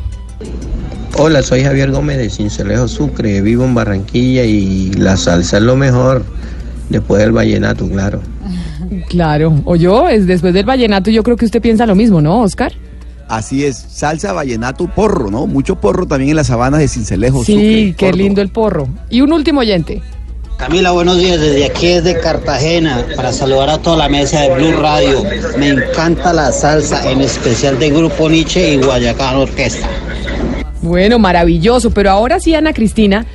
Hola, 1.22 1.44
soy 1.44 1.66
Javier 1.66 1.92
Gómez 1.92 2.18
de 2.18 2.30
Cincelejo 2.30 2.88
Sucre, 2.88 3.42
vivo 3.42 3.66
en 3.66 3.76
Barranquilla 3.76 4.46
y 4.46 4.94
la 4.94 5.18
salsa 5.18 5.58
es 5.58 5.64
lo 5.64 5.76
mejor 5.76 6.24
después 6.88 7.20
del 7.22 7.34
vallenato, 7.34 7.90
claro. 7.90 8.22
Claro, 9.10 9.62
o 9.66 9.76
yo, 9.76 10.08
es 10.08 10.26
después 10.28 10.54
del 10.54 10.66
vallenato, 10.66 11.12
yo 11.12 11.22
creo 11.22 11.36
que 11.36 11.44
usted 11.44 11.62
piensa 11.62 11.86
lo 11.86 11.94
mismo, 11.94 12.22
¿no, 12.22 12.40
Oscar? 12.40 12.72
Así 13.28 13.66
es, 13.66 13.76
salsa, 13.76 14.32
vallenato, 14.32 14.88
porro, 14.88 15.30
¿no? 15.30 15.46
Mucho 15.46 15.76
porro 15.76 16.08
también 16.08 16.30
en 16.30 16.36
las 16.38 16.48
sabanas 16.48 16.80
de 16.80 16.88
Cincelejo. 16.88 17.44
Sí, 17.44 17.52
Sucre, 17.52 17.66
qué 17.68 18.06
Córdoba. 18.06 18.24
lindo 18.24 18.42
el 18.42 18.50
porro. 18.50 18.88
Y 19.10 19.20
un 19.20 19.34
último 19.34 19.60
oyente. 19.60 20.02
Camila, 20.56 20.92
buenos 20.92 21.18
días. 21.18 21.42
Desde 21.42 21.66
aquí 21.66 21.88
desde 21.88 22.18
Cartagena 22.18 23.06
para 23.18 23.34
saludar 23.34 23.70
a 23.70 23.78
toda 23.78 23.98
la 23.98 24.10
mesa 24.10 24.40
de 24.40 24.56
Blue 24.56 24.72
Radio. 24.72 25.24
Me 25.58 25.68
encanta 25.68 26.32
la 26.32 26.54
salsa, 26.54 27.12
en 27.12 27.20
especial 27.20 27.78
de 27.78 27.90
Grupo 27.90 28.30
Nietzsche 28.30 28.76
y 28.76 28.78
Guayacán 28.78 29.36
Orquesta. 29.36 29.88
Bueno, 30.82 31.20
maravilloso, 31.20 31.92
pero 31.92 32.10
ahora 32.10 32.40
sí, 32.40 32.56
Ana 32.56 32.74
Cristina, 32.74 33.26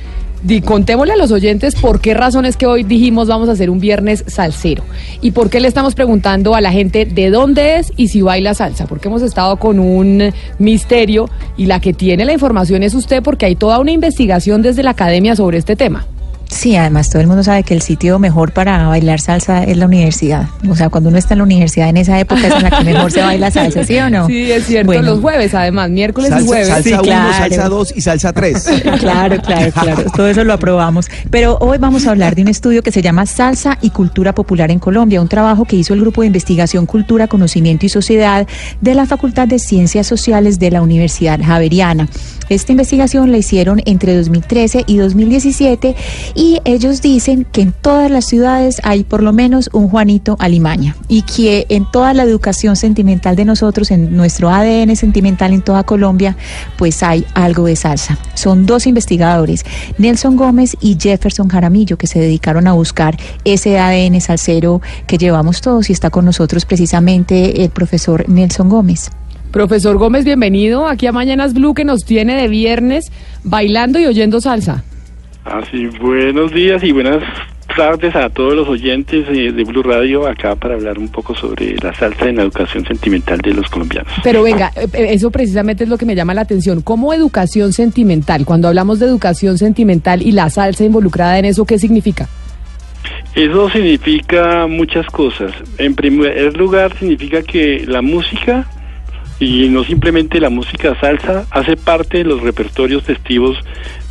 di- 0.41 0.61
contémosle 0.61 1.13
a 1.13 1.17
los 1.17 1.31
oyentes 1.31 1.75
por 1.75 2.01
qué 2.01 2.13
razones 2.15 2.57
que 2.57 2.65
hoy 2.65 2.83
dijimos 2.83 3.27
vamos 3.27 3.49
a 3.49 3.51
hacer 3.51 3.69
un 3.69 3.79
viernes 3.79 4.23
salsero. 4.27 4.83
Y 5.21 5.31
por 5.31 5.49
qué 5.49 5.59
le 5.59 5.67
estamos 5.67 5.93
preguntando 5.95 6.55
a 6.55 6.61
la 6.61 6.71
gente 6.71 7.05
de 7.05 7.29
dónde 7.29 7.77
es 7.77 7.93
y 7.97 8.07
si 8.07 8.21
baila 8.21 8.53
salsa, 8.55 8.87
porque 8.87 9.07
hemos 9.09 9.21
estado 9.21 9.57
con 9.57 9.79
un 9.79 10.31
misterio 10.57 11.29
y 11.55 11.67
la 11.67 11.79
que 11.79 11.93
tiene 11.93 12.25
la 12.25 12.33
información 12.33 12.81
es 12.83 12.95
usted 12.95 13.21
porque 13.21 13.45
hay 13.45 13.55
toda 13.55 13.77
una 13.79 13.91
investigación 13.91 14.61
desde 14.63 14.81
la 14.83 14.91
academia 14.91 15.35
sobre 15.35 15.59
este 15.59 15.75
tema. 15.75 16.05
Sí, 16.49 16.75
además 16.75 17.09
todo 17.09 17.21
el 17.21 17.27
mundo 17.27 17.43
sabe 17.43 17.63
que 17.63 17.73
el 17.73 17.81
sitio 17.81 18.17
mejor 18.19 18.51
para 18.53 18.87
bailar 18.87 19.19
salsa 19.19 19.63
es 19.63 19.77
la 19.77 19.87
universidad. 19.87 20.47
O 20.69 20.75
sea, 20.75 20.89
cuando 20.89 21.09
uno 21.09 21.17
está 21.17 21.33
en 21.33 21.39
la 21.39 21.43
universidad 21.43 21.89
en 21.89 21.97
esa 21.97 22.19
época 22.19 22.47
es 22.47 22.53
en 22.53 22.63
la 22.63 22.69
que 22.71 22.83
mejor 22.83 23.11
se 23.11 23.21
baila 23.21 23.51
salsa, 23.51 23.83
¿sí 23.83 23.97
o 23.97 24.09
no? 24.09 24.27
Sí, 24.27 24.51
es 24.51 24.65
cierto, 24.65 24.87
Bueno. 24.87 25.01
los 25.03 25.19
jueves 25.21 25.53
además, 25.53 25.89
miércoles 25.89 26.29
y 26.29 26.33
Salsa, 26.33 26.47
jueves. 26.47 26.67
salsa 26.67 26.83
Sí, 26.89 26.93
1, 26.93 27.01
claro. 27.03 27.33
salsa 27.37 27.69
2 27.69 27.93
y 27.97 28.01
salsa 28.01 28.33
3. 28.33 28.65
Claro, 28.99 29.41
claro, 29.41 29.71
claro. 29.71 30.03
Todo 30.15 30.27
eso 30.27 30.43
lo 30.43 30.53
aprobamos. 30.53 31.07
Pero 31.29 31.57
hoy 31.59 31.77
vamos 31.77 32.07
a 32.07 32.11
hablar 32.11 32.35
de 32.35 32.41
un 32.43 32.47
estudio 32.47 32.81
que 32.83 32.91
se 32.91 33.01
llama 33.01 33.25
Salsa 33.25 33.77
y 33.81 33.89
Cultura 33.89 34.33
Popular 34.33 34.71
en 34.71 34.79
Colombia, 34.79 35.21
un 35.21 35.27
trabajo 35.27 35.65
que 35.65 35.75
hizo 35.75 35.93
el 35.93 36.01
Grupo 36.01 36.21
de 36.21 36.27
Investigación 36.27 36.85
Cultura, 36.85 37.27
Conocimiento 37.27 37.85
y 37.85 37.89
Sociedad 37.89 38.47
de 38.81 38.95
la 38.95 39.05
Facultad 39.05 39.47
de 39.47 39.59
Ciencias 39.59 40.07
Sociales 40.07 40.59
de 40.59 40.71
la 40.71 40.81
Universidad 40.81 41.39
Javeriana. 41.43 42.07
Esta 42.49 42.71
investigación 42.71 43.31
la 43.31 43.37
hicieron 43.37 43.81
entre 43.85 44.15
2013 44.15 44.83
y 44.87 44.97
2017 44.97 45.95
y 46.35 46.59
ellos 46.65 47.01
dicen 47.01 47.47
que 47.49 47.61
en 47.61 47.71
todas 47.71 48.11
las 48.11 48.25
ciudades 48.25 48.81
hay 48.83 49.05
por 49.05 49.23
lo 49.23 49.31
menos 49.31 49.69
un 49.71 49.87
Juanito 49.87 50.35
Alimaña 50.39 50.95
y 51.07 51.21
que 51.21 51.65
en 51.69 51.89
toda 51.89 52.13
la 52.13 52.23
educación 52.23 52.75
sentimental 52.75 53.37
de 53.37 53.45
nosotros, 53.45 53.89
en 53.89 54.15
nuestro 54.15 54.49
ADN 54.49 54.95
sentimental 54.97 55.53
en 55.53 55.61
toda 55.61 55.83
Colombia, 55.83 56.35
pues 56.77 57.01
hay 57.03 57.25
algo 57.33 57.65
de 57.65 57.77
salsa. 57.77 58.19
Son 58.33 58.65
dos 58.65 58.85
investigadores, 58.85 59.65
Nelson 59.97 60.35
Gómez 60.35 60.75
y 60.81 60.97
Jefferson 60.99 61.47
Jaramillo, 61.47 61.97
que 61.97 62.07
se 62.07 62.19
dedicaron 62.19 62.67
a 62.67 62.73
buscar 62.73 63.17
ese 63.45 63.79
ADN 63.79 64.19
salsero 64.19 64.81
que 65.07 65.17
llevamos 65.17 65.61
todos 65.61 65.89
y 65.89 65.93
está 65.93 66.09
con 66.09 66.25
nosotros 66.25 66.65
precisamente 66.65 67.63
el 67.63 67.69
profesor 67.69 68.27
Nelson 68.27 68.67
Gómez. 68.67 69.09
Profesor 69.51 69.97
Gómez, 69.97 70.25
bienvenido 70.25 70.85
aquí 70.85 71.07
a 71.07 71.13
Mañanas 71.13 71.53
Blue 71.53 71.73
que 71.73 71.85
nos 71.85 72.03
tiene 72.03 72.35
de 72.35 72.49
viernes 72.49 73.09
bailando 73.45 73.99
y 73.99 74.05
oyendo 74.05 74.41
salsa. 74.41 74.83
Así, 75.45 75.85
buenos 76.01 76.51
días 76.51 76.83
y 76.83 76.91
buenas 76.91 77.21
tardes 77.75 78.15
a 78.15 78.29
todos 78.29 78.55
los 78.55 78.67
oyentes 78.67 79.27
de 79.27 79.63
Blue 79.63 79.83
Radio 79.83 80.27
acá 80.27 80.55
para 80.55 80.73
hablar 80.73 80.97
un 80.97 81.09
poco 81.09 81.35
sobre 81.35 81.75
la 81.77 81.93
salsa 81.93 82.29
en 82.29 82.37
la 82.37 82.43
educación 82.43 82.85
sentimental 82.85 83.37
de 83.39 83.53
los 83.53 83.69
colombianos. 83.69 84.11
Pero 84.23 84.41
venga, 84.41 84.71
eh, 84.75 84.87
eh, 84.93 85.07
eso 85.11 85.29
precisamente 85.29 85.83
es 85.83 85.89
lo 85.89 85.97
que 85.97 86.05
me 86.05 86.15
llama 86.15 86.33
la 86.33 86.41
atención. 86.41 86.81
¿Cómo 86.81 87.13
educación 87.13 87.73
sentimental? 87.73 88.43
Cuando 88.45 88.69
hablamos 88.69 88.99
de 88.99 89.05
educación 89.05 89.59
sentimental 89.59 90.23
y 90.23 90.31
la 90.31 90.49
salsa 90.49 90.83
involucrada 90.83 91.37
en 91.37 91.45
eso, 91.45 91.65
¿qué 91.65 91.77
significa? 91.77 92.27
Eso 93.35 93.69
significa 93.69 94.65
muchas 94.65 95.05
cosas. 95.07 95.51
En 95.77 95.93
primer 95.93 96.57
lugar, 96.57 96.97
significa 96.97 97.43
que 97.43 97.83
la 97.85 98.01
música, 98.01 98.65
y 99.39 99.67
no 99.69 99.83
simplemente 99.83 100.39
la 100.39 100.49
música 100.49 100.97
salsa, 100.99 101.45
hace 101.51 101.75
parte 101.75 102.19
de 102.19 102.23
los 102.23 102.41
repertorios 102.41 103.03
festivos 103.03 103.57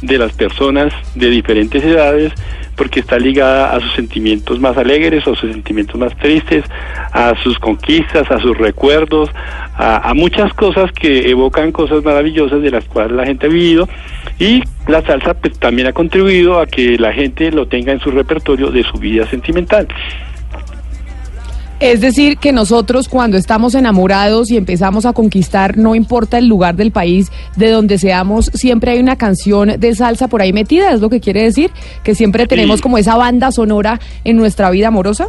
de 0.03 0.19
las 0.19 0.33
personas 0.33 0.93
de 1.15 1.31
diferentes 1.31 1.83
edades 1.83 2.33
porque 2.77 3.01
está 3.01 3.19
ligada 3.19 3.75
a 3.75 3.81
sus 3.81 3.95
sentimientos 3.95 4.61
más 4.61 4.77
alegres 4.77 5.27
o 5.27 5.35
sus 5.35 5.53
sentimientos 5.53 5.99
más 5.99 6.17
tristes, 6.17 6.65
a 7.13 7.35
sus 7.43 7.59
conquistas, 7.59 8.31
a 8.31 8.41
sus 8.41 8.57
recuerdos, 8.59 9.31
a, 9.77 10.09
a 10.09 10.15
muchas 10.15 10.53
cosas 10.55 10.91
que 10.93 11.31
evocan 11.31 11.73
cosas 11.73 12.03
maravillosas 12.03 12.63
de 12.63 12.71
las 12.71 12.85
cuales 12.87 13.13
la 13.13 13.27
gente 13.27 13.47
ha 13.47 13.49
vivido 13.49 13.89
y 14.39 14.63
la 14.89 15.03
salsa 15.03 15.35
pues, 15.35 15.59
también 15.59 15.89
ha 15.89 15.93
contribuido 15.93 16.61
a 16.61 16.67
que 16.67 16.99
la 16.99 17.13
gente 17.13 17.51
lo 17.51 17.67
tenga 17.67 17.93
en 17.93 18.01
su 18.01 18.11
repertorio 18.11 18.71
de 18.71 18.83
su 18.83 18.99
vida 18.99 19.27
sentimental. 19.27 19.87
Es 21.81 22.01
decir, 22.01 22.39
que 22.39 22.53
nosotros 22.53 23.09
cuando 23.09 23.37
estamos 23.37 23.75
enamorados 23.75 24.51
y 24.51 24.57
empezamos 24.57 25.07
a 25.07 25.13
conquistar, 25.13 25.77
no 25.77 25.95
importa 25.95 26.39
el 26.39 26.47
lugar 26.47 26.77
del 26.77 26.93
país 26.93 27.33
de 27.57 27.71
donde 27.71 27.99
seamos, 27.99 28.47
siempre 28.55 28.93
hay 28.93 29.01
una 29.01 29.17
canción 29.17 29.73
de 29.79 29.95
salsa 29.95 30.29
por 30.29 30.41
ahí 30.41 30.53
metida, 30.53 30.93
es 30.93 31.01
lo 31.01 31.11
que 31.11 31.21
quiere 31.21 31.43
decir, 31.43 31.71
que 32.05 32.15
siempre 32.15 32.47
tenemos 32.47 32.81
como 32.81 32.97
esa 32.97 33.17
banda 33.17 33.51
sonora 33.51 33.99
en 34.23 34.37
nuestra 34.37 34.71
vida 34.71 34.89
amorosa. 34.89 35.29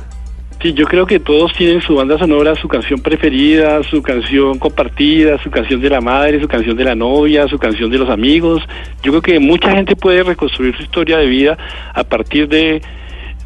Sí, 0.62 0.74
yo 0.74 0.86
creo 0.86 1.06
que 1.06 1.20
todos 1.20 1.52
tienen 1.54 1.82
su 1.82 1.96
banda 1.96 2.18
sonora, 2.18 2.56
su 2.56 2.68
canción 2.68 3.02
preferida, 3.02 3.84
su 3.84 4.02
canción 4.02 4.58
compartida, 4.58 5.42
su 5.44 5.52
canción 5.52 5.82
de 5.82 5.90
la 5.90 6.00
madre, 6.00 6.40
su 6.40 6.48
canción 6.48 6.78
de 6.78 6.86
la 6.86 6.96
novia, 6.96 7.48
su 7.48 7.58
canción 7.58 7.92
de 7.92 7.98
los 7.98 8.10
amigos. 8.10 8.64
Yo 9.04 9.12
creo 9.12 9.22
que 9.22 9.40
mucha 9.40 9.72
gente 9.72 9.96
puede 9.96 10.24
reconstruir 10.24 10.76
su 10.78 10.84
historia 10.84 11.18
de 11.18 11.26
vida 11.26 11.58
a 11.94 12.04
partir 12.04 12.48
de, 12.48 12.82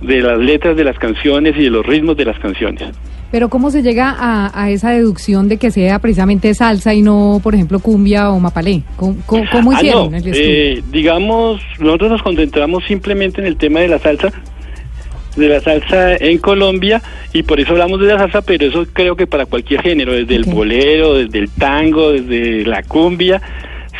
de 0.01 0.21
las 0.21 0.39
letras 0.39 0.77
de 0.77 0.83
las 0.83 0.97
canciones 0.97 1.55
y 1.57 1.63
de 1.63 1.69
los 1.69 1.85
ritmos 1.85 2.15
de 2.17 2.25
las 2.25 2.39
canciones. 2.39 2.83
Pero 3.31 3.49
¿cómo 3.49 3.69
se 3.69 3.83
llega 3.83 4.15
a, 4.17 4.51
a 4.59 4.71
esa 4.71 4.89
deducción 4.89 5.49
de 5.49 5.57
que 5.57 5.69
sea 5.69 5.99
precisamente 5.99 6.53
salsa 6.55 6.93
y 6.95 7.03
no, 7.03 7.39
por 7.43 7.53
ejemplo, 7.53 7.79
cumbia 7.79 8.31
o 8.31 8.39
mapalé? 8.39 8.81
¿Cómo, 8.95 9.15
Ah, 9.29 9.73
hicieron 9.77 10.11
no, 10.11 10.17
el 10.17 10.23
eh, 10.25 10.83
digamos, 10.91 11.61
nosotros 11.79 12.09
nos 12.09 12.23
concentramos 12.23 12.83
simplemente 12.85 13.39
en 13.39 13.47
el 13.47 13.55
tema 13.55 13.81
de 13.81 13.87
la 13.87 13.99
salsa, 13.99 14.31
de 15.35 15.47
la 15.47 15.59
salsa 15.59 16.15
en 16.15 16.39
Colombia, 16.39 17.03
y 17.31 17.43
por 17.43 17.59
eso 17.59 17.73
hablamos 17.73 17.99
de 17.99 18.07
la 18.07 18.17
salsa, 18.17 18.41
pero 18.41 18.65
eso 18.65 18.87
creo 18.91 19.15
que 19.15 19.27
para 19.27 19.45
cualquier 19.45 19.83
género, 19.83 20.13
desde 20.13 20.35
el 20.35 20.45
bolero, 20.45 21.13
desde 21.13 21.37
el 21.37 21.51
tango, 21.51 22.11
desde 22.11 22.65
la 22.65 22.81
cumbia, 22.81 23.41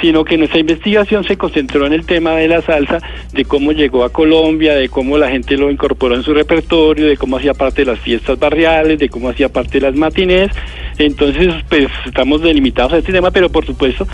sino 0.02 0.24
que 0.24 0.38
nuestra 0.38 0.60
investigación 0.60 1.24
se 1.24 1.38
concentró 1.38 1.86
en 1.86 1.94
el 1.94 2.06
tema 2.06 2.32
de 2.32 2.48
la 2.48 2.62
salsa, 2.62 3.00
de 3.34 3.46
cómo 3.46 3.72
llegó 3.72 4.04
a 4.04 4.12
Colombia, 4.12 4.76
de 4.76 4.90
cómo 4.90 5.18
la 5.18 5.30
gente 5.30 5.58
lo 5.58 5.70
incorporó 5.70 6.16
en 6.16 6.24
su 6.24 6.34
repertorio, 6.34 7.08
de 7.08 7.18
cómo 7.18 7.38
hacía 7.38 7.54
parte 7.54 7.84
de 7.84 7.92
las 7.92 8.00
fiestas 8.00 8.40
barriales, 8.40 9.00
de 9.00 9.10
cómo 9.10 9.30
hacía 9.30 9.50
parte 9.50 9.80
de 9.80 9.88
las 9.88 9.96
matinés. 9.96 10.52
Entonces, 10.98 11.54
pues 11.70 11.88
estamos 12.06 12.42
delimitados 12.42 12.94
a 12.94 12.98
este 12.98 13.12
tema, 13.12 13.32
pero 13.32 13.50
por 13.50 13.66
supuesto 13.66 14.08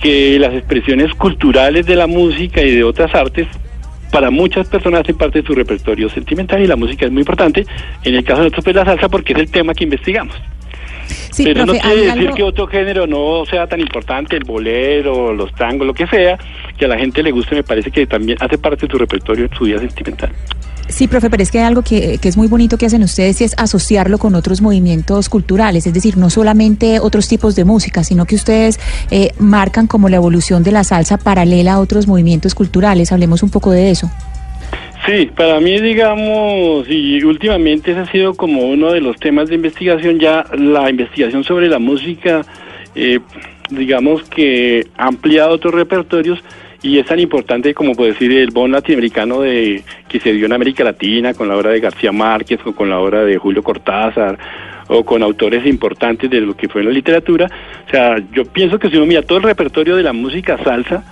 que 0.00 0.38
las 0.38 0.54
expresiones 0.54 1.12
culturales 1.14 1.86
de 1.86 1.96
la 1.96 2.06
música 2.06 2.62
y 2.62 2.74
de 2.74 2.84
otras 2.84 3.14
artes 3.14 3.46
para 4.12 4.30
muchas 4.30 4.68
personas 4.68 5.00
hacen 5.00 5.16
parte 5.16 5.40
de 5.40 5.46
su 5.46 5.54
repertorio 5.54 6.08
sentimental 6.08 6.62
y 6.62 6.66
la 6.66 6.76
música 6.76 7.06
es 7.06 7.12
muy 7.12 7.20
importante. 7.20 7.66
En 8.02 8.14
el 8.14 8.24
caso 8.24 8.38
de 8.38 8.44
nosotros, 8.44 8.64
pues 8.64 8.76
la 8.76 8.84
salsa 8.84 9.08
porque 9.08 9.32
es 9.32 9.38
el 9.40 9.50
tema 9.50 9.74
que 9.74 9.84
investigamos. 9.84 10.36
Sí, 11.30 11.44
Pero 11.44 11.64
profe, 11.64 11.78
no 11.78 11.82
quiere 11.82 11.96
decir 12.06 12.20
algo- 12.22 12.34
que 12.34 12.42
otro 12.42 12.66
género 12.66 13.06
no 13.06 13.44
sea 13.48 13.66
tan 13.66 13.80
importante, 13.80 14.36
el 14.36 14.44
bolero, 14.44 15.32
los 15.32 15.52
tangos, 15.54 15.86
lo 15.86 15.94
que 15.94 16.06
sea, 16.06 16.38
que 16.78 16.84
a 16.84 16.88
la 16.88 16.98
gente 16.98 17.22
le 17.22 17.30
guste, 17.30 17.54
me 17.54 17.62
parece 17.62 17.90
que 17.90 18.06
también 18.06 18.38
hace 18.40 18.58
parte 18.58 18.86
de 18.86 18.92
su 18.92 18.98
repertorio 18.98 19.44
en 19.44 19.54
su 19.56 19.64
vida 19.64 19.78
sentimental. 19.78 20.30
Sí, 20.88 21.08
profe, 21.08 21.28
pero 21.30 21.42
es 21.42 21.50
que 21.50 21.58
hay 21.58 21.64
algo 21.64 21.82
que, 21.82 22.18
que 22.18 22.28
es 22.28 22.36
muy 22.36 22.46
bonito 22.46 22.78
que 22.78 22.86
hacen 22.86 23.02
ustedes 23.02 23.40
y 23.40 23.44
es 23.44 23.54
asociarlo 23.58 24.18
con 24.18 24.36
otros 24.36 24.60
movimientos 24.62 25.28
culturales, 25.28 25.84
es 25.84 25.92
decir, 25.92 26.16
no 26.16 26.30
solamente 26.30 27.00
otros 27.00 27.26
tipos 27.26 27.56
de 27.56 27.64
música, 27.64 28.04
sino 28.04 28.24
que 28.24 28.36
ustedes 28.36 28.78
eh, 29.10 29.32
marcan 29.40 29.88
como 29.88 30.08
la 30.08 30.16
evolución 30.16 30.62
de 30.62 30.70
la 30.70 30.84
salsa 30.84 31.18
paralela 31.18 31.72
a 31.74 31.80
otros 31.80 32.06
movimientos 32.06 32.54
culturales. 32.54 33.10
Hablemos 33.10 33.42
un 33.42 33.50
poco 33.50 33.72
de 33.72 33.90
eso. 33.90 34.08
Sí, 35.06 35.30
para 35.36 35.60
mí, 35.60 35.78
digamos, 35.78 36.88
y 36.88 37.22
últimamente 37.22 37.92
ese 37.92 38.00
ha 38.00 38.06
sido 38.10 38.34
como 38.34 38.62
uno 38.62 38.90
de 38.92 39.00
los 39.00 39.16
temas 39.18 39.48
de 39.48 39.54
investigación, 39.54 40.18
ya 40.18 40.44
la 40.58 40.90
investigación 40.90 41.44
sobre 41.44 41.68
la 41.68 41.78
música, 41.78 42.44
eh, 42.96 43.20
digamos 43.70 44.24
que 44.24 44.84
ha 44.96 45.06
ampliado 45.06 45.52
otros 45.52 45.74
repertorios 45.74 46.42
y 46.82 46.98
es 46.98 47.06
tan 47.06 47.20
importante 47.20 47.72
como 47.72 47.94
puede 47.94 48.12
decir 48.12 48.32
el 48.32 48.50
bon 48.50 48.72
latinoamericano 48.72 49.42
de 49.42 49.84
que 50.08 50.18
se 50.18 50.32
dio 50.32 50.46
en 50.46 50.52
América 50.52 50.82
Latina 50.82 51.34
con 51.34 51.48
la 51.48 51.56
obra 51.56 51.70
de 51.70 51.78
García 51.78 52.10
Márquez 52.10 52.58
o 52.64 52.74
con 52.74 52.90
la 52.90 52.98
obra 52.98 53.24
de 53.24 53.38
Julio 53.38 53.62
Cortázar 53.62 54.36
o 54.88 55.04
con 55.04 55.22
autores 55.22 55.64
importantes 55.66 56.28
de 56.28 56.40
lo 56.40 56.56
que 56.56 56.68
fue 56.68 56.82
la 56.82 56.90
literatura. 56.90 57.48
O 57.86 57.90
sea, 57.90 58.16
yo 58.32 58.44
pienso 58.44 58.80
que 58.80 58.90
si 58.90 58.96
uno 58.96 59.06
mira 59.06 59.22
todo 59.22 59.38
el 59.38 59.44
repertorio 59.44 59.94
de 59.94 60.02
la 60.02 60.12
música 60.12 60.58
salsa, 60.64 61.04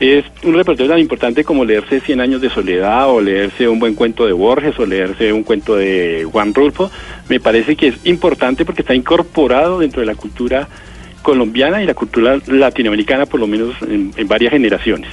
es 0.00 0.24
un 0.42 0.54
repertorio 0.54 0.90
tan 0.92 1.00
importante 1.00 1.44
como 1.44 1.64
leerse 1.64 2.00
Cien 2.00 2.20
años 2.20 2.40
de 2.40 2.50
soledad 2.50 3.08
o 3.08 3.20
leerse 3.20 3.68
un 3.68 3.78
buen 3.78 3.94
cuento 3.94 4.26
de 4.26 4.32
Borges 4.32 4.78
o 4.78 4.86
leerse 4.86 5.32
un 5.32 5.42
cuento 5.42 5.76
de 5.76 6.26
Juan 6.30 6.52
Rulfo. 6.52 6.90
Me 7.28 7.40
parece 7.40 7.76
que 7.76 7.88
es 7.88 7.94
importante 8.04 8.64
porque 8.64 8.82
está 8.82 8.94
incorporado 8.94 9.78
dentro 9.78 10.00
de 10.00 10.06
la 10.06 10.14
cultura 10.14 10.68
colombiana 11.22 11.82
y 11.82 11.86
la 11.86 11.94
cultura 11.94 12.38
latinoamericana, 12.46 13.26
por 13.26 13.40
lo 13.40 13.46
menos 13.46 13.74
en, 13.82 14.12
en 14.16 14.28
varias 14.28 14.52
generaciones. 14.52 15.10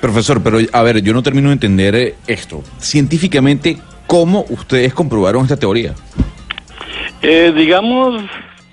Profesor, 0.00 0.42
pero 0.42 0.58
a 0.72 0.82
ver, 0.82 1.00
yo 1.00 1.14
no 1.14 1.22
termino 1.22 1.48
de 1.48 1.54
entender 1.54 1.94
eh, 1.94 2.14
esto. 2.26 2.62
Científicamente, 2.78 3.78
¿cómo 4.06 4.44
ustedes 4.50 4.92
comprobaron 4.92 5.44
esta 5.44 5.56
teoría? 5.56 5.94
Eh, 7.22 7.54
digamos 7.56 8.22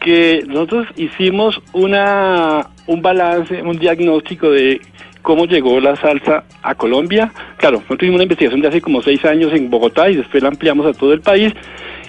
que 0.01 0.43
nosotros 0.47 0.87
hicimos 0.97 1.61
una 1.73 2.67
un 2.87 3.01
balance, 3.01 3.61
un 3.61 3.77
diagnóstico 3.77 4.49
de 4.49 4.81
cómo 5.21 5.45
llegó 5.45 5.79
la 5.79 5.95
salsa 5.95 6.43
a 6.61 6.75
Colombia. 6.75 7.31
Claro, 7.57 7.77
nosotros 7.77 7.99
tuvimos 7.99 8.15
una 8.15 8.23
investigación 8.23 8.61
de 8.61 8.67
hace 8.67 8.81
como 8.81 9.01
seis 9.01 9.23
años 9.23 9.53
en 9.53 9.69
Bogotá 9.69 10.09
y 10.09 10.15
después 10.15 10.41
la 10.41 10.49
ampliamos 10.49 10.85
a 10.85 10.93
todo 10.93 11.13
el 11.13 11.21
país 11.21 11.53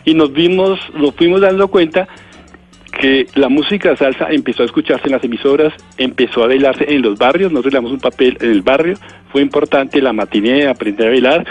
y 0.05 0.15
nos 0.15 0.33
vimos, 0.33 0.81
nos 0.95 1.15
fuimos 1.15 1.41
dando 1.41 1.69
cuenta 1.69 2.09
que 2.99 3.27
la 3.35 3.49
música 3.49 3.97
salsa 3.97 4.29
empezó 4.31 4.63
a 4.63 4.67
escucharse 4.67 5.07
en 5.07 5.13
las 5.13 5.25
emisoras, 5.25 5.73
empezó 5.97 6.45
a 6.45 6.49
bailarse 6.49 6.93
en 6.93 7.03
los 7.03 7.19
barrios, 7.19 7.51
nosotros 7.51 7.73
le 7.73 7.79
damos 7.79 7.93
un 7.93 8.01
papel 8.01 8.37
en 8.41 8.51
el 8.51 8.63
barrio, 8.63 8.97
fue 9.31 9.41
importante 9.41 10.03
la 10.03 10.13
matiné, 10.13 10.67
aprender 10.67 11.07
a 11.07 11.11
bailar, 11.11 11.47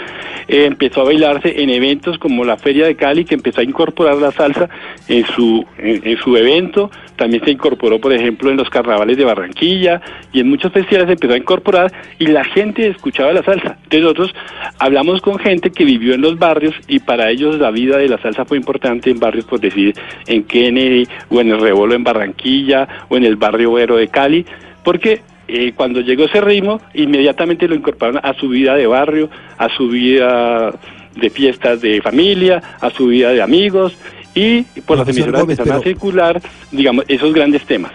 eh, 0.52 0.66
empezó 0.66 1.00
a 1.00 1.04
bailarse 1.04 1.62
en 1.62 1.70
eventos 1.70 2.18
como 2.18 2.44
la 2.44 2.58
Feria 2.58 2.84
de 2.84 2.94
Cali, 2.94 3.24
que 3.24 3.34
empezó 3.34 3.62
a 3.62 3.64
incorporar 3.64 4.16
la 4.18 4.32
salsa 4.32 4.68
en 5.08 5.24
su, 5.24 5.64
en, 5.78 6.18
su 6.18 6.36
evento, 6.36 6.90
también 7.16 7.42
se 7.42 7.52
incorporó, 7.52 7.98
por 7.98 8.12
ejemplo, 8.12 8.50
en 8.50 8.58
los 8.58 8.68
carnavales 8.68 9.16
de 9.16 9.24
Barranquilla 9.24 10.02
y 10.30 10.40
en 10.40 10.50
muchos 10.50 10.70
festivales 10.70 11.06
se 11.06 11.12
empezó 11.14 11.32
a 11.32 11.38
incorporar 11.38 11.90
y 12.18 12.26
la 12.26 12.44
gente 12.44 12.86
escuchaba 12.86 13.32
la 13.32 13.42
salsa. 13.42 13.78
Entonces 13.84 14.02
nosotros 14.02 14.34
hablamos 14.78 15.22
con 15.22 15.38
gente 15.38 15.70
que 15.70 15.86
vivió 15.86 16.12
en 16.12 16.20
los 16.20 16.38
barrios 16.38 16.74
y 16.86 16.98
para 16.98 17.30
ellos 17.30 17.58
la 17.58 17.70
vida 17.70 17.96
de 17.96 18.08
la 18.08 18.18
salsa 18.18 18.44
fue 18.44 18.58
importante 18.58 19.08
en 19.08 19.18
barrios, 19.18 19.46
por 19.46 19.58
decir, 19.58 19.94
en 20.26 20.44
Kennedy 20.44 21.08
o 21.30 21.40
en 21.40 21.48
el 21.48 21.62
Rebolo 21.62 21.94
en 21.94 22.04
Barranquilla 22.04 23.06
o 23.08 23.16
en 23.16 23.24
el 23.24 23.36
barrio 23.36 23.72
Vero 23.72 23.96
de 23.96 24.08
Cali, 24.08 24.44
porque 24.84 25.22
eh, 25.48 25.72
cuando 25.74 26.00
llegó 26.00 26.24
ese 26.24 26.40
ritmo, 26.40 26.80
inmediatamente 26.94 27.68
lo 27.68 27.74
incorporaron 27.74 28.20
a 28.22 28.34
su 28.34 28.48
vida 28.48 28.74
de 28.74 28.86
barrio, 28.86 29.28
a 29.58 29.68
su 29.76 29.88
vida 29.88 30.72
de 31.14 31.30
fiestas 31.30 31.80
de 31.80 32.00
familia, 32.00 32.62
a 32.80 32.90
su 32.90 33.08
vida 33.08 33.30
de 33.30 33.42
amigos 33.42 33.96
y 34.34 34.62
por 34.62 34.96
las 34.96 35.04
Profesor 35.04 35.28
emisoras 35.28 35.40
Gómez, 35.42 35.58
empezaron 35.58 35.80
a 35.80 35.84
circular, 35.84 36.42
digamos, 36.70 37.04
esos 37.08 37.34
grandes 37.34 37.66
temas. 37.66 37.92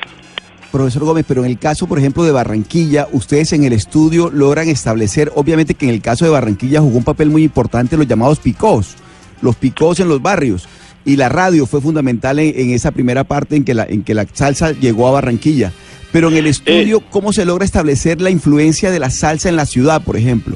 Profesor 0.71 1.05
Gómez, 1.05 1.25
pero 1.27 1.43
en 1.43 1.49
el 1.49 1.57
caso, 1.57 1.87
por 1.87 1.97
ejemplo, 1.97 2.23
de 2.23 2.31
Barranquilla, 2.31 3.07
ustedes 3.11 3.53
en 3.53 3.63
el 3.63 3.73
estudio 3.73 4.29
logran 4.29 4.67
establecer, 4.67 5.31
obviamente 5.35 5.73
que 5.73 5.87
en 5.87 5.93
el 5.93 6.01
caso 6.01 6.25
de 6.25 6.31
Barranquilla 6.31 6.81
jugó 6.81 6.97
un 6.97 7.03
papel 7.03 7.29
muy 7.29 7.43
importante 7.43 7.97
los 7.97 8.07
llamados 8.07 8.39
picós, 8.39 8.95
los 9.41 9.55
picós 9.55 9.99
en 9.99 10.09
los 10.09 10.21
barrios, 10.21 10.67
y 11.05 11.15
la 11.15 11.29
radio 11.29 11.65
fue 11.65 11.79
fundamental 11.79 12.37
en, 12.39 12.53
en 12.59 12.71
esa 12.71 12.91
primera 12.91 13.23
parte 13.23 13.55
en 13.55 13.63
que, 13.63 13.73
la, 13.73 13.85
en 13.85 14.03
que 14.03 14.13
la 14.13 14.27
salsa 14.31 14.73
llegó 14.73 15.07
a 15.07 15.11
Barranquilla. 15.11 15.71
Pero 16.17 16.29
en 16.29 16.37
el 16.37 16.47
estudio, 16.47 16.99
¿cómo 17.11 17.31
se 17.31 17.45
logra 17.45 17.63
establecer 17.63 18.21
la 18.21 18.31
influencia 18.31 18.89
de 18.89 18.97
la 18.97 19.11
salsa 19.11 19.49
en 19.49 19.55
la 19.55 19.67
ciudad, 19.67 20.01
por 20.03 20.17
ejemplo? 20.17 20.55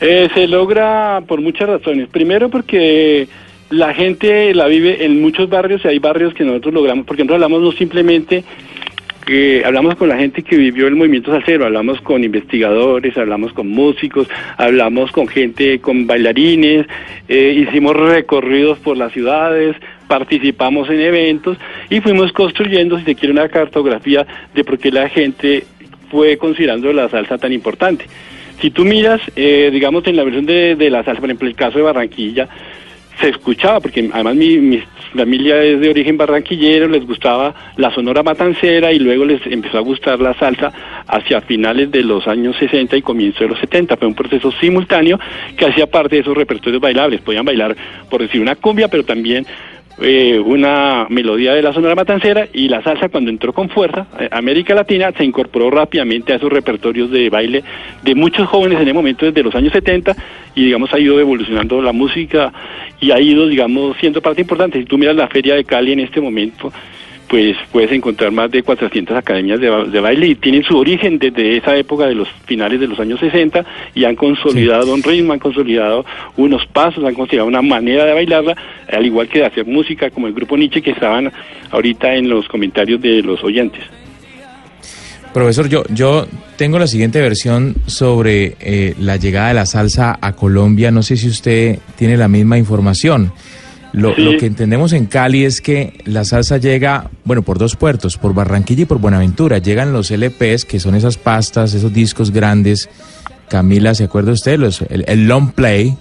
Eh, 0.00 0.28
se 0.32 0.46
logra 0.46 1.24
por 1.26 1.40
muchas 1.40 1.68
razones. 1.68 2.08
Primero 2.08 2.50
porque 2.50 3.26
la 3.68 3.92
gente 3.94 4.54
la 4.54 4.68
vive 4.68 5.04
en 5.04 5.20
muchos 5.20 5.48
barrios 5.48 5.84
y 5.84 5.88
hay 5.88 5.98
barrios 5.98 6.34
que 6.34 6.44
nosotros 6.44 6.72
logramos, 6.72 7.04
porque 7.04 7.24
nosotros 7.24 7.42
hablamos 7.42 7.62
no 7.62 7.72
simplemente 7.76 8.44
que 9.26 9.64
hablamos 9.64 9.96
con 9.96 10.08
la 10.08 10.16
gente 10.16 10.42
que 10.42 10.56
vivió 10.56 10.86
el 10.86 10.94
movimiento 10.94 11.32
salsero, 11.32 11.66
hablamos 11.66 12.00
con 12.00 12.22
investigadores, 12.22 13.18
hablamos 13.18 13.52
con 13.52 13.68
músicos, 13.68 14.28
hablamos 14.56 15.10
con 15.10 15.26
gente, 15.26 15.80
con 15.80 16.06
bailarines, 16.06 16.86
eh, 17.28 17.66
hicimos 17.68 17.96
recorridos 17.96 18.78
por 18.78 18.96
las 18.96 19.12
ciudades, 19.12 19.74
participamos 20.06 20.88
en 20.90 21.00
eventos 21.00 21.58
y 21.90 22.00
fuimos 22.00 22.32
construyendo, 22.32 22.98
si 22.98 23.04
se 23.04 23.14
quiere, 23.16 23.32
una 23.32 23.48
cartografía 23.48 24.24
de 24.54 24.62
por 24.62 24.78
qué 24.78 24.92
la 24.92 25.08
gente 25.08 25.64
fue 26.08 26.38
considerando 26.38 26.92
la 26.92 27.08
salsa 27.08 27.36
tan 27.36 27.52
importante. 27.52 28.06
Si 28.60 28.70
tú 28.70 28.84
miras, 28.84 29.20
eh, 29.34 29.70
digamos, 29.72 30.06
en 30.06 30.16
la 30.16 30.22
versión 30.22 30.46
de, 30.46 30.76
de 30.76 30.88
la 30.88 31.02
salsa, 31.02 31.20
por 31.20 31.28
ejemplo, 31.28 31.48
el 31.48 31.56
caso 31.56 31.78
de 31.78 31.84
Barranquilla, 31.84 32.48
se 33.20 33.30
escuchaba, 33.30 33.80
porque 33.80 34.08
además 34.12 34.34
mi, 34.34 34.58
mi 34.58 34.82
familia 35.14 35.62
es 35.62 35.80
de 35.80 35.90
origen 35.90 36.16
barranquillero, 36.16 36.88
les 36.88 37.06
gustaba 37.06 37.54
la 37.76 37.90
sonora 37.94 38.22
matancera 38.22 38.92
y 38.92 38.98
luego 38.98 39.24
les 39.24 39.44
empezó 39.46 39.78
a 39.78 39.80
gustar 39.80 40.20
la 40.20 40.34
salsa 40.34 40.72
hacia 41.06 41.40
finales 41.40 41.90
de 41.90 42.02
los 42.02 42.26
años 42.26 42.56
60 42.58 42.96
y 42.96 43.02
comienzo 43.02 43.44
de 43.44 43.48
los 43.48 43.58
70. 43.60 43.96
Fue 43.96 44.08
un 44.08 44.14
proceso 44.14 44.52
simultáneo 44.60 45.18
que 45.56 45.66
hacía 45.66 45.86
parte 45.86 46.16
de 46.16 46.22
esos 46.22 46.36
repertorios 46.36 46.80
bailables. 46.80 47.20
Podían 47.22 47.44
bailar, 47.44 47.76
por 48.10 48.20
decir, 48.20 48.40
una 48.40 48.56
cumbia, 48.56 48.88
pero 48.88 49.04
también 49.04 49.46
eh, 49.98 50.38
una 50.38 51.06
melodía 51.08 51.54
de 51.54 51.62
la 51.62 51.72
Sonora 51.72 51.94
Matancera 51.94 52.46
y 52.52 52.68
la 52.68 52.82
salsa 52.82 53.08
cuando 53.08 53.30
entró 53.30 53.52
con 53.52 53.68
fuerza, 53.70 54.06
América 54.30 54.74
Latina 54.74 55.12
se 55.16 55.24
incorporó 55.24 55.70
rápidamente 55.70 56.32
a 56.32 56.36
esos 56.36 56.52
repertorios 56.52 57.10
de 57.10 57.30
baile 57.30 57.64
de 58.02 58.14
muchos 58.14 58.46
jóvenes 58.48 58.80
en 58.80 58.88
el 58.88 58.94
momento 58.94 59.24
desde 59.24 59.42
los 59.42 59.54
años 59.54 59.72
70 59.72 60.14
y 60.54 60.66
digamos 60.66 60.92
ha 60.92 60.98
ido 60.98 61.18
evolucionando 61.18 61.80
la 61.80 61.92
música 61.92 62.52
y 63.00 63.10
ha 63.10 63.20
ido 63.20 63.46
digamos 63.46 63.96
siendo 63.98 64.20
parte 64.20 64.42
importante. 64.42 64.78
Si 64.78 64.84
tú 64.84 64.98
miras 64.98 65.16
la 65.16 65.28
Feria 65.28 65.54
de 65.54 65.64
Cali 65.64 65.92
en 65.92 66.00
este 66.00 66.20
momento, 66.20 66.72
pues 67.28 67.56
puedes 67.72 67.90
encontrar 67.92 68.30
más 68.30 68.50
de 68.50 68.62
400 68.62 69.16
academias 69.16 69.58
de, 69.60 69.68
ba- 69.68 69.84
de 69.84 70.00
baile 70.00 70.28
y 70.28 70.34
tienen 70.36 70.62
su 70.62 70.76
origen 70.76 71.18
desde 71.18 71.56
esa 71.56 71.76
época 71.76 72.06
de 72.06 72.14
los 72.14 72.28
finales 72.46 72.78
de 72.78 72.86
los 72.86 72.98
años 73.00 73.18
60 73.20 73.64
y 73.94 74.04
han 74.04 74.14
consolidado 74.16 74.94
un 74.94 75.02
ritmo, 75.02 75.32
han 75.32 75.38
consolidado 75.38 76.04
unos 76.36 76.64
pasos, 76.66 77.04
han 77.04 77.14
consolidado 77.14 77.48
una 77.48 77.62
manera 77.62 78.04
de 78.04 78.12
bailarla, 78.14 78.54
al 78.92 79.04
igual 79.06 79.28
que 79.28 79.40
de 79.40 79.46
hacer 79.46 79.66
música 79.66 80.10
como 80.10 80.26
el 80.28 80.34
grupo 80.34 80.56
Nietzsche 80.56 80.80
que 80.82 80.92
estaban 80.92 81.32
ahorita 81.70 82.14
en 82.14 82.28
los 82.28 82.46
comentarios 82.48 83.00
de 83.00 83.22
los 83.22 83.42
oyentes. 83.42 83.82
Profesor, 85.34 85.68
yo, 85.68 85.82
yo 85.90 86.26
tengo 86.56 86.78
la 86.78 86.86
siguiente 86.86 87.20
versión 87.20 87.74
sobre 87.86 88.56
eh, 88.60 88.94
la 88.98 89.16
llegada 89.16 89.48
de 89.48 89.54
la 89.54 89.66
salsa 89.66 90.16
a 90.18 90.32
Colombia. 90.32 90.90
No 90.90 91.02
sé 91.02 91.16
si 91.18 91.28
usted 91.28 91.78
tiene 91.96 92.16
la 92.16 92.26
misma 92.28 92.56
información. 92.56 93.32
Lo, 93.96 94.14
Sí. 94.14 94.20
lo 94.22 94.36
que 94.38 94.44
entendemos 94.46 94.92
en 94.92 95.06
Cali 95.06 95.44
es 95.44 95.60
que 95.60 95.98
la 96.04 96.24
salsa 96.24 96.58
llega, 96.58 97.10
bueno, 97.24 97.40
por 97.42 97.58
dos 97.58 97.76
puertos, 97.76 98.18
por 98.18 98.34
Barranquilla 98.34 98.82
y 98.82 98.84
por 98.84 98.98
Buenaventura. 99.00 99.56
Llegan 99.58 99.92
los 99.92 100.10
LPs, 100.10 100.64
que 100.66 100.78
son 100.78 100.94
esas 100.94 101.16
pastas, 101.16 101.72
esos 101.74 101.92
discos 101.92 102.30
grandes. 102.30 102.88
Camila, 103.48 103.94
¿se 103.94 104.04
acuerda 104.04 104.32
usted? 104.32 104.58
Los, 104.58 104.82
el, 104.82 105.04
el 105.08 105.26
long 105.26 105.50
play. 105.52 105.96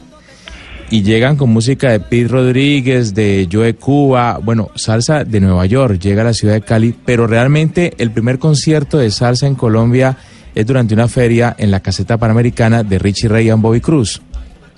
Y 0.92 1.02
llegan 1.04 1.36
con 1.36 1.50
música 1.52 1.90
de 1.90 2.00
Pete 2.00 2.28
Rodríguez, 2.28 3.16
de 3.16 3.48
Joe 3.52 3.74
Cuba, 3.76 4.40
bueno, 4.44 4.70
salsa 4.76 5.24
de 5.24 5.40
Nueva 5.40 5.66
York, 5.66 5.98
llega 6.00 6.22
a 6.22 6.26
la 6.26 6.34
ciudad 6.34 6.54
de 6.54 6.62
Cali, 6.62 6.94
pero 7.06 7.26
realmente 7.26 7.94
el 7.98 8.12
primer 8.12 8.38
concierto 8.38 9.00
de 9.00 9.10
salsa 9.10 9.48
en 9.48 9.56
Colombia 9.56 10.16
es 10.54 10.64
durante 10.68 10.94
una 10.94 11.08
feria 11.08 11.56
en 11.58 11.72
la 11.72 11.80
caseta 11.80 12.18
panamericana 12.18 12.84
de 12.84 13.00
Richie 13.00 13.28
Ray 13.30 13.48
y 13.50 13.52
Bobby 13.54 13.82
Cruz. 13.82 14.22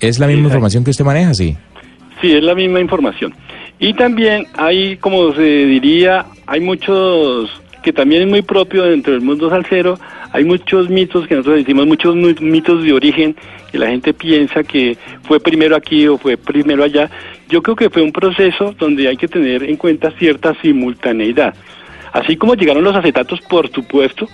¿Es 0.00 0.18
la 0.18 0.26
misma 0.28 0.44
información 0.46 0.82
que 0.82 0.92
usted 0.92 1.04
maneja, 1.04 1.34
sí? 1.34 1.56
Sí, 2.20 2.32
es 2.32 2.42
la 2.42 2.54
misma 2.54 2.80
información. 2.80 3.34
Y 3.78 3.94
también 3.94 4.46
hay, 4.56 4.96
como 4.96 5.32
se 5.34 5.42
diría, 5.66 6.26
hay 6.46 6.60
muchos, 6.60 7.48
que 7.82 7.92
también 7.92 8.22
es 8.22 8.28
muy 8.28 8.42
propio 8.42 8.82
dentro 8.84 9.12
del 9.12 9.22
mundo 9.22 9.48
salsero, 9.50 9.98
hay 10.32 10.44
muchos 10.44 10.90
mitos 10.90 11.26
que 11.28 11.36
nosotros 11.36 11.58
decimos, 11.58 11.86
muchos 11.86 12.16
mi- 12.16 12.34
mitos 12.40 12.82
de 12.82 12.92
origen, 12.92 13.36
que 13.70 13.78
la 13.78 13.86
gente 13.86 14.12
piensa 14.12 14.62
que 14.64 14.96
fue 15.22 15.38
primero 15.40 15.76
aquí 15.76 16.08
o 16.08 16.18
fue 16.18 16.36
primero 16.36 16.82
allá. 16.82 17.08
Yo 17.48 17.62
creo 17.62 17.76
que 17.76 17.88
fue 17.90 18.02
un 18.02 18.12
proceso 18.12 18.74
donde 18.78 19.08
hay 19.08 19.16
que 19.16 19.28
tener 19.28 19.62
en 19.62 19.76
cuenta 19.76 20.10
cierta 20.18 20.54
simultaneidad. 20.60 21.54
Así 22.12 22.36
como 22.36 22.54
llegaron 22.54 22.82
los 22.84 22.96
acetatos, 22.96 23.40
por 23.42 23.70
supuesto, 23.70 24.26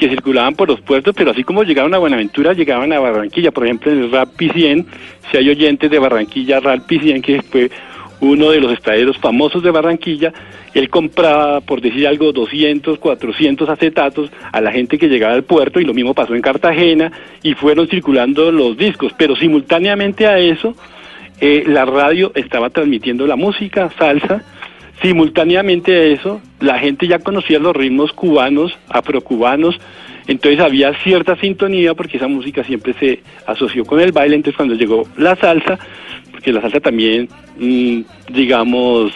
que 0.00 0.08
circulaban 0.08 0.54
por 0.54 0.66
los 0.66 0.80
puertos, 0.80 1.14
pero 1.14 1.30
así 1.30 1.44
como 1.44 1.62
llegaron 1.62 1.92
a 1.92 1.98
Buenaventura, 1.98 2.54
llegaban 2.54 2.90
a 2.94 2.98
Barranquilla. 2.98 3.50
Por 3.50 3.66
ejemplo, 3.66 3.92
en 3.92 4.04
el 4.04 4.10
Rap 4.10 4.30
P100, 4.34 4.86
si 5.30 5.36
hay 5.36 5.50
oyentes 5.50 5.90
de 5.90 5.98
Barranquilla, 5.98 6.58
Rap 6.58 6.88
P100, 6.88 7.20
que 7.20 7.42
fue 7.42 7.70
uno 8.20 8.50
de 8.50 8.60
los 8.60 8.72
estaderos 8.72 9.18
famosos 9.18 9.62
de 9.62 9.70
Barranquilla, 9.70 10.32
él 10.72 10.88
compraba, 10.88 11.60
por 11.60 11.82
decir 11.82 12.08
algo, 12.08 12.32
200, 12.32 12.98
400 12.98 13.68
acetatos 13.68 14.30
a 14.50 14.60
la 14.62 14.72
gente 14.72 14.96
que 14.96 15.08
llegaba 15.08 15.34
al 15.34 15.44
puerto 15.44 15.80
y 15.80 15.84
lo 15.84 15.92
mismo 15.92 16.14
pasó 16.14 16.34
en 16.34 16.40
Cartagena 16.40 17.12
y 17.42 17.52
fueron 17.52 17.86
circulando 17.86 18.50
los 18.50 18.78
discos, 18.78 19.12
pero 19.18 19.36
simultáneamente 19.36 20.26
a 20.26 20.38
eso, 20.38 20.74
eh, 21.42 21.64
la 21.66 21.84
radio 21.84 22.32
estaba 22.34 22.70
transmitiendo 22.70 23.26
la 23.26 23.36
música, 23.36 23.90
salsa, 23.98 24.44
simultáneamente 25.02 25.94
a 25.94 26.02
eso, 26.04 26.40
la 26.60 26.78
gente 26.78 27.06
ya 27.06 27.18
conocía 27.18 27.58
los 27.58 27.74
ritmos 27.74 28.12
cubanos, 28.12 28.76
afrocubanos, 28.88 29.78
entonces 30.26 30.60
había 30.60 30.94
cierta 31.02 31.36
sintonía 31.36 31.94
porque 31.94 32.18
esa 32.18 32.28
música 32.28 32.62
siempre 32.64 32.94
se 32.94 33.22
asoció 33.46 33.84
con 33.84 34.00
el 34.00 34.12
baile, 34.12 34.36
entonces 34.36 34.56
cuando 34.56 34.74
llegó 34.74 35.06
la 35.16 35.36
salsa, 35.36 35.78
porque 36.30 36.52
la 36.52 36.60
salsa 36.60 36.80
también, 36.80 37.28
mm, 37.58 38.00
digamos, 38.32 39.12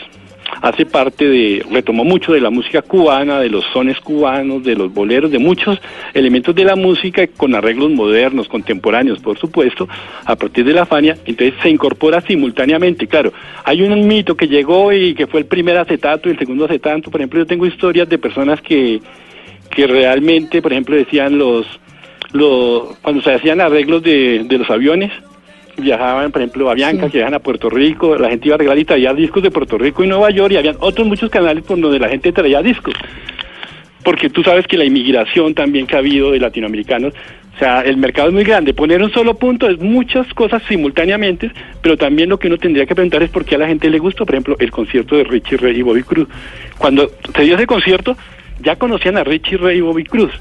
hace 0.61 0.87
parte 0.87 1.29
de, 1.29 1.65
retomó 1.71 2.05
mucho 2.05 2.33
de 2.33 2.41
la 2.41 2.51
música 2.51 2.83
cubana, 2.83 3.41
de 3.41 3.49
los 3.49 3.65
sones 3.73 3.99
cubanos, 4.01 4.65
de 4.65 4.75
los 4.75 4.93
boleros, 4.93 5.31
de 5.31 5.39
muchos 5.39 5.81
elementos 6.13 6.55
de 6.55 6.65
la 6.65 6.77
música 6.77 7.27
con 7.27 7.55
arreglos 7.55 7.91
modernos, 7.91 8.49
contemporáneos, 8.49 9.19
por 9.21 9.39
supuesto, 9.39 9.89
a 10.25 10.37
partir 10.37 10.65
de 10.65 10.73
la 10.73 10.87
Fania, 10.87 11.17
entonces 11.25 11.55
se 11.63 11.71
incorpora 11.71 12.21
simultáneamente. 12.21 13.07
Claro, 13.07 13.33
hay 13.65 13.83
un 13.83 14.07
mito 14.07 14.37
que 14.37 14.49
llegó 14.49 14.93
y 14.93 15.15
que 15.15 15.27
fue 15.27 15.41
el 15.41 15.47
primer 15.47 15.77
acetato 15.77 16.29
y 16.29 16.33
el 16.33 16.39
segundo 16.39 16.65
acetato, 16.65 17.11
por 17.11 17.21
ejemplo, 17.21 17.41
yo 17.41 17.47
tengo 17.47 17.67
historias 17.67 18.09
de 18.09 18.19
personas 18.19 18.61
que, 18.61 19.01
que 19.71 19.87
realmente, 19.87 20.63
por 20.63 20.73
ejemplo, 20.73 20.97
decían 20.97 21.39
los, 21.39 21.67
los 22.33 22.97
cuando 22.99 23.23
se 23.23 23.33
hacían 23.33 23.61
arreglos 23.61 24.03
de, 24.03 24.45
de 24.45 24.59
los 24.59 24.71
aviones, 24.71 25.13
viajaban, 25.77 26.31
por 26.31 26.43
ejemplo, 26.43 26.71
a 26.71 26.75
Bianca, 26.75 27.09
que 27.09 27.19
viajan 27.19 27.35
a 27.35 27.39
Puerto 27.39 27.71
Rico, 27.71 28.17
la 28.17 28.31
gente 28.31 28.49
iba 28.49 28.55
a 28.55 28.57
arreglar 28.57 28.79
y 28.79 28.85
traía 28.85 29.15
discos 29.15 29.43
de 29.43 29.51
Puerto 29.51 29.79
Rico 29.79 30.05
y 30.05 30.07
Nueva 30.07 30.31
York, 30.31 30.53
y 30.53 30.57
habían 30.57 30.77
otros 30.81 31.07
muchos 31.07 31.31
canales 31.31 31.65
por 31.65 31.81
donde 31.81 31.99
la 31.99 32.09
gente 32.09 32.33
traía 32.33 32.63
discos. 32.63 32.95
Porque 34.03 34.29
tú 34.29 34.43
sabes 34.43 34.67
que 34.67 34.77
la 34.77 34.85
inmigración 34.85 35.55
también 35.55 35.87
que 35.87 35.97
ha 35.97 35.99
habido 35.99 36.33
de 36.33 36.41
latinoamericanos, 36.41 37.15
o 37.55 37.59
sea, 37.59 37.83
el 37.83 37.97
mercado 37.97 38.29
es 38.29 38.35
muy 38.35 38.45
grande. 38.45 38.75
Poner 38.75 39.01
un 39.01 39.13
solo 39.13 39.35
punto 39.35 39.69
es 39.69 39.79
muchas 39.79 40.27
cosas 40.35 40.63
simultáneamente, 40.69 41.51
pero 41.81 41.97
también 41.97 42.29
lo 42.29 42.39
que 42.39 42.49
uno 42.49 42.59
tendría 42.59 42.85
que 42.85 42.95
preguntar 42.95 43.23
es 43.23 43.31
por 43.31 43.45
qué 43.45 43.55
a 43.55 43.59
la 43.59 43.69
gente 43.69 43.89
le 43.89 43.99
gustó, 43.99 44.27
por 44.27 44.35
ejemplo, 44.35 44.57
el 44.59 44.71
concierto 44.71 45.17
de 45.17 45.25
Richie 45.25 45.57
Ray 45.57 45.79
y 45.79 45.83
Bobby 45.83 46.03
Cruz. 46.03 46.29
Cuando 46.79 47.11
se 47.35 47.43
dio 47.43 47.55
ese 47.55 47.67
concierto, 47.67 48.17
ya 48.61 48.77
conocían 48.77 49.17
a 49.17 49.25
Richie 49.25 49.57
Ray 49.57 49.79
y 49.79 49.81
Bobby 49.83 50.05
Cruz 50.05 50.33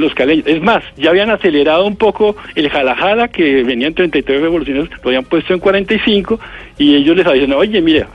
los 0.00 0.14
caleños. 0.14 0.46
Es 0.46 0.62
más, 0.62 0.82
ya 0.96 1.10
habían 1.10 1.30
acelerado 1.30 1.86
un 1.86 1.96
poco 1.96 2.36
el 2.54 2.68
jalajala 2.68 3.28
que 3.28 3.62
venía 3.62 3.88
en 3.88 3.94
33 3.94 4.40
revoluciones, 4.40 4.88
lo 4.90 5.08
habían 5.08 5.24
puesto 5.24 5.54
en 5.54 5.60
45 5.60 6.40
y 6.78 6.96
ellos 6.96 7.16
les 7.16 7.32
dicho, 7.32 7.56
oye, 7.56 7.80
mira, 7.80 8.08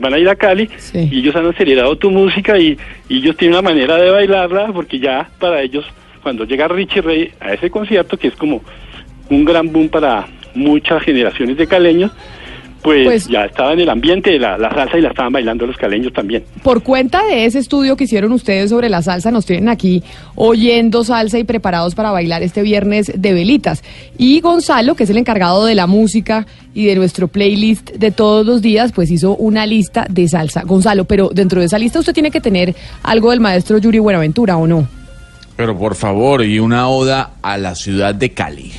van 0.00 0.14
a 0.14 0.18
ir 0.18 0.28
a 0.28 0.36
Cali 0.36 0.68
y 0.94 1.18
ellos 1.18 1.34
han 1.36 1.46
acelerado 1.46 1.96
tu 1.96 2.10
música 2.10 2.58
y, 2.58 2.76
y 3.08 3.18
ellos 3.18 3.36
tienen 3.36 3.58
una 3.58 3.68
manera 3.70 3.96
de 3.96 4.10
bailarla 4.10 4.72
porque 4.72 4.98
ya 4.98 5.28
para 5.38 5.62
ellos, 5.62 5.84
cuando 6.22 6.44
llega 6.44 6.68
Richie 6.68 7.00
Ray 7.00 7.30
a 7.40 7.54
ese 7.54 7.70
concierto, 7.70 8.16
que 8.16 8.28
es 8.28 8.36
como 8.36 8.62
un 9.30 9.44
gran 9.44 9.72
boom 9.72 9.88
para 9.88 10.26
muchas 10.54 11.02
generaciones 11.02 11.56
de 11.56 11.66
caleños, 11.66 12.12
pues, 12.82 13.04
Pues- 13.04 13.28
ya 13.28 13.44
estaba 13.44 13.72
en 13.72 13.80
el 13.80 13.88
ambiente 13.88 14.30
de 14.30 14.38
la, 14.38 14.58
la 14.58 14.70
salsa 14.70 14.98
y 14.98 15.02
la 15.02 15.10
estaban 15.10 15.32
bailando 15.32 15.66
los 15.66 15.76
caleños 15.76 16.12
también. 16.12 16.44
Por 16.62 16.82
cuenta 16.82 17.24
de 17.24 17.44
ese 17.46 17.58
estudio 17.58 17.96
que 17.96 18.04
hicieron 18.04 18.32
ustedes 18.32 18.70
sobre 18.70 18.88
la 18.88 19.02
salsa, 19.02 19.30
nos 19.30 19.46
tienen 19.46 19.68
aquí 19.68 20.02
oyendo 20.34 21.04
salsa 21.04 21.38
y 21.38 21.44
preparados 21.44 21.94
para 21.94 22.10
bailar 22.10 22.42
este 22.42 22.62
viernes 22.62 23.12
de 23.14 23.32
velitas. 23.32 23.82
Y 24.18 24.40
Gonzalo, 24.40 24.94
que 24.94 25.04
es 25.04 25.10
el 25.10 25.16
encargado 25.18 25.64
de 25.64 25.74
la 25.74 25.86
música 25.86 26.46
y 26.74 26.86
de 26.86 26.96
nuestro 26.96 27.28
playlist 27.28 27.90
de 27.92 28.10
todos 28.10 28.44
los 28.44 28.62
días, 28.62 28.92
pues 28.92 29.10
hizo 29.10 29.36
una 29.36 29.66
lista 29.66 30.06
de 30.10 30.26
salsa. 30.28 30.62
Gonzalo, 30.62 31.04
pero 31.04 31.28
dentro 31.32 31.60
de 31.60 31.66
esa 31.66 31.78
lista 31.78 32.00
usted 32.00 32.12
tiene 32.14 32.30
que 32.30 32.40
tener 32.40 32.74
algo 33.02 33.30
del 33.30 33.40
maestro 33.40 33.78
Yuri 33.78 33.98
Buenaventura, 33.98 34.56
¿o 34.56 34.66
no? 34.66 34.88
Pero 35.56 35.78
por 35.78 35.94
favor, 35.94 36.44
y 36.44 36.58
una 36.58 36.88
oda 36.88 37.34
a 37.42 37.58
la 37.58 37.74
ciudad 37.74 38.14
de 38.14 38.30
Cali. 38.30 38.72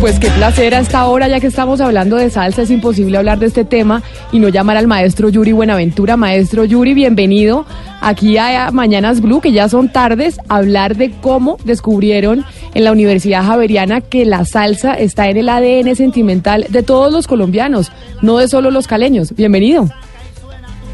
Pues 0.00 0.18
qué 0.18 0.30
placer 0.30 0.74
a 0.74 0.78
esta 0.78 1.06
hora, 1.06 1.28
ya 1.28 1.40
que 1.40 1.46
estamos 1.48 1.78
hablando 1.82 2.16
de 2.16 2.30
salsa, 2.30 2.62
es 2.62 2.70
imposible 2.70 3.18
hablar 3.18 3.38
de 3.38 3.46
este 3.46 3.66
tema 3.66 4.02
y 4.32 4.38
no 4.38 4.48
llamar 4.48 4.78
al 4.78 4.86
maestro 4.86 5.28
Yuri 5.28 5.52
Buenaventura. 5.52 6.16
Maestro 6.16 6.64
Yuri, 6.64 6.94
bienvenido 6.94 7.66
aquí 8.00 8.38
a 8.38 8.70
Mañanas 8.70 9.20
Blue, 9.20 9.42
que 9.42 9.52
ya 9.52 9.68
son 9.68 9.92
tardes, 9.92 10.38
a 10.48 10.56
hablar 10.56 10.96
de 10.96 11.10
cómo 11.20 11.58
descubrieron 11.64 12.46
en 12.72 12.84
la 12.84 12.92
Universidad 12.92 13.44
Javeriana 13.44 14.00
que 14.00 14.24
la 14.24 14.46
salsa 14.46 14.94
está 14.94 15.28
en 15.28 15.36
el 15.36 15.50
ADN 15.50 15.94
sentimental 15.94 16.64
de 16.70 16.82
todos 16.82 17.12
los 17.12 17.26
colombianos, 17.26 17.92
no 18.22 18.38
de 18.38 18.48
solo 18.48 18.70
los 18.70 18.86
caleños. 18.86 19.34
Bienvenido. 19.34 19.86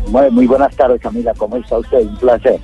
Muy, 0.08 0.30
muy 0.32 0.46
buenas 0.48 0.74
tardes, 0.74 1.00
Camila. 1.00 1.32
¿Cómo 1.36 1.56
está 1.56 1.78
usted? 1.78 2.00
Un 2.00 2.16
placer. 2.16 2.60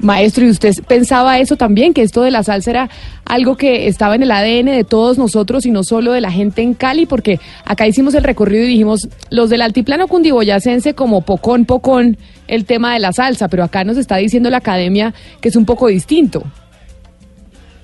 Maestro, 0.00 0.44
¿y 0.44 0.50
usted 0.50 0.72
pensaba 0.86 1.38
eso 1.38 1.56
también, 1.56 1.92
que 1.92 2.02
esto 2.02 2.22
de 2.22 2.30
la 2.30 2.42
salsa 2.42 2.70
era 2.70 2.90
algo 3.24 3.56
que 3.56 3.88
estaba 3.88 4.14
en 4.14 4.22
el 4.22 4.30
ADN 4.30 4.66
de 4.66 4.84
todos 4.84 5.18
nosotros 5.18 5.66
y 5.66 5.70
no 5.70 5.82
solo 5.82 6.12
de 6.12 6.20
la 6.20 6.30
gente 6.30 6.62
en 6.62 6.74
Cali? 6.74 7.06
Porque 7.06 7.40
acá 7.64 7.86
hicimos 7.86 8.14
el 8.14 8.24
recorrido 8.24 8.64
y 8.64 8.68
dijimos, 8.68 9.08
los 9.30 9.50
del 9.50 9.62
altiplano 9.62 10.06
cundiboyacense 10.06 10.94
como 10.94 11.22
Pocón, 11.22 11.64
Pocón, 11.64 12.16
el 12.46 12.64
tema 12.64 12.94
de 12.94 13.00
la 13.00 13.12
salsa, 13.12 13.48
pero 13.48 13.64
acá 13.64 13.84
nos 13.84 13.96
está 13.96 14.16
diciendo 14.16 14.50
la 14.50 14.58
academia 14.58 15.14
que 15.40 15.48
es 15.48 15.56
un 15.56 15.66
poco 15.66 15.88
distinto. 15.88 16.42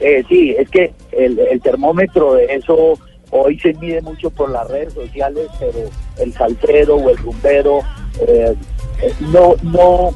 Eh, 0.01 0.23
sí, 0.29 0.55
es 0.59 0.69
que 0.71 0.93
el, 1.13 1.39
el 1.39 1.61
termómetro 1.61 2.35
de 2.35 2.47
eso 2.47 2.99
hoy 3.31 3.59
se 3.59 3.75
mide 3.75 4.01
mucho 4.01 4.31
por 4.31 4.51
las 4.51 4.69
redes 4.69 4.93
sociales, 4.93 5.49
pero 5.59 5.91
el 6.19 6.33
salsero 6.33 6.97
o 6.97 7.11
el 7.11 7.17
rumbero 7.17 7.81
eh, 8.21 8.55
eh, 9.03 9.13
no, 9.21 9.55
no, 9.63 10.11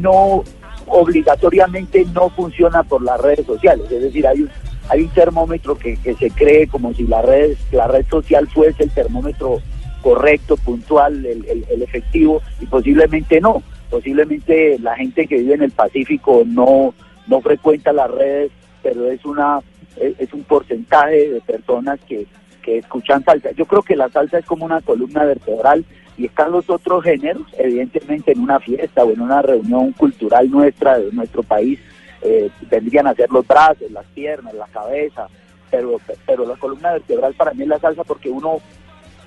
no 0.00 0.44
obligatoriamente 0.86 2.04
no 2.12 2.30
funciona 2.30 2.82
por 2.82 3.02
las 3.02 3.20
redes 3.20 3.46
sociales. 3.46 3.90
Es 3.90 4.02
decir, 4.02 4.26
hay 4.26 4.42
un, 4.42 4.50
hay 4.88 5.02
un 5.02 5.08
termómetro 5.10 5.76
que, 5.76 5.96
que 5.96 6.14
se 6.14 6.30
cree 6.30 6.66
como 6.66 6.92
si 6.94 7.04
la 7.04 7.22
red, 7.22 7.56
la 7.70 7.86
red 7.88 8.06
social 8.08 8.48
fuese 8.48 8.84
el 8.84 8.90
termómetro 8.90 9.60
correcto, 10.02 10.56
puntual, 10.56 11.24
el, 11.24 11.82
efectivo, 11.82 12.42
y 12.60 12.66
posiblemente 12.66 13.40
no. 13.40 13.62
Posiblemente 13.88 14.78
la 14.78 14.96
gente 14.96 15.26
que 15.26 15.38
vive 15.38 15.54
en 15.54 15.62
el 15.62 15.70
Pacífico 15.70 16.42
no, 16.46 16.94
no 17.26 17.40
frecuenta 17.40 17.92
las 17.92 18.10
redes, 18.10 18.50
pero 18.82 19.10
es 19.10 19.24
una 19.24 19.60
es 19.96 20.32
un 20.32 20.42
porcentaje 20.44 21.28
de 21.28 21.40
personas 21.42 22.00
que, 22.08 22.26
que 22.62 22.78
escuchan 22.78 23.22
salsa. 23.24 23.50
Yo 23.52 23.66
creo 23.66 23.82
que 23.82 23.94
la 23.94 24.08
salsa 24.08 24.38
es 24.38 24.46
como 24.46 24.64
una 24.64 24.80
columna 24.80 25.24
vertebral 25.24 25.84
y 26.16 26.26
están 26.26 26.52
los 26.52 26.68
otros 26.68 27.04
géneros, 27.04 27.42
evidentemente 27.58 28.32
en 28.32 28.40
una 28.40 28.60
fiesta 28.60 29.04
o 29.04 29.10
en 29.10 29.20
una 29.20 29.42
reunión 29.42 29.92
cultural 29.92 30.50
nuestra 30.50 30.98
de 30.98 31.12
nuestro 31.12 31.42
país, 31.42 31.78
eh, 32.22 32.50
tendrían 32.68 33.06
a 33.06 33.14
ser 33.14 33.30
los 33.30 33.46
brazos, 33.46 33.90
las 33.90 34.06
piernas, 34.06 34.54
la 34.54 34.66
cabeza, 34.66 35.26
pero, 35.70 36.00
pero 36.26 36.46
la 36.46 36.56
columna 36.56 36.92
vertebral 36.92 37.34
para 37.34 37.52
mí 37.54 37.62
es 37.62 37.68
la 37.68 37.78
salsa 37.78 38.04
porque 38.04 38.28
uno 38.28 38.60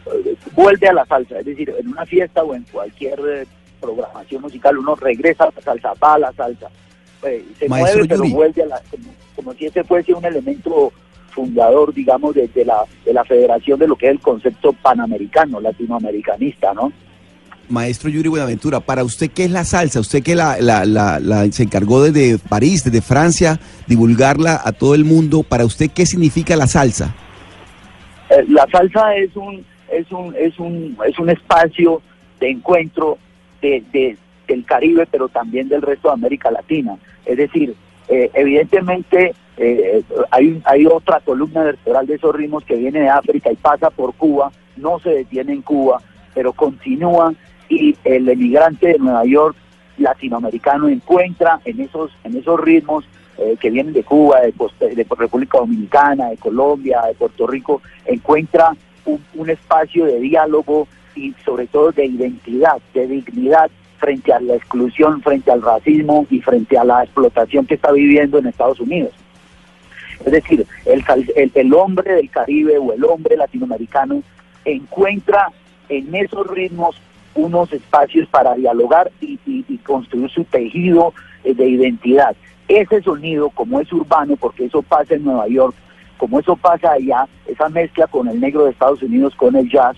eh, 0.06 0.36
vuelve 0.54 0.88
a 0.88 0.94
la 0.94 1.06
salsa, 1.06 1.40
es 1.40 1.46
decir, 1.46 1.74
en 1.78 1.88
una 1.88 2.06
fiesta 2.06 2.44
o 2.44 2.54
en 2.54 2.64
cualquier 2.72 3.20
eh, 3.28 3.48
programación 3.82 4.44
musical 4.44 4.78
uno 4.78 4.96
regresa 4.96 5.46
a 5.46 5.52
la 5.56 5.62
salsa, 5.62 5.94
va 6.02 6.14
a 6.14 6.20
la 6.20 6.34
salsa, 6.34 6.70
eh, 7.24 7.44
se 7.58 7.68
Maestro 7.68 8.06
mueve 8.06 8.08
pero 8.08 8.36
vuelve 8.36 8.64
a 8.64 8.66
la, 8.68 8.82
como, 8.92 9.14
como 9.36 9.54
si 9.54 9.66
ese 9.66 9.84
fuese 9.84 10.14
un 10.14 10.24
elemento 10.24 10.94
fundador, 11.36 11.94
digamos, 11.94 12.34
de, 12.34 12.48
de 12.48 12.66
la, 12.66 12.84
de 13.06 13.14
la 13.14 13.24
federación 13.26 13.78
de 13.78 13.88
lo 13.88 13.96
que 13.96 14.08
es 14.08 14.14
el 14.14 14.20
concepto 14.22 14.74
panamericano, 14.74 15.60
latinoamericanista, 15.60 16.74
¿no? 16.74 16.92
Maestro 17.68 18.10
Yuri 18.10 18.30
Buenaventura, 18.30 18.80
para 18.80 19.04
usted, 19.04 19.32
¿qué 19.32 19.46
es 19.46 19.52
la 19.52 19.64
salsa? 19.66 20.00
Usted 20.00 20.22
que 20.24 20.36
la, 20.36 20.58
la- 20.60 20.86
la- 20.86 21.20
la- 21.20 21.52
se 21.52 21.64
encargó 21.64 22.04
desde 22.04 22.38
París, 22.38 22.84
desde 22.84 23.02
Francia, 23.02 23.60
divulgarla 23.88 24.62
a 24.64 24.72
todo 24.72 24.94
el 24.96 25.04
mundo, 25.04 25.42
para 25.44 25.66
usted, 25.66 25.90
¿qué 25.92 26.06
significa 26.06 26.56
la 26.56 26.68
salsa? 26.68 27.14
Eh, 28.30 28.46
la 28.50 28.66
salsa 28.72 29.16
es 29.16 29.36
un 29.36 29.66
es 29.92 30.12
un 30.12 30.34
es 30.36 30.58
un 30.60 30.98
es 31.08 31.18
un 31.20 31.30
espacio 31.30 32.02
de 32.40 32.50
encuentro 32.52 33.18
de, 33.62 33.84
de- 33.94 34.18
del 34.48 34.64
Caribe 34.66 35.08
pero 35.12 35.28
también 35.30 35.70
del 35.70 35.82
resto 35.84 36.08
de 36.10 36.16
América 36.16 36.50
Latina 36.52 36.96
es 37.26 37.38
decir 37.38 37.76
eh, 38.10 38.30
evidentemente 38.34 39.34
eh, 39.58 40.04
hay 40.32 40.48
un- 40.48 40.62
hay 40.66 40.86
otra 40.86 41.20
columna 41.22 41.64
vertebral 41.64 42.06
de 42.08 42.16
esos 42.16 42.36
ritmos 42.36 42.64
que 42.66 42.76
viene 42.76 43.02
de 43.02 43.10
África 43.10 43.52
y 43.52 43.56
pasa 43.56 43.90
por 43.90 44.14
Cuba 44.16 44.52
no 44.78 45.00
se 45.00 45.10
detiene 45.12 45.54
en 45.54 45.62
Cuba 45.62 46.02
pero 46.34 46.52
continúa 46.54 47.34
y 47.70 47.96
el 48.04 48.28
emigrante 48.28 48.88
de 48.90 49.00
Nueva 49.00 49.26
York 49.26 49.56
latinoamericano 49.98 50.88
encuentra 50.90 51.60
en 51.66 51.80
esos 51.80 52.12
en 52.24 52.36
esos 52.36 52.60
ritmos 52.60 53.06
eh, 53.38 53.58
que 53.60 53.70
vienen 53.70 53.94
de 53.94 54.04
Cuba, 54.04 54.40
de, 54.42 55.06
República 55.18 55.58
Dominicana, 55.58 56.30
de 56.30 56.38
Colombia, 56.38 57.02
de 57.08 57.16
Puerto 57.16 57.46
Rico, 57.46 57.82
encuentra 58.06 58.74
un 59.06 59.50
espacio 59.50 60.06
de 60.06 60.20
diálogo 60.20 60.88
y 61.16 61.34
sobre 61.44 61.68
todo 61.68 61.92
de 61.92 62.06
identidad, 62.06 62.78
de 62.94 63.08
dignidad 63.08 63.70
frente 63.98 64.32
a 64.32 64.40
la 64.40 64.56
exclusión, 64.56 65.22
frente 65.22 65.52
al 65.52 65.62
racismo 65.62 66.26
y 66.30 66.40
frente 66.42 66.78
a 66.78 66.84
la 66.84 67.04
explotación 67.04 67.66
que 67.66 67.76
está 67.76 67.92
viviendo 67.92 68.38
en 68.38 68.48
Estados 68.48 68.80
Unidos. 68.80 69.12
Es 70.24 70.32
decir, 70.32 70.66
el, 70.86 71.04
el, 71.54 71.74
hombre 71.74 72.16
del 72.16 72.30
Caribe 72.30 72.78
o 72.78 72.94
el 72.94 73.04
hombre 73.04 73.36
latinoamericano 73.36 74.22
encuentra 74.64 75.52
en 75.90 76.14
esos 76.16 76.48
ritmos 76.48 77.00
unos 77.36 77.72
espacios 77.74 78.28
para 78.30 78.56
dialogar 78.56 79.12
y, 79.22 79.36
construir 79.86 80.32
su 80.32 80.44
tejido 80.46 81.14
eh, 81.44 81.54
de 81.54 81.68
identidad. 81.68 82.36
Ese 82.68 83.02
sonido, 83.04 83.50
como 83.52 83.80
es 83.80 83.92
urbano, 83.94 84.36
porque 84.36 84.66
eso 84.66 84.82
pasa 84.82 85.14
en 85.14 85.24
Nueva 85.26 85.48
York, 85.48 85.76
como 86.18 86.40
eso 86.40 86.56
pasa 86.56 86.94
allá, 86.94 87.28
esa 87.46 87.70
mezcla 87.70 88.08
con 88.08 88.28
el 88.28 88.40
negro 88.40 88.66
de 88.66 88.72
Estados 88.72 89.04
Unidos, 89.04 89.36
con 89.36 89.56
el 89.56 89.70
jazz, 89.70 89.96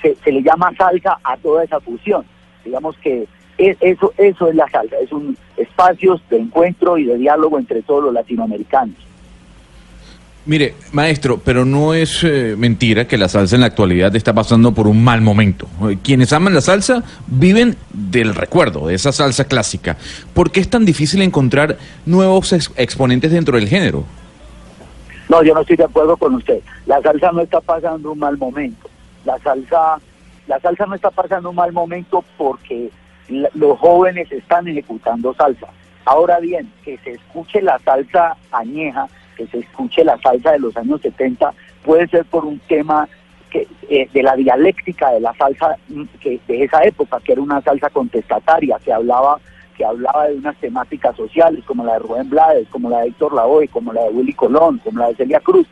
se, 0.00 0.14
se 0.14 0.32
le 0.32 0.42
llama 0.42 0.72
salsa 0.78 1.18
a 1.24 1.36
toda 1.36 1.64
esa 1.64 1.80
fusión. 1.80 2.24
Digamos 2.64 2.96
que 2.98 3.26
es- 3.58 3.76
eso, 3.80 4.14
eso 4.16 4.48
es 4.48 4.54
la 4.54 4.68
salsa, 4.70 4.96
es 5.02 5.12
un 5.12 5.36
espacios 5.56 6.22
de 6.30 6.38
encuentro 6.38 6.96
y 6.96 7.04
de 7.04 7.18
diálogo 7.18 7.58
entre 7.58 7.82
todos 7.82 8.04
los 8.04 8.14
latinoamericanos. 8.14 8.96
Mire, 10.44 10.74
maestro, 10.90 11.38
pero 11.38 11.64
no 11.64 11.94
es 11.94 12.24
eh, 12.24 12.56
mentira 12.58 13.06
que 13.06 13.16
la 13.16 13.28
salsa 13.28 13.54
en 13.54 13.60
la 13.60 13.68
actualidad 13.68 14.14
está 14.16 14.32
pasando 14.32 14.74
por 14.74 14.88
un 14.88 15.02
mal 15.04 15.20
momento. 15.20 15.68
Eh, 15.88 15.98
Quienes 16.02 16.32
aman 16.32 16.52
la 16.52 16.60
salsa 16.60 17.04
viven 17.28 17.76
del 17.92 18.34
recuerdo 18.34 18.88
de 18.88 18.94
esa 18.94 19.12
salsa 19.12 19.44
clásica. 19.44 19.96
¿Por 20.34 20.50
qué 20.50 20.58
es 20.58 20.68
tan 20.68 20.84
difícil 20.84 21.22
encontrar 21.22 21.78
nuevos 22.06 22.52
ex- 22.52 22.72
exponentes 22.76 23.30
dentro 23.30 23.56
del 23.56 23.68
género? 23.68 24.04
No, 25.28 25.44
yo 25.44 25.54
no 25.54 25.60
estoy 25.60 25.76
de 25.76 25.84
acuerdo 25.84 26.16
con 26.16 26.34
usted. 26.34 26.58
La 26.86 27.00
salsa 27.02 27.30
no 27.30 27.40
está 27.42 27.60
pasando 27.60 28.10
un 28.10 28.18
mal 28.18 28.36
momento. 28.36 28.88
La 29.24 29.38
salsa, 29.38 29.98
la 30.48 30.58
salsa 30.58 30.86
no 30.86 30.96
está 30.96 31.10
pasando 31.12 31.50
un 31.50 31.56
mal 31.56 31.72
momento 31.72 32.24
porque 32.36 32.90
los 33.28 33.78
jóvenes 33.78 34.30
están 34.32 34.66
ejecutando 34.66 35.32
salsa. 35.34 35.68
Ahora 36.04 36.40
bien, 36.40 36.68
que 36.84 36.98
se 37.04 37.12
escuche 37.12 37.62
la 37.62 37.78
salsa 37.78 38.36
añeja, 38.50 39.06
se 39.48 39.58
escuche 39.60 40.04
la 40.04 40.18
salsa 40.18 40.52
de 40.52 40.58
los 40.60 40.76
años 40.76 41.00
70, 41.00 41.52
puede 41.84 42.06
ser 42.08 42.24
por 42.26 42.44
un 42.44 42.58
tema 42.60 43.08
que, 43.50 43.66
eh, 43.88 44.08
de 44.12 44.22
la 44.22 44.34
dialéctica 44.34 45.10
de 45.10 45.20
la 45.20 45.34
salsa 45.34 45.76
mm, 45.88 46.02
que, 46.20 46.40
de 46.48 46.64
esa 46.64 46.82
época, 46.84 47.18
que 47.24 47.32
era 47.32 47.42
una 47.42 47.60
salsa 47.60 47.90
contestataria, 47.90 48.78
que 48.84 48.92
hablaba 48.92 49.38
que 49.76 49.84
hablaba 49.86 50.28
de 50.28 50.34
unas 50.36 50.54
temáticas 50.56 51.16
sociales 51.16 51.64
como 51.64 51.82
la 51.84 51.94
de 51.94 51.98
Rubén 52.00 52.28
Blades, 52.28 52.68
como 52.68 52.90
la 52.90 53.00
de 53.00 53.08
Héctor 53.08 53.32
Lavoe, 53.32 53.68
como 53.68 53.90
la 53.94 54.02
de 54.02 54.10
Willy 54.10 54.34
Colón, 54.34 54.78
como 54.84 54.98
la 54.98 55.08
de 55.08 55.14
Celia 55.14 55.40
Cruz. 55.40 55.66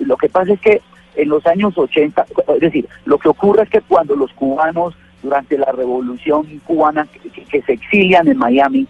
Lo- 0.00 0.16
que 0.16 0.30
pasa 0.30 0.54
es 0.54 0.60
que 0.60 0.80
en 1.14 1.28
los 1.28 1.46
años 1.46 1.76
80, 1.76 2.24
es 2.54 2.60
decir, 2.60 2.88
lo 3.04 3.18
que 3.18 3.28
ocurre 3.28 3.64
es 3.64 3.68
que 3.68 3.82
cuando 3.82 4.16
los 4.16 4.32
cubanos, 4.32 4.94
durante 5.22 5.58
la 5.58 5.70
revolución 5.72 6.46
cubana, 6.66 7.06
que- 7.06 7.42
que 7.42 7.60
se 7.62 7.72
exilian 7.74 8.28
en 8.28 8.38
Miami, 8.38 8.86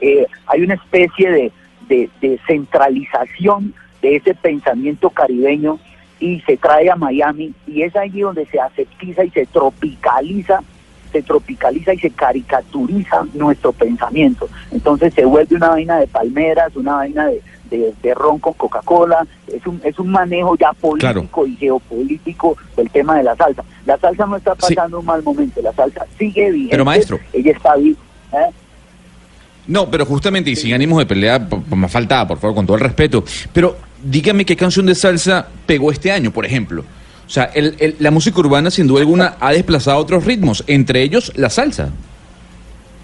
eh, 0.00 0.26
hay 0.46 0.62
una 0.62 0.74
especie 0.74 1.30
de, 1.30 1.52
de- 1.88 2.10
de 2.20 2.38
centralización 2.46 3.74
de 4.02 4.16
ese 4.16 4.34
pensamiento 4.34 5.10
caribeño 5.10 5.78
y 6.20 6.40
se 6.42 6.56
trae 6.56 6.90
a 6.90 6.96
Miami 6.96 7.52
y 7.66 7.82
es 7.82 7.94
allí 7.96 8.20
donde 8.20 8.46
se 8.46 8.60
aseptiza 8.60 9.24
y 9.24 9.30
se 9.30 9.46
tropicaliza 9.46 10.62
se 11.12 11.22
tropicaliza 11.22 11.94
y 11.94 11.98
se 12.00 12.10
caricaturiza 12.10 13.24
nuestro 13.32 13.72
pensamiento. 13.72 14.46
Entonces 14.70 15.14
se 15.14 15.24
vuelve 15.24 15.56
una 15.56 15.70
vaina 15.70 15.98
de 15.98 16.06
palmeras, 16.06 16.76
una 16.76 16.96
vaina 16.96 17.26
de, 17.28 17.40
de- 17.70 17.94
de 18.02 18.12
ron 18.14 18.38
con 18.38 18.52
Coca-Cola, 18.52 19.26
es 19.50 19.66
un, 19.66 19.80
es 19.84 19.98
un 19.98 20.10
manejo 20.10 20.54
ya 20.58 20.74
político 20.74 21.46
y 21.46 21.56
geopolítico 21.56 22.58
del 22.76 22.90
tema 22.90 23.16
de 23.16 23.22
la 23.22 23.34
salsa. 23.36 23.64
La 23.86 23.96
salsa 23.96 24.26
no 24.26 24.36
está 24.36 24.54
pasando 24.54 25.00
un 25.00 25.06
mal 25.06 25.22
momento, 25.22 25.62
la 25.62 25.72
salsa 25.72 26.04
sigue 26.18 26.50
vigente, 26.50 26.72
Pero, 26.72 26.84
maestro. 26.84 27.18
ella 27.32 27.52
está 27.52 27.74
viva. 27.76 27.98
¿eh? 28.34 28.50
No, 29.68 29.90
pero 29.90 30.04
justamente, 30.06 30.50
y 30.50 30.56
sin 30.56 30.72
ánimos 30.74 30.98
de 30.98 31.06
pelea, 31.06 31.46
más 31.70 31.92
faltada, 31.92 32.26
por 32.26 32.38
favor, 32.38 32.56
con 32.56 32.66
todo 32.66 32.76
el 32.76 32.82
respeto. 32.82 33.22
Pero 33.52 33.76
dígame 34.02 34.44
qué 34.44 34.56
canción 34.56 34.86
de 34.86 34.94
salsa 34.94 35.46
pegó 35.66 35.92
este 35.92 36.10
año, 36.10 36.30
por 36.30 36.44
ejemplo. 36.46 36.82
O 37.26 37.30
sea, 37.30 37.44
el- 37.54 37.76
el- 37.78 37.96
la 37.98 38.10
música 38.10 38.40
urbana, 38.40 38.70
sin 38.70 38.86
duda 38.86 39.00
alguna, 39.00 39.36
ha 39.38 39.52
desplazado 39.52 39.98
otros 39.98 40.24
ritmos, 40.24 40.64
entre 40.66 41.02
ellos 41.02 41.30
la 41.36 41.50
salsa. 41.50 41.90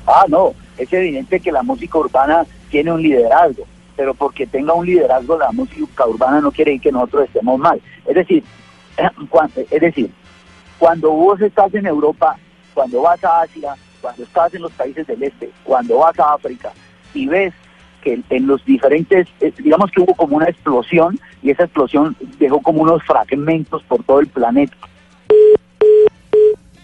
Ah, 0.07 0.25
no, 0.29 0.55
es 0.79 0.91
evidente 0.93 1.39
que 1.41 1.53
la 1.53 1.63
música 1.63 1.99
urbana 1.99 2.47
tiene 2.71 2.91
un 2.93 3.03
liderazgo, 3.03 3.67
pero 3.97 4.15
porque 4.15 4.47
tenga 4.47 4.73
un 4.73 4.87
liderazgo 4.87 5.39
la 5.39 5.53
música 5.53 6.07
urbana 6.07 6.41
no 6.41 6.51
quiere 6.51 6.73
decir 6.73 6.83
que 6.85 6.93
nosotros 6.93 7.27
estemos 7.27 7.59
mal. 7.59 7.81
Es 8.07 8.15
decir, 8.15 8.43
es 9.71 9.81
decir, 9.81 10.11
cuando 10.79 11.11
vos 11.11 11.41
estás 11.43 11.75
en 11.75 11.87
Europa, 11.87 12.37
cuando 12.73 13.03
vas 13.03 13.23
a 13.23 13.43
Asia, 13.43 13.75
cuando 14.05 14.23
estás 14.25 14.53
en 14.53 14.61
los 14.61 14.73
países 14.73 15.07
del 15.07 15.23
este, 15.23 15.51
cuando 15.63 15.97
vas 15.97 16.19
a 16.19 16.35
África 16.35 16.71
y 17.15 17.27
ves 17.27 17.55
que 18.03 18.21
en 18.29 18.47
los 18.47 18.63
diferentes, 18.67 19.27
eh, 19.41 19.51
digamos 19.57 19.91
que 19.91 20.03
hubo 20.03 20.15
como 20.15 20.37
una 20.37 20.45
explosión 20.45 21.19
y 21.43 21.49
esa 21.51 21.65
explosión 21.65 22.15
dejó 22.39 22.61
como 22.61 22.83
unos 22.83 23.03
fragmentos 23.05 23.83
por 23.85 24.03
todo 24.05 24.21
el 24.21 24.27
planeta. 24.27 24.77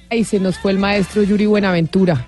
Ahí 0.08 0.24
se 0.24 0.40
nos 0.40 0.58
fue 0.58 0.72
el 0.72 0.78
maestro 0.78 1.22
Yuri 1.22 1.44
Buenaventura. 1.44 2.24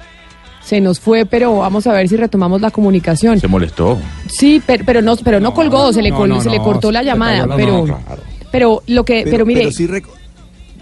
Se 0.61 0.79
nos 0.83 1.01
fue, 1.01 1.25
pero 1.25 1.57
vamos 1.57 1.87
a 1.87 1.93
ver 1.95 2.07
si 2.07 2.17
retomamos 2.19 2.61
la 2.61 2.71
comunicación. 2.71 3.41
Se 3.41 3.49
molestó. 3.49 3.99
Sí, 4.29 4.63
pero, 4.67 4.85
pero 4.85 5.01
no, 5.01 5.17
pero 5.17 5.41
no, 5.41 5.55
colgó, 5.55 5.91
se 5.95 6.03
le 6.03 6.11
no, 6.11 6.17
col- 6.19 6.29
no, 6.29 6.41
se 6.43 6.51
le 6.51 6.59
no, 6.59 6.65
cortó 6.65 6.93
la 6.93 7.03
llamada, 7.03 7.47
pero, 7.57 7.79
no, 7.79 7.85
claro. 7.85 8.23
pero 8.53 8.83
lo 8.89 9.05
que, 9.07 9.25
pero, 9.25 9.47
mire, 9.47 9.73
sí 9.73 9.87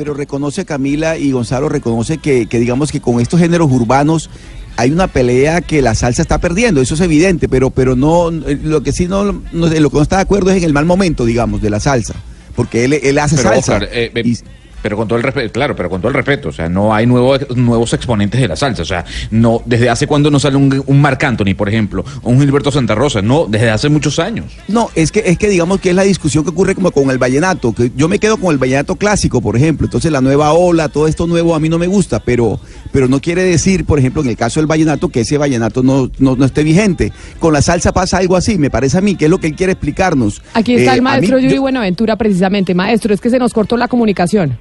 pero 0.01 0.15
reconoce 0.15 0.65
Camila 0.65 1.19
y 1.19 1.31
Gonzalo 1.31 1.69
reconoce 1.69 2.17
que, 2.17 2.47
que 2.47 2.59
digamos 2.59 2.91
que 2.91 3.03
con 3.03 3.21
estos 3.21 3.39
géneros 3.39 3.71
urbanos 3.71 4.31
hay 4.79 4.93
una 4.93 5.09
pelea 5.09 5.61
que 5.61 5.83
la 5.83 5.95
salsa 5.95 6.23
está 6.23 6.39
perdiendo, 6.39 6.81
eso 6.81 6.95
es 6.95 7.03
evidente, 7.03 7.51
pero, 7.51 7.69
pero 7.69 7.97
no, 7.97 8.31
lo 8.31 8.83
que 8.83 8.93
sí 8.93 9.09
no, 9.09 9.25
no, 9.31 9.67
lo 9.67 9.91
que 9.91 9.97
no 9.97 10.01
está 10.01 10.17
de 10.17 10.23
acuerdo 10.23 10.53
es 10.53 10.57
en 10.57 10.65
el 10.65 10.73
mal 10.73 10.87
momento, 10.87 11.27
digamos, 11.27 11.61
de 11.61 11.69
la 11.69 11.81
salsa, 11.81 12.15
porque 12.57 12.87
él, 12.87 12.95
él 12.95 13.19
hace 13.19 13.37
Pero, 13.37 13.51
salsa. 13.51 13.75
Oscar, 13.75 13.91
eh, 13.93 14.11
eh, 14.15 14.35
pero 14.83 14.97
con 14.97 15.07
todo 15.09 15.17
el 15.19 15.23
respeto, 15.23 15.53
claro, 15.53 15.77
pero 15.77 15.91
con 15.91 16.01
todo 16.01 16.09
el 16.09 16.15
respeto, 16.15 16.49
o 16.49 16.53
sea, 16.53 16.69
no 16.69 16.95
hay 16.95 17.07
nuevos 17.07 17.41
nuevos 17.57 17.93
exponentes 17.93 18.41
de 18.41 18.49
la 18.49 18.57
salsa, 18.57 18.83
o 18.83 18.87
sea, 18.87 19.05
no 19.31 19.63
desde 19.67 19.89
hace 19.91 20.07
cuándo 20.07 20.31
no 20.31 20.39
sale 20.41 20.57
un, 20.57 20.83
un 20.87 21.01
Marc 21.01 21.23
Anthony, 21.25 21.55
por 21.57 21.69
ejemplo, 21.69 22.05
o 22.23 22.31
un 22.31 22.41
Gilberto 22.41 22.71
Santa 22.71 22.95
Rosa, 22.95 23.23
no, 23.23 23.47
desde 23.49 23.71
hace 23.71 23.89
muchos 23.89 24.19
años. 24.19 24.47
No, 24.69 24.89
es 24.95 25.13
que, 25.13 25.23
es 25.27 25.39
que 25.39 25.49
digamos 25.49 25.81
que 25.81 25.91
es 25.91 25.95
la 25.97 26.03
discusión 26.03 26.45
que 26.45 26.51
ocurre 26.51 26.75
como 26.75 26.91
con 26.91 27.11
el 27.11 27.19
vallenato, 27.19 27.73
que 27.73 27.91
yo 27.97 28.09
me 28.09 28.19
quedo 28.19 28.37
con 28.39 28.53
el 28.53 28.59
vallenato 28.59 28.97
clásico, 28.97 29.41
por 29.41 29.57
ejemplo, 29.57 29.87
entonces 29.87 30.11
la 30.11 30.21
nueva 30.21 30.53
ola, 30.53 30.89
todo 30.89 31.07
esto 31.09 31.27
nuevo 31.27 31.55
a 31.55 31.61
mí 31.61 31.69
no 31.69 31.79
me 31.79 31.87
gusta, 31.87 32.21
pero, 32.21 32.61
pero 32.93 33.09
no 33.09 33.21
quiere 33.21 33.43
decir, 33.43 33.85
por 33.85 33.99
ejemplo, 33.99 34.23
en 34.23 34.29
el 34.29 34.37
caso 34.37 34.61
del 34.61 34.67
vallenato, 34.67 35.09
que 35.09 35.21
ese 35.21 35.39
vallenato 35.39 35.83
no, 35.83 36.11
no, 36.19 36.37
no 36.37 36.45
esté 36.45 36.63
vigente. 36.63 37.13
Con 37.39 37.53
la 37.53 37.63
salsa 37.63 37.93
pasa 37.93 38.19
algo 38.19 38.37
así, 38.37 38.59
me 38.59 38.71
parece 38.71 38.99
a 38.99 39.01
mí, 39.01 39.17
que 39.17 39.27
es 39.27 39.31
lo 39.31 39.39
que 39.39 39.49
él 39.49 39.55
quiere 39.57 39.73
explicarnos. 39.73 40.43
Aquí 40.55 40.75
está 40.75 40.93
Eh, 40.93 40.95
el 40.95 41.01
a 41.01 41.03
maestro 41.03 41.37
mí- 41.37 41.43
Yuri 41.45 41.55
yo- 41.57 41.61
Buenaventura, 41.63 42.17
precisamente. 42.17 42.75
Maestro, 42.75 43.13
es 43.15 43.21
que 43.21 43.31
se 43.31 43.39
nos 43.39 43.53
cortó 43.53 43.77
la 43.77 43.89
comunicación. 43.89 44.59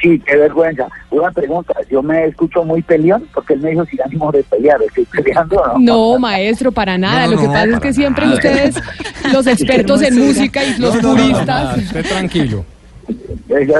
Sí, 0.00 0.20
qué 0.20 0.36
vergüenza. 0.36 0.86
Una 1.10 1.30
pregunta, 1.32 1.74
yo 1.90 2.02
me 2.02 2.26
escucho 2.26 2.62
muy 2.64 2.82
peleón 2.82 3.26
porque 3.34 3.54
él 3.54 3.60
me 3.60 3.70
dijo 3.70 3.84
sin 3.86 4.00
ánimo 4.02 4.30
de 4.30 4.44
pelear, 4.44 4.80
¿estoy 4.82 5.04
peleando 5.06 5.60
o 5.60 5.66
no? 5.66 5.78
No, 5.78 6.18
maestro, 6.18 6.70
para 6.70 6.96
nada. 6.96 7.26
No, 7.26 7.32
Lo 7.32 7.38
que 7.38 7.46
no, 7.46 7.52
pasa 7.52 7.68
es 7.68 7.80
que 7.80 7.92
siempre 7.92 8.24
nada. 8.24 8.36
ustedes, 8.36 8.76
los 9.32 9.46
expertos 9.46 10.02
en 10.02 10.18
música 10.18 10.62
y 10.64 10.78
los 10.78 10.96
puristas. 10.98 11.78
Esté 11.78 12.02
tranquilo. 12.04 12.64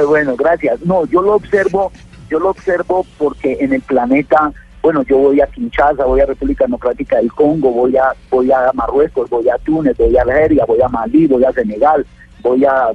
Bueno, 0.07 0.35
gracias. 0.35 0.81
No, 0.85 1.05
yo 1.05 1.21
lo 1.21 1.35
observo, 1.35 1.91
yo 2.29 2.39
lo 2.39 2.49
observo 2.49 3.05
porque 3.17 3.57
en 3.59 3.73
el 3.73 3.81
planeta, 3.81 4.51
bueno, 4.81 5.03
yo 5.03 5.17
voy 5.17 5.39
a 5.39 5.47
Kinshasa, 5.47 6.05
voy 6.05 6.19
a 6.21 6.25
República 6.25 6.65
Democrática 6.65 7.17
del 7.17 7.31
Congo, 7.31 7.71
voy 7.71 7.95
a, 7.95 8.13
voy 8.29 8.51
a 8.51 8.71
Marruecos, 8.73 9.29
voy 9.29 9.47
a 9.49 9.57
Túnez, 9.59 9.95
voy 9.97 10.17
a 10.17 10.23
Algeria, 10.23 10.65
voy 10.65 10.81
a 10.81 10.89
Malí, 10.89 11.27
voy 11.27 11.45
a 11.45 11.51
Senegal, 11.53 12.05
voy 12.41 12.65
a 12.65 12.89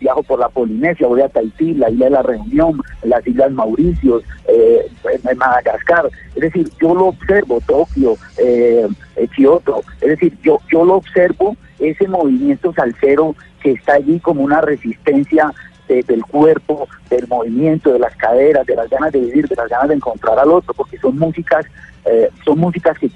viajo 0.00 0.22
por 0.22 0.38
la 0.38 0.48
Polinesia, 0.48 1.06
voy 1.06 1.20
a 1.20 1.28
Tahití, 1.28 1.74
la 1.74 1.90
isla 1.90 2.06
de 2.06 2.10
la 2.10 2.22
Reunión, 2.22 2.80
las 3.02 3.26
islas 3.26 3.52
Mauricios, 3.52 4.22
eh, 4.48 4.90
Madagascar. 5.36 6.08
Es 6.34 6.40
decir, 6.40 6.68
yo 6.80 6.94
lo 6.94 7.06
observo, 7.06 7.60
Tokio, 7.66 8.16
eh, 8.38 8.86
eh, 9.16 9.28
Kioto. 9.34 9.82
Es 10.00 10.08
decir, 10.08 10.36
yo, 10.42 10.58
yo 10.70 10.84
lo 10.84 10.94
observo, 10.96 11.56
ese 11.78 12.08
movimiento 12.08 12.72
salsero 12.72 13.34
que 13.62 13.72
está 13.72 13.94
allí 13.94 14.20
como 14.20 14.42
una 14.42 14.60
resistencia 14.60 15.52
de- 15.88 16.02
del 16.02 16.22
cuerpo, 16.24 16.88
del 17.10 17.26
movimiento, 17.28 17.92
de 17.92 17.98
las 17.98 18.14
caderas, 18.16 18.66
de 18.66 18.74
las 18.76 18.88
ganas 18.88 19.12
de 19.12 19.20
vivir, 19.20 19.46
de 19.48 19.56
las 19.56 19.68
ganas 19.68 19.88
de 19.88 19.94
encontrar 19.94 20.38
al 20.38 20.50
otro, 20.50 20.72
porque 20.74 20.98
son 20.98 21.18
músicas, 21.18 21.66
eh, 22.06 22.28
son 22.44 22.58
músicas 22.58 22.98
que 22.98 23.10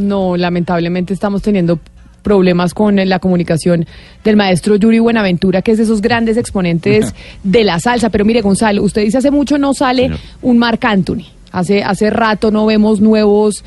No, 0.00 0.36
lamentablemente 0.36 1.12
estamos 1.14 1.42
teniendo 1.42 1.78
problemas 2.26 2.74
con 2.74 2.96
la 3.08 3.20
comunicación 3.20 3.86
del 4.24 4.34
maestro 4.34 4.74
Yuri 4.74 4.98
Buenaventura, 4.98 5.62
que 5.62 5.70
es 5.70 5.78
de 5.78 5.84
esos 5.84 6.02
grandes 6.02 6.36
exponentes 6.36 7.14
de 7.44 7.62
la 7.62 7.78
salsa. 7.78 8.10
Pero 8.10 8.24
mire, 8.24 8.40
Gonzalo, 8.40 8.82
usted 8.82 9.02
dice 9.02 9.18
hace 9.18 9.30
mucho 9.30 9.58
no 9.58 9.74
sale 9.74 10.10
un 10.42 10.58
Marc 10.58 10.84
Anthony. 10.84 11.22
Hace, 11.52 11.84
hace 11.84 12.10
rato 12.10 12.50
no 12.50 12.66
vemos 12.66 13.00
nuevos 13.00 13.62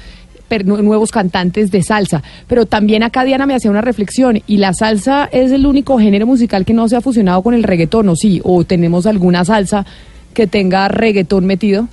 per- 0.50 0.66
nu- 0.66 0.82
nuevos 0.82 1.10
cantantes 1.12 1.72
de 1.72 1.82
salsa. 1.84 2.22
Pero 2.50 2.66
también 2.66 3.02
acá 3.04 3.24
Diana 3.24 3.46
me 3.46 3.56
hacía 3.56 3.72
una 3.72 3.80
reflexión, 3.82 4.42
y 4.46 4.58
la 4.58 4.74
salsa 4.74 5.30
es 5.32 5.52
el 5.54 5.66
único 5.66 5.98
género 5.98 6.28
musical 6.28 6.66
que 6.66 6.74
no 6.74 6.90
se 6.90 6.98
ha 6.98 7.02
fusionado 7.02 7.42
con 7.42 7.54
el 7.54 7.64
reggaetón, 7.64 8.10
¿o 8.10 8.16
sí? 8.18 8.42
¿O 8.44 8.66
tenemos 8.66 9.06
alguna 9.06 9.46
salsa 9.46 9.86
que 10.34 10.48
tenga 10.48 10.90
reggaetón 10.90 11.46
metido? 11.46 11.88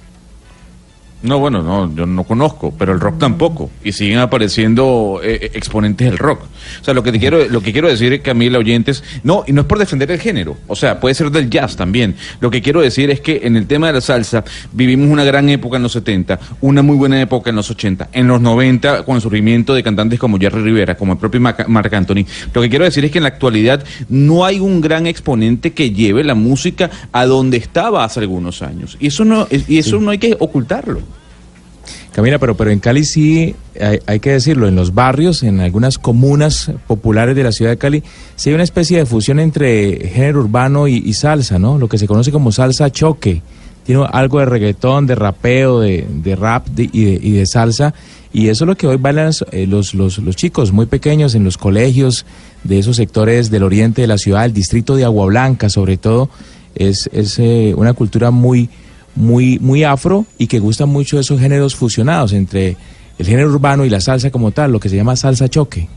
No, 1.22 1.38
bueno, 1.38 1.62
no, 1.62 1.92
yo 1.94 2.04
no 2.04 2.24
conozco, 2.24 2.74
pero 2.78 2.92
el 2.92 3.00
rock 3.00 3.18
tampoco. 3.18 3.70
Y 3.82 3.92
siguen 3.92 4.18
apareciendo 4.18 5.20
eh, 5.22 5.38
eh, 5.42 5.50
exponentes 5.54 6.06
del 6.08 6.18
rock. 6.18 6.42
O 6.80 6.84
sea, 6.84 6.92
lo 6.92 7.02
que 7.02 7.10
te 7.10 7.18
quiero, 7.18 7.48
lo 7.48 7.62
que 7.62 7.72
quiero 7.72 7.88
decir 7.88 8.12
es 8.12 8.20
Camila 8.20 8.58
oyentes, 8.58 9.02
no, 9.24 9.42
y 9.46 9.52
no 9.52 9.62
es 9.62 9.66
por 9.66 9.78
defender 9.78 10.10
el 10.10 10.20
género. 10.20 10.56
O 10.66 10.76
sea, 10.76 11.00
puede 11.00 11.14
ser 11.14 11.30
del 11.30 11.48
jazz 11.48 11.74
también. 11.74 12.16
Lo 12.40 12.50
que 12.50 12.60
quiero 12.60 12.82
decir 12.82 13.10
es 13.10 13.20
que 13.20 13.40
en 13.44 13.56
el 13.56 13.66
tema 13.66 13.86
de 13.86 13.94
la 13.94 14.00
salsa 14.02 14.44
vivimos 14.72 15.08
una 15.08 15.24
gran 15.24 15.48
época 15.48 15.78
en 15.78 15.84
los 15.84 15.92
70, 15.92 16.38
una 16.60 16.82
muy 16.82 16.96
buena 16.96 17.20
época 17.20 17.48
en 17.48 17.56
los 17.56 17.70
80, 17.70 18.10
en 18.12 18.28
los 18.28 18.40
90 18.40 19.04
con 19.04 19.16
el 19.16 19.22
surgimiento 19.22 19.74
de 19.74 19.82
cantantes 19.82 20.18
como 20.18 20.38
Jerry 20.38 20.62
Rivera, 20.62 20.96
como 20.96 21.14
el 21.14 21.18
propio 21.18 21.40
Marc 21.40 21.92
Anthony. 21.94 22.26
Lo 22.52 22.60
que 22.60 22.68
quiero 22.68 22.84
decir 22.84 23.04
es 23.06 23.10
que 23.10 23.18
en 23.18 23.24
la 23.24 23.30
actualidad 23.30 23.82
no 24.10 24.44
hay 24.44 24.60
un 24.60 24.82
gran 24.82 25.06
exponente 25.06 25.72
que 25.72 25.92
lleve 25.92 26.24
la 26.24 26.34
música 26.34 26.90
a 27.10 27.24
donde 27.24 27.56
estaba 27.56 28.04
hace 28.04 28.20
algunos 28.20 28.60
años. 28.60 28.96
Y 29.00 29.06
eso 29.08 29.24
no, 29.24 29.48
y 29.50 29.78
eso 29.78 29.98
no 29.98 30.10
hay 30.10 30.18
que 30.18 30.36
ocultarlo. 30.38 31.00
Camila, 32.16 32.38
pero, 32.38 32.56
pero 32.56 32.70
en 32.70 32.78
Cali 32.78 33.04
sí, 33.04 33.54
hay, 34.06 34.20
que 34.20 34.30
decirlo, 34.30 34.68
en 34.68 34.74
los 34.74 34.94
barrios, 34.94 35.42
en 35.42 35.60
algunas 35.60 35.98
comunas 35.98 36.70
populares 36.86 37.36
de 37.36 37.42
la 37.42 37.52
ciudad 37.52 37.72
de 37.72 37.76
Cali, 37.76 38.02
sí 38.36 38.48
hay 38.48 38.54
una 38.54 38.64
especie 38.64 38.96
de 38.96 39.04
fusión 39.04 39.38
entre 39.38 40.08
género 40.08 40.40
urbano 40.40 40.88
y, 40.88 41.12
salsa, 41.12 41.58
¿no? 41.58 41.76
Lo 41.76 41.90
que 41.90 41.98
se 41.98 42.06
conoce 42.06 42.32
como 42.32 42.52
salsa 42.52 42.90
choque. 42.90 43.42
Tiene 43.84 44.06
algo 44.10 44.38
de 44.38 44.46
reggaetón, 44.46 45.06
de 45.06 45.14
rapeo, 45.14 45.80
de, 45.80 46.06
de 46.08 46.36
rap 46.36 46.66
y, 46.78 46.86
de, 46.86 47.20
y 47.22 47.32
de 47.32 47.44
salsa. 47.44 47.92
Y 48.32 48.48
eso 48.48 48.64
es 48.64 48.68
lo 48.68 48.78
que 48.78 48.86
hoy 48.86 48.96
bailan 48.96 49.32
eh, 49.52 49.66
los, 49.66 49.92
los, 49.92 50.16
los 50.16 50.36
chicos 50.36 50.72
muy 50.72 50.86
pequeños 50.86 51.34
en 51.34 51.44
los 51.44 51.58
colegios 51.58 52.24
de 52.64 52.78
esos 52.78 52.96
sectores 52.96 53.50
del 53.50 53.62
oriente 53.62 54.00
de 54.00 54.08
la 54.08 54.16
ciudad, 54.16 54.46
el 54.46 54.54
distrito 54.54 54.96
de 54.96 55.04
Agua 55.04 55.26
Blanca 55.26 55.68
sobre 55.68 55.98
todo. 55.98 56.30
Es, 56.74 57.10
es 57.12 57.38
eh, 57.38 57.74
una 57.76 57.92
cultura 57.92 58.30
muy 58.30 58.70
muy, 59.16 59.58
muy 59.58 59.82
afro 59.82 60.26
y 60.38 60.46
que 60.46 60.58
gustan 60.58 60.88
mucho 60.88 61.18
esos 61.18 61.40
géneros 61.40 61.74
fusionados 61.74 62.32
entre 62.32 62.76
el 63.18 63.26
género 63.26 63.48
urbano 63.48 63.84
y 63.84 63.90
la 63.90 64.00
salsa 64.00 64.30
como 64.30 64.52
tal, 64.52 64.72
lo 64.72 64.80
que 64.80 64.88
se 64.88 64.96
llama 64.96 65.16
salsa 65.16 65.48
choque. 65.48 65.88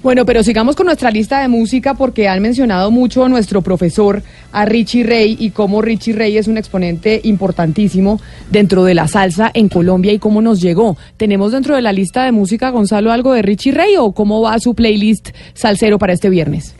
Bueno, 0.00 0.24
pero 0.24 0.44
sigamos 0.44 0.76
con 0.76 0.86
nuestra 0.86 1.10
lista 1.10 1.40
de 1.40 1.48
música 1.48 1.94
porque 1.94 2.28
han 2.28 2.40
mencionado 2.40 2.92
mucho 2.92 3.28
nuestro 3.28 3.62
profesor, 3.62 4.22
a 4.52 4.64
Richie 4.64 5.02
Ray, 5.02 5.36
y 5.40 5.50
cómo 5.50 5.82
Richie 5.82 6.12
Ray 6.12 6.38
es 6.38 6.46
un 6.46 6.56
exponente 6.56 7.20
importantísimo 7.24 8.20
dentro 8.48 8.84
de 8.84 8.94
la 8.94 9.08
salsa 9.08 9.50
en 9.52 9.68
Colombia 9.68 10.12
y 10.12 10.20
cómo 10.20 10.40
nos 10.40 10.60
llegó. 10.60 10.96
¿Tenemos 11.16 11.50
dentro 11.50 11.74
de 11.74 11.82
la 11.82 11.92
lista 11.92 12.24
de 12.24 12.30
música, 12.30 12.70
Gonzalo, 12.70 13.10
algo 13.10 13.32
de 13.32 13.42
Richie 13.42 13.72
Ray 13.72 13.96
o 13.98 14.12
cómo 14.12 14.40
va 14.40 14.60
su 14.60 14.74
playlist 14.74 15.30
salsero 15.54 15.98
para 15.98 16.12
este 16.12 16.30
viernes? 16.30 16.77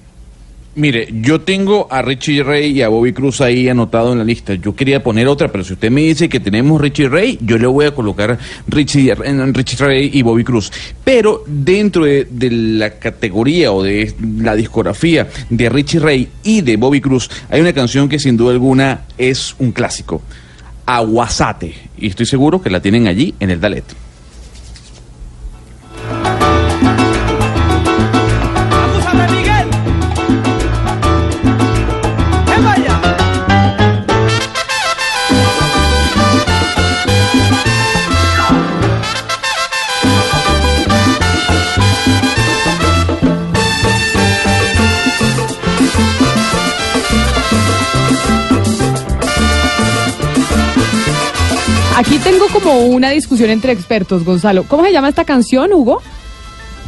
Mire, 0.79 1.09
yo 1.13 1.41
tengo 1.41 1.89
a 1.91 2.03
Richie 2.03 2.45
Ray 2.45 2.71
y 2.71 2.83
a 2.83 2.89
Bobby 2.89 3.13
Cruz 3.13 3.41
ahí 3.41 3.69
anotado 3.69 4.13
en 4.13 4.19
la 4.19 4.25
lista. 4.25 4.55
Yo 4.55 4.77
quería 4.77 5.03
poner 5.03 5.27
otra, 5.27 5.51
pero 5.51 5.65
si 5.65 5.73
usted 5.73 5.91
me 5.91 6.03
dice 6.03 6.29
que 6.29 6.39
tenemos 6.39 6.81
Richie 6.81 7.09
Ray, 7.09 7.37
yo 7.43 7.59
le 7.59 7.67
voy 7.67 7.87
a 7.87 7.91
colocar 7.93 8.39
Richie, 8.69 9.13
Richie 9.13 9.85
Ray 9.85 10.11
y 10.15 10.23
Bobby 10.23 10.45
Cruz. 10.45 10.71
Pero 11.03 11.43
dentro 11.49 12.05
de, 12.05 12.29
de 12.31 12.53
la 12.53 12.91
categoría 12.91 13.73
o 13.73 13.83
de 13.83 14.15
la 14.37 14.55
discografía 14.55 15.27
de 15.51 15.69
Richie 15.69 15.99
Ray 15.99 16.29
y 16.45 16.61
de 16.61 16.77
Bobby 16.77 17.01
Cruz, 17.01 17.29
hay 17.51 17.61
una 17.61 17.73
canción 17.73 18.09
que 18.09 18.21
sin 18.21 18.37
duda 18.37 18.53
alguna 18.53 19.01
es 19.19 19.57
un 19.59 19.73
clásico. 19.73 20.23
Aguasate. 20.87 21.75
Y 21.99 22.07
estoy 22.07 22.27
seguro 22.27 22.63
que 22.63 22.71
la 22.71 22.81
tienen 22.81 23.09
allí 23.09 23.35
en 23.41 23.51
el 23.51 23.61
Dalet. 23.61 24.08
Aquí 51.99 52.17
tengo 52.19 52.47
como 52.53 52.79
una 52.87 53.11
discusión 53.11 53.51
entre 53.51 53.73
expertos, 53.73 54.25
Gonzalo. 54.25 54.63
¿Cómo 54.69 54.85
se 54.85 54.93
llama 54.93 55.09
esta 55.09 55.25
canción, 55.25 55.73
Hugo? 55.73 56.01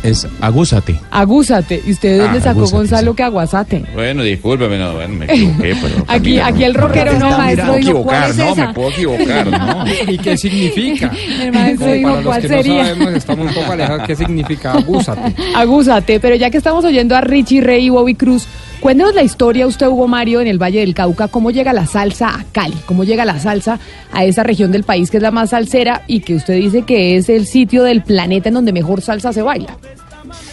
Es 0.05 0.25
agúzate. 0.41 1.01
Agúzate. 1.11 1.83
¿Y 1.85 1.91
usted 1.91 2.11
de 2.13 2.19
dónde 2.19 2.39
Ah, 2.39 2.43
sacó, 2.43 2.61
agúzate, 2.61 2.77
Gonzalo, 2.77 3.15
que 3.17 3.23
aguasate? 3.25 3.85
Bueno, 3.93 4.23
discúlpeme, 4.23 4.79
no, 4.79 4.95
bueno, 4.95 5.15
me 5.15 5.25
equivoqué, 5.27 5.77
pero... 5.83 5.97
Aquí, 6.07 6.37
Camila, 6.37 6.47
aquí 6.47 6.65
el 6.65 6.75
rockero 6.75 7.19
no, 7.19 7.31
Me 7.31 7.37
maestro, 7.37 7.67
puedo 7.67 7.79
dijo, 7.79 8.03
¿cuál 8.05 8.31
equivocar, 8.31 8.57
no, 8.57 8.67
me 8.67 8.73
puedo 8.73 8.91
equivocar, 8.91 9.47
¿no? 9.51 9.85
¿Y 10.13 10.19
qué 10.19 10.37
significa? 10.39 11.11
El 11.43 11.53
maestro 11.53 11.93
dijo, 11.93 12.09
para 12.09 12.15
los 12.21 12.25
¿cuál 12.27 12.41
que 12.43 12.49
sería? 12.49 12.75
no 12.75 12.85
sabemos, 12.85 13.15
estamos 13.15 13.49
un 13.49 13.55
poco 13.55 13.73
alejados. 13.73 14.07
¿Qué 14.07 14.17
significa 14.17 14.73
abúsate? 14.73 15.35
Agúzate, 15.57 16.21
pero 16.21 16.37
ya 16.37 16.51
que 16.51 16.57
estamos 16.59 16.85
oyendo 16.85 17.17
a 17.17 17.21
Richie 17.21 17.61
Ray 17.61 17.87
y 17.87 17.89
Bobby 17.91 18.15
Cruz, 18.15 18.47
cuéntenos 18.81 19.15
la 19.15 19.23
historia, 19.23 19.67
usted, 19.67 19.87
Hugo 19.87 20.09
Mario, 20.09 20.41
en 20.41 20.47
el 20.47 20.61
Valle 20.61 20.81
del 20.81 20.95
Cauca, 20.95 21.29
cómo 21.29 21.51
llega 21.51 21.73
la 21.73 21.87
salsa 21.87 22.29
a 22.29 22.45
Cali, 22.53 22.77
cómo 22.87 23.05
llega 23.05 23.25
la 23.25 23.39
salsa 23.39 23.79
a 24.13 24.25
esa 24.25 24.43
región 24.43 24.73
del 24.73 24.85
país 24.85 25.11
que 25.11 25.19
es 25.19 25.23
la 25.23 25.31
más 25.31 25.51
salsera 25.51 26.03
y 26.07 26.21
que 26.21 26.35
usted 26.35 26.55
dice 26.55 26.83
que 26.83 27.17
es 27.17 27.29
el 27.29 27.47
sitio 27.47 27.85
del 27.85 28.03
planeta 28.03 28.49
en 28.49 28.55
donde 28.55 28.73
mejor 28.73 29.03
salsa 29.03 29.33
se 29.33 29.43
baila. 29.43 29.77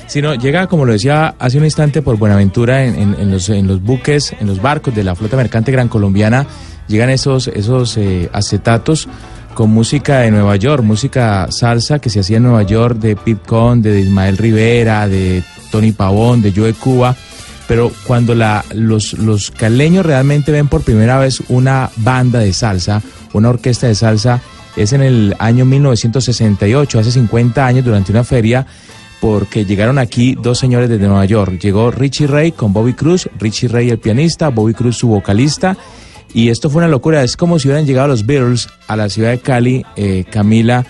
Si 0.07 0.21
no, 0.21 0.35
llega, 0.35 0.67
como 0.67 0.85
lo 0.85 0.93
decía 0.93 1.35
hace 1.37 1.57
un 1.57 1.65
instante, 1.65 2.01
por 2.01 2.17
Buenaventura, 2.17 2.85
en, 2.85 3.31
los, 3.31 3.49
en 3.49 3.67
los 3.67 3.81
buques, 3.81 4.33
en 4.39 4.47
los 4.47 4.61
barcos 4.61 4.95
de 4.95 5.03
la 5.03 5.15
flota 5.15 5.35
mercante 5.35 5.71
gran 5.71 5.89
colombiana, 5.89 6.47
llegan 6.87 7.09
esos, 7.09 7.47
esos 7.47 7.97
eh, 7.97 8.29
acetatos 8.31 9.07
con 9.53 9.71
música 9.71 10.19
de 10.19 10.31
Nueva 10.31 10.55
York, 10.55 10.83
música 10.83 11.47
salsa 11.49 11.99
que 11.99 12.09
se 12.09 12.19
hacía 12.19 12.37
en 12.37 12.43
Nueva 12.43 12.63
York 12.63 12.99
de 12.99 13.15
Pete 13.15 13.55
de 13.77 13.99
Ismael 13.99 14.37
Rivera, 14.37 15.07
de 15.07 15.43
Tony 15.71 15.91
Pavón, 15.91 16.41
de 16.41 16.53
Joe 16.55 16.73
Cuba. 16.73 17.15
Pero 17.68 17.91
cuando 18.06 18.34
la, 18.34 18.64
los, 18.73 19.14
los 19.14 19.52
caleños 19.52 20.06
realmente 20.06 20.52
ven 20.52 20.68
por 20.68 20.84
primera 20.84 21.19
vez 21.19 21.41
una 21.49 21.89
banda 21.98 22.39
de 22.39 22.53
salsa, 22.53 23.02
una 23.34 23.49
orquesta 23.49 23.88
de 23.88 23.95
salsa, 23.95 24.41
es 24.77 24.94
en 24.94 25.02
el 25.02 25.35
año 25.39 25.65
1968, 25.65 26.99
hace 26.99 27.11
50 27.11 27.65
años, 27.65 27.84
durante 27.84 28.11
una 28.11 28.23
feria, 28.23 28.65
porque 29.19 29.65
llegaron 29.65 29.98
aquí 29.98 30.35
dos 30.39 30.60
señores 30.60 30.89
desde 30.89 31.07
Nueva 31.07 31.26
York. 31.26 31.60
Llegó 31.60 31.91
Richie 31.91 32.27
Ray 32.27 32.52
con 32.52 32.72
Bobby 32.73 32.94
Cruz, 32.94 33.27
Richie 33.39 33.68
Ray 33.68 33.89
el 33.89 33.98
pianista, 33.98 34.49
Bobby 34.49 34.73
Cruz 34.73 34.98
su 34.98 35.07
vocalista, 35.07 35.76
y 36.34 36.49
esto 36.49 36.69
fue 36.69 36.80
una 36.80 36.88
locura. 36.88 37.23
Es 37.23 37.35
como 37.35 37.57
si 37.57 37.68
hubieran 37.68 37.85
llegado 37.85 38.07
los 38.07 38.26
Beatles 38.26 38.68
a 38.88 38.95
la 38.95 39.10
ciudad 39.10 39.31
de 39.31 39.39
Cali, 39.39 39.85
eh, 39.95 40.26
Camila, 40.30 40.85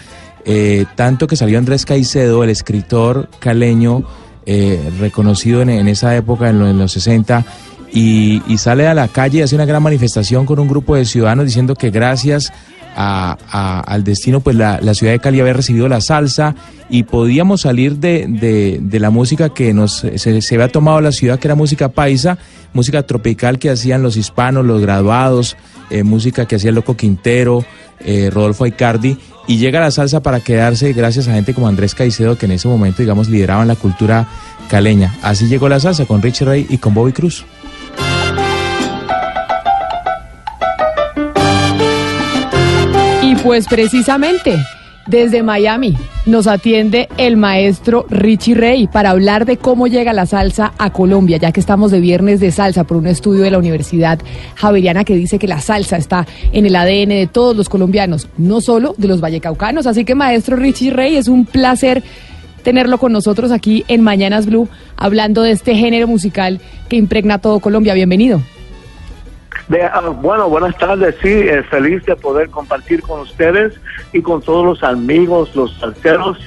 eh, 0.45 0.85
tanto 0.95 1.27
que 1.27 1.35
salió 1.35 1.57
Andrés 1.57 1.85
Caicedo, 1.85 2.43
el 2.43 2.49
escritor 2.49 3.29
caleño, 3.39 4.03
eh, 4.47 4.81
reconocido 4.97 5.61
en, 5.61 5.87
esa 5.89 6.15
época, 6.15 6.49
en, 6.49 6.61
en 6.61 6.79
los 6.79 6.93
60, 6.93 7.45
y, 7.91 8.41
y 8.47 8.57
sale 8.57 8.87
a 8.87 8.93
la 8.93 9.09
calle 9.09 9.39
y 9.39 9.41
hace 9.41 9.55
una 9.55 9.65
gran 9.65 9.83
manifestación 9.83 10.45
con 10.45 10.57
un 10.59 10.69
grupo 10.69 10.95
de 10.95 11.03
ciudadanos 11.03 11.45
diciendo 11.45 11.75
que 11.75 11.91
gracias 11.91 12.53
a- 12.97 13.79
al 13.81 14.03
destino, 14.03 14.39
pues 14.41 14.55
la, 14.55 14.79
la 14.81 14.93
ciudad 14.93 15.13
de 15.13 15.19
Cali 15.19 15.39
había 15.39 15.53
recibido 15.53 15.87
la 15.87 16.01
salsa 16.01 16.55
y 16.89 17.03
podíamos 17.03 17.61
salir 17.61 17.97
de, 17.97 18.25
de- 18.27 18.99
la 18.99 19.09
música 19.11 19.49
que 19.49 19.73
nos 19.73 19.97
se, 20.15 20.41
se 20.41 20.55
había 20.55 20.69
tomado 20.69 20.99
la 21.01 21.11
ciudad, 21.11 21.37
que 21.39 21.47
era 21.47 21.55
música 21.55 21.89
paisa, 21.89 22.37
música 22.73 23.03
tropical 23.03 23.59
que 23.59 23.69
hacían 23.69 24.01
los 24.01 24.17
hispanos, 24.17 24.65
los 24.65 24.81
graduados, 24.81 25.55
eh, 25.89 26.03
música 26.03 26.45
que 26.47 26.55
hacía 26.55 26.71
Loco 26.71 26.97
Quintero, 26.97 27.63
eh, 27.99 28.29
Rodolfo 28.33 28.63
Aicardi, 28.63 29.17
y 29.47 29.57
llega 29.57 29.79
la 29.79 29.91
salsa 29.91 30.21
para 30.21 30.39
quedarse 30.39 30.91
gracias 30.93 31.27
a 31.27 31.33
gente 31.33 31.53
como 31.53 31.67
Andrés 31.67 31.93
Caicedo, 31.95 32.37
que 32.37 32.45
en 32.47 32.53
ese 32.53 32.67
momento, 32.67 33.01
digamos, 33.01 33.29
lideraban 33.29 33.67
la 33.67 33.75
cultura 33.75 34.27
caleña. 34.69 35.15
Así 35.21 35.47
llegó 35.47 35.69
la 35.69 35.79
salsa 35.79 36.05
con 36.05 36.21
Richie 36.21 36.45
Ray 36.45 36.65
y 36.69 36.77
con 36.79 36.93
Bobby 36.93 37.13
Cruz. 37.13 37.45
Pues 43.47 43.65
precisamente 43.65 44.57
desde 45.05 45.41
Miami 45.41 45.95
nos 46.25 46.47
atiende 46.47 47.07
el 47.15 47.37
maestro 47.37 48.05
Richie 48.09 48.55
Rey 48.55 48.87
para 48.87 49.11
hablar 49.11 49.45
de 49.45 49.55
cómo 49.55 49.87
llega 49.87 50.11
la 50.11 50.25
salsa 50.25 50.73
a 50.77 50.91
Colombia, 50.91 51.37
ya 51.37 51.53
que 51.53 51.61
estamos 51.61 51.89
de 51.91 52.01
viernes 52.01 52.41
de 52.41 52.51
salsa 52.51 52.83
por 52.83 52.97
un 52.97 53.07
estudio 53.07 53.43
de 53.43 53.51
la 53.51 53.57
Universidad 53.57 54.19
Javeriana 54.55 55.05
que 55.05 55.15
dice 55.15 55.39
que 55.39 55.47
la 55.47 55.61
salsa 55.61 55.95
está 55.95 56.27
en 56.51 56.65
el 56.65 56.75
ADN 56.75 57.07
de 57.07 57.29
todos 57.31 57.55
los 57.55 57.69
colombianos, 57.69 58.27
no 58.37 58.59
solo 58.59 58.95
de 58.97 59.07
los 59.07 59.21
vallecaucanos. 59.21 59.87
Así 59.87 60.03
que 60.03 60.13
maestro 60.13 60.57
Richie 60.57 60.91
Rey, 60.91 61.15
es 61.15 61.29
un 61.29 61.45
placer 61.45 62.03
tenerlo 62.63 62.97
con 62.97 63.13
nosotros 63.13 63.53
aquí 63.53 63.85
en 63.87 64.01
Mañanas 64.01 64.45
Blue, 64.45 64.67
hablando 64.97 65.43
de 65.43 65.51
este 65.51 65.73
género 65.73 66.05
musical 66.05 66.59
que 66.89 66.97
impregna 66.97 67.37
todo 67.37 67.61
Colombia. 67.61 67.93
Bienvenido. 67.93 68.41
Ah, 69.91 70.09
bueno, 70.21 70.49
buenas 70.49 70.77
tardes, 70.77 71.15
sí, 71.21 71.29
eh, 71.29 71.61
feliz 71.63 72.03
de 72.05 72.15
poder 72.15 72.49
compartir 72.49 73.01
con 73.01 73.21
ustedes 73.21 73.73
y 74.13 74.21
con 74.21 74.41
todos 74.41 74.65
los 74.65 74.83
amigos, 74.83 75.53
los 75.55 75.73
salseros, 75.77 76.37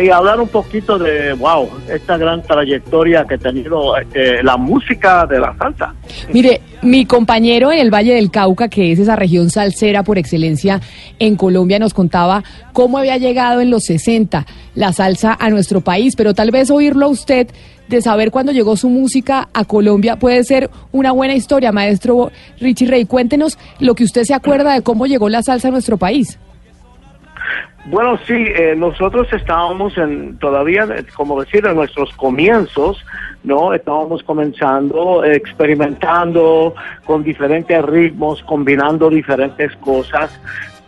y 0.00 0.08
hablar 0.08 0.40
un 0.40 0.48
poquito 0.48 0.98
de, 0.98 1.32
wow, 1.34 1.68
esta 1.92 2.16
gran 2.16 2.42
trayectoria 2.42 3.26
que 3.26 3.34
ha 3.34 3.38
tenido 3.38 3.96
eh, 4.14 4.40
la 4.42 4.56
música 4.56 5.26
de 5.26 5.40
la 5.40 5.54
salsa. 5.58 5.94
Mire, 6.32 6.60
mi 6.82 7.04
compañero 7.04 7.72
en 7.72 7.80
el 7.80 7.92
Valle 7.92 8.14
del 8.14 8.30
Cauca, 8.30 8.68
que 8.68 8.92
es 8.92 8.98
esa 8.98 9.16
región 9.16 9.50
salsera 9.50 10.02
por 10.02 10.16
excelencia 10.16 10.80
en 11.18 11.36
Colombia, 11.36 11.78
nos 11.78 11.92
contaba 11.92 12.42
cómo 12.72 12.98
había 12.98 13.18
llegado 13.18 13.60
en 13.60 13.70
los 13.70 13.84
60 13.84 14.46
la 14.74 14.92
salsa 14.92 15.36
a 15.38 15.50
nuestro 15.50 15.80
país, 15.80 16.14
pero 16.16 16.34
tal 16.34 16.50
vez 16.50 16.70
oírlo 16.70 17.06
a 17.06 17.08
usted 17.08 17.48
de 17.90 18.02
saber 18.02 18.30
cuándo 18.30 18.52
llegó 18.52 18.76
su 18.76 18.88
música 18.88 19.48
a 19.52 19.64
Colombia 19.64 20.16
puede 20.16 20.44
ser 20.44 20.70
una 20.92 21.12
buena 21.12 21.34
historia, 21.34 21.72
maestro 21.72 22.30
Richie 22.60 22.86
Rey. 22.86 23.04
Cuéntenos 23.04 23.58
lo 23.80 23.94
que 23.94 24.04
usted 24.04 24.22
se 24.22 24.34
acuerda 24.34 24.74
de 24.74 24.82
cómo 24.82 25.06
llegó 25.06 25.28
la 25.28 25.42
salsa 25.42 25.68
a 25.68 25.70
nuestro 25.70 25.96
país. 25.96 26.38
Bueno, 27.86 28.18
sí, 28.26 28.34
eh, 28.34 28.74
nosotros 28.76 29.26
estábamos 29.32 29.96
en 29.96 30.38
todavía, 30.38 30.84
eh, 30.84 31.04
como 31.14 31.40
decir, 31.40 31.66
en 31.66 31.74
nuestros 31.74 32.12
comienzos, 32.14 33.04
¿no? 33.42 33.72
Estábamos 33.72 34.22
comenzando, 34.22 35.24
eh, 35.24 35.34
experimentando 35.34 36.74
con 37.06 37.24
diferentes 37.24 37.82
ritmos, 37.84 38.42
combinando 38.42 39.08
diferentes 39.08 39.74
cosas. 39.76 40.30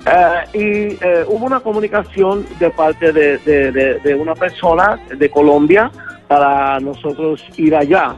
Eh, 0.04 0.58
y 0.58 1.32
hubo 1.32 1.46
una 1.46 1.60
comunicación 1.60 2.44
de 2.58 2.70
parte 2.70 3.12
de 3.12 4.14
una 4.20 4.34
persona 4.34 4.98
de 5.16 5.30
Colombia 5.30 5.90
para 6.36 6.80
nosotros 6.80 7.44
ir 7.56 7.74
allá. 7.76 8.14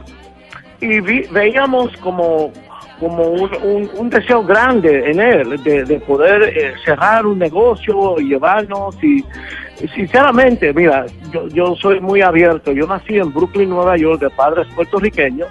Y 0.79 0.99
vi- 1.01 1.25
veíamos 1.31 1.95
como, 1.97 2.51
como 2.99 3.23
un, 3.27 3.49
un- 3.63 3.89
un 3.97 4.09
deseo 4.09 4.43
grande 4.43 5.09
en 5.11 5.19
él 5.19 5.61
de, 5.63 5.83
de 5.85 5.99
poder 5.99 6.43
eh, 6.43 6.73
cerrar 6.85 7.25
un 7.25 7.39
negocio 7.39 8.19
y 8.19 8.29
llevarnos 8.29 8.95
y 9.03 9.23
y 9.81 9.89
sinceramente, 9.89 10.73
mira, 10.73 11.05
yo, 11.33 11.49
yo 11.49 11.75
soy 11.75 11.99
muy 11.99 12.21
abierto, 12.21 12.71
yo 12.71 12.87
nací 12.87 13.17
en 13.17 13.33
Brooklyn, 13.33 13.69
Nueva 13.69 13.97
York, 13.97 14.21
de 14.21 14.29
padres 14.29 14.65
puertorriqueños 14.73 15.49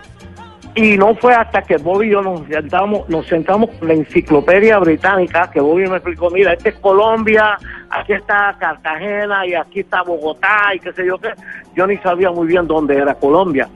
y 0.75 0.97
no 0.97 1.15
fue 1.15 1.35
hasta 1.35 1.63
que 1.63 1.77
Bobby 1.77 2.09
y 2.09 2.11
yo 2.11 2.23
nos 2.23 2.47
sentamos, 2.49 3.09
nos 3.09 3.27
sentamos 3.27 3.71
con 3.79 3.89
la 3.89 3.95
enciclopedia 3.95 4.79
británica 4.79 5.49
que 5.51 5.61
Bobby 5.61 5.87
me 5.87 5.97
explicó, 5.97 6.31
mira, 6.31 6.53
este 6.53 6.71
es 6.71 6.75
Colombia, 6.77 7.57
aquí 7.91 8.13
está 8.13 8.57
Cartagena 8.59 9.47
y 9.47 9.55
aquí 9.55 9.81
está 9.81 10.03
Bogotá 10.03 10.75
y 10.75 10.81
qué 10.81 10.93
sé 10.93 11.07
yo 11.07 11.19
qué. 11.19 11.31
Yo 11.77 11.87
ni 11.87 11.97
sabía 11.99 12.31
muy 12.31 12.49
bien 12.49 12.67
dónde 12.67 12.97
era 12.97 13.15
Colombia. 13.15 13.69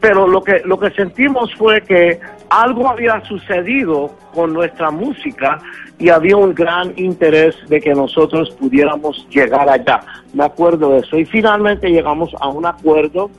Pero 0.00 0.26
lo 0.26 0.42
que, 0.42 0.62
lo 0.64 0.78
que 0.78 0.90
sentimos 0.90 1.54
fue 1.54 1.82
que 1.82 2.20
algo 2.48 2.88
había 2.88 3.20
sucedido 3.24 4.14
con 4.34 4.52
nuestra 4.52 4.90
música 4.90 5.58
y 5.98 6.08
había 6.08 6.36
un 6.36 6.54
gran 6.54 6.92
interés 6.96 7.56
de 7.68 7.80
que 7.80 7.94
nosotros 7.94 8.50
pudiéramos 8.58 9.26
llegar 9.28 9.68
allá. 9.68 10.00
Me 10.32 10.44
acuerdo 10.44 10.92
de 10.92 11.00
eso. 11.00 11.18
Y 11.18 11.24
finalmente 11.24 11.90
llegamos 11.90 12.34
a 12.40 12.48
un 12.48 12.66
acuerdo 12.66 13.30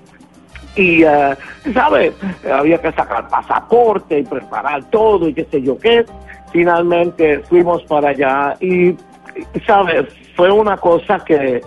y, 0.78 1.04
eh, 1.04 1.36
¿sabe? 1.74 2.14
Había 2.52 2.78
que 2.80 2.92
sacar 2.92 3.28
pasaporte 3.28 4.20
y 4.20 4.24
preparar 4.24 4.84
todo 4.86 5.28
y 5.28 5.34
qué 5.34 5.46
sé 5.46 5.62
yo 5.62 5.78
qué. 5.78 6.06
Finalmente 6.52 7.40
fuimos 7.40 7.84
para 7.84 8.10
allá 8.10 8.56
y, 8.62 8.96
¿sabe? 9.66 10.08
Fue 10.36 10.52
una 10.52 10.78
cosa 10.78 11.20
que, 11.26 11.62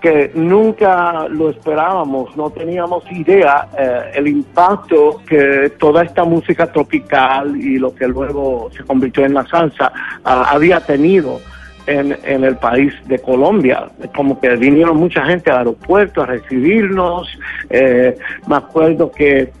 que 0.00 0.30
nunca 0.34 1.28
lo 1.28 1.50
esperábamos, 1.50 2.36
no 2.36 2.50
teníamos 2.50 3.10
idea 3.10 3.68
eh, 3.78 4.10
el 4.14 4.28
impacto 4.28 5.22
que 5.26 5.72
toda 5.78 6.02
esta 6.02 6.24
música 6.24 6.70
tropical 6.70 7.56
y 7.56 7.78
lo 7.78 7.94
que 7.94 8.08
luego 8.08 8.70
se 8.76 8.84
convirtió 8.84 9.24
en 9.24 9.34
la 9.34 9.46
salsa 9.46 9.92
ah, 10.24 10.46
había 10.50 10.80
tenido 10.80 11.40
en, 11.86 12.44
el 12.44 12.56
país 12.56 12.92
de 13.06 13.18
Colombia. 13.18 13.88
Como 14.14 14.40
que 14.40 14.50
vinieron 14.56 14.96
mucha 14.96 15.24
gente 15.24 15.50
al 15.50 15.58
aeropuerto 15.58 16.22
a 16.22 16.26
recibirnos. 16.26 17.28
eh, 17.70 18.16
me 18.46 18.56
acuerdo 18.56 19.10
que 19.10 19.52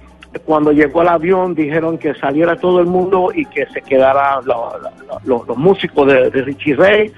cuando 0.44 0.72
llegó 0.72 1.02
el 1.02 1.08
avión 1.08 1.54
dijeron 1.54 1.96
que 1.98 2.14
saliera 2.14 2.56
todo 2.56 2.80
el 2.80 2.86
mundo 2.86 3.30
y 3.34 3.44
que 3.46 3.66
se 3.66 3.82
lo- 4.44 5.44
los 5.46 5.56
músicos 5.56 6.06
de, 6.06 6.30
Richie 6.30 6.74
Ray. 6.74 7.12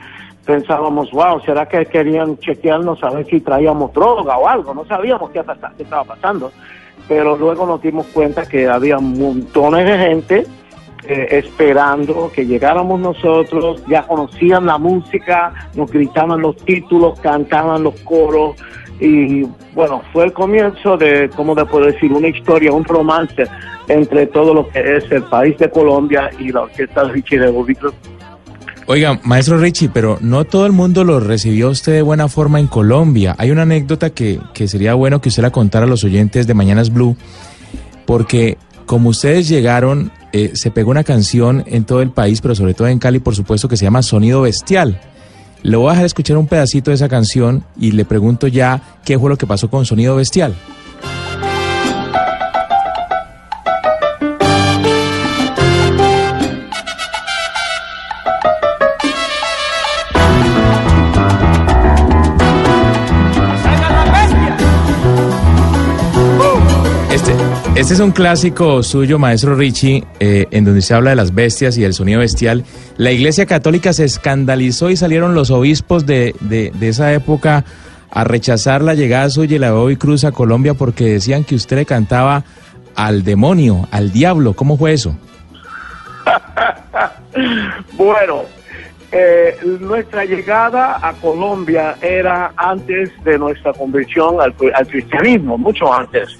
Pensábamos, 0.45 1.11
wow, 1.11 1.41
¿será 1.41 1.67
que 1.67 1.87
querían 1.87 2.39
chequearnos 2.39 3.03
a 3.03 3.11
ver 3.11 3.27
si 3.27 3.41
traíamos 3.41 3.93
droga 3.93 4.39
o 4.39 4.47
algo? 4.47 4.75
No 4.75 4.85
sabíamos 4.85 5.31
qué, 5.31 5.43
qué 5.77 5.83
estaba 5.83 6.05
pasando. 6.05 6.53
Pero 7.09 7.37
luego 7.37 7.67
nos 7.67 7.83
dimos 7.83 8.07
cuenta 8.09 8.47
que 8.47 8.69
había 8.69 8.99
montones 8.99 9.87
de 9.87 9.99
gente 9.99 10.47
eh, 11.09 11.29
esperando 11.31 12.31
que 12.35 12.47
llegáramos 12.47 12.99
nosotros, 13.01 13.83
ya 13.89 14.03
conocían 14.03 14.67
la 14.67 14.79
música, 14.79 15.53
nos 15.75 15.91
gritaban 15.91 16.41
los 16.41 16.57
títulos, 16.57 17.21
cantaban 17.21 17.83
los 17.83 17.95
coros 18.01 18.57
y 18.99 19.43
bueno, 19.75 20.03
fue 20.13 20.25
el 20.25 20.33
comienzo 20.33 20.97
de, 20.97 21.31
¿cómo 21.37 21.55
te 21.55 21.65
puedo 21.67 21.87
decir? 21.87 22.13
Una 22.13 22.29
historia, 22.29 22.73
un 22.73 22.85
romance 22.85 23.45
entre 23.89 24.27
todo 24.27 24.55
lo 24.55 24.69
que 24.69 24.97
es 24.97 25.05
el 25.13 25.23
país 25.25 25.57
de 25.59 25.71
Colombia 25.71 26.31
y 26.39 26.51
la 26.51 26.63
orquesta 26.63 27.05
de 27.05 27.13
Richie 27.13 27.39
de 27.39 27.75
Cruz. 27.75 27.95
Oiga, 28.89 29.19
maestro 29.25 29.59
Richie, 29.59 29.91
pero 29.93 30.19
no 30.21 30.45
todo 30.45 30.65
el 30.65 30.73
mundo 30.73 31.05
lo 31.05 31.19
recibió 31.21 31.71
usted 31.71 31.93
de 31.93 32.03
buena 32.03 32.29
forma 32.29 32.61
en 32.61 32.69
Colombia. 32.69 33.35
Hay 33.37 33.51
una 33.51 33.63
anécdota 33.63 34.11
que, 34.11 34.39
que 34.55 34.69
sería 34.69 34.95
bueno 34.95 35.21
que 35.21 35.29
usted 35.29 35.43
la 35.43 35.51
contara 35.51 35.87
a 35.87 35.89
los 35.89 36.05
oyentes 36.05 36.47
de 36.47 36.55
Mañanas 36.55 36.93
Blue, 36.93 37.17
porque 38.07 38.59
como 38.87 39.09
ustedes 39.11 39.49
llegaron, 39.49 40.13
eh, 40.33 40.53
se 40.55 40.71
pegó 40.71 40.91
una 40.91 41.05
canción 41.05 41.65
en 41.67 41.85
todo 41.85 42.03
el 42.03 42.11
país, 42.11 42.41
pero 42.41 42.55
sobre 42.55 42.75
todo 42.75 42.89
en 42.89 42.99
Cali, 42.99 43.19
por 43.19 43.35
supuesto, 43.35 43.69
que 43.69 43.77
se 43.77 43.85
llama 43.85 44.03
Sonido 44.03 44.43
Bestial. 44.43 45.01
Le 45.63 45.77
voy 45.77 45.89
a 45.89 45.93
dejar 45.93 46.07
escuchar 46.07 46.37
un 46.37 46.47
pedacito 46.47 46.91
de 46.91 46.97
esa 46.97 47.09
canción 47.09 47.65
y 47.79 47.93
le 47.93 48.05
pregunto 48.05 48.47
ya 48.47 48.99
qué 49.05 49.19
fue 49.19 49.31
lo 49.31 49.37
que 49.37 49.47
pasó 49.47 49.69
con 49.69 49.85
Sonido 49.85 50.17
Bestial. 50.17 50.55
Este 67.77 67.93
es 67.93 68.01
un 68.01 68.11
clásico 68.11 68.83
suyo, 68.83 69.19
maestro 69.19 69.55
Richie, 69.55 70.03
eh, 70.19 70.47
en 70.51 70.65
donde 70.65 70.81
se 70.81 70.95
habla 70.95 71.11
de 71.11 71.17
las 71.17 71.35
bestias 71.35 71.77
y 71.77 71.83
del 71.83 71.93
sonido 71.93 72.21
bestial. 72.21 72.65
La 72.97 73.13
Iglesia 73.13 73.45
Católica 73.45 73.93
se 73.93 74.05
escandalizó 74.05 74.89
y 74.89 74.97
salieron 74.97 75.35
los 75.35 75.51
obispos 75.51 76.07
de, 76.07 76.35
de- 76.41 76.73
esa 76.89 77.13
época 77.13 77.65
a 78.11 78.25
rechazar 78.25 78.81
la 78.81 78.95
llegada 78.95 79.29
suya 79.29 79.57
y 79.57 79.59
la 79.59 79.67
de 79.69 79.73
Bobby 79.75 79.97
Cruz 79.97 80.25
a 80.25 80.33
Colombia 80.33 80.73
porque 80.73 81.05
decían 81.05 81.45
que 81.45 81.55
usted 81.55 81.77
le 81.77 81.85
cantaba 81.85 82.45
al 82.95 83.23
demonio, 83.25 83.87
al 83.91 84.11
diablo. 84.11 84.55
¿Cómo 84.55 84.77
fue 84.79 84.93
eso? 84.95 85.17
Bueno, 87.99 88.45
eh, 89.13 89.55
nuestra 89.81 90.25
llegada 90.25 90.99
a 91.07 91.13
Colombia 91.13 91.97
era 92.01 92.53
antes 92.57 93.11
de 93.25 93.39
nuestra 93.39 93.75
conversión 93.75 94.41
al, 94.41 94.55
al 94.75 94.87
cristianismo, 94.87 95.59
mucho 95.59 95.93
antes. 95.93 96.31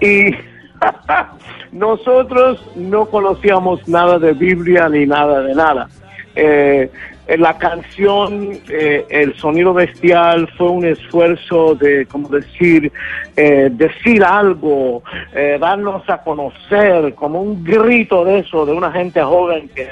Y 0.00 0.30
nosotros 1.72 2.64
no 2.76 3.06
conocíamos 3.06 3.86
nada 3.88 4.18
de 4.18 4.32
Biblia 4.32 4.88
ni 4.88 5.06
nada 5.06 5.42
de 5.42 5.54
nada. 5.54 5.88
Eh, 6.34 6.90
la 7.36 7.58
canción 7.58 8.58
eh, 8.70 9.04
El 9.10 9.34
sonido 9.34 9.74
bestial 9.74 10.48
fue 10.56 10.70
un 10.70 10.86
esfuerzo 10.86 11.74
de, 11.74 12.06
como 12.06 12.28
decir, 12.28 12.90
eh, 13.36 13.68
decir 13.70 14.24
algo, 14.24 15.02
eh, 15.34 15.58
darnos 15.60 16.08
a 16.08 16.22
conocer, 16.22 17.14
como 17.14 17.42
un 17.42 17.62
grito 17.62 18.24
de 18.24 18.38
eso, 18.38 18.64
de 18.64 18.72
una 18.72 18.90
gente 18.90 19.22
joven 19.22 19.68
que, 19.74 19.88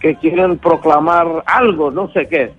que 0.00 0.16
quieren 0.16 0.58
proclamar 0.58 1.44
algo, 1.46 1.90
no 1.92 2.10
sé 2.12 2.26
qué. 2.26 2.52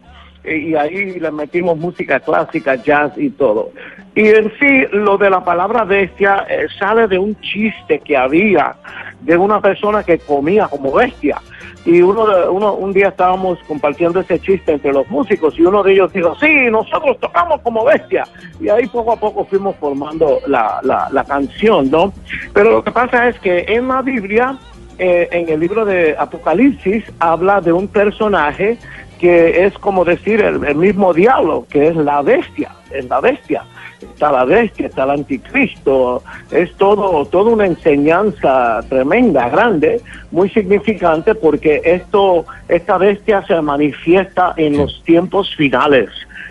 Y 0.43 0.73
y 0.73 0.75
ahí 0.75 1.19
le 1.19 1.31
metimos 1.31 1.77
música 1.77 2.19
clásica, 2.19 2.75
jazz 2.75 3.13
y 3.17 3.29
todo. 3.29 3.71
Y 4.15 4.27
en 4.27 4.51
sí, 4.59 4.85
lo 4.91 5.17
de 5.17 5.29
la 5.29 5.43
palabra 5.43 5.83
bestia 5.83 6.45
eh, 6.49 6.67
sale 6.77 7.07
de 7.07 7.17
un 7.17 7.39
chiste 7.41 7.99
que 7.99 8.15
había 8.15 8.75
de 9.21 9.37
una 9.37 9.59
persona 9.61 10.03
que 10.03 10.19
comía 10.19 10.67
como 10.67 10.91
bestia. 10.91 11.41
Y 11.85 12.01
uno, 12.01 12.25
uno 12.51 12.73
un 12.75 12.93
día 12.93 13.09
estábamos 13.09 13.59
compartiendo 13.67 14.19
ese 14.19 14.39
chiste 14.39 14.71
entre 14.71 14.93
los 14.93 15.07
músicos 15.09 15.57
y 15.57 15.63
uno 15.63 15.83
de 15.83 15.93
ellos 15.93 16.13
dijo, 16.13 16.35
sí, 16.39 16.69
nosotros 16.71 17.19
tocamos 17.19 17.59
como 17.61 17.83
bestia. 17.85 18.23
Y 18.59 18.69
ahí 18.69 18.87
poco 18.87 19.13
a 19.13 19.19
poco 19.19 19.45
fuimos 19.45 19.75
formando 19.77 20.39
la, 20.47 20.79
la, 20.83 21.09
la 21.11 21.23
canción, 21.25 21.89
¿no? 21.91 22.13
Pero 22.53 22.71
lo 22.71 22.83
que 22.83 22.91
pasa 22.91 23.27
es 23.27 23.39
que 23.39 23.65
en 23.67 23.87
la 23.87 24.01
Biblia, 24.01 24.57
eh, 24.97 25.27
en 25.31 25.49
el 25.49 25.59
libro 25.59 25.83
de 25.83 26.15
Apocalipsis, 26.17 27.03
habla 27.19 27.59
de 27.59 27.73
un 27.73 27.87
personaje 27.87 28.77
que 29.19 29.65
es 29.65 29.73
como 29.79 30.05
decir 30.05 30.41
el, 30.41 30.63
el 30.63 30.75
mismo 30.75 31.13
diablo, 31.13 31.65
que 31.69 31.87
es 31.87 31.95
la 31.95 32.21
bestia, 32.21 32.71
es 32.91 33.05
la 33.09 33.21
bestia. 33.21 33.63
Está 34.01 34.31
la 34.31 34.43
bestia, 34.43 34.87
está 34.87 35.05
el 35.05 35.11
anticristo, 35.11 36.21
es 36.51 36.73
todo, 36.75 37.25
toda 37.25 37.51
una 37.51 37.65
enseñanza 37.65 38.81
tremenda, 38.89 39.49
grande, 39.49 40.01
muy 40.29 40.49
significante 40.49 41.33
porque 41.35 41.81
esto, 41.85 42.45
esta 42.67 42.97
bestia 42.97 43.45
se 43.45 43.61
manifiesta 43.61 44.53
en 44.57 44.77
los 44.77 45.01
tiempos 45.03 45.55
finales 45.55 46.09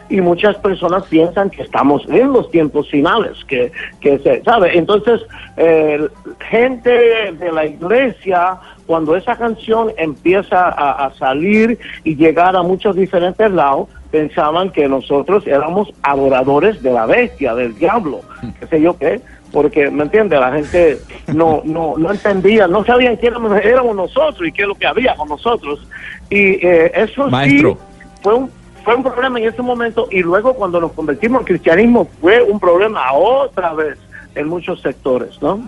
y 0.08 0.20
muchas 0.20 0.56
personas 0.56 1.04
piensan 1.06 1.50
que 1.50 1.62
estamos 1.62 2.04
en 2.08 2.32
los 2.32 2.50
tiempos 2.50 2.90
finales, 2.90 3.42
que, 3.46 3.72
que 4.00 4.18
se 4.18 4.42
sabe. 4.42 4.76
Entonces, 4.76 5.20
eh, 5.56 6.06
gente 6.50 6.90
de 7.32 7.52
la 7.52 7.64
iglesia, 7.64 8.58
cuando 8.92 9.16
esa 9.16 9.36
canción 9.36 9.90
empieza 9.96 10.68
a, 10.68 11.06
a 11.06 11.14
salir 11.14 11.78
y 12.04 12.14
llegar 12.14 12.54
a 12.56 12.62
muchos 12.62 12.94
diferentes 12.94 13.50
lados, 13.50 13.88
pensaban 14.10 14.68
que 14.68 14.86
nosotros 14.86 15.46
éramos 15.46 15.88
adoradores 16.02 16.82
de 16.82 16.92
la 16.92 17.06
bestia, 17.06 17.54
del 17.54 17.74
diablo, 17.74 18.20
qué 18.60 18.66
sé 18.66 18.82
yo 18.82 18.94
qué, 18.98 19.22
porque, 19.50 19.90
¿me 19.90 20.02
entiendes? 20.02 20.38
La 20.38 20.52
gente 20.52 20.98
no, 21.28 21.62
no, 21.64 21.94
no 21.96 22.10
entendía, 22.10 22.68
no 22.68 22.84
sabían 22.84 23.16
quién 23.16 23.32
éramos, 23.62 23.96
nosotros 23.96 24.46
y 24.46 24.52
qué 24.52 24.60
es 24.60 24.68
lo 24.68 24.74
que 24.74 24.86
había 24.86 25.14
con 25.14 25.30
nosotros. 25.30 25.88
Y 26.28 26.62
eh, 26.66 26.92
eso 26.94 27.30
Maestro. 27.30 27.72
sí 27.72 28.06
fue 28.20 28.34
un, 28.34 28.50
fue 28.84 28.94
un 28.94 29.04
problema 29.04 29.38
en 29.38 29.48
ese 29.48 29.62
momento 29.62 30.06
y 30.10 30.20
luego 30.20 30.52
cuando 30.52 30.82
nos 30.82 30.92
convertimos 30.92 31.40
al 31.40 31.46
cristianismo 31.46 32.06
fue 32.20 32.42
un 32.42 32.60
problema 32.60 33.10
otra 33.14 33.72
vez 33.72 33.96
en 34.34 34.48
muchos 34.48 34.82
sectores, 34.82 35.40
¿no? 35.40 35.62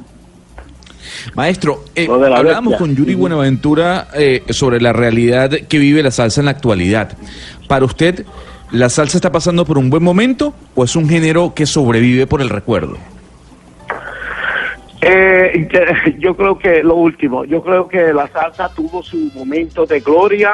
Maestro, 1.34 1.84
eh, 1.94 2.08
hablábamos 2.10 2.76
con 2.76 2.94
Yuri. 2.94 3.14
Buenaventura 3.14 4.08
eh, 4.14 4.42
sobre 4.50 4.80
la 4.80 4.92
realidad 4.92 5.50
que 5.50 5.78
vive 5.78 6.02
la 6.02 6.10
salsa 6.10 6.40
en 6.40 6.46
la 6.46 6.50
actualidad. 6.52 7.16
Para 7.68 7.84
usted, 7.84 8.24
¿la 8.70 8.88
salsa 8.88 9.18
está 9.18 9.32
pasando 9.32 9.64
por 9.64 9.78
un 9.78 9.90
buen 9.90 10.02
momento 10.02 10.54
o 10.74 10.84
es 10.84 10.96
un 10.96 11.08
género 11.08 11.54
que 11.54 11.66
sobrevive 11.66 12.26
por 12.26 12.40
el 12.40 12.48
recuerdo? 12.48 12.96
Eh, 15.00 15.68
yo 16.18 16.36
creo 16.36 16.58
que 16.58 16.82
lo 16.82 16.94
último, 16.94 17.44
yo 17.44 17.62
creo 17.62 17.88
que 17.88 18.12
la 18.12 18.28
salsa 18.28 18.68
tuvo 18.74 19.02
su 19.02 19.30
momento 19.34 19.86
de 19.86 20.00
gloria. 20.00 20.52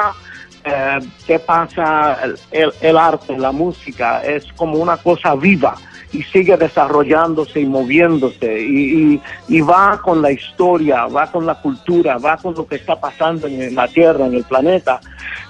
Eh, 0.65 0.99
¿Qué 1.27 1.39
pasa? 1.39 2.19
El 2.51 2.97
arte, 2.97 3.39
la 3.39 3.53
música 3.53 4.23
es 4.23 4.45
como 4.55 4.75
una 4.75 4.97
cosa 4.97 5.35
viva 5.35 5.75
y 6.13 6.23
sigue 6.25 6.57
desarrollándose 6.57 7.61
y 7.61 7.67
moviéndose 7.67 8.61
y, 8.61 9.15
y- 9.15 9.23
y 9.49 9.61
va 9.61 10.01
con 10.03 10.21
la 10.23 10.33
historia, 10.33 11.07
va 11.07 11.31
con 11.31 11.47
la 11.47 11.55
cultura, 11.57 12.19
va 12.19 12.37
con 12.37 12.55
lo 12.55 12.67
que 12.67 12.77
está 12.77 12.97
pasando 12.99 13.47
en 13.47 13.75
la 13.75 13.87
tierra, 13.89 14.27
en 14.27 14.35
el 14.35 14.45
planeta. 14.45 15.01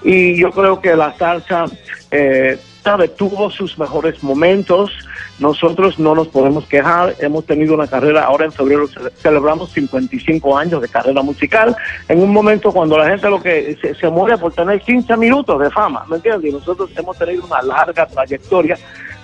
Y 0.02 0.36
yo 0.40 0.50
creo 0.50 0.80
que 0.80 0.94
la 0.96 1.14
salsa, 1.16 1.66
eh, 2.10 2.58
sabe, 2.82 3.08
tuvo 3.08 3.50
sus 3.50 3.78
mejores 3.78 4.22
momentos. 4.22 4.90
Nosotros 5.38 5.98
no 5.98 6.14
nos 6.14 6.28
podemos 6.28 6.66
quejar. 6.66 7.14
Hemos 7.20 7.44
tenido 7.46 7.74
una 7.74 7.86
carrera, 7.86 8.24
ahora 8.24 8.44
en 8.46 8.52
febrero 8.52 8.86
ce- 8.86 9.10
celebramos 9.22 9.70
55 9.72 10.56
años 10.56 10.80
de 10.82 10.88
carrera 10.88 11.22
musical, 11.22 11.74
en 12.08 12.22
un 12.22 12.30
momento 12.32 12.72
cuando 12.72 12.98
la 12.98 13.08
gente 13.08 13.28
lo 13.30 13.40
que 13.42 13.76
se, 13.80 13.94
se 13.94 14.08
muere 14.08 14.36
por 14.38 14.52
tener 14.52 14.80
15 14.80 15.16
minutos 15.16 15.58
de 15.60 15.70
fama, 15.70 16.04
¿me 16.08 16.16
entiendes? 16.16 16.50
Y 16.50 16.54
nosotros 16.54 16.90
hemos 16.96 17.16
tenido 17.18 17.44
una 17.46 17.62
larga 17.62 18.06
trayectoria, 18.06 18.78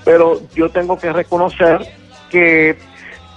pero 0.07 0.41
yo 0.55 0.69
tengo 0.71 0.97
que 0.97 1.13
reconocer 1.13 1.81
que 2.31 2.79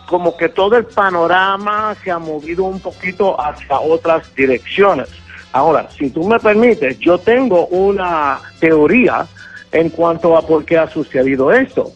como 0.06 0.38
que 0.38 0.50
todo 0.50 0.78
el 0.78 0.86
panorama 0.86 1.96
se 2.04 2.12
ha 2.12 2.20
movido 2.20 2.64
un 2.66 2.80
poquito 2.80 3.40
hacia 3.42 3.80
otras 3.80 4.34
direcciones. 4.36 5.10
Ahora, 5.52 5.90
si 5.98 6.12
tú 6.12 6.28
me 6.28 6.40
permites, 6.40 7.00
yo 7.00 7.18
tengo 7.18 7.66
una 7.68 8.40
teoría 8.60 9.26
en 9.72 9.90
cuanto 9.90 10.38
a 10.38 10.44
por 10.44 10.64
qué 10.64 10.78
ha 10.78 10.88
sucedido 10.88 11.52
esto. 11.52 11.92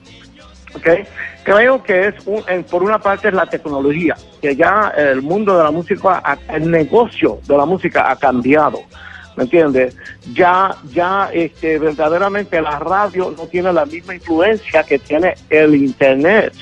¿ok? 0.76 0.88
Creo 1.44 1.84
que 1.84 2.08
es, 2.08 2.16
un- 2.26 2.44
en- 2.48 2.64
por 2.64 2.82
una 2.82 2.98
parte, 2.98 3.28
es 3.28 3.34
la 3.36 3.46
tecnología, 3.46 4.16
que 4.42 4.56
ya 4.56 4.92
el 4.98 5.22
mundo 5.22 5.56
de 5.56 5.64
la 5.64 5.72
música, 5.72 6.40
el 6.50 6.72
negocio 6.72 7.40
de 7.48 7.58
la 7.58 7.66
música 7.66 8.10
ha 8.10 8.16
cambiado. 8.16 8.80
¿Me 9.36 9.44
entiendes? 9.44 9.96
Ya, 10.34 10.76
ya 10.92 11.30
este, 11.34 11.80
verdaderamente 11.80 12.62
la 12.62 12.80
radio 12.80 13.34
no 13.36 13.48
tiene 13.48 13.74
la 13.74 13.86
misma 13.86 14.16
influencia 14.16 14.84
que 14.84 15.00
tiene 15.00 15.34
el 15.50 15.76
Internet. 15.76 16.54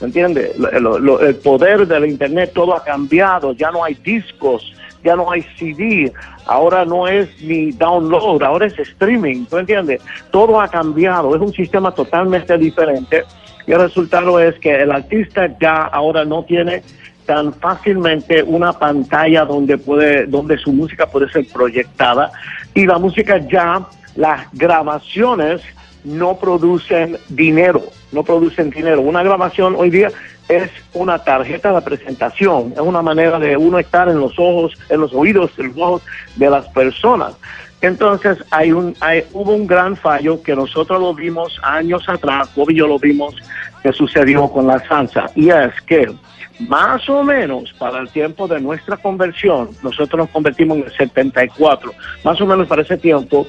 ¿Me 0.00 0.06
entiendes? 0.06 0.52
El 0.72 1.36
poder 1.36 1.86
del 1.86 2.06
Internet, 2.06 2.52
todo 2.54 2.74
ha 2.74 2.82
cambiado. 2.82 3.52
Ya 3.52 3.70
no 3.70 3.84
hay 3.84 3.94
discos, 3.94 4.74
ya 5.02 5.16
no 5.16 5.30
hay 5.30 5.42
CD. 5.58 6.12
Ahora 6.46 6.84
no 6.84 7.06
es 7.06 7.28
ni 7.42 7.72
download, 7.72 8.42
ahora 8.42 8.66
es 8.66 8.78
streaming. 8.78 9.44
¿Tú 9.46 9.58
entiendes? 9.58 10.00
Todo 10.30 10.60
ha 10.60 10.68
cambiado. 10.68 11.34
Es 11.34 11.42
un 11.42 11.52
sistema 11.52 11.92
totalmente 11.92 12.56
diferente. 12.56 13.24
Y 13.66 13.72
el 13.72 13.80
resultado 13.80 14.38
es 14.40 14.58
que 14.58 14.74
el 14.74 14.92
artista 14.92 15.48
ya 15.58 15.84
ahora 15.84 16.24
no 16.24 16.44
tiene 16.44 16.82
tan 17.26 17.52
fácilmente 17.54 18.42
una 18.42 18.72
pantalla 18.72 19.44
donde 19.44 19.78
puede 19.78 20.26
donde 20.26 20.58
su 20.58 20.72
música 20.72 21.06
puede 21.06 21.28
ser 21.30 21.46
proyectada 21.52 22.30
y 22.74 22.86
la 22.86 22.98
música 22.98 23.38
ya 23.38 23.86
las 24.16 24.46
grabaciones 24.52 25.62
no 26.04 26.36
producen 26.36 27.16
dinero 27.28 27.82
no 28.14 28.22
producen 28.22 28.70
dinero. 28.70 29.00
Una 29.00 29.22
grabación 29.22 29.74
hoy 29.76 29.90
día 29.90 30.10
es 30.48 30.70
una 30.92 31.18
tarjeta 31.18 31.72
de 31.72 31.82
presentación 31.82 32.72
es 32.74 32.80
una 32.80 33.02
manera 33.02 33.38
de 33.38 33.56
uno 33.56 33.78
estar 33.78 34.08
en 34.08 34.20
los 34.20 34.38
ojos 34.38 34.78
en 34.88 35.00
los 35.00 35.12
oídos 35.12 35.50
en 35.58 35.68
los 35.68 35.76
ojos 35.78 36.02
de 36.36 36.50
las 36.50 36.66
personas. 36.68 37.34
Entonces 37.80 38.38
hay 38.50 38.72
un 38.72 38.94
hay, 39.00 39.24
hubo 39.32 39.52
un 39.52 39.66
gran 39.66 39.96
fallo 39.96 40.42
que 40.42 40.54
nosotros 40.54 41.00
lo 41.00 41.14
vimos 41.14 41.58
años 41.62 42.08
atrás 42.08 42.48
Bob 42.54 42.70
y 42.70 42.76
yo 42.76 42.86
lo 42.86 42.98
vimos 42.98 43.34
que 43.82 43.92
sucedió 43.92 44.48
con 44.48 44.66
la 44.66 44.78
salsa 44.86 45.26
y 45.34 45.50
es 45.50 45.72
que 45.86 46.10
más 46.60 47.08
o 47.08 47.22
menos 47.22 47.72
para 47.78 47.98
el 47.98 48.08
tiempo 48.08 48.46
de 48.46 48.60
nuestra 48.60 48.96
conversión, 48.96 49.70
nosotros 49.82 50.18
nos 50.18 50.30
convertimos 50.30 50.78
en 50.78 50.84
el 50.84 50.92
74, 50.92 51.92
más 52.24 52.40
o 52.40 52.46
menos 52.46 52.68
para 52.68 52.82
ese 52.82 52.96
tiempo, 52.96 53.46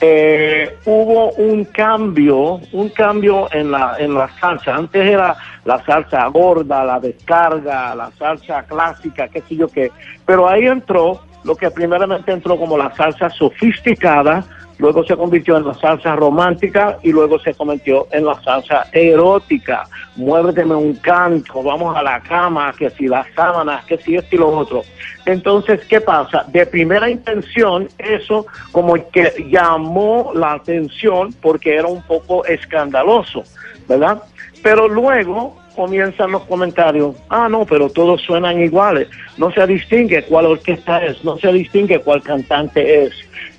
eh, 0.00 0.76
hubo 0.84 1.32
un 1.32 1.64
cambio, 1.64 2.60
un 2.72 2.88
cambio 2.90 3.48
en 3.52 3.70
la, 3.70 3.96
en 3.98 4.14
la 4.14 4.28
salsa. 4.38 4.74
Antes 4.74 5.04
era 5.04 5.36
la 5.64 5.84
salsa 5.84 6.26
gorda, 6.28 6.84
la 6.84 7.00
descarga, 7.00 7.94
la 7.94 8.10
salsa 8.18 8.62
clásica, 8.64 9.28
qué 9.28 9.40
sé 9.42 9.56
yo 9.56 9.68
qué, 9.68 9.90
pero 10.24 10.48
ahí 10.48 10.66
entró 10.66 11.20
lo 11.44 11.56
que 11.56 11.70
primeramente 11.70 12.32
entró 12.32 12.56
como 12.56 12.76
la 12.76 12.94
salsa 12.94 13.30
sofisticada, 13.30 14.44
luego 14.78 15.04
se 15.04 15.16
convirtió 15.16 15.56
en 15.56 15.66
la 15.66 15.74
salsa 15.74 16.16
romántica 16.16 16.98
y 17.02 17.12
luego 17.12 17.38
se 17.38 17.54
convirtió 17.54 18.06
en 18.12 18.24
la 18.24 18.40
salsa 18.42 18.86
erótica. 18.92 19.86
Muérdeme 20.16 20.74
un 20.74 20.94
canto, 20.96 21.62
vamos 21.62 21.96
a 21.96 22.02
la 22.02 22.20
cama, 22.20 22.72
que 22.76 22.90
si 22.90 23.06
las 23.06 23.26
sábanas, 23.34 23.84
que 23.84 23.98
si 23.98 24.16
esto 24.16 24.36
y 24.36 24.38
lo 24.38 24.48
otro. 24.48 24.82
Entonces, 25.26 25.80
¿qué 25.86 26.00
pasa? 26.00 26.44
De 26.48 26.66
primera 26.66 27.08
intención, 27.08 27.88
eso 27.98 28.46
como 28.72 28.94
que 29.10 29.46
llamó 29.50 30.32
la 30.34 30.52
atención 30.52 31.32
porque 31.40 31.76
era 31.76 31.88
un 31.88 32.02
poco 32.02 32.44
escandaloso, 32.44 33.44
¿verdad? 33.88 34.22
Pero 34.62 34.88
luego 34.88 35.56
comienzan 35.74 36.32
los 36.32 36.44
comentarios, 36.44 37.16
ah, 37.28 37.48
no, 37.48 37.64
pero 37.66 37.90
todos 37.90 38.22
suenan 38.22 38.60
iguales, 38.60 39.08
no 39.36 39.50
se 39.50 39.66
distingue 39.66 40.22
cuál 40.24 40.46
orquesta 40.46 41.04
es, 41.04 41.24
no 41.24 41.36
se 41.38 41.52
distingue 41.52 41.98
cuál 42.00 42.22
cantante 42.22 43.04
es. 43.04 43.12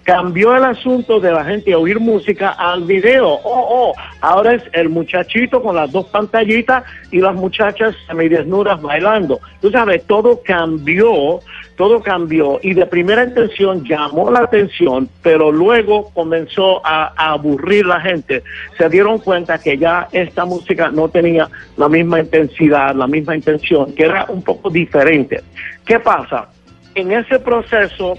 Cambió 0.05 0.55
el 0.55 0.63
asunto 0.63 1.19
de 1.19 1.31
la 1.31 1.43
gente 1.43 1.73
a 1.73 1.79
oír 1.79 1.99
música 1.99 2.51
al 2.51 2.83
video. 2.83 3.27
Oh, 3.27 3.41
oh, 3.43 3.93
ahora 4.21 4.53
es 4.53 4.61
el 4.73 4.87
muchachito 4.87 5.63
con 5.63 5.75
las 5.75 5.91
dos 5.91 6.05
pantallitas 6.09 6.83
y 7.11 7.17
las 7.17 7.33
muchachas 7.33 7.95
semidesnudas 8.05 8.79
bailando. 8.83 9.39
Tú 9.61 9.71
sabes, 9.71 10.05
todo 10.05 10.43
cambió, 10.45 11.39
todo 11.75 12.03
cambió 12.03 12.59
y 12.61 12.75
de 12.75 12.85
primera 12.85 13.23
intención 13.23 13.83
llamó 13.83 14.29
la 14.29 14.41
atención, 14.41 15.09
pero 15.23 15.51
luego 15.51 16.11
comenzó 16.13 16.85
a, 16.85 17.11
a 17.17 17.31
aburrir 17.31 17.87
la 17.87 17.99
gente. 17.99 18.43
Se 18.77 18.87
dieron 18.89 19.17
cuenta 19.17 19.57
que 19.57 19.75
ya 19.75 20.07
esta 20.11 20.45
música 20.45 20.91
no 20.91 21.09
tenía 21.09 21.49
la 21.77 21.89
misma 21.89 22.19
intensidad, 22.19 22.93
la 22.93 23.07
misma 23.07 23.35
intención, 23.35 23.91
que 23.95 24.03
era 24.03 24.25
un 24.29 24.43
poco 24.43 24.69
diferente. 24.69 25.41
¿Qué 25.83 25.99
pasa? 25.99 26.49
En 26.95 27.11
ese 27.11 27.39
proceso 27.39 28.17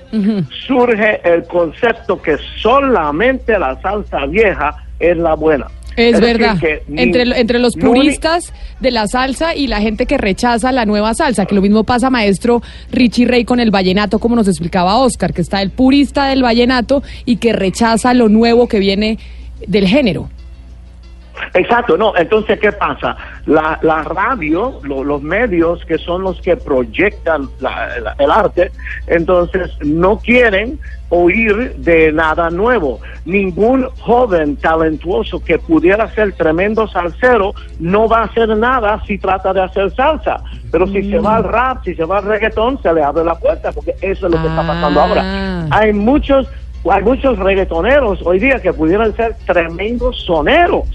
surge 0.66 1.20
el 1.24 1.44
concepto 1.44 2.20
que 2.20 2.36
solamente 2.61 3.59
la 3.59 3.81
salsa 3.81 4.27
vieja 4.27 4.85
es 4.98 5.16
la 5.16 5.35
buena. 5.35 5.66
Es, 5.97 6.20
verdad. 6.20 6.59
que 6.61 6.82
entre, 6.94 7.23
entre 7.40 7.59
los 7.59 7.74
puristas 7.74 8.53
de 8.81 8.90
la 8.90 9.07
salsa 9.07 9.55
y 9.55 9.66
la 9.66 9.81
gente 9.81 10.05
que 10.05 10.19
rechaza 10.19 10.70
la 10.73 10.85
nueva 10.85 11.15
salsa, 11.15 11.47
que 11.47 11.55
lo 11.55 11.62
mismo 11.62 11.85
pasa, 11.85 12.11
maestro 12.11 12.61
Richie 12.93 13.27
Rey, 13.27 13.47
con 13.47 13.61
el 13.61 13.70
vallenato, 13.70 14.19
como 14.19 14.36
nos 14.36 14.47
explicaba 14.47 14.98
Oscar, 14.98 15.32
que 15.32 15.40
está 15.40 15.62
el 15.62 15.70
purista 15.70 16.27
del 16.27 16.43
vallenato 16.43 17.03
y 17.24 17.36
que 17.36 17.55
rechaza 17.55 18.12
lo 18.12 18.28
nuevo 18.28 18.69
que 18.69 18.78
viene 18.78 19.19
del 19.66 19.89
género. 19.89 20.28
Exacto, 21.55 21.97
no. 21.97 22.17
Entonces, 22.17 22.59
¿qué 22.61 22.73
pasa? 22.73 23.17
La, 23.47 23.79
la 23.83 24.03
radio, 24.03 24.81
lo- 24.83 25.05
los 25.05 25.23
medios 25.23 25.85
que 25.85 25.99
son 25.99 26.23
los 26.23 26.41
que 26.41 26.57
proyectan 26.57 27.49
la- 27.61 27.99
la- 28.01 28.15
el 28.19 28.31
arte, 28.31 28.71
entonces 29.07 29.71
no 29.85 30.19
quieren 30.19 30.79
oír 31.09 31.77
de 31.77 32.11
nada 32.13 32.51
nuevo. 32.51 33.01
Ningún 33.25 33.87
joven 34.01 34.57
talentuoso 34.57 35.43
que 35.43 35.59
pudiera 35.59 36.13
ser 36.15 36.33
tremendo 36.33 36.89
salsero 36.89 37.55
no 37.79 38.09
va 38.09 38.21
a 38.21 38.25
hacer 38.25 38.49
nada 38.57 39.01
si 39.07 39.17
trata 39.19 39.53
de 39.53 39.63
hacer 39.63 39.95
salsa. 39.95 40.43
Pero 40.73 40.87
si 40.89 41.09
se 41.11 41.19
va 41.21 41.37
al 41.37 41.45
rap, 41.45 41.85
si 41.85 41.95
se 41.95 42.05
va 42.05 42.19
al 42.19 42.25
reggaetón, 42.25 42.83
se 42.83 42.93
le 42.93 43.03
abre 43.03 43.25
la 43.25 43.37
puerta, 43.37 43.71
porque 43.73 43.93
eso 44.01 44.27
es 44.27 44.33
lo 44.35 44.43
que 44.43 44.49
está 44.49 44.67
pasando 44.67 45.01
ahora. 45.01 45.23
Hay 45.71 45.93
muchos, 45.93 46.49
hay 46.91 47.03
muchos 47.05 47.39
reggaetoneros 47.39 48.21
hoy 48.25 48.41
día 48.41 48.61
que 48.61 48.73
pudieran 48.73 49.15
ser 49.15 49.37
tremendos 49.47 50.21
soneros. 50.25 50.89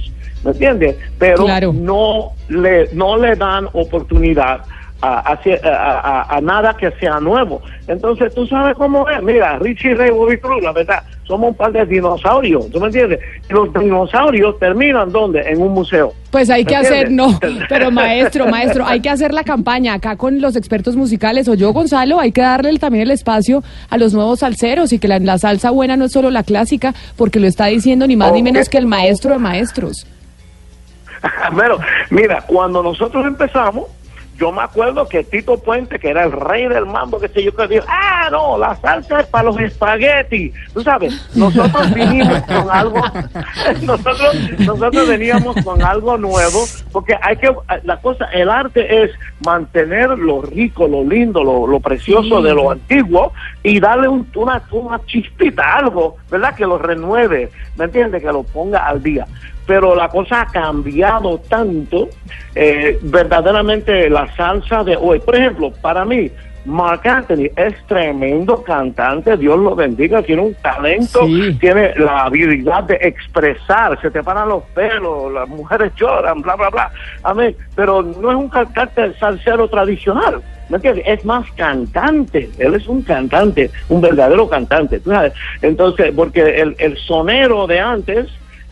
¿Me 0.43 0.51
entiendes? 0.51 0.95
Pero 1.19 1.43
no 1.73 2.31
le 2.49 2.89
no 2.93 3.17
le 3.17 3.35
dan 3.35 3.67
oportunidad 3.73 4.61
a, 5.03 5.31
a, 5.33 5.39
a- 5.63 6.35
a- 6.37 6.41
nada 6.41 6.75
que 6.77 6.91
sea 6.99 7.19
nuevo. 7.19 7.59
Entonces, 7.87 8.33
tú 8.35 8.45
sabes 8.45 8.75
cómo 8.77 9.09
es. 9.09 9.21
Mira, 9.23 9.57
Richie 9.57 9.95
Ray, 9.95 10.11
Bobby 10.11 10.37
Cruz, 10.37 10.61
la 10.61 10.71
verdad, 10.71 11.01
somos 11.23 11.49
un 11.49 11.55
par 11.55 11.71
de 11.71 11.83
dinosaurios, 11.87 12.69
¿tú 12.69 12.79
me 12.79 12.85
entiendes? 12.85 13.19
Y 13.49 13.53
los 13.53 13.73
dinosaurios 13.73 14.59
terminan 14.59 15.11
¿dónde? 15.11 15.39
En 15.41 15.59
un 15.59 15.71
museo. 15.73 16.13
Pues 16.29 16.51
hay 16.51 16.63
¿Me 16.63 16.69
que 16.69 16.75
hacer, 16.75 17.09
no, 17.09 17.39
pero 17.69 17.89
maestro, 17.89 18.45
maestro, 18.47 18.85
hay 18.85 18.99
que 18.99 19.09
hacer 19.09 19.33
la 19.33 19.43
campaña 19.43 19.93
acá 19.95 20.17
con 20.17 20.39
los 20.39 20.55
expertos 20.55 20.95
musicales 20.95 21.47
o 21.47 21.55
yo, 21.55 21.73
Gonzalo, 21.73 22.19
hay 22.19 22.31
que 22.31 22.41
darle 22.41 22.77
también 22.77 23.03
el 23.05 23.11
espacio 23.11 23.63
a 23.89 23.97
los 23.97 24.13
nuevos 24.13 24.39
salseros 24.41 24.93
y 24.93 24.99
que 24.99 25.07
la, 25.07 25.17
la 25.17 25.39
salsa 25.39 25.71
buena 25.71 25.97
no 25.97 26.05
es 26.05 26.11
solo 26.11 26.29
la 26.29 26.43
clásica, 26.43 26.93
porque 27.17 27.39
lo 27.39 27.47
está 27.47 27.65
diciendo 27.65 28.05
ni 28.05 28.15
más 28.15 28.33
ni 28.33 28.43
menos 28.43 28.69
que 28.69 28.77
el 28.77 28.85
maestro 28.85 29.31
de 29.31 29.39
maestros. 29.39 30.05
Pero, 31.57 31.79
mira, 32.09 32.41
cuando 32.47 32.81
nosotros 32.83 33.25
empezamos, 33.25 33.85
yo 34.37 34.51
me 34.51 34.63
acuerdo 34.63 35.07
que 35.07 35.23
Tito 35.23 35.57
Puente, 35.61 35.99
que 35.99 36.09
era 36.09 36.23
el 36.23 36.31
rey 36.31 36.67
del 36.67 36.87
mambo, 36.87 37.19
que 37.19 37.27
sé 37.27 37.43
yo, 37.43 37.55
que 37.55 37.67
dijo, 37.67 37.85
ah, 37.87 38.27
no, 38.31 38.57
la 38.57 38.75
salsa 38.77 39.19
es 39.19 39.27
para 39.27 39.43
los 39.43 39.59
espaguetis. 39.59 40.51
Tú 40.73 40.81
sabes, 40.81 41.29
nosotros 41.35 41.93
vinimos 41.93 42.41
con 42.43 42.71
algo, 42.71 43.03
nosotros, 43.83 44.35
nosotros 44.57 45.07
veníamos 45.07 45.55
con 45.63 45.83
algo 45.83 46.17
nuevo, 46.17 46.65
porque 46.91 47.15
hay 47.21 47.37
que, 47.37 47.51
la 47.83 47.97
cosa, 48.01 48.25
el 48.33 48.49
arte 48.49 49.03
es 49.03 49.11
mantener 49.45 50.09
lo 50.17 50.41
rico, 50.41 50.87
lo 50.87 51.03
lindo, 51.03 51.43
lo, 51.43 51.67
lo 51.67 51.79
precioso 51.79 52.39
Sí. 52.39 52.43
de 52.43 52.53
lo 52.55 52.71
antiguo 52.71 53.33
y 53.61 53.79
darle 53.79 54.07
un- 54.07 54.27
una, 54.33 54.63
una 54.71 54.99
chispita, 55.05 55.75
algo, 55.75 56.15
¿verdad? 56.31 56.55
Que 56.55 56.65
lo 56.65 56.79
renueve, 56.79 57.51
¿me 57.75 57.85
entiendes? 57.85 58.23
Que 58.23 58.31
lo 58.31 58.41
ponga 58.41 58.87
al 58.87 59.03
día 59.03 59.27
pero 59.65 59.95
la 59.95 60.09
cosa 60.09 60.41
ha 60.41 60.45
cambiado 60.47 61.39
tanto, 61.49 62.09
eh, 62.55 62.99
verdaderamente 63.01 64.09
la 64.09 64.33
salsa 64.35 64.83
de 64.83 64.95
hoy. 64.95 65.19
Por 65.19 65.35
ejemplo, 65.35 65.71
para 65.81 66.05
mí, 66.05 66.31
Mark 66.65 67.07
Anthony 67.07 67.49
es 67.55 67.73
tremendo 67.87 68.61
cantante, 68.61 69.35
Dios 69.35 69.57
lo 69.57 69.75
bendiga, 69.75 70.21
tiene 70.21 70.43
un 70.43 70.53
talento, 70.55 71.21
tiene 71.59 71.93
la 71.95 72.25
habilidad 72.25 72.83
de 72.83 72.99
expresar, 73.01 73.99
se 73.99 74.11
te 74.11 74.21
paran 74.21 74.49
los 74.49 74.63
pelos, 74.75 75.31
las 75.33 75.47
mujeres 75.49 75.91
lloran, 75.95 76.41
bla, 76.41 76.55
bla, 76.55 76.69
bla. 76.69 76.91
Amén. 77.23 77.55
Pero 77.75 78.03
no 78.03 78.29
es 78.29 78.37
un 78.37 78.49
cantante 78.49 79.13
salsero 79.15 79.67
tradicional. 79.69 80.41
¿Me 80.69 80.77
entiendes? 80.77 81.03
Es 81.05 81.25
más 81.25 81.51
cantante, 81.53 82.49
él 82.57 82.75
es 82.75 82.87
un 82.87 83.01
cantante, 83.01 83.69
un 83.89 83.99
verdadero 83.99 84.47
cantante, 84.47 84.99
¿tú 85.01 85.09
sabes? 85.09 85.33
Entonces, 85.61 86.13
porque 86.15 86.61
el, 86.61 86.75
el 86.79 86.95
sonero 86.95 87.67
de 87.67 87.79
antes 87.79 88.27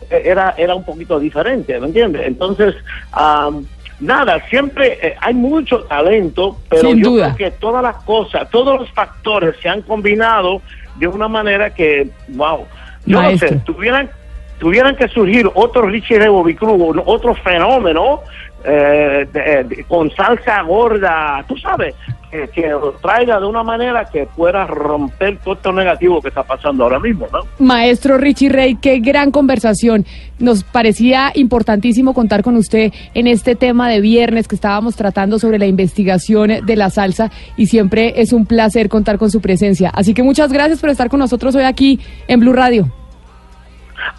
era, 0.08 0.54
era 0.56 0.74
un 0.74 0.84
poquito 0.84 1.18
diferente, 1.18 1.78
¿me 1.80 1.86
entiendes? 1.88 2.26
Entonces, 2.26 2.74
am, 3.12 3.66
nada, 4.00 4.40
siempre 4.48 4.98
eh, 5.02 5.14
hay 5.20 5.34
mucho 5.34 5.80
talento, 5.84 6.56
pero 6.68 6.88
Sin 6.90 7.02
yo 7.02 7.10
duda. 7.10 7.34
creo 7.34 7.50
que 7.50 7.56
todas 7.58 7.82
las 7.82 7.96
cosas, 8.04 8.48
todos 8.50 8.80
los 8.80 8.90
factores 8.92 9.56
se 9.60 9.68
han 9.68 9.82
combinado 9.82 10.62
de 10.96 11.06
una 11.06 11.28
manera 11.28 11.72
que, 11.74 12.08
wow, 12.28 12.66
yo 13.06 13.18
Maestro. 13.20 13.50
no 13.50 13.56
sé, 13.56 13.62
tuvieran, 13.64 14.10
tuvieran 14.58 14.96
que 14.96 15.08
surgir 15.08 15.48
otro 15.54 15.82
Richie 15.82 16.18
Ray 16.18 16.28
Bobby 16.28 16.54
Cruz, 16.54 16.80
o 16.80 17.02
otro 17.10 17.34
fenómeno 17.34 18.20
eh, 18.64 19.26
de- 19.32 19.84
con 19.88 20.10
salsa 20.10 20.62
gorda, 20.62 21.44
tú 21.48 21.56
sabes, 21.56 21.94
que, 22.30 22.70
traiga 23.02 23.40
de 23.40 23.46
una 23.46 23.64
manera 23.64 24.04
que 24.04 24.26
pueda 24.36 24.64
romper 24.64 25.38
todo 25.38 25.54
esto 25.54 25.72
negativo 25.72 26.20
que 26.22 26.28
está 26.28 26.44
pasando 26.44 26.84
ahora 26.84 27.00
mismo, 27.00 27.26
¿no? 27.32 27.40
Maestro 27.58 28.18
Richie 28.18 28.48
Rey, 28.48 28.76
qué 28.80 29.00
gran 29.00 29.32
conversación. 29.32 30.04
Nos 30.38 30.62
parecía 30.62 31.32
importantísimo 31.34 32.14
contar 32.14 32.44
con 32.44 32.56
usted 32.56 32.92
en 33.14 33.26
este 33.26 33.56
tema 33.56 33.88
de 33.88 34.00
viernes 34.00 34.46
que 34.46 34.54
estábamos 34.54 34.94
tratando 34.94 35.40
sobre 35.40 35.58
la 35.58 35.66
investigación 35.66 36.64
de 36.64 36.76
la 36.76 36.90
salsa 36.90 37.32
y 37.56 37.66
siempre 37.66 38.20
es 38.20 38.32
un 38.32 38.46
placer 38.46 38.88
contar 38.88 39.18
con 39.18 39.30
su 39.30 39.40
presencia. 39.40 39.90
Así 39.92 40.14
que 40.14 40.22
muchas 40.22 40.52
gracias 40.52 40.80
por 40.80 40.90
estar 40.90 41.08
con 41.08 41.18
nosotros 41.18 41.56
hoy 41.56 41.64
aquí 41.64 41.98
en 42.28 42.38
Blue 42.38 42.52
Radio. 42.52 42.92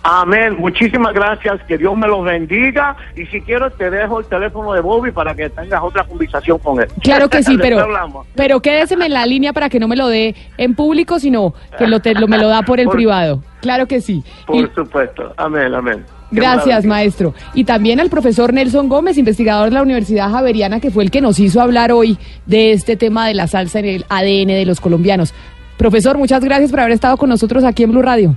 Amén. 0.03 0.55
Muchísimas 0.59 1.13
gracias. 1.13 1.61
Que 1.67 1.77
Dios 1.77 1.95
me 1.97 2.07
los 2.07 2.23
bendiga. 2.23 2.95
Y 3.15 3.25
si 3.27 3.41
quiero, 3.41 3.69
te 3.71 3.89
dejo 3.89 4.19
el 4.19 4.25
teléfono 4.25 4.73
de 4.73 4.81
Bobby 4.81 5.11
para 5.11 5.33
que 5.35 5.49
tengas 5.49 5.81
otra 5.83 6.03
conversación 6.03 6.57
con 6.59 6.81
él. 6.81 6.87
Claro 7.01 7.29
que 7.29 7.43
sí, 7.43 7.57
pero, 7.61 7.87
pero 8.35 8.59
quédeseme 8.61 9.05
en 9.07 9.13
la 9.13 9.25
línea 9.25 9.53
para 9.53 9.69
que 9.69 9.79
no 9.79 9.87
me 9.87 9.95
lo 9.95 10.07
dé 10.07 10.35
en 10.57 10.75
público, 10.75 11.19
sino 11.19 11.53
que 11.77 11.87
lo, 11.87 11.99
te- 11.99 12.13
lo- 12.13 12.27
me 12.27 12.37
lo 12.37 12.47
da 12.47 12.63
por 12.63 12.79
el 12.79 12.85
Por- 12.85 12.95
privado. 12.95 13.43
Claro 13.61 13.85
que 13.87 14.01
sí. 14.01 14.23
Y- 14.51 14.63
Por 14.63 14.73
supuesto. 14.73 15.33
Amén, 15.37 15.73
amén. 15.73 16.03
Gracias, 16.33 16.85
maestro. 16.85 17.33
Y 17.53 17.65
también 17.65 17.99
al 17.99 18.09
profesor 18.09 18.53
Nelson 18.53 18.87
Gómez, 18.87 19.17
investigador 19.17 19.65
de 19.69 19.75
la 19.75 19.81
Universidad 19.81 20.31
Javeriana, 20.31 20.79
que 20.79 20.89
fue 20.89 21.03
el 21.03 21.11
que 21.11 21.19
nos 21.19 21.37
hizo 21.39 21.61
hablar 21.61 21.91
hoy 21.91 22.17
de 22.45 22.71
este 22.71 22.95
tema 22.95 23.27
de 23.27 23.33
la 23.33 23.47
salsa 23.47 23.79
en 23.79 23.85
el 23.85 24.05
ADN 24.07 24.47
de 24.47 24.65
los 24.65 24.79
colombianos. 24.79 25.33
Profesor, 25.77 26.17
muchas 26.17 26.43
gracias 26.43 26.71
por 26.71 26.79
haber 26.79 26.93
estado 26.93 27.17
con 27.17 27.27
nosotros 27.29 27.63
aquí 27.65 27.83
en 27.83 27.91
Blue 27.91 28.01
Radio. 28.01 28.35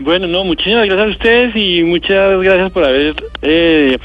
Bueno, 0.00 0.26
no, 0.26 0.44
muchísimas 0.44 0.86
gracias 0.86 1.08
a 1.08 1.10
ustedes 1.10 1.56
y 1.56 1.82
muchas 1.84 2.42
gracias 2.42 2.72
por 2.72 2.84
haber 2.84 3.14
eh, 3.42 3.98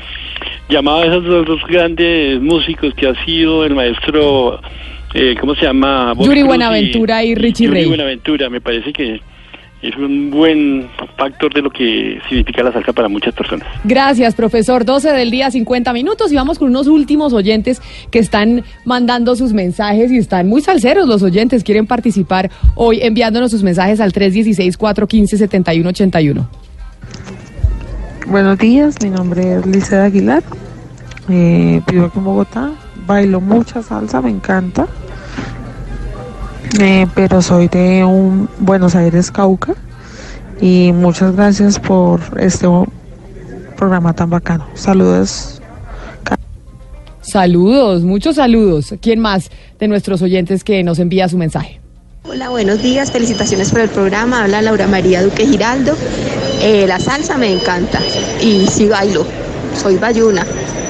llamado 0.67 0.99
a 0.99 1.05
esos 1.05 1.23
dos, 1.23 1.45
dos 1.45 1.61
grandes 1.67 2.41
músicos 2.41 2.93
que 2.95 3.07
ha 3.07 3.25
sido 3.25 3.63
el 3.63 3.75
maestro, 3.75 4.59
eh, 5.13 5.35
¿cómo 5.39 5.55
se 5.55 5.63
llama? 5.63 6.13
Yuri 6.19 6.41
Cruz 6.41 6.47
Buenaventura 6.47 7.23
y 7.23 7.33
Richie 7.33 7.67
Yuri 7.67 7.79
Rey. 7.79 7.85
Buenaventura, 7.87 8.49
me 8.49 8.59
parece 8.59 8.91
que 8.91 9.21
es 9.87 9.95
un 9.97 10.31
buen 10.31 10.87
factor 11.17 11.53
de 11.53 11.61
lo 11.61 11.69
que 11.69 12.19
significa 12.27 12.63
la 12.63 12.71
salsa 12.71 12.91
para 12.93 13.07
muchas 13.07 13.35
personas. 13.35 13.67
Gracias, 13.83 14.33
profesor. 14.35 14.83
12 14.85 15.11
del 15.11 15.29
día, 15.31 15.51
50 15.51 15.91
minutos. 15.93 16.31
Y 16.31 16.35
vamos 16.35 16.59
con 16.59 16.69
unos 16.69 16.87
últimos 16.87 17.33
oyentes 17.33 17.81
que 18.09 18.19
están 18.19 18.63
mandando 18.83 19.35
sus 19.35 19.53
mensajes 19.53 20.11
y 20.11 20.17
están 20.17 20.47
muy 20.47 20.61
salseros 20.61 21.07
los 21.07 21.21
oyentes. 21.23 21.63
Quieren 21.63 21.87
participar 21.87 22.51
hoy 22.75 22.99
enviándonos 23.01 23.49
sus 23.51 23.63
mensajes 23.63 23.99
al 23.99 24.13
316-415-7181. 24.13 26.47
Buenos 28.27 28.57
días, 28.57 28.95
mi 29.03 29.11
nombre 29.11 29.57
es 29.57 29.67
Liceda 29.67 30.05
Aguilar. 30.05 30.41
Eh, 31.29 31.79
vivo 31.87 32.05
aquí 32.05 32.17
en 32.17 32.23
Bogotá. 32.23 32.71
Bailo 33.05 33.39
mucha 33.39 33.83
salsa, 33.83 34.19
me 34.21 34.31
encanta. 34.31 34.87
Eh, 36.79 37.07
pero 37.15 37.41
soy 37.41 37.67
de 37.67 38.03
un 38.03 38.49
Buenos 38.59 38.95
Aires, 38.95 39.31
Cauca. 39.31 39.73
Y 40.61 40.91
muchas 40.93 41.35
gracias 41.35 41.79
por 41.79 42.21
este 42.39 42.67
programa 43.75 44.13
tan 44.13 44.29
bacano. 44.29 44.67
Saludos. 44.73 45.61
Saludos, 47.21 48.03
muchos 48.03 48.35
saludos. 48.35 48.93
¿Quién 49.01 49.19
más 49.19 49.49
de 49.79 49.87
nuestros 49.87 50.21
oyentes 50.21 50.63
que 50.63 50.83
nos 50.83 50.99
envía 50.99 51.27
su 51.27 51.37
mensaje? 51.37 51.81
Hola, 52.23 52.49
buenos 52.49 52.81
días, 52.81 53.11
felicitaciones 53.11 53.71
por 53.71 53.81
el 53.81 53.89
programa. 53.89 54.43
Habla 54.43 54.61
Laura 54.61 54.87
María 54.87 55.23
Duque 55.23 55.45
Giraldo. 55.45 55.95
Eh, 56.61 56.85
la 56.87 56.99
salsa 56.99 57.37
me 57.37 57.51
encanta 57.51 57.99
y 58.41 58.67
sí 58.67 58.87
bailo. 58.87 59.25
Soy 59.75 59.97
bayuna. 59.97 60.45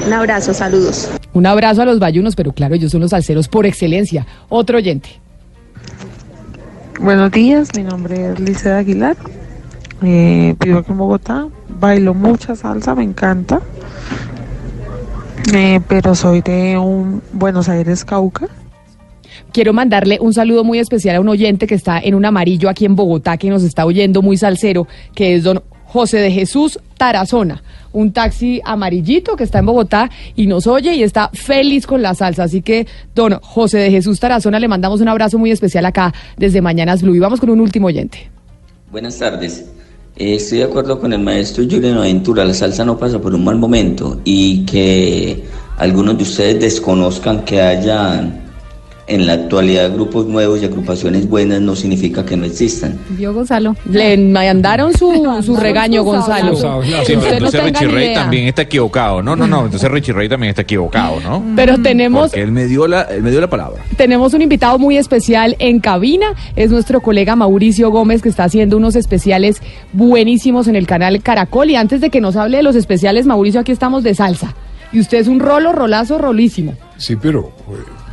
Un 0.06 0.12
abrazo, 0.12 0.54
saludos. 0.54 1.08
Un 1.32 1.46
abrazo 1.46 1.82
a 1.82 1.84
los 1.84 1.98
bayunos, 1.98 2.36
pero 2.36 2.52
claro, 2.52 2.74
ellos 2.74 2.92
son 2.92 3.00
los 3.00 3.10
salseros 3.10 3.48
por 3.48 3.66
excelencia. 3.66 4.26
Otro 4.48 4.78
oyente. 4.78 5.20
Buenos 7.00 7.30
días, 7.30 7.68
mi 7.76 7.82
nombre 7.82 8.32
es 8.32 8.40
Liceda 8.40 8.78
Aguilar. 8.78 9.16
Eh, 10.02 10.54
vivo 10.58 10.78
aquí 10.78 10.92
en 10.92 10.98
Bogotá. 10.98 11.46
Bailo 11.68 12.14
mucha 12.14 12.56
salsa, 12.56 12.94
me 12.94 13.04
encanta. 13.04 13.60
Eh, 15.52 15.80
pero 15.88 16.14
soy 16.14 16.40
de 16.40 16.78
un 16.78 17.22
Buenos 17.32 17.68
Aires, 17.68 18.02
Cauca. 18.02 18.48
Quiero 19.52 19.74
mandarle 19.74 20.18
un 20.20 20.32
saludo 20.32 20.64
muy 20.64 20.78
especial 20.78 21.16
a 21.16 21.20
un 21.20 21.28
oyente 21.28 21.66
que 21.66 21.74
está 21.74 21.98
en 21.98 22.14
un 22.14 22.24
amarillo 22.24 22.70
aquí 22.70 22.86
en 22.86 22.96
Bogotá, 22.96 23.36
que 23.36 23.50
nos 23.50 23.62
está 23.62 23.84
oyendo 23.84 24.22
muy 24.22 24.38
salsero, 24.38 24.88
que 25.14 25.34
es 25.34 25.44
don 25.44 25.62
José 25.84 26.18
de 26.18 26.30
Jesús 26.30 26.80
Tarazona, 26.96 27.62
un 27.96 28.12
taxi 28.12 28.60
amarillito 28.62 29.36
que 29.36 29.44
está 29.44 29.60
en 29.60 29.66
Bogotá 29.66 30.10
y 30.34 30.46
nos 30.46 30.66
oye 30.66 30.94
y 30.94 31.02
está 31.02 31.30
feliz 31.32 31.86
con 31.86 32.02
la 32.02 32.14
salsa. 32.14 32.44
Así 32.44 32.60
que, 32.60 32.86
don 33.14 33.38
José 33.40 33.78
de 33.78 33.90
Jesús 33.90 34.20
Tarazona, 34.20 34.60
le 34.60 34.68
mandamos 34.68 35.00
un 35.00 35.08
abrazo 35.08 35.38
muy 35.38 35.50
especial 35.50 35.86
acá 35.86 36.12
desde 36.36 36.60
Mañanas 36.60 37.02
Blue. 37.02 37.14
Y 37.14 37.18
vamos 37.18 37.40
con 37.40 37.48
un 37.48 37.60
último 37.60 37.86
oyente. 37.86 38.30
Buenas 38.92 39.18
tardes. 39.18 39.64
Eh, 40.16 40.34
estoy 40.34 40.58
de 40.58 40.64
acuerdo 40.64 41.00
con 41.00 41.12
el 41.12 41.20
maestro 41.20 41.64
Julián 41.64 41.96
Aventura, 41.96 42.44
la 42.44 42.54
salsa 42.54 42.84
no 42.84 42.98
pasa 42.98 43.18
por 43.18 43.34
un 43.34 43.44
mal 43.44 43.56
momento 43.56 44.20
y 44.24 44.64
que 44.64 45.44
algunos 45.78 46.16
de 46.16 46.22
ustedes 46.22 46.60
desconozcan 46.60 47.44
que 47.44 47.60
hayan 47.60 48.45
en 49.08 49.26
la 49.26 49.34
actualidad 49.34 49.92
grupos 49.92 50.26
nuevos 50.26 50.60
y 50.62 50.64
agrupaciones 50.64 51.28
buenas 51.28 51.60
no 51.60 51.76
significa 51.76 52.24
que 52.24 52.36
no 52.36 52.44
existan. 52.44 52.98
Vio 53.10 53.32
Gonzalo. 53.32 53.76
Le 53.88 54.16
mandaron 54.18 54.92
su, 54.96 55.12
su 55.42 55.56
regaño, 55.56 56.02
Gonzalo. 56.02 56.56
Sí, 56.56 57.14
pero 57.20 57.46
Usted 57.46 57.60
no 57.60 57.68
entonces 57.68 57.92
Richie 57.92 58.04
idea. 58.06 58.14
también 58.22 58.48
está 58.48 58.62
equivocado. 58.62 59.22
No, 59.22 59.36
no, 59.36 59.46
no. 59.46 59.64
Entonces 59.66 59.88
Richie 59.90 60.12
Ray 60.12 60.28
también 60.28 60.50
está 60.50 60.62
equivocado, 60.62 61.20
¿no? 61.20 61.42
Pero 61.54 61.78
tenemos 61.78 62.30
Porque 62.30 62.42
él 62.42 62.50
me 62.50 62.66
dio 62.66 62.88
la, 62.88 63.02
él 63.02 63.22
me 63.22 63.30
dio 63.30 63.40
la 63.40 63.48
palabra. 63.48 63.82
Tenemos 63.96 64.34
un 64.34 64.42
invitado 64.42 64.78
muy 64.78 64.96
especial 64.96 65.54
en 65.60 65.78
cabina, 65.80 66.26
es 66.56 66.70
nuestro 66.70 67.00
colega 67.00 67.36
Mauricio 67.36 67.90
Gómez 67.90 68.22
que 68.22 68.28
está 68.28 68.44
haciendo 68.44 68.76
unos 68.76 68.96
especiales 68.96 69.62
buenísimos 69.92 70.66
en 70.68 70.74
el 70.76 70.86
canal 70.86 71.22
Caracol 71.22 71.70
y 71.70 71.76
antes 71.76 72.00
de 72.00 72.10
que 72.10 72.20
nos 72.20 72.36
hable 72.36 72.56
de 72.58 72.62
los 72.64 72.74
especiales, 72.76 73.26
Mauricio, 73.26 73.60
aquí 73.60 73.70
estamos 73.72 74.02
de 74.02 74.14
salsa. 74.14 74.54
Y 74.92 75.00
usted 75.00 75.18
es 75.18 75.28
un 75.28 75.40
rolo, 75.40 75.72
rolazo, 75.72 76.18
rolísimo. 76.18 76.74
Sí, 76.96 77.16
pero 77.16 77.52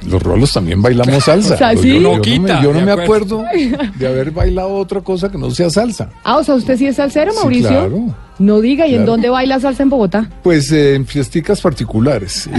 los 0.08 0.22
rolos 0.22 0.52
también 0.54 0.82
bailamos 0.82 1.24
salsa. 1.24 1.54
O 1.56 1.58
sea, 1.58 1.76
sí. 1.78 1.94
Yo 1.94 2.00
no, 2.00 2.02
No 2.02 2.10
yo 2.12 2.16
no 2.18 2.22
quita, 2.22 2.58
me, 2.58 2.64
yo 2.64 2.74
no 2.74 2.82
me 2.82 2.92
acuerdo. 2.92 3.42
acuerdo 3.46 3.78
de 3.98 4.08
haber 4.08 4.32
bailado 4.32 4.74
otra 4.76 5.02
cosa 5.02 5.30
que 5.30 5.38
no 5.38 5.52
sea 5.52 5.70
salsa. 5.70 6.10
Ah, 6.24 6.38
o 6.38 6.44
sea, 6.44 6.56
usted 6.56 6.78
sí 6.78 6.88
es 6.88 6.96
salsero, 6.96 7.32
Sí, 7.32 7.38
Mauricio. 7.40 7.70
claro. 7.70 8.16
No 8.40 8.62
diga, 8.62 8.88
¿y 8.88 8.96
en 8.96 9.06
dónde 9.06 9.30
baila 9.30 9.60
salsa 9.60 9.84
en 9.84 9.90
Bogotá? 9.90 10.28
Pues 10.42 10.72
eh, 10.72 10.96
en 10.96 11.06
fiesticas 11.06 11.62
particulares. 11.62 12.50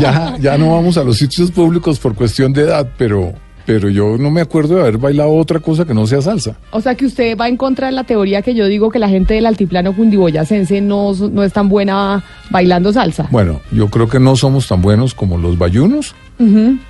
Ya, 0.00 0.36
ya 0.40 0.56
no 0.58 0.74
vamos 0.74 0.96
a 0.98 1.04
los 1.04 1.18
sitios 1.18 1.50
públicos 1.50 1.98
por 1.98 2.14
cuestión 2.14 2.52
de 2.52 2.62
edad, 2.62 2.88
pero, 2.96 3.32
pero 3.66 3.88
yo 3.88 4.16
no 4.18 4.30
me 4.30 4.40
acuerdo 4.40 4.76
de 4.76 4.82
haber 4.82 4.98
bailado 4.98 5.32
otra 5.34 5.58
cosa 5.60 5.84
que 5.84 5.94
no 5.94 6.06
sea 6.06 6.22
salsa. 6.22 6.56
O 6.70 6.80
sea 6.80 6.94
que 6.94 7.06
usted 7.06 7.36
va 7.36 7.48
en 7.48 7.56
contra 7.56 7.86
de 7.88 7.92
la 7.92 8.04
teoría 8.04 8.40
que 8.42 8.54
yo 8.54 8.66
digo 8.66 8.90
que 8.90 8.98
la 9.00 9.08
gente 9.08 9.34
del 9.34 9.46
altiplano 9.46 9.94
cundiboyacense 9.94 10.80
no, 10.80 11.12
no 11.12 11.42
es 11.42 11.52
tan 11.52 11.68
buena 11.68 12.22
bailando 12.50 12.92
salsa. 12.92 13.26
Bueno, 13.30 13.60
yo 13.72 13.88
creo 13.88 14.08
que 14.08 14.20
no 14.20 14.36
somos 14.36 14.68
tan 14.68 14.80
buenos 14.80 15.12
como 15.14 15.38
los 15.38 15.58
bayunos, 15.58 16.14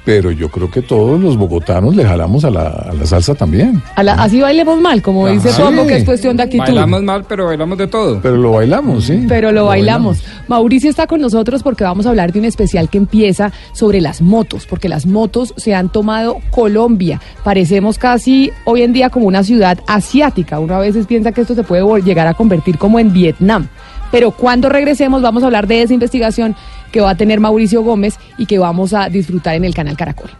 Pero 0.04 0.30
yo 0.30 0.48
creo 0.50 0.70
que 0.70 0.82
todos 0.82 1.18
los 1.20 1.36
bogotanos 1.36 1.96
le 1.96 2.04
jalamos 2.04 2.44
a 2.44 2.50
la, 2.50 2.66
a 2.68 2.92
la 2.92 3.06
salsa 3.06 3.34
también. 3.34 3.82
A 3.96 4.02
la- 4.02 4.14
así 4.14 4.40
bailemos 4.40 4.80
mal, 4.80 5.00
como 5.02 5.26
dice 5.28 5.50
Sí. 5.52 5.62
Pombo, 5.62 5.86
que 5.86 5.96
es 5.96 6.04
cuestión 6.04 6.36
de 6.36 6.42
actitud. 6.44 6.64
Bailamos 6.64 7.02
mal, 7.02 7.24
pero 7.28 7.46
bailamos 7.46 7.78
de 7.78 7.86
todo. 7.86 8.20
Pero 8.20 8.36
lo 8.36 8.52
bailamos, 8.52 9.04
sí. 9.04 9.24
Pero 9.28 9.50
lo 9.52 9.64
bailamos. 9.66 10.22
Mauricio 10.48 10.90
está 10.90 11.06
con 11.06 11.20
nosotros 11.20 11.62
porque 11.62 11.84
vamos 11.84 12.06
a 12.06 12.10
hablar 12.10 12.32
de 12.32 12.38
un 12.40 12.44
especial 12.44 12.88
que 12.90 12.98
empieza 12.98 13.52
sobre 13.72 14.00
las 14.00 14.20
motos, 14.22 14.66
porque 14.66 14.88
las 14.88 15.06
motos 15.06 15.54
se 15.56 15.74
han 15.74 15.88
tomado 15.90 16.38
Colombia. 16.50 17.20
Parecemos 17.44 17.98
casi 17.98 18.50
hoy 18.64 18.82
en 18.82 18.92
día 18.92 19.10
como 19.10 19.26
una 19.26 19.42
ciudad 19.42 19.78
asiática. 19.86 20.58
Uno 20.60 20.74
a 20.74 20.80
veces 20.80 21.06
piensa 21.06 21.32
que 21.32 21.40
esto 21.42 21.54
se 21.54 21.62
puede 21.64 21.78
llegar 22.02 22.26
a 22.26 22.34
convertir 22.34 22.76
como 22.78 22.98
en 22.98 23.12
Vietnam. 23.12 23.68
Pero 24.10 24.30
cuando 24.30 24.68
regresemos 24.68 25.22
vamos 25.22 25.42
a 25.42 25.46
hablar 25.46 25.66
de 25.66 25.82
esa 25.82 25.94
investigación 25.94 26.56
que 26.92 27.00
va 27.00 27.10
a 27.10 27.14
tener 27.14 27.40
Mauricio 27.40 27.82
Gómez 27.82 28.18
y 28.38 28.46
que 28.46 28.58
vamos 28.58 28.94
a 28.94 29.08
disfrutar 29.08 29.54
en 29.54 29.64
el 29.64 29.74
canal 29.74 29.96
Caracol. 29.96 30.30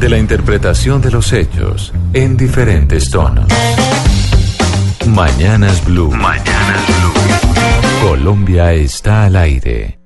De 0.00 0.08
la 0.08 0.18
interpretación 0.18 1.00
de 1.02 1.10
los 1.10 1.32
hechos 1.32 1.92
en 2.12 2.36
diferentes 2.36 3.10
tonos. 3.10 3.46
Mañanas 5.06 5.84
Blue. 5.84 6.10
Mañanas 6.12 6.86
Blue. 6.86 8.08
Colombia 8.08 8.72
está 8.72 9.24
al 9.24 9.36
aire. 9.36 9.97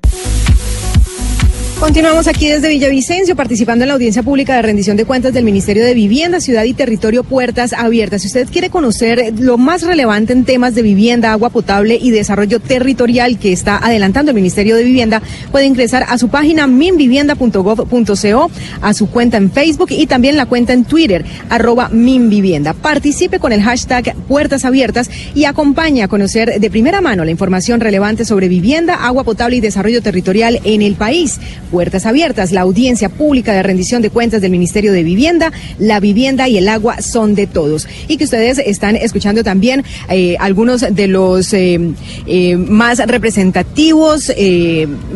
Continuamos 1.82 2.28
aquí 2.28 2.46
desde 2.46 2.68
Villavicencio 2.68 3.34
participando 3.34 3.82
en 3.82 3.88
la 3.88 3.94
audiencia 3.94 4.22
pública 4.22 4.54
de 4.54 4.62
rendición 4.62 4.96
de 4.96 5.04
cuentas 5.04 5.34
del 5.34 5.44
Ministerio 5.44 5.84
de 5.84 5.94
Vivienda, 5.94 6.40
Ciudad 6.40 6.62
y 6.62 6.74
Territorio 6.74 7.24
Puertas 7.24 7.72
Abiertas. 7.72 8.22
Si 8.22 8.28
usted 8.28 8.48
quiere 8.48 8.70
conocer 8.70 9.34
lo 9.40 9.58
más 9.58 9.82
relevante 9.82 10.32
en 10.32 10.44
temas 10.44 10.76
de 10.76 10.82
vivienda, 10.82 11.32
agua 11.32 11.50
potable 11.50 11.98
y 12.00 12.12
desarrollo 12.12 12.60
territorial 12.60 13.36
que 13.36 13.52
está 13.52 13.78
adelantando 13.84 14.30
el 14.30 14.36
Ministerio 14.36 14.76
de 14.76 14.84
Vivienda, 14.84 15.22
puede 15.50 15.66
ingresar 15.66 16.06
a 16.08 16.18
su 16.18 16.28
página 16.28 16.68
minvivienda.gov.co, 16.68 18.50
a 18.80 18.94
su 18.94 19.10
cuenta 19.10 19.36
en 19.38 19.50
Facebook 19.50 19.90
y 19.90 20.06
también 20.06 20.36
la 20.36 20.46
cuenta 20.46 20.74
en 20.74 20.84
Twitter, 20.84 21.24
arroba 21.48 21.88
minvivienda. 21.88 22.74
Participe 22.74 23.40
con 23.40 23.50
el 23.50 23.60
hashtag 23.60 24.14
Puertas 24.28 24.64
Abiertas 24.64 25.10
y 25.34 25.46
acompañe 25.46 26.04
a 26.04 26.08
conocer 26.08 26.60
de 26.60 26.70
primera 26.70 27.00
mano 27.00 27.24
la 27.24 27.32
información 27.32 27.80
relevante 27.80 28.24
sobre 28.24 28.46
vivienda, 28.46 29.04
agua 29.04 29.24
potable 29.24 29.56
y 29.56 29.60
desarrollo 29.60 30.00
territorial 30.00 30.60
en 30.62 30.80
el 30.80 30.94
país. 30.94 31.40
Puertas 31.72 32.04
Abiertas, 32.04 32.52
la 32.52 32.60
audiencia 32.60 33.08
pública 33.08 33.54
de 33.54 33.62
rendición 33.62 34.02
de 34.02 34.10
cuentas 34.10 34.42
del 34.42 34.50
Ministerio 34.52 34.92
de 34.92 35.02
Vivienda, 35.02 35.50
la 35.78 36.00
vivienda 36.00 36.46
y 36.46 36.58
el 36.58 36.68
agua 36.68 37.00
son 37.00 37.34
de 37.34 37.46
todos. 37.46 37.88
Y 38.08 38.18
que 38.18 38.24
ustedes 38.24 38.58
están 38.58 38.94
escuchando 38.94 39.42
también 39.42 39.82
eh, 40.10 40.36
algunos 40.38 40.82
de 40.82 41.06
los 41.08 41.54
eh, 41.54 41.80
eh, 42.26 42.56
más 42.58 42.98
representativos 42.98 44.30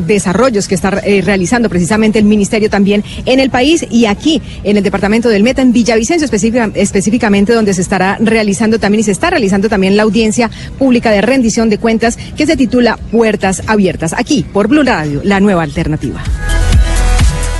desarrollos 0.07 0.67
que 0.67 0.75
está 0.75 0.91
realizando 0.91 1.69
precisamente 1.69 2.19
el 2.19 2.25
Ministerio 2.25 2.71
también 2.71 3.05
en 3.27 3.39
el 3.39 3.51
país 3.51 3.87
y 3.91 4.07
aquí 4.07 4.41
en 4.65 4.79
el 4.79 4.83
departamento 4.83 5.29
del 5.29 5.43
Meta, 5.43 5.61
en 5.61 5.73
Villavicencio 5.75 6.25
específica- 6.25 6.71
específicamente, 6.75 7.53
donde 7.53 7.75
se 7.75 7.83
estará 7.83 8.17
realizando 8.21 8.79
también 8.79 9.01
y 9.01 9.05
se 9.05 9.13
está 9.13 9.29
realizando 9.29 9.69
también 9.69 9.97
la 9.97 10.05
audiencia 10.05 10.51
pública 10.79 11.11
de 11.11 11.21
rendición 11.21 11.69
de 11.69 11.77
cuentas 11.77 12.17
que 12.37 12.47
se 12.47 12.57
titula 12.57 12.99
Puertas 13.13 13.63
Abiertas, 13.67 14.15
aquí 14.17 14.45
por 14.53 14.69
Blue 14.69 14.83
Radio, 14.83 15.21
la 15.23 15.41
nueva 15.41 15.63
alternativa. 15.63 16.23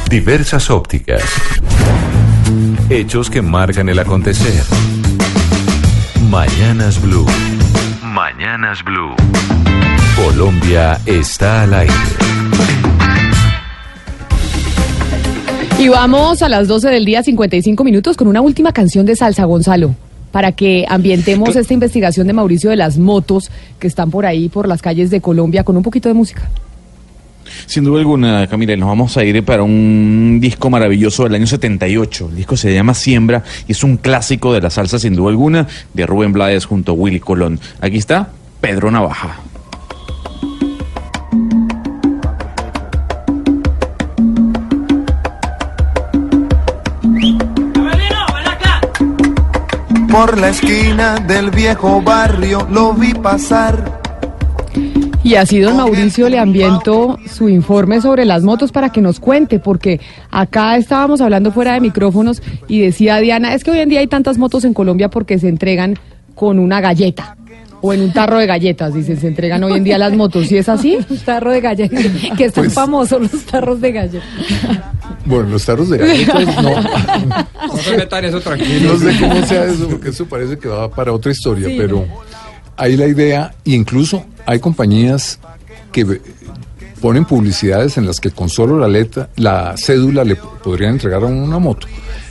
Diversas 0.09 0.71
ópticas. 0.71 1.21
Hechos 2.89 3.29
que 3.29 3.43
marcan 3.43 3.89
el 3.89 3.99
acontecer. 3.99 4.63
Mañanas 6.31 7.03
Blue. 7.03 7.27
Mañanas 8.05 8.85
Blue. 8.85 9.17
Colombia 10.15 11.01
está 11.07 11.63
al 11.65 11.75
aire. 11.75 11.93
Y 15.81 15.89
vamos 15.89 16.41
a 16.41 16.49
las 16.49 16.69
12 16.69 16.89
del 16.89 17.05
día, 17.05 17.25
55 17.25 17.83
minutos, 17.83 18.17
con 18.17 18.29
una 18.29 18.41
última 18.41 18.73
canción 18.73 19.07
de 19.07 19.17
salsa, 19.17 19.45
Gonzalo, 19.45 19.97
para 20.31 20.53
que 20.53 20.87
ambientemos 20.89 21.57
esta 21.57 21.75
investigación 21.75 22.29
de 22.29 22.33
Mauricio 22.33 22.71
de 22.71 22.77
las 22.77 22.97
motos 22.97 23.51
que 23.81 23.89
están 23.89 24.13
por 24.13 24.25
ahí, 24.25 24.49
por 24.49 24.69
las 24.69 24.83
calles 24.83 25.11
de 25.11 25.21
Colombia, 25.21 25.65
con 25.65 25.77
un 25.77 25.83
poquito 25.83 26.09
de 26.09 26.15
música. 26.15 26.49
Sin 27.67 27.85
duda 27.85 28.01
alguna, 28.01 28.47
Camila, 28.47 28.77
nos 28.77 28.89
vamos 28.89 29.17
a 29.17 29.25
ir 29.25 29.45
para 29.45 29.63
un 29.63 30.39
disco 30.41 30.71
maravilloso 30.71 31.25
del 31.25 31.35
año 31.35 31.47
78. 31.47 32.29
El 32.31 32.37
disco 32.37 32.57
se 32.57 32.73
llama 32.73 32.95
Siembra 32.95 33.43
y 33.67 33.73
es 33.73 33.85
un 33.85 33.97
clásico 33.97 34.53
de 34.53 34.61
la 34.61 34.71
salsa, 34.71 34.99
sin 34.99 35.15
duda 35.15 35.31
alguna, 35.31 35.67
de 35.93 36.07
Rubén 36.07 36.33
Blades 36.33 36.65
junto 36.65 36.93
a 36.93 36.95
Willy 36.95 37.21
Colón. 37.21 37.61
Aquí 37.81 37.99
está 37.99 38.29
Pedro 38.61 38.91
Navaja. 38.91 39.41
Por 50.11 50.39
la 50.39 50.49
esquina 50.49 51.17
del 51.17 51.51
viejo 51.51 52.01
barrio 52.01 52.67
lo 52.71 52.95
vi 52.95 53.13
pasar. 53.13 54.06
Y 55.27 55.35
así 55.35 55.59
don 55.59 55.77
Mauricio 55.77 56.29
le 56.29 56.39
ambientó 56.39 57.19
su 57.29 57.49
informe 57.49 58.01
sobre 58.01 58.25
las 58.25 58.45
motos 58.45 58.71
para 58.71 58.91
que 58.91 59.01
nos 59.01 59.19
cuente, 59.19 59.59
porque 59.59 60.01
acá 60.31 60.77
estábamos 60.77 61.21
hablando 61.21 61.51
fuera 61.51 61.75
de 61.75 61.81
micrófonos 61.81 62.41
y 62.69 62.81
decía 62.83 63.17
Diana, 63.19 63.53
es 63.55 63.65
que 63.65 63.73
hoy 63.73 63.81
en 63.81 63.89
día 63.89 63.99
hay 64.01 64.07
tantas 64.07 64.39
motos 64.39 64.65
en 64.65 64.73
Colombia 64.73 65.09
porque 65.11 65.41
se 65.41 65.49
entregan 65.49 65.99
con 66.37 66.61
una 66.61 66.81
galleta. 66.81 67.37
O 67.83 67.93
en 67.93 68.03
un 68.03 68.13
tarro 68.13 68.39
de 68.39 68.47
galletas, 68.47 68.95
dicen, 68.95 69.19
se 69.21 69.27
entregan 69.27 69.63
hoy 69.65 69.75
en 69.75 69.85
día 69.85 69.99
las 69.99 70.13
motos. 70.15 70.47
¿Sí 70.47 70.57
es 70.57 70.69
así? 70.69 70.97
Un 71.11 71.19
tarro 71.19 71.51
de 71.51 71.61
galletas, 71.61 72.05
que 72.37 72.45
están 72.45 72.65
Pues- 72.65 72.75
famosos 72.75 73.21
los 73.33 73.43
tarros 73.47 73.81
de 73.81 73.93
galletas. 73.93 74.29
Bueno, 75.25 75.51
los 75.51 75.65
tarros 75.65 75.91
de 75.91 75.99
galletas 75.99 76.63
no. 76.63 76.71
No 77.67 77.77
se 77.77 77.97
metan 77.97 78.25
eso 78.25 78.41
tranquilo. 78.41 78.95
No 78.95 78.99
sé 78.99 79.21
cómo 79.21 79.43
sea 79.45 79.65
eso, 79.65 79.89
porque 79.89 80.09
eso 80.09 80.25
parece 80.27 80.57
que 80.59 80.69
va 80.69 80.89
para 80.89 81.13
otra 81.13 81.33
historia, 81.33 81.69
Sí. 81.69 81.75
pero 81.79 82.07
hay 82.77 82.97
la 82.97 83.07
idea, 83.07 83.55
e 83.65 83.73
incluso 83.73 84.25
hay 84.45 84.59
compañías 84.61 85.39
que 85.93 86.21
ponen 87.01 87.25
publicidades 87.25 87.99
en 87.99 88.07
las 88.07 88.21
que 88.21 88.31
con 88.31 88.49
solo 88.49 88.79
la 88.79 88.89
letra, 88.89 89.29
la 89.37 89.75
cédula 89.77 90.25
le 90.25 90.37
podrían 90.37 90.93
entregar 90.93 91.23
a 91.23 91.27
una 91.27 91.59
moto. 91.59 91.87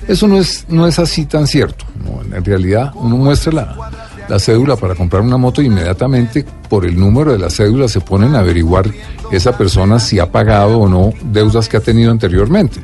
Eso 0.08 0.28
no 0.28 0.38
es, 0.38 0.66
no 0.70 0.88
es 0.88 1.00
así 1.00 1.26
tan 1.26 1.48
cierto. 1.48 1.86
En 2.34 2.44
realidad, 2.44 2.92
uno 2.96 3.18
muestra 3.18 3.54
la, 3.54 3.92
la 4.28 4.40
cédula 4.40 4.76
para 4.76 4.96
comprar 4.96 5.22
una 5.22 5.38
moto 5.38 5.62
e 5.62 5.66
inmediatamente 5.66 6.46
por 6.70 6.86
el 6.86 7.00
número 7.00 7.32
de 7.32 7.40
la 7.40 7.50
cédula 7.50 7.88
se 7.88 8.02
ponen 8.02 8.36
a 8.36 8.40
averiguar 8.40 8.90
esa 9.32 9.58
persona 9.58 10.00
si 10.00 10.20
ha 10.20 10.32
pagado 10.32 10.80
o 10.80 10.90
no 10.90 11.14
deudas 11.24 11.70
que 11.70 11.78
ha 11.78 11.82
tenido 11.82 12.12
anteriormente. 12.12 12.82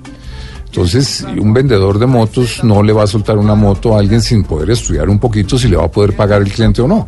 Entonces, 0.65 1.25
un 1.37 1.53
vendedor 1.53 1.99
de 1.99 2.05
motos 2.05 2.63
no 2.63 2.81
le 2.81 2.93
va 2.93 3.03
a 3.03 3.07
soltar 3.07 3.37
una 3.37 3.55
moto 3.55 3.93
a 3.93 3.99
alguien 3.99 4.21
sin 4.21 4.43
poder 4.43 4.69
estudiar 4.69 5.09
un 5.09 5.19
poquito 5.19 5.57
si 5.57 5.67
le 5.67 5.75
va 5.75 5.85
a 5.85 5.91
poder 5.91 6.15
pagar 6.15 6.41
el 6.41 6.51
cliente 6.51 6.81
o 6.81 6.87
no. 6.87 7.07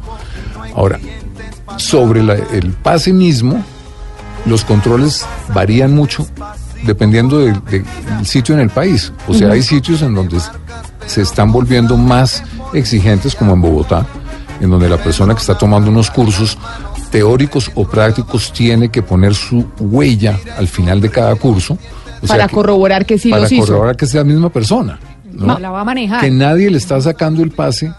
Ahora, 0.76 1.00
sobre 1.78 2.24
la- 2.24 2.34
el 2.36 2.72
pase 2.74 3.14
mismo, 3.14 3.64
los 4.46 4.64
controles 4.66 5.26
varían 5.54 5.94
mucho 5.96 6.26
dependiendo 6.86 7.40
de- 7.40 7.54
de- 7.54 7.84
del 8.18 8.26
sitio 8.26 8.54
en 8.56 8.62
el 8.62 8.70
país. 8.70 9.12
O 9.28 9.34
sea, 9.34 9.52
hay 9.52 9.64
sitios 9.64 10.02
en 10.02 10.14
donde 10.14 10.38
se 11.06 11.22
están 11.22 11.52
volviendo 11.52 11.96
más 11.98 12.44
exigentes, 12.74 13.36
como 13.36 13.54
en 13.54 13.62
Bogotá, 13.62 14.06
en 14.60 14.70
donde 14.70 14.90
la 14.90 14.98
persona 14.98 15.34
que 15.34 15.40
está 15.42 15.58
tomando 15.58 15.90
unos 15.90 16.10
cursos 16.12 16.58
teóricos 17.12 17.72
o 17.76 17.86
prácticos 17.88 18.52
tiene 18.52 18.90
que 18.90 19.02
poner 19.04 19.34
su 19.36 19.66
huella 19.80 20.38
al 20.58 20.68
final 20.68 21.00
de 21.00 21.10
cada 21.10 21.36
curso. 21.36 21.78
O 22.22 22.28
sea 22.28 22.36
para 22.36 22.48
que- 22.48 22.56
corroborar 22.56 23.06
que 23.06 23.18
sí 23.18 23.30
para 23.30 23.44
los 23.44 23.52
hizo. 23.52 23.66
corroborar 23.66 23.96
que 23.98 24.06
sea 24.06 24.22
la 24.22 24.26
misma 24.26 24.50
persona. 24.50 25.00
¿no? 25.32 25.58
La 25.60 25.70
va 25.72 25.82
a 25.82 25.84
manejar. 25.84 26.22
Que 26.22 26.30
nadie 26.32 26.70
le 26.70 26.78
está 26.78 27.00
sacando 27.02 27.42
el 27.44 27.52
pase 27.52 27.92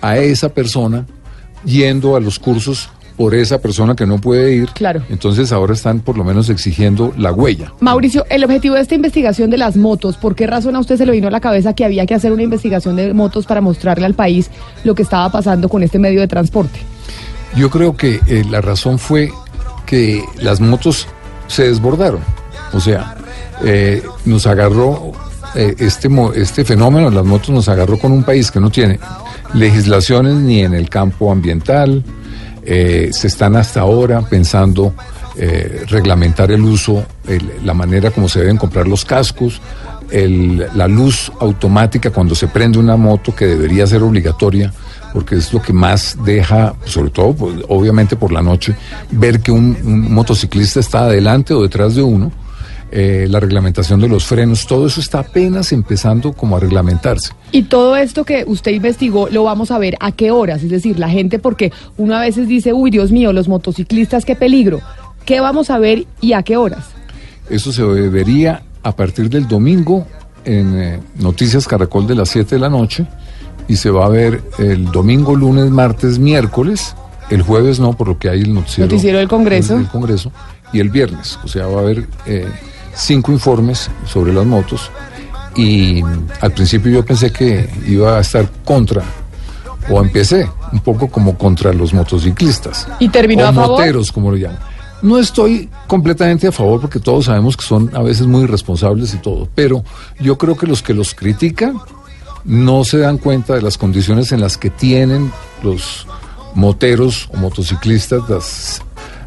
a 0.00 0.16
esa 0.18 0.48
persona 0.48 1.04
yendo 1.64 2.16
a 2.16 2.20
los 2.20 2.38
cursos 2.38 2.90
por 3.20 3.34
esa 3.34 3.58
persona 3.58 3.94
que 3.94 4.06
no 4.06 4.18
puede 4.18 4.54
ir. 4.54 4.70
Claro. 4.70 5.02
Entonces 5.10 5.52
ahora 5.52 5.74
están 5.74 6.00
por 6.00 6.16
lo 6.16 6.24
menos 6.24 6.48
exigiendo 6.48 7.12
la 7.18 7.32
huella. 7.32 7.70
Mauricio, 7.80 8.24
el 8.30 8.42
objetivo 8.44 8.76
de 8.76 8.80
esta 8.80 8.94
investigación 8.94 9.50
de 9.50 9.58
las 9.58 9.76
motos, 9.76 10.16
¿por 10.16 10.34
qué 10.34 10.46
razón 10.46 10.74
a 10.74 10.80
usted 10.80 10.96
se 10.96 11.04
le 11.04 11.12
vino 11.12 11.28
a 11.28 11.30
la 11.30 11.40
cabeza 11.40 11.74
que 11.74 11.84
había 11.84 12.06
que 12.06 12.14
hacer 12.14 12.32
una 12.32 12.44
investigación 12.44 12.96
de 12.96 13.12
motos 13.12 13.44
para 13.44 13.60
mostrarle 13.60 14.06
al 14.06 14.14
país 14.14 14.50
lo 14.84 14.94
que 14.94 15.02
estaba 15.02 15.30
pasando 15.30 15.68
con 15.68 15.82
este 15.82 15.98
medio 15.98 16.20
de 16.20 16.28
transporte? 16.28 16.80
Yo 17.54 17.68
creo 17.68 17.94
que 17.94 18.20
eh, 18.26 18.42
la 18.48 18.62
razón 18.62 18.98
fue 18.98 19.30
que 19.84 20.24
las 20.40 20.62
motos 20.62 21.06
se 21.46 21.68
desbordaron. 21.68 22.20
O 22.72 22.80
sea, 22.80 23.16
eh, 23.62 24.02
nos 24.24 24.46
agarró 24.46 25.12
eh, 25.54 25.74
este, 25.78 26.08
este 26.36 26.64
fenómeno 26.64 27.10
las 27.10 27.26
motos, 27.26 27.50
nos 27.50 27.68
agarró 27.68 27.98
con 27.98 28.12
un 28.12 28.22
país 28.22 28.50
que 28.50 28.60
no 28.60 28.70
tiene 28.70 28.98
legislaciones 29.54 30.34
ni 30.36 30.60
en 30.60 30.74
el 30.74 30.88
campo 30.88 31.30
ambiental. 31.32 32.04
eh, 32.62 33.08
se 33.12 33.26
están 33.28 33.56
hasta 33.56 33.80
ahora 33.80 34.20
pensando 34.20 34.92
eh, 35.38 35.84
reglamentar 35.88 36.50
el 36.50 36.60
uso, 36.62 37.02
el- 37.26 37.50
la 37.64 37.72
manera 37.72 38.10
como 38.10 38.28
se 38.28 38.40
deben 38.40 38.58
comprar 38.58 38.86
los 38.86 39.04
cascos, 39.06 39.62
el- 40.10 40.66
la 40.74 40.86
luz 40.86 41.32
automática 41.40 42.10
cuando 42.10 42.34
se 42.34 42.48
prende 42.48 42.78
una 42.78 42.96
moto 42.98 43.34
que 43.34 43.46
debería 43.46 43.86
ser 43.86 44.02
obligatoria 44.02 44.72
porque 45.14 45.36
es 45.36 45.52
lo 45.54 45.62
que 45.62 45.72
más 45.72 46.16
deja, 46.24 46.74
sobre 46.84 47.10
todo 47.10 47.32
pues, 47.32 47.54
obviamente 47.68 48.14
por 48.14 48.30
la 48.30 48.42
noche, 48.42 48.76
ver 49.10 49.40
que 49.40 49.50
un, 49.52 49.76
un 49.82 50.12
motociclista 50.12 50.80
está 50.80 51.04
adelante 51.04 51.54
o 51.54 51.62
detrás 51.62 51.94
de 51.94 52.02
uno, 52.02 52.30
eh, 52.92 53.26
la 53.28 53.38
reglamentación 53.38 54.00
de 54.00 54.08
los 54.08 54.24
frenos, 54.24 54.66
todo 54.66 54.86
eso 54.86 55.00
está 55.00 55.20
apenas 55.20 55.72
empezando 55.72 56.32
como 56.32 56.56
a 56.56 56.60
reglamentarse. 56.60 57.32
Y 57.52 57.62
todo 57.62 57.96
esto 57.96 58.24
que 58.24 58.44
usted 58.46 58.72
investigó 58.72 59.28
lo 59.28 59.44
vamos 59.44 59.70
a 59.70 59.78
ver 59.78 59.96
a 60.00 60.12
qué 60.12 60.30
horas, 60.30 60.62
es 60.62 60.70
decir, 60.70 60.98
la 60.98 61.08
gente 61.08 61.38
porque 61.38 61.72
uno 61.96 62.16
a 62.16 62.20
veces 62.20 62.48
dice, 62.48 62.72
uy, 62.72 62.90
Dios 62.90 63.12
mío, 63.12 63.32
los 63.32 63.48
motociclistas, 63.48 64.24
qué 64.24 64.34
peligro. 64.34 64.80
¿Qué 65.24 65.40
vamos 65.40 65.70
a 65.70 65.78
ver 65.78 66.06
y 66.20 66.32
a 66.32 66.42
qué 66.42 66.56
horas? 66.56 66.86
Eso 67.48 67.72
se 67.72 67.82
vería 67.82 68.62
a 68.82 68.96
partir 68.96 69.28
del 69.28 69.46
domingo 69.46 70.06
en 70.44 70.80
eh, 70.80 71.00
Noticias 71.16 71.68
Caracol 71.68 72.06
de 72.06 72.14
las 72.14 72.30
7 72.30 72.56
de 72.56 72.60
la 72.60 72.68
noche 72.68 73.06
y 73.68 73.76
se 73.76 73.90
va 73.90 74.06
a 74.06 74.08
ver 74.08 74.42
el 74.58 74.86
domingo, 74.86 75.36
lunes, 75.36 75.70
martes, 75.70 76.18
miércoles. 76.18 76.96
El 77.30 77.42
jueves 77.42 77.78
no, 77.78 77.92
por 77.92 78.08
lo 78.08 78.18
que 78.18 78.28
hay 78.28 78.40
el 78.40 78.52
noticiero, 78.52 78.90
Noticiero 78.90 79.18
del 79.18 79.28
Congreso. 79.28 79.76
del 79.76 79.86
Congreso. 79.86 80.32
Y 80.72 80.80
el 80.80 80.90
viernes, 80.90 81.38
o 81.44 81.48
sea, 81.48 81.66
va 81.66 81.78
a 81.78 81.82
haber 81.82 82.08
eh, 82.26 82.48
cinco 82.94 83.32
informes 83.32 83.90
sobre 84.06 84.32
las 84.32 84.46
motos. 84.46 84.90
Y 85.56 86.02
al 86.40 86.52
principio 86.52 86.92
yo 86.92 87.04
pensé 87.04 87.32
que 87.32 87.68
iba 87.86 88.16
a 88.16 88.20
estar 88.20 88.48
contra, 88.64 89.02
o 89.88 90.00
empecé 90.00 90.48
un 90.72 90.80
poco 90.80 91.08
como 91.08 91.36
contra 91.36 91.72
los 91.72 91.92
motociclistas. 91.92 92.86
¿Y 92.98 93.08
terminó 93.08 93.44
o 93.44 93.46
a 93.48 93.52
favor? 93.52 93.70
moteros, 93.78 94.12
como 94.12 94.30
lo 94.30 94.36
llaman. 94.36 94.58
No 95.02 95.18
estoy 95.18 95.68
completamente 95.86 96.46
a 96.46 96.52
favor 96.52 96.80
porque 96.80 97.00
todos 97.00 97.24
sabemos 97.24 97.56
que 97.56 97.64
son 97.64 97.90
a 97.94 98.02
veces 98.02 98.26
muy 98.26 98.42
irresponsables 98.42 99.14
y 99.14 99.18
todo, 99.18 99.48
pero 99.54 99.82
yo 100.20 100.36
creo 100.36 100.56
que 100.56 100.66
los 100.66 100.82
que 100.82 100.92
los 100.92 101.14
critican 101.14 101.80
no 102.44 102.84
se 102.84 102.98
dan 102.98 103.18
cuenta 103.18 103.54
de 103.54 103.62
las 103.62 103.78
condiciones 103.78 104.32
en 104.32 104.40
las 104.40 104.58
que 104.58 104.70
tienen 104.70 105.32
los 105.62 106.06
moteros 106.54 107.28
o 107.32 107.38
motociclistas, 107.38 108.28
las, 108.28 108.82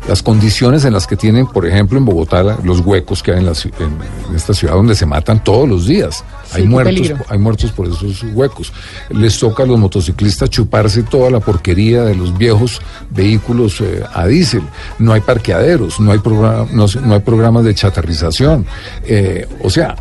las 0.08 0.22
condiciones 0.22 0.84
en 0.86 0.94
las 0.94 1.08
que 1.08 1.16
tienen, 1.16 1.48
por 1.48 1.66
ejemplo, 1.66 1.98
en 1.98 2.06
Bogotá, 2.06 2.44
la- 2.44 2.58
los 2.64 2.80
huecos 2.82 3.24
que 3.24 3.32
hay 3.32 3.40
en, 3.40 3.46
la 3.46 3.52
en- 3.54 4.30
en 4.30 4.36
esta 4.36 4.54
ciudad 4.54 4.74
donde 4.74 4.96
se 4.96 5.06
matan 5.06 5.44
todos 5.44 5.68
los 5.68 5.88
días. 5.88 6.24
Sí, 6.46 6.58
hay 6.62 6.68
muertos, 6.68 6.94
peligro. 6.96 7.26
hay 7.30 7.38
muertos 7.40 7.72
por 7.72 7.88
esos 7.88 8.24
huecos. 8.34 8.74
Les 9.10 9.40
toca 9.40 9.64
a 9.64 9.66
los 9.66 9.80
motociclistas 9.80 10.50
chuparse 10.50 11.04
toda 11.04 11.30
la 11.30 11.40
porquería 11.40 12.04
de 12.04 12.16
los 12.16 12.38
viejos 12.38 12.82
vehículos 13.12 13.80
eh, 13.82 14.04
a 14.14 14.28
diésel. 14.28 14.64
No 15.00 15.14
hay 15.14 15.22
parqueaderos, 15.22 16.00
no 16.00 16.12
hay, 16.12 16.20
programa- 16.20 16.68
no, 16.72 16.86
no 17.06 17.14
hay 17.14 17.20
programas 17.22 17.64
de 17.64 17.74
chatarrización. 17.74 18.66
Eh, 19.06 19.48
o 19.62 19.70
sea, 19.70 19.96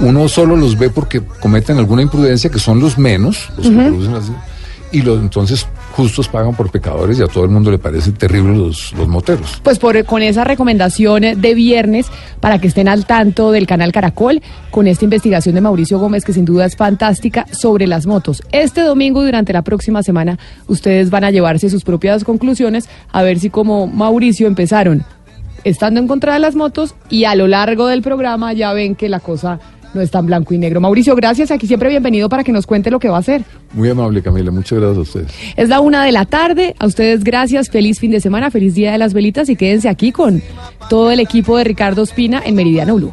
uno 0.00 0.28
solo 0.28 0.54
los 0.54 0.78
ve 0.78 0.90
porque 0.90 1.20
cometen 1.40 1.78
alguna 1.78 2.02
imprudencia, 2.02 2.50
que 2.50 2.58
son 2.58 2.78
los 2.78 2.98
menos, 2.98 3.48
los 3.56 3.66
que 3.66 3.72
producen 3.74 4.14
así, 4.14 4.32
y 4.92 5.02
los, 5.02 5.20
entonces 5.20 5.66
justos 5.92 6.28
pagan 6.28 6.54
por 6.54 6.70
pecadores 6.70 7.18
y 7.18 7.22
a 7.22 7.26
todo 7.26 7.44
el 7.44 7.50
mundo 7.50 7.70
le 7.70 7.78
parece 7.78 8.12
terrible 8.12 8.56
los, 8.56 8.92
los 8.94 9.08
moteros. 9.08 9.60
Pues 9.62 9.78
por, 9.78 10.04
con 10.04 10.22
esa 10.22 10.44
recomendación 10.44 11.40
de 11.40 11.54
viernes 11.54 12.06
para 12.40 12.58
que 12.58 12.68
estén 12.68 12.88
al 12.88 13.06
tanto 13.06 13.50
del 13.50 13.66
canal 13.66 13.92
Caracol, 13.92 14.42
con 14.70 14.86
esta 14.86 15.04
investigación 15.04 15.54
de 15.54 15.60
Mauricio 15.60 15.98
Gómez, 15.98 16.24
que 16.24 16.32
sin 16.32 16.44
duda 16.44 16.66
es 16.66 16.76
fantástica, 16.76 17.46
sobre 17.52 17.86
las 17.86 18.06
motos. 18.06 18.42
Este 18.52 18.82
domingo 18.82 19.24
durante 19.24 19.52
la 19.52 19.62
próxima 19.62 20.02
semana 20.02 20.38
ustedes 20.66 21.10
van 21.10 21.24
a 21.24 21.30
llevarse 21.30 21.70
sus 21.70 21.84
propias 21.84 22.24
conclusiones 22.24 22.88
a 23.12 23.22
ver 23.22 23.38
si 23.38 23.50
como 23.50 23.86
Mauricio 23.86 24.46
empezaron 24.46 25.04
estando 25.64 26.00
en 26.00 26.08
contra 26.08 26.34
de 26.34 26.38
las 26.38 26.54
motos 26.54 26.94
y 27.10 27.24
a 27.24 27.34
lo 27.34 27.46
largo 27.46 27.86
del 27.86 28.02
programa 28.02 28.52
ya 28.52 28.72
ven 28.72 28.94
que 28.94 29.08
la 29.08 29.20
cosa 29.20 29.58
no 29.94 30.00
es 30.00 30.10
tan 30.10 30.26
blanco 30.26 30.54
y 30.54 30.58
negro. 30.58 30.80
Mauricio, 30.80 31.16
gracias. 31.16 31.50
Aquí 31.50 31.66
siempre 31.66 31.88
bienvenido 31.88 32.28
para 32.28 32.44
que 32.44 32.52
nos 32.52 32.66
cuente 32.66 32.90
lo 32.90 32.98
que 32.98 33.08
va 33.08 33.16
a 33.16 33.20
hacer. 33.20 33.44
Muy 33.72 33.90
amable 33.90 34.22
Camila, 34.22 34.50
muchas 34.50 34.78
gracias 34.78 34.98
a 34.98 35.00
ustedes. 35.00 35.32
Es 35.56 35.68
la 35.68 35.80
una 35.80 36.04
de 36.04 36.12
la 36.12 36.24
tarde. 36.24 36.74
A 36.78 36.86
ustedes 36.86 37.22
gracias. 37.22 37.68
Feliz 37.68 38.00
fin 38.00 38.10
de 38.10 38.20
semana. 38.20 38.50
Feliz 38.50 38.74
Día 38.74 38.92
de 38.92 38.98
las 38.98 39.12
Velitas 39.12 39.48
y 39.48 39.56
quédense 39.56 39.88
aquí 39.88 40.12
con 40.12 40.42
todo 40.88 41.10
el 41.10 41.20
equipo 41.20 41.56
de 41.56 41.64
Ricardo 41.64 42.02
Espina 42.02 42.42
en 42.44 42.54
Meridiano 42.54 42.96
Blue. 42.96 43.12